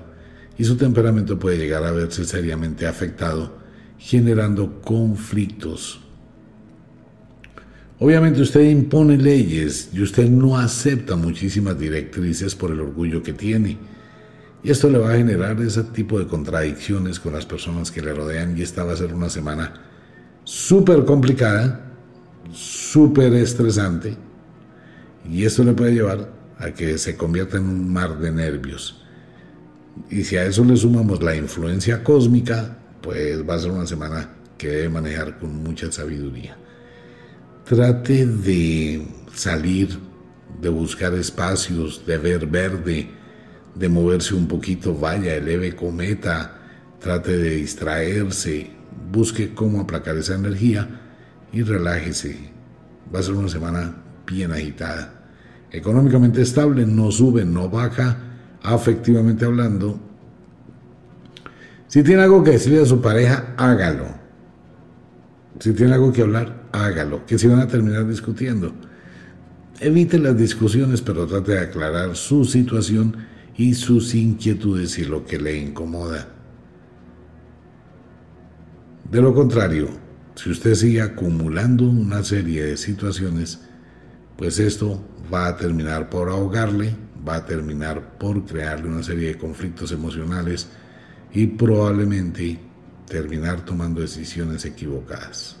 y 0.57 0.63
su 0.63 0.77
temperamento 0.77 1.37
puede 1.37 1.57
llegar 1.57 1.83
a 1.83 1.91
verse 1.91 2.23
seriamente 2.23 2.87
afectado, 2.87 3.57
generando 3.97 4.81
conflictos. 4.81 6.06
Obviamente 7.99 8.41
usted 8.41 8.61
impone 8.61 9.17
leyes 9.17 9.89
y 9.91 10.01
usted 10.01 10.29
no 10.29 10.57
acepta 10.57 11.15
muchísimas 11.15 11.79
directrices 11.79 12.53
por 12.53 12.71
el 12.71 12.79
orgullo 12.79 13.23
que 13.23 13.33
tiene. 13.33 13.77
Y 14.63 14.69
esto 14.69 14.89
le 14.89 14.99
va 14.99 15.13
a 15.13 15.17
generar 15.17 15.59
ese 15.61 15.83
tipo 15.83 16.19
de 16.19 16.27
contradicciones 16.27 17.19
con 17.19 17.33
las 17.33 17.45
personas 17.45 17.91
que 17.91 18.01
le 18.01 18.13
rodean 18.13 18.57
y 18.57 18.61
esta 18.61 18.83
va 18.83 18.93
a 18.93 18.97
ser 18.97 19.13
una 19.13 19.29
semana 19.29 19.73
súper 20.43 21.05
complicada, 21.05 21.91
súper 22.51 23.33
estresante, 23.33 24.15
y 25.29 25.43
esto 25.43 25.63
le 25.63 25.73
puede 25.73 25.93
llevar 25.93 26.31
a 26.57 26.71
que 26.71 26.97
se 26.97 27.17
convierta 27.17 27.57
en 27.57 27.65
un 27.65 27.91
mar 27.91 28.19
de 28.19 28.31
nervios. 28.31 29.03
Y 30.09 30.23
si 30.23 30.37
a 30.37 30.45
eso 30.45 30.63
le 30.63 30.77
sumamos 30.77 31.21
la 31.21 31.35
influencia 31.35 32.03
cósmica, 32.03 32.77
pues 33.01 33.47
va 33.47 33.55
a 33.55 33.59
ser 33.59 33.71
una 33.71 33.87
semana 33.87 34.29
que 34.57 34.69
debe 34.69 34.89
manejar 34.89 35.37
con 35.39 35.63
mucha 35.63 35.91
sabiduría. 35.91 36.57
Trate 37.67 38.25
de 38.25 39.05
salir, 39.33 39.99
de 40.61 40.69
buscar 40.69 41.13
espacios, 41.15 42.05
de 42.05 42.17
ver 42.17 42.47
verde, 42.47 43.09
de 43.75 43.89
moverse 43.89 44.35
un 44.35 44.47
poquito, 44.47 44.95
vaya, 44.95 45.35
eleve 45.35 45.75
cometa, 45.75 46.61
trate 47.01 47.37
de 47.37 47.49
distraerse, 47.57 48.71
busque 49.11 49.53
cómo 49.53 49.81
aplacar 49.81 50.15
esa 50.15 50.35
energía 50.35 50.87
y 51.51 51.61
relájese. 51.61 52.37
Va 53.13 53.19
a 53.19 53.23
ser 53.23 53.33
una 53.33 53.49
semana 53.49 53.97
bien 54.25 54.53
agitada. 54.53 55.27
Económicamente 55.69 56.41
estable, 56.43 56.85
no 56.85 57.11
sube, 57.11 57.43
no 57.43 57.69
baja, 57.69 58.17
afectivamente 58.63 59.43
hablando. 59.43 59.99
Si 61.87 62.01
tiene 62.01 62.21
algo 62.21 62.45
que 62.45 62.51
decirle 62.51 62.83
a 62.83 62.85
su 62.85 63.01
pareja, 63.01 63.53
hágalo. 63.57 64.16
Si 65.59 65.73
tiene 65.73 65.93
algo 65.93 66.13
que 66.13 66.21
hablar, 66.21 66.67
hágalo. 66.71 67.25
Que 67.25 67.37
si 67.37 67.47
van 67.47 67.59
a 67.59 67.67
terminar 67.67 68.07
discutiendo. 68.07 68.73
Evite 69.79 70.19
las 70.19 70.37
discusiones, 70.37 71.01
pero 71.01 71.27
trate 71.27 71.53
de 71.53 71.59
aclarar 71.59 72.15
su 72.15 72.45
situación 72.45 73.15
y 73.55 73.73
sus 73.73 74.13
inquietudes 74.15 74.97
y 74.99 75.05
lo 75.05 75.25
que 75.25 75.39
le 75.39 75.57
incomoda. 75.57 76.27
De 79.09 79.21
lo 79.21 79.33
contrario, 79.33 79.89
si 80.35 80.51
usted 80.51 80.75
sigue 80.75 81.01
acumulando 81.01 81.85
una 81.85 82.23
serie 82.23 82.63
de 82.65 82.77
situaciones, 82.77 83.59
pues 84.35 84.59
esto 84.59 85.03
va 85.33 85.47
a 85.47 85.57
terminar 85.57 86.09
por 86.09 86.29
ahogarle, 86.29 86.95
va 87.27 87.37
a 87.37 87.45
terminar 87.45 88.17
por 88.17 88.45
crearle 88.45 88.87
una 88.87 89.03
serie 89.03 89.29
de 89.29 89.37
conflictos 89.37 89.91
emocionales 89.91 90.67
y 91.33 91.47
probablemente 91.47 92.59
terminar 93.07 93.61
tomando 93.61 94.01
decisiones 94.01 94.65
equivocadas. 94.65 95.57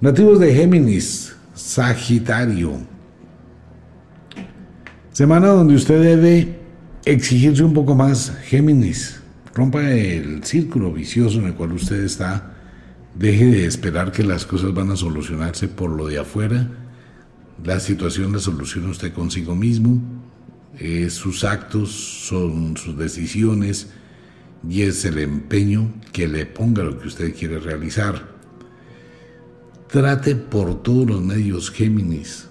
Nativos 0.00 0.38
de 0.38 0.54
Géminis, 0.54 1.34
Sagitario. 1.54 2.78
Semana 5.12 5.48
donde 5.48 5.74
usted 5.74 6.02
debe 6.02 6.60
exigirse 7.06 7.64
un 7.64 7.72
poco 7.72 7.94
más, 7.94 8.36
Géminis. 8.44 9.20
Rompa 9.54 9.90
el 9.90 10.44
círculo 10.44 10.92
vicioso 10.92 11.38
en 11.38 11.46
el 11.46 11.54
cual 11.54 11.72
usted 11.72 12.04
está. 12.04 12.52
Deje 13.14 13.46
de 13.46 13.64
esperar 13.64 14.12
que 14.12 14.22
las 14.22 14.44
cosas 14.44 14.74
van 14.74 14.90
a 14.90 14.96
solucionarse 14.96 15.68
por 15.68 15.90
lo 15.90 16.06
de 16.06 16.18
afuera. 16.18 16.68
La 17.64 17.80
situación 17.80 18.34
la 18.34 18.38
soluciona 18.38 18.90
usted 18.90 19.14
consigo 19.14 19.54
mismo. 19.54 20.02
Eh, 20.78 21.08
sus 21.08 21.42
actos 21.44 21.90
son 21.90 22.76
sus 22.76 22.98
decisiones 22.98 23.88
y 24.68 24.82
es 24.82 25.04
el 25.04 25.18
empeño 25.18 25.92
que 26.12 26.26
le 26.28 26.46
ponga 26.46 26.82
lo 26.82 26.98
que 26.98 27.08
usted 27.08 27.34
quiere 27.34 27.58
realizar. 27.58 28.36
Trate 29.88 30.34
por 30.34 30.82
todos 30.82 31.06
los 31.06 31.22
medios 31.22 31.70
Géminis 31.70 32.48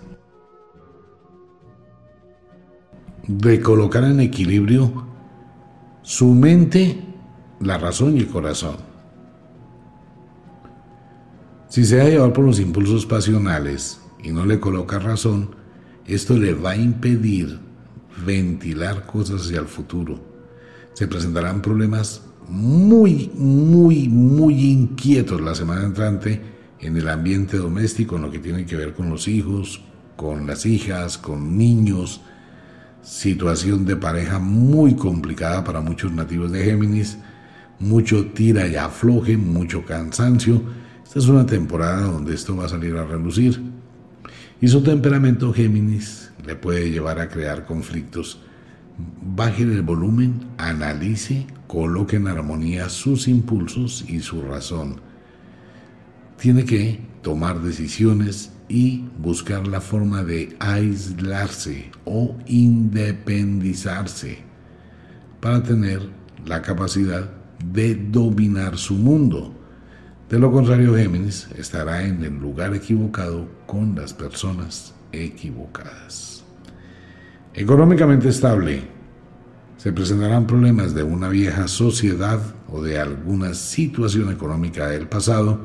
de 3.28 3.60
colocar 3.60 4.04
en 4.04 4.20
equilibrio 4.20 5.08
su 6.04 6.34
mente, 6.34 7.04
la 7.60 7.78
razón 7.78 8.16
y 8.16 8.20
el 8.20 8.28
corazón. 8.28 8.78
Si 11.68 11.84
se 11.84 11.98
deja 11.98 12.10
llevar 12.10 12.34
por 12.34 12.46
los 12.46 12.60
impulsos 12.60 13.06
pasionales 13.06 14.00
y 14.24 14.32
no 14.32 14.46
le 14.46 14.60
coloca 14.60 15.00
razón, 15.00 15.56
esto 16.06 16.38
le 16.38 16.54
va 16.54 16.72
a 16.72 16.78
impedir 16.78 17.60
ventilar 18.26 19.06
cosas 19.06 19.42
hacia 19.42 19.60
el 19.60 19.68
futuro. 19.68 20.35
Se 20.96 21.08
presentarán 21.08 21.62
problemas 21.62 22.22
muy, 22.48 23.30
muy, 23.36 24.08
muy 24.08 24.72
inquietos 24.72 25.42
la 25.42 25.54
semana 25.54 25.84
entrante 25.84 26.42
en 26.80 26.96
el 26.96 27.10
ambiente 27.10 27.58
doméstico, 27.58 28.16
en 28.16 28.22
lo 28.22 28.32
que 28.32 28.40
tiene 28.40 28.66
que 28.66 28.78
ver 28.78 28.94
con 28.94 29.10
los 29.10 29.28
hijos, 29.28 29.82
con 30.16 30.48
las 30.48 30.66
hijas, 30.66 31.18
con 31.18 31.58
niños, 31.58 32.22
situación 33.04 33.86
de 33.86 33.98
pareja 33.98 34.40
muy 34.40 34.96
complicada 34.96 35.66
para 35.66 35.82
muchos 35.82 36.14
nativos 36.14 36.52
de 36.54 36.64
Géminis, 36.64 37.18
mucho 37.80 38.28
tira 38.28 38.66
y 38.66 38.78
afloje, 38.78 39.36
mucho 39.36 39.86
cansancio. 39.86 40.62
Esta 41.04 41.20
es 41.20 41.28
una 41.28 41.46
temporada 41.46 42.04
donde 42.04 42.34
esto 42.34 42.56
va 42.56 42.68
a 42.68 42.70
salir 42.70 42.96
a 42.96 43.06
relucir. 43.06 43.62
Y 44.62 44.70
su 44.70 44.82
temperamento 44.82 45.54
Géminis 45.54 46.32
le 46.46 46.56
puede 46.56 46.90
llevar 46.90 47.20
a 47.20 47.28
crear 47.28 47.66
conflictos. 47.66 48.40
Baje 48.98 49.64
el 49.64 49.82
volumen, 49.82 50.48
analice, 50.58 51.48
coloque 51.68 52.16
en 52.16 52.28
armonía 52.28 52.90
sus 52.90 53.28
impulsos 53.28 54.06
y 54.08 54.22
su 54.22 54.42
razón. 54.42 55.02
Tiene 56.38 56.64
que 56.66 57.00
tomar 57.22 57.62
decisiones 57.62 58.52
y 58.70 59.06
buscar 59.20 59.68
la 59.68 59.82
forma 59.82 60.24
de 60.24 60.56
aislarse 60.60 61.92
o 62.06 62.36
independizarse 62.46 64.40
para 65.40 65.62
tener 65.62 66.10
la 66.46 66.62
capacidad 66.62 67.30
de 67.74 67.96
dominar 67.96 68.78
su 68.78 68.96
mundo. 68.96 69.54
De 70.30 70.40
lo 70.40 70.52
contrario, 70.52 70.96
Géminis 70.96 71.48
estará 71.56 72.06
en 72.06 72.24
el 72.24 72.40
lugar 72.40 72.74
equivocado 72.74 73.48
con 73.68 73.96
las 73.96 74.14
personas 74.14 74.94
equivocadas. 75.12 76.35
Económicamente 77.58 78.28
estable. 78.28 78.82
Se 79.78 79.94
presentarán 79.94 80.46
problemas 80.46 80.94
de 80.94 81.04
una 81.04 81.30
vieja 81.30 81.70
sociedad 81.70 82.42
o 82.68 82.82
de 82.82 83.00
alguna 83.00 83.54
situación 83.54 84.30
económica 84.30 84.90
del 84.90 85.08
pasado 85.08 85.62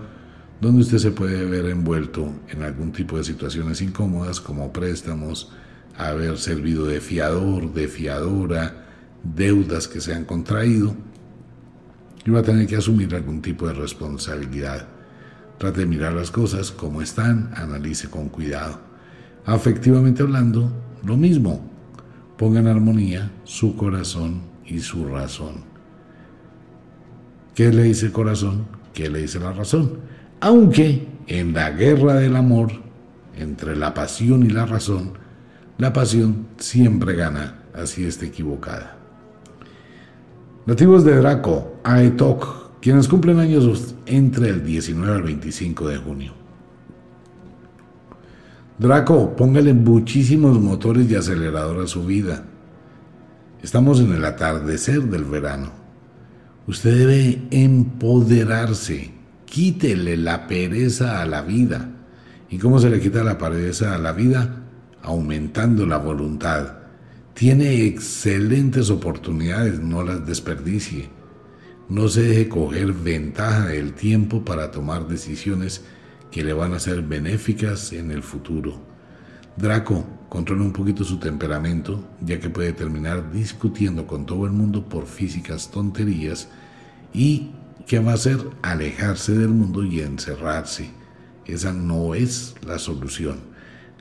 donde 0.61 0.83
usted 0.83 0.99
se 0.99 1.11
puede 1.11 1.45
ver 1.47 1.67
envuelto 1.67 2.33
en 2.49 2.63
algún 2.63 2.93
tipo 2.93 3.17
de 3.17 3.25
situaciones 3.25 3.83
incómodas 3.83 4.41
como 4.41 4.73
préstamos, 4.73 5.51
haber 5.97 6.39
servido 6.39 6.87
de 6.87 7.01
fiador, 7.01 7.73
de 7.73 7.89
fiadora, 7.89 8.87
deudas 9.25 9.89
que 9.89 10.01
se 10.01 10.15
han 10.15 10.27
contraído, 10.27 10.95
y 12.25 12.31
va 12.31 12.41
a 12.41 12.45
tener 12.45 12.69
que 12.69 12.77
asumir 12.77 13.13
algún 13.17 13.43
tipo 13.43 13.67
de 13.67 13.73
responsabilidad. 13.73 14.87
Trate 15.59 15.81
de 15.81 15.87
mirar 15.87 16.13
las 16.13 16.31
cosas 16.31 16.71
como 16.71 17.03
están, 17.03 17.51
analice 17.57 18.09
con 18.09 18.29
cuidado. 18.29 18.79
Afectivamente 19.45 20.23
hablando, 20.23 20.71
lo 21.03 21.17
mismo. 21.17 21.70
Ponga 22.41 22.61
en 22.61 22.69
armonía 22.69 23.31
su 23.45 23.77
corazón 23.77 24.41
y 24.65 24.79
su 24.79 25.05
razón. 25.05 25.57
¿Qué 27.55 27.71
le 27.71 27.83
dice 27.83 28.07
el 28.07 28.13
corazón? 28.13 28.67
¿Qué 28.95 29.11
le 29.11 29.21
dice 29.21 29.39
la 29.39 29.53
razón? 29.53 29.99
Aunque 30.41 31.07
en 31.27 31.53
la 31.53 31.71
guerra 31.73 32.15
del 32.15 32.37
amor, 32.37 32.71
entre 33.37 33.77
la 33.77 33.93
pasión 33.93 34.43
y 34.43 34.49
la 34.49 34.65
razón, 34.65 35.19
la 35.77 35.93
pasión 35.93 36.47
siempre 36.57 37.15
gana, 37.15 37.65
así 37.75 38.07
esté 38.07 38.29
equivocada. 38.29 38.97
Nativos 40.65 41.05
de 41.05 41.17
Draco, 41.17 41.79
Aetok, 41.85 42.81
quienes 42.81 43.07
cumplen 43.07 43.39
años 43.39 43.95
entre 44.07 44.49
el 44.49 44.65
19 44.65 45.15
al 45.15 45.23
25 45.25 45.89
de 45.89 45.97
junio. 45.99 46.40
Draco, 48.81 49.37
póngale 49.37 49.75
muchísimos 49.75 50.59
motores 50.59 51.11
y 51.11 51.15
acelerador 51.15 51.85
a 51.85 51.87
su 51.87 52.07
vida. 52.07 52.45
Estamos 53.63 54.01
en 54.01 54.11
el 54.15 54.25
atardecer 54.25 55.03
del 55.03 55.25
verano. 55.25 55.71
Usted 56.67 56.97
debe 56.97 57.43
empoderarse, 57.51 59.11
quítele 59.45 60.17
la 60.17 60.47
pereza 60.47 61.21
a 61.21 61.27
la 61.27 61.43
vida. 61.43 61.91
¿Y 62.49 62.57
cómo 62.57 62.79
se 62.79 62.89
le 62.89 63.01
quita 63.01 63.23
la 63.23 63.37
pereza 63.37 63.95
a 63.95 63.99
la 63.99 64.13
vida? 64.13 64.63
Aumentando 65.03 65.85
la 65.85 65.99
voluntad. 65.99 66.79
Tiene 67.35 67.85
excelentes 67.85 68.89
oportunidades, 68.89 69.79
no 69.79 70.03
las 70.03 70.27
desperdicie. 70.27 71.11
No 71.91 72.09
se 72.09 72.23
deje 72.23 72.49
coger 72.49 72.95
ventaja 72.95 73.67
del 73.67 73.93
tiempo 73.93 74.43
para 74.43 74.71
tomar 74.71 75.07
decisiones 75.07 75.85
que 76.31 76.45
le 76.45 76.53
van 76.53 76.75
a 76.75 76.79
ser 76.79 77.03
benéficas 77.03 77.93
en 77.93 78.11
el 78.11 78.23
futuro. 78.23 78.81
Draco 79.57 80.05
controla 80.29 80.63
un 80.63 80.73
poquito 80.73 81.05
su 81.05 81.19
temperamento, 81.19 82.03
ya 82.21 82.39
que 82.39 82.51
puede 82.51 82.73
terminar 82.73 83.33
discutiendo 83.33 84.07
con 84.07 84.27
todo 84.27 84.47
el 84.47 84.53
mundo 84.53 84.89
por 84.89 85.07
físicas 85.07 85.71
tonterías 85.71 86.49
y 87.13 87.51
que 87.87 87.99
va 87.99 88.13
a 88.13 88.15
hacer 88.15 88.39
alejarse 88.63 89.37
del 89.37 89.49
mundo 89.49 89.83
y 89.83 90.01
encerrarse. 90.01 90.91
Esa 91.47 91.73
no 91.73 92.15
es 92.15 92.55
la 92.65 92.79
solución. 92.79 93.51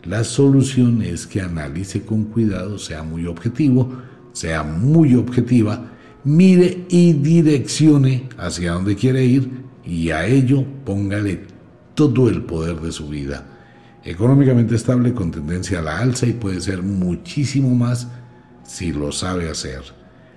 La 0.03 0.23
solución 0.23 1.01
es 1.01 1.26
que 1.26 1.41
analice 1.41 2.03
con 2.03 2.26
cuidado, 2.26 2.77
sea 2.77 3.03
muy 3.03 3.26
objetivo, 3.26 3.91
sea 4.31 4.64
muy 4.64 5.15
objetiva, 5.15 5.89
mire 6.23 6.85
y 6.89 7.14
direccione 7.14 8.30
hacia 8.38 8.73
dónde 8.73 8.95
quiere 8.95 9.26
ir 9.26 9.49
y 9.84 10.11
a 10.11 10.27
ello 10.27 10.64
póngale 10.85 11.59
todo 12.08 12.30
el 12.30 12.44
poder 12.44 12.80
de 12.80 12.92
su 12.92 13.10
vida. 13.10 13.46
Económicamente 14.04 14.76
estable 14.76 15.14
con 15.14 15.32
tendencia 15.32 15.80
a 15.80 15.82
la 15.82 16.00
alza 16.00 16.26
y 16.26 16.34
puede 16.34 16.62
ser 16.62 16.82
muchísimo 16.82 17.76
más 17.76 18.08
si 18.64 18.94
lo 18.94 19.12
sabe 19.12 19.50
hacer. 19.50 19.82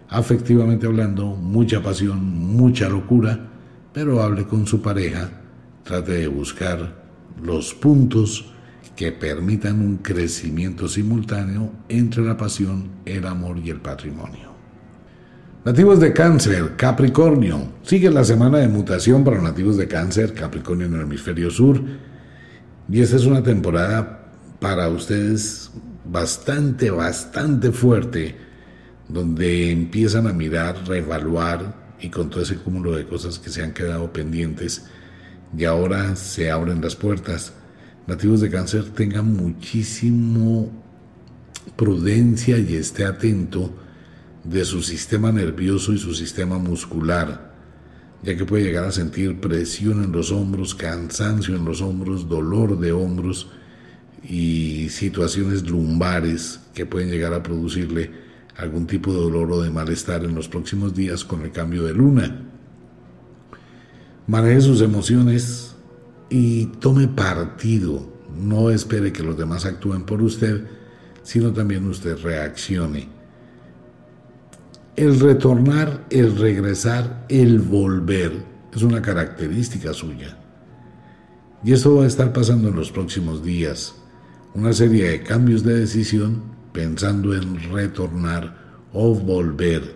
Afectivamente 0.09 0.87
hablando, 0.87 1.27
mucha 1.27 1.83
pasión, 1.83 2.19
mucha 2.57 2.89
locura, 2.89 3.49
pero 3.93 4.23
hable 4.23 4.47
con 4.47 4.67
su 4.67 4.83
pareja, 4.83 5.31
trate 5.85 6.13
de 6.13 6.27
buscar 6.27 7.03
los 7.41 7.73
puntos 7.73 8.53
que 8.97 9.13
permitan 9.13 9.81
un 9.81 9.99
crecimiento 9.99 10.89
simultáneo 10.89 11.73
entre 11.89 12.25
la 12.25 12.37
pasión, 12.37 12.91
el 13.05 13.27
amor 13.27 13.59
y 13.59 13.71
el 13.71 13.81
patrimonio. 13.81 14.52
Nativos 15.65 16.01
de 16.01 16.13
cáncer, 16.13 16.75
Capricornio. 16.75 17.69
Sigue 17.85 18.11
la 18.11 18.25
semana 18.25 18.59
de 18.59 18.67
mutación 18.67 19.23
para 19.23 19.41
nativos 19.41 19.77
de 19.77 19.87
cáncer, 19.87 20.35
Capricornio 20.35 20.89
en 20.89 20.95
el 20.95 21.03
hemisferio 21.03 21.53
sur. 21.53 21.81
Y 22.89 23.01
esta 23.01 23.15
es 23.15 23.27
una 23.27 23.45
temporada 23.45 24.27
para 24.59 24.89
ustedes 24.89 25.71
bastante, 26.05 26.91
bastante 26.91 27.71
fuerte, 27.71 28.35
donde 29.09 29.71
empiezan 29.71 30.27
a 30.27 30.33
mirar, 30.33 30.85
reevaluar 30.85 31.95
y 32.01 32.11
con 32.11 32.29
todo 32.29 32.43
ese 32.43 32.57
cúmulo 32.57 32.97
de 32.97 33.07
cosas 33.07 33.39
que 33.39 33.49
se 33.49 33.63
han 33.63 33.73
quedado 33.73 34.13
pendientes. 34.13 34.87
Y 35.57 35.65
ahora 35.65 36.17
se 36.17 36.51
abren 36.51 36.81
las 36.81 36.97
puertas. 36.97 37.53
Nativos 38.09 38.41
de 38.41 38.51
cáncer, 38.51 38.87
tengan 38.97 39.33
muchísimo 39.33 40.73
prudencia 41.77 42.59
y 42.59 42.75
esté 42.75 43.05
atento 43.05 43.73
de 44.45 44.65
su 44.65 44.83
sistema 44.83 45.31
nervioso 45.31 45.93
y 45.93 45.99
su 45.99 46.15
sistema 46.15 46.59
muscular, 46.59 47.53
ya 48.23 48.37
que 48.37 48.45
puede 48.45 48.65
llegar 48.65 48.85
a 48.85 48.93
sentir 48.93 49.41
presión 49.41 50.03
en 50.03 50.13
los 50.13 50.33
hombros, 50.33 50.75
cansancio 50.75 51.55
en 51.57 51.65
los 51.65 51.81
hombros, 51.81 52.29
dolor 52.29 52.79
de 52.79 52.93
hombros 52.93 53.49
y 54.23 54.89
situaciones 54.91 55.69
lumbares 55.69 56.61
que 56.75 56.87
pueden 56.87 57.11
llegar 57.11 57.35
a 57.35 57.43
producirle 57.43 58.11
algún 58.57 58.87
tipo 58.87 59.13
de 59.13 59.19
dolor 59.19 59.51
o 59.53 59.63
de 59.63 59.71
malestar 59.71 60.25
en 60.25 60.35
los 60.35 60.49
próximos 60.49 60.95
días 60.95 61.25
con 61.25 61.43
el 61.43 61.53
cambio 61.53 61.85
de 61.85 61.95
luna. 61.95 62.43
Maneje 64.27 64.61
sus 64.61 64.81
emociones 64.83 65.75
y 66.31 66.67
tome 66.67 67.09
partido. 67.09 68.13
No 68.37 68.71
espere 68.71 69.13
que 69.13 69.23
los 69.23 69.37
demás 69.37 69.67
actúen 69.67 70.05
por 70.05 70.23
usted, 70.23 70.65
sino 71.23 71.53
también 71.53 71.87
usted 71.87 72.17
reaccione 72.19 73.22
el 74.97 75.19
retornar, 75.21 76.05
el 76.11 76.37
regresar, 76.37 77.25
el 77.29 77.61
volver 77.61 78.45
es 78.75 78.83
una 78.83 79.01
característica 79.01 79.93
suya. 79.93 80.37
Y 81.65 81.73
esto 81.73 81.97
va 81.97 82.05
a 82.05 82.07
estar 82.07 82.33
pasando 82.33 82.69
en 82.69 82.77
los 82.77 82.93
próximos 82.93 83.43
días. 83.43 83.95
Una 84.55 84.73
serie 84.73 85.09
de 85.09 85.23
cambios 85.23 85.63
de 85.63 85.79
decisión 85.79 86.43
pensando 86.73 87.35
en 87.35 87.73
retornar 87.73 88.57
o 88.93 89.15
volver, 89.15 89.95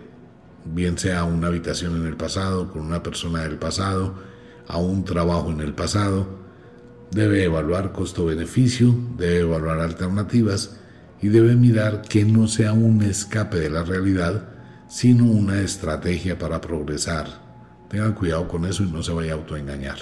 bien 0.65 0.97
sea 0.97 1.19
a 1.19 1.23
una 1.25 1.47
habitación 1.47 1.95
en 1.97 2.07
el 2.07 2.15
pasado, 2.15 2.71
con 2.71 2.83
una 2.83 3.03
persona 3.03 3.43
del 3.43 3.57
pasado, 3.57 4.15
a 4.67 4.77
un 4.77 5.03
trabajo 5.03 5.51
en 5.51 5.61
el 5.61 5.73
pasado. 5.73 6.27
Debe 7.11 7.43
evaluar 7.43 7.91
costo-beneficio, 7.91 8.95
debe 9.17 9.41
evaluar 9.41 9.79
alternativas 9.79 10.79
y 11.21 11.27
debe 11.27 11.55
mirar 11.55 12.01
que 12.01 12.25
no 12.25 12.47
sea 12.47 12.73
un 12.73 13.01
escape 13.03 13.57
de 13.57 13.69
la 13.69 13.83
realidad, 13.83 14.56
sino 14.87 15.25
una 15.25 15.61
estrategia 15.61 16.37
para 16.37 16.61
progresar. 16.61 17.27
Tengan 17.89 18.13
cuidado 18.13 18.47
con 18.47 18.65
eso 18.65 18.83
y 18.83 18.91
no 18.91 19.03
se 19.03 19.13
vaya 19.13 19.33
a 19.33 19.35
autoengañar. 19.35 19.97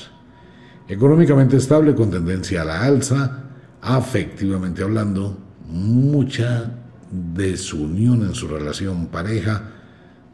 Económicamente 0.87 1.57
estable 1.57 1.95
con 1.95 2.11
tendencia 2.11 2.61
a 2.61 2.65
la 2.65 2.83
alza, 2.83 3.43
afectivamente 3.81 4.83
hablando, 4.83 5.37
mucha 5.67 6.71
desunión 7.11 8.23
en 8.23 8.35
su 8.35 8.47
relación 8.47 9.07
pareja, 9.07 9.71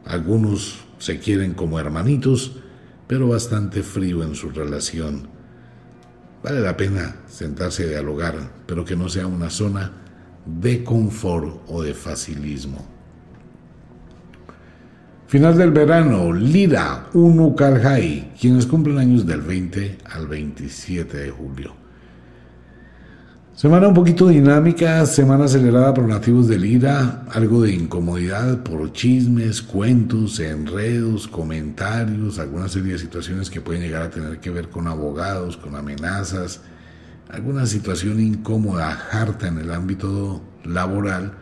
algunos 0.04 0.84
se 0.98 1.18
quieren 1.18 1.54
como 1.54 1.78
hermanitos, 1.78 2.58
pero 3.06 3.28
bastante 3.28 3.82
frío 3.82 4.22
en 4.22 4.34
su 4.34 4.50
relación. 4.50 5.28
Vale 6.42 6.60
la 6.60 6.76
pena 6.76 7.16
sentarse 7.28 7.84
a 7.84 7.88
dialogar, 7.88 8.34
pero 8.66 8.84
que 8.84 8.96
no 8.96 9.08
sea 9.08 9.26
una 9.26 9.48
zona 9.48 9.92
de 10.44 10.82
confort 10.82 11.62
o 11.68 11.82
de 11.82 11.94
facilismo. 11.94 12.91
Final 15.32 15.56
del 15.56 15.70
verano, 15.70 16.30
Lira 16.30 17.06
Unukalhai, 17.14 18.34
quienes 18.38 18.66
cumplen 18.66 18.98
años 18.98 19.24
del 19.24 19.40
20 19.40 20.00
al 20.10 20.26
27 20.26 21.16
de 21.16 21.30
julio. 21.30 21.74
Semana 23.54 23.88
un 23.88 23.94
poquito 23.94 24.28
dinámica, 24.28 25.06
semana 25.06 25.46
acelerada 25.46 25.94
por 25.94 26.06
nativos 26.06 26.48
de 26.48 26.58
Lira, 26.58 27.24
algo 27.30 27.62
de 27.62 27.72
incomodidad 27.72 28.62
por 28.62 28.92
chismes, 28.92 29.62
cuentos, 29.62 30.38
enredos, 30.38 31.26
comentarios, 31.26 32.38
alguna 32.38 32.68
serie 32.68 32.92
de 32.92 32.98
situaciones 32.98 33.48
que 33.48 33.62
pueden 33.62 33.80
llegar 33.80 34.02
a 34.02 34.10
tener 34.10 34.38
que 34.38 34.50
ver 34.50 34.68
con 34.68 34.86
abogados, 34.86 35.56
con 35.56 35.76
amenazas, 35.76 36.60
alguna 37.30 37.64
situación 37.64 38.20
incómoda, 38.20 39.08
harta 39.10 39.48
en 39.48 39.56
el 39.56 39.72
ámbito 39.72 40.42
laboral, 40.62 41.32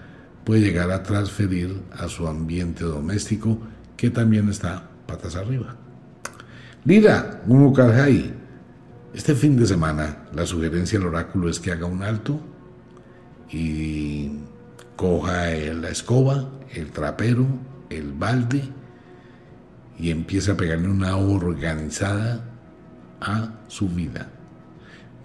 puede 0.45 0.61
llegar 0.61 0.93
a 0.93 1.03
transferir 1.03 1.83
a 1.99 2.07
su 2.07 2.29
ambiente 2.29 2.85
doméstico 2.85 3.59
que 4.01 4.09
también 4.09 4.49
está 4.49 4.89
patas 5.07 5.37
arriba. 5.37 5.77
Lira, 6.87 7.43
Mumukarjai, 7.45 8.33
este 9.13 9.35
fin 9.35 9.59
de 9.59 9.67
semana 9.67 10.25
la 10.33 10.47
sugerencia 10.47 10.99
del 10.99 11.09
oráculo 11.09 11.51
es 11.51 11.61
que 11.61 11.71
haga 11.71 11.85
un 11.85 12.03
alto 12.03 12.41
y 13.51 14.39
coja 14.97 15.51
la 15.51 15.91
escoba, 15.91 16.49
el 16.73 16.93
trapero, 16.93 17.47
el 17.91 18.15
balde 18.15 18.63
y 19.99 20.11
empiece 20.11 20.53
a 20.53 20.57
pegarle 20.57 20.89
una 20.89 21.19
organizada 21.19 22.43
a 23.21 23.51
su 23.69 23.87
vida. 23.87 24.31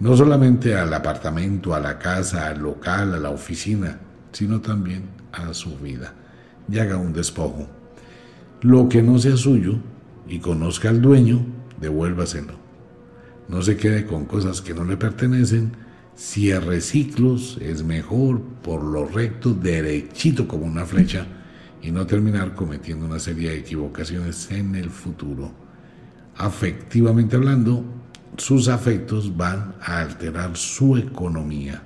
No 0.00 0.14
solamente 0.18 0.76
al 0.76 0.92
apartamento, 0.92 1.74
a 1.74 1.80
la 1.80 1.98
casa, 1.98 2.48
al 2.48 2.58
local, 2.58 3.14
a 3.14 3.18
la 3.18 3.30
oficina, 3.30 4.00
sino 4.32 4.60
también 4.60 5.08
a 5.32 5.54
su 5.54 5.78
vida. 5.78 6.12
Y 6.68 6.78
haga 6.78 6.98
un 6.98 7.14
despojo 7.14 7.75
lo 8.62 8.88
que 8.88 9.02
no 9.02 9.18
sea 9.18 9.36
suyo 9.36 9.76
y 10.28 10.38
conozca 10.38 10.88
al 10.88 11.00
dueño, 11.00 11.44
devuélvaselo. 11.80 12.54
No 13.48 13.62
se 13.62 13.76
quede 13.76 14.06
con 14.06 14.24
cosas 14.24 14.60
que 14.60 14.74
no 14.74 14.84
le 14.84 14.96
pertenecen, 14.96 15.72
cierre 16.16 16.80
ciclos, 16.80 17.58
es 17.60 17.84
mejor 17.84 18.40
por 18.62 18.82
lo 18.82 19.06
recto, 19.06 19.54
derechito 19.54 20.48
como 20.48 20.66
una 20.66 20.84
flecha, 20.84 21.26
y 21.82 21.90
no 21.90 22.06
terminar 22.06 22.54
cometiendo 22.54 23.06
una 23.06 23.18
serie 23.18 23.50
de 23.50 23.58
equivocaciones 23.58 24.50
en 24.50 24.74
el 24.74 24.90
futuro. 24.90 25.52
Afectivamente 26.36 27.36
hablando, 27.36 27.84
sus 28.36 28.68
afectos 28.68 29.36
van 29.36 29.74
a 29.80 30.00
alterar 30.00 30.56
su 30.56 30.96
economía. 30.96 31.82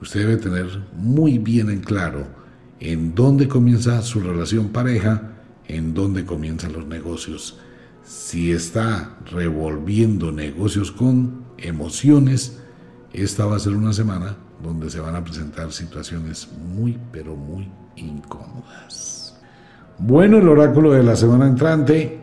Usted 0.00 0.20
debe 0.20 0.36
tener 0.36 0.66
muy 0.96 1.38
bien 1.38 1.70
en 1.70 1.80
claro 1.80 2.26
en 2.80 3.14
dónde 3.14 3.48
comienza 3.48 4.02
su 4.02 4.20
relación 4.20 4.68
pareja, 4.68 5.33
en 5.68 5.94
dónde 5.94 6.24
comienzan 6.24 6.72
los 6.72 6.86
negocios. 6.86 7.58
Si 8.04 8.52
está 8.52 9.16
revolviendo 9.30 10.30
negocios 10.30 10.90
con 10.90 11.44
emociones, 11.58 12.58
esta 13.12 13.46
va 13.46 13.56
a 13.56 13.60
ser 13.60 13.74
una 13.74 13.92
semana 13.92 14.36
donde 14.62 14.90
se 14.90 15.00
van 15.00 15.14
a 15.16 15.24
presentar 15.24 15.72
situaciones 15.72 16.48
muy, 16.74 16.98
pero 17.12 17.36
muy 17.36 17.70
incómodas. 17.96 19.36
Bueno, 19.98 20.38
el 20.38 20.48
oráculo 20.48 20.92
de 20.92 21.02
la 21.02 21.16
semana 21.16 21.46
entrante. 21.46 22.20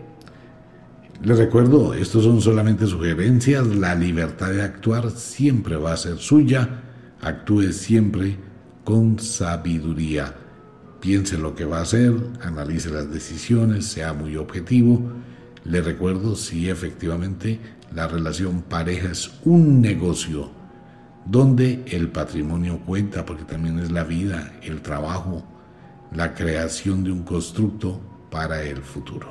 Les 1.23 1.38
recuerdo, 1.38 1.93
estos 1.93 2.23
son 2.23 2.41
solamente 2.41 2.88
sugerencias, 2.88 3.68
la 3.68 3.93
libertad 3.93 4.49
de 4.49 4.63
actuar 4.63 5.11
siempre 5.11 5.76
va 5.76 5.93
a 5.93 5.97
ser 5.97 6.18
suya, 6.18 6.81
actúe 7.22 7.72
siempre 7.72 8.38
con 8.84 9.19
sabiduría. 9.19 10.34
Piense 11.02 11.38
lo 11.38 11.56
que 11.56 11.65
va 11.65 11.80
a 11.80 11.82
hacer, 11.82 12.14
analice 12.44 12.91
las 12.91 13.11
decisiones, 13.11 13.88
sea 13.88 14.14
muy 14.14 14.38
objetivo. 14.38 15.02
Le 15.65 15.82
recuerdo 15.82 16.36
si 16.36 16.69
efectivamente 16.69 17.60
la 17.94 18.07
relación 18.07 18.61
pareja 18.61 19.10
es 19.11 19.32
un 19.44 19.82
negocio 19.82 20.52
donde 21.26 21.84
el 21.88 22.10
patrimonio 22.10 22.80
cuenta, 22.86 23.26
porque 23.26 23.45
también 23.45 23.80
es 23.80 23.91
la 23.91 24.03
vida, 24.03 24.53
el 24.61 24.82
trabajo, 24.82 25.44
la 26.14 26.36
creación 26.36 27.03
de 27.03 27.11
un 27.11 27.23
constructo 27.23 27.99
para 28.30 28.61
el 28.64 28.78
futuro. 28.84 29.28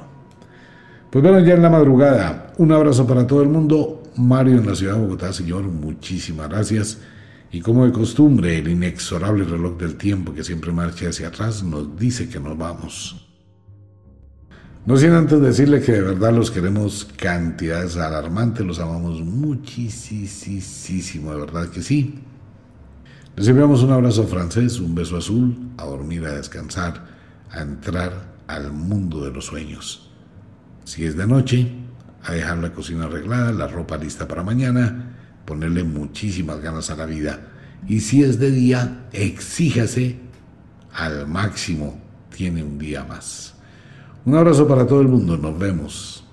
Pues 1.08 1.22
bueno, 1.22 1.38
ya 1.40 1.54
en 1.54 1.62
la 1.62 1.70
madrugada, 1.70 2.52
un 2.58 2.72
abrazo 2.72 3.06
para 3.06 3.26
todo 3.26 3.42
el 3.42 3.48
mundo. 3.48 4.02
Mario 4.16 4.58
en 4.58 4.66
la 4.66 4.74
ciudad 4.74 4.94
de 4.94 5.02
Bogotá, 5.02 5.32
señor, 5.32 5.62
muchísimas 5.62 6.48
gracias. 6.48 6.98
Y 7.52 7.60
como 7.60 7.84
de 7.84 7.92
costumbre, 7.92 8.58
el 8.58 8.68
inexorable 8.68 9.44
reloj 9.44 9.76
del 9.76 9.96
tiempo 9.96 10.32
que 10.32 10.44
siempre 10.44 10.70
marcha 10.72 11.08
hacia 11.08 11.28
atrás 11.28 11.64
nos 11.64 11.98
dice 11.98 12.28
que 12.28 12.38
nos 12.38 12.56
vamos. 12.56 13.26
No 14.86 14.96
sin 14.96 15.10
antes 15.10 15.40
decirle 15.40 15.82
que 15.82 15.92
de 15.92 16.00
verdad 16.02 16.32
los 16.32 16.50
queremos 16.50 17.08
cantidades 17.16 17.96
alarmantes, 17.96 18.64
los 18.64 18.78
amamos 18.78 19.20
muchísimo, 19.20 19.72
de 21.32 21.40
verdad 21.40 21.68
que 21.68 21.82
sí. 21.82 22.20
Les 23.36 23.48
un 23.48 23.90
abrazo 23.90 24.26
francés, 24.26 24.80
un 24.80 24.94
beso 24.94 25.16
azul, 25.16 25.56
a 25.76 25.84
dormir, 25.84 26.24
a 26.26 26.34
descansar, 26.34 27.04
a 27.50 27.62
entrar 27.62 28.34
al 28.46 28.72
mundo 28.72 29.24
de 29.24 29.32
los 29.32 29.46
sueños. 29.46 30.10
Si 30.84 31.04
es 31.04 31.16
de 31.16 31.26
noche, 31.26 31.72
a 32.22 32.32
dejar 32.32 32.58
la 32.58 32.72
cocina 32.72 33.06
arreglada, 33.06 33.52
la 33.52 33.66
ropa 33.66 33.96
lista 33.96 34.28
para 34.28 34.42
mañana, 34.42 35.09
ponerle 35.50 35.82
muchísimas 35.82 36.60
ganas 36.60 36.90
a 36.90 36.94
la 36.94 37.06
vida. 37.06 37.40
Y 37.88 37.98
si 37.98 38.22
es 38.22 38.38
de 38.38 38.52
día, 38.52 39.08
exíjase 39.12 40.14
al 40.94 41.26
máximo, 41.26 41.98
tiene 42.32 42.62
un 42.62 42.78
día 42.78 43.02
más. 43.02 43.54
Un 44.24 44.36
abrazo 44.36 44.68
para 44.68 44.86
todo 44.86 45.00
el 45.00 45.08
mundo, 45.08 45.36
nos 45.36 45.58
vemos. 45.58 46.24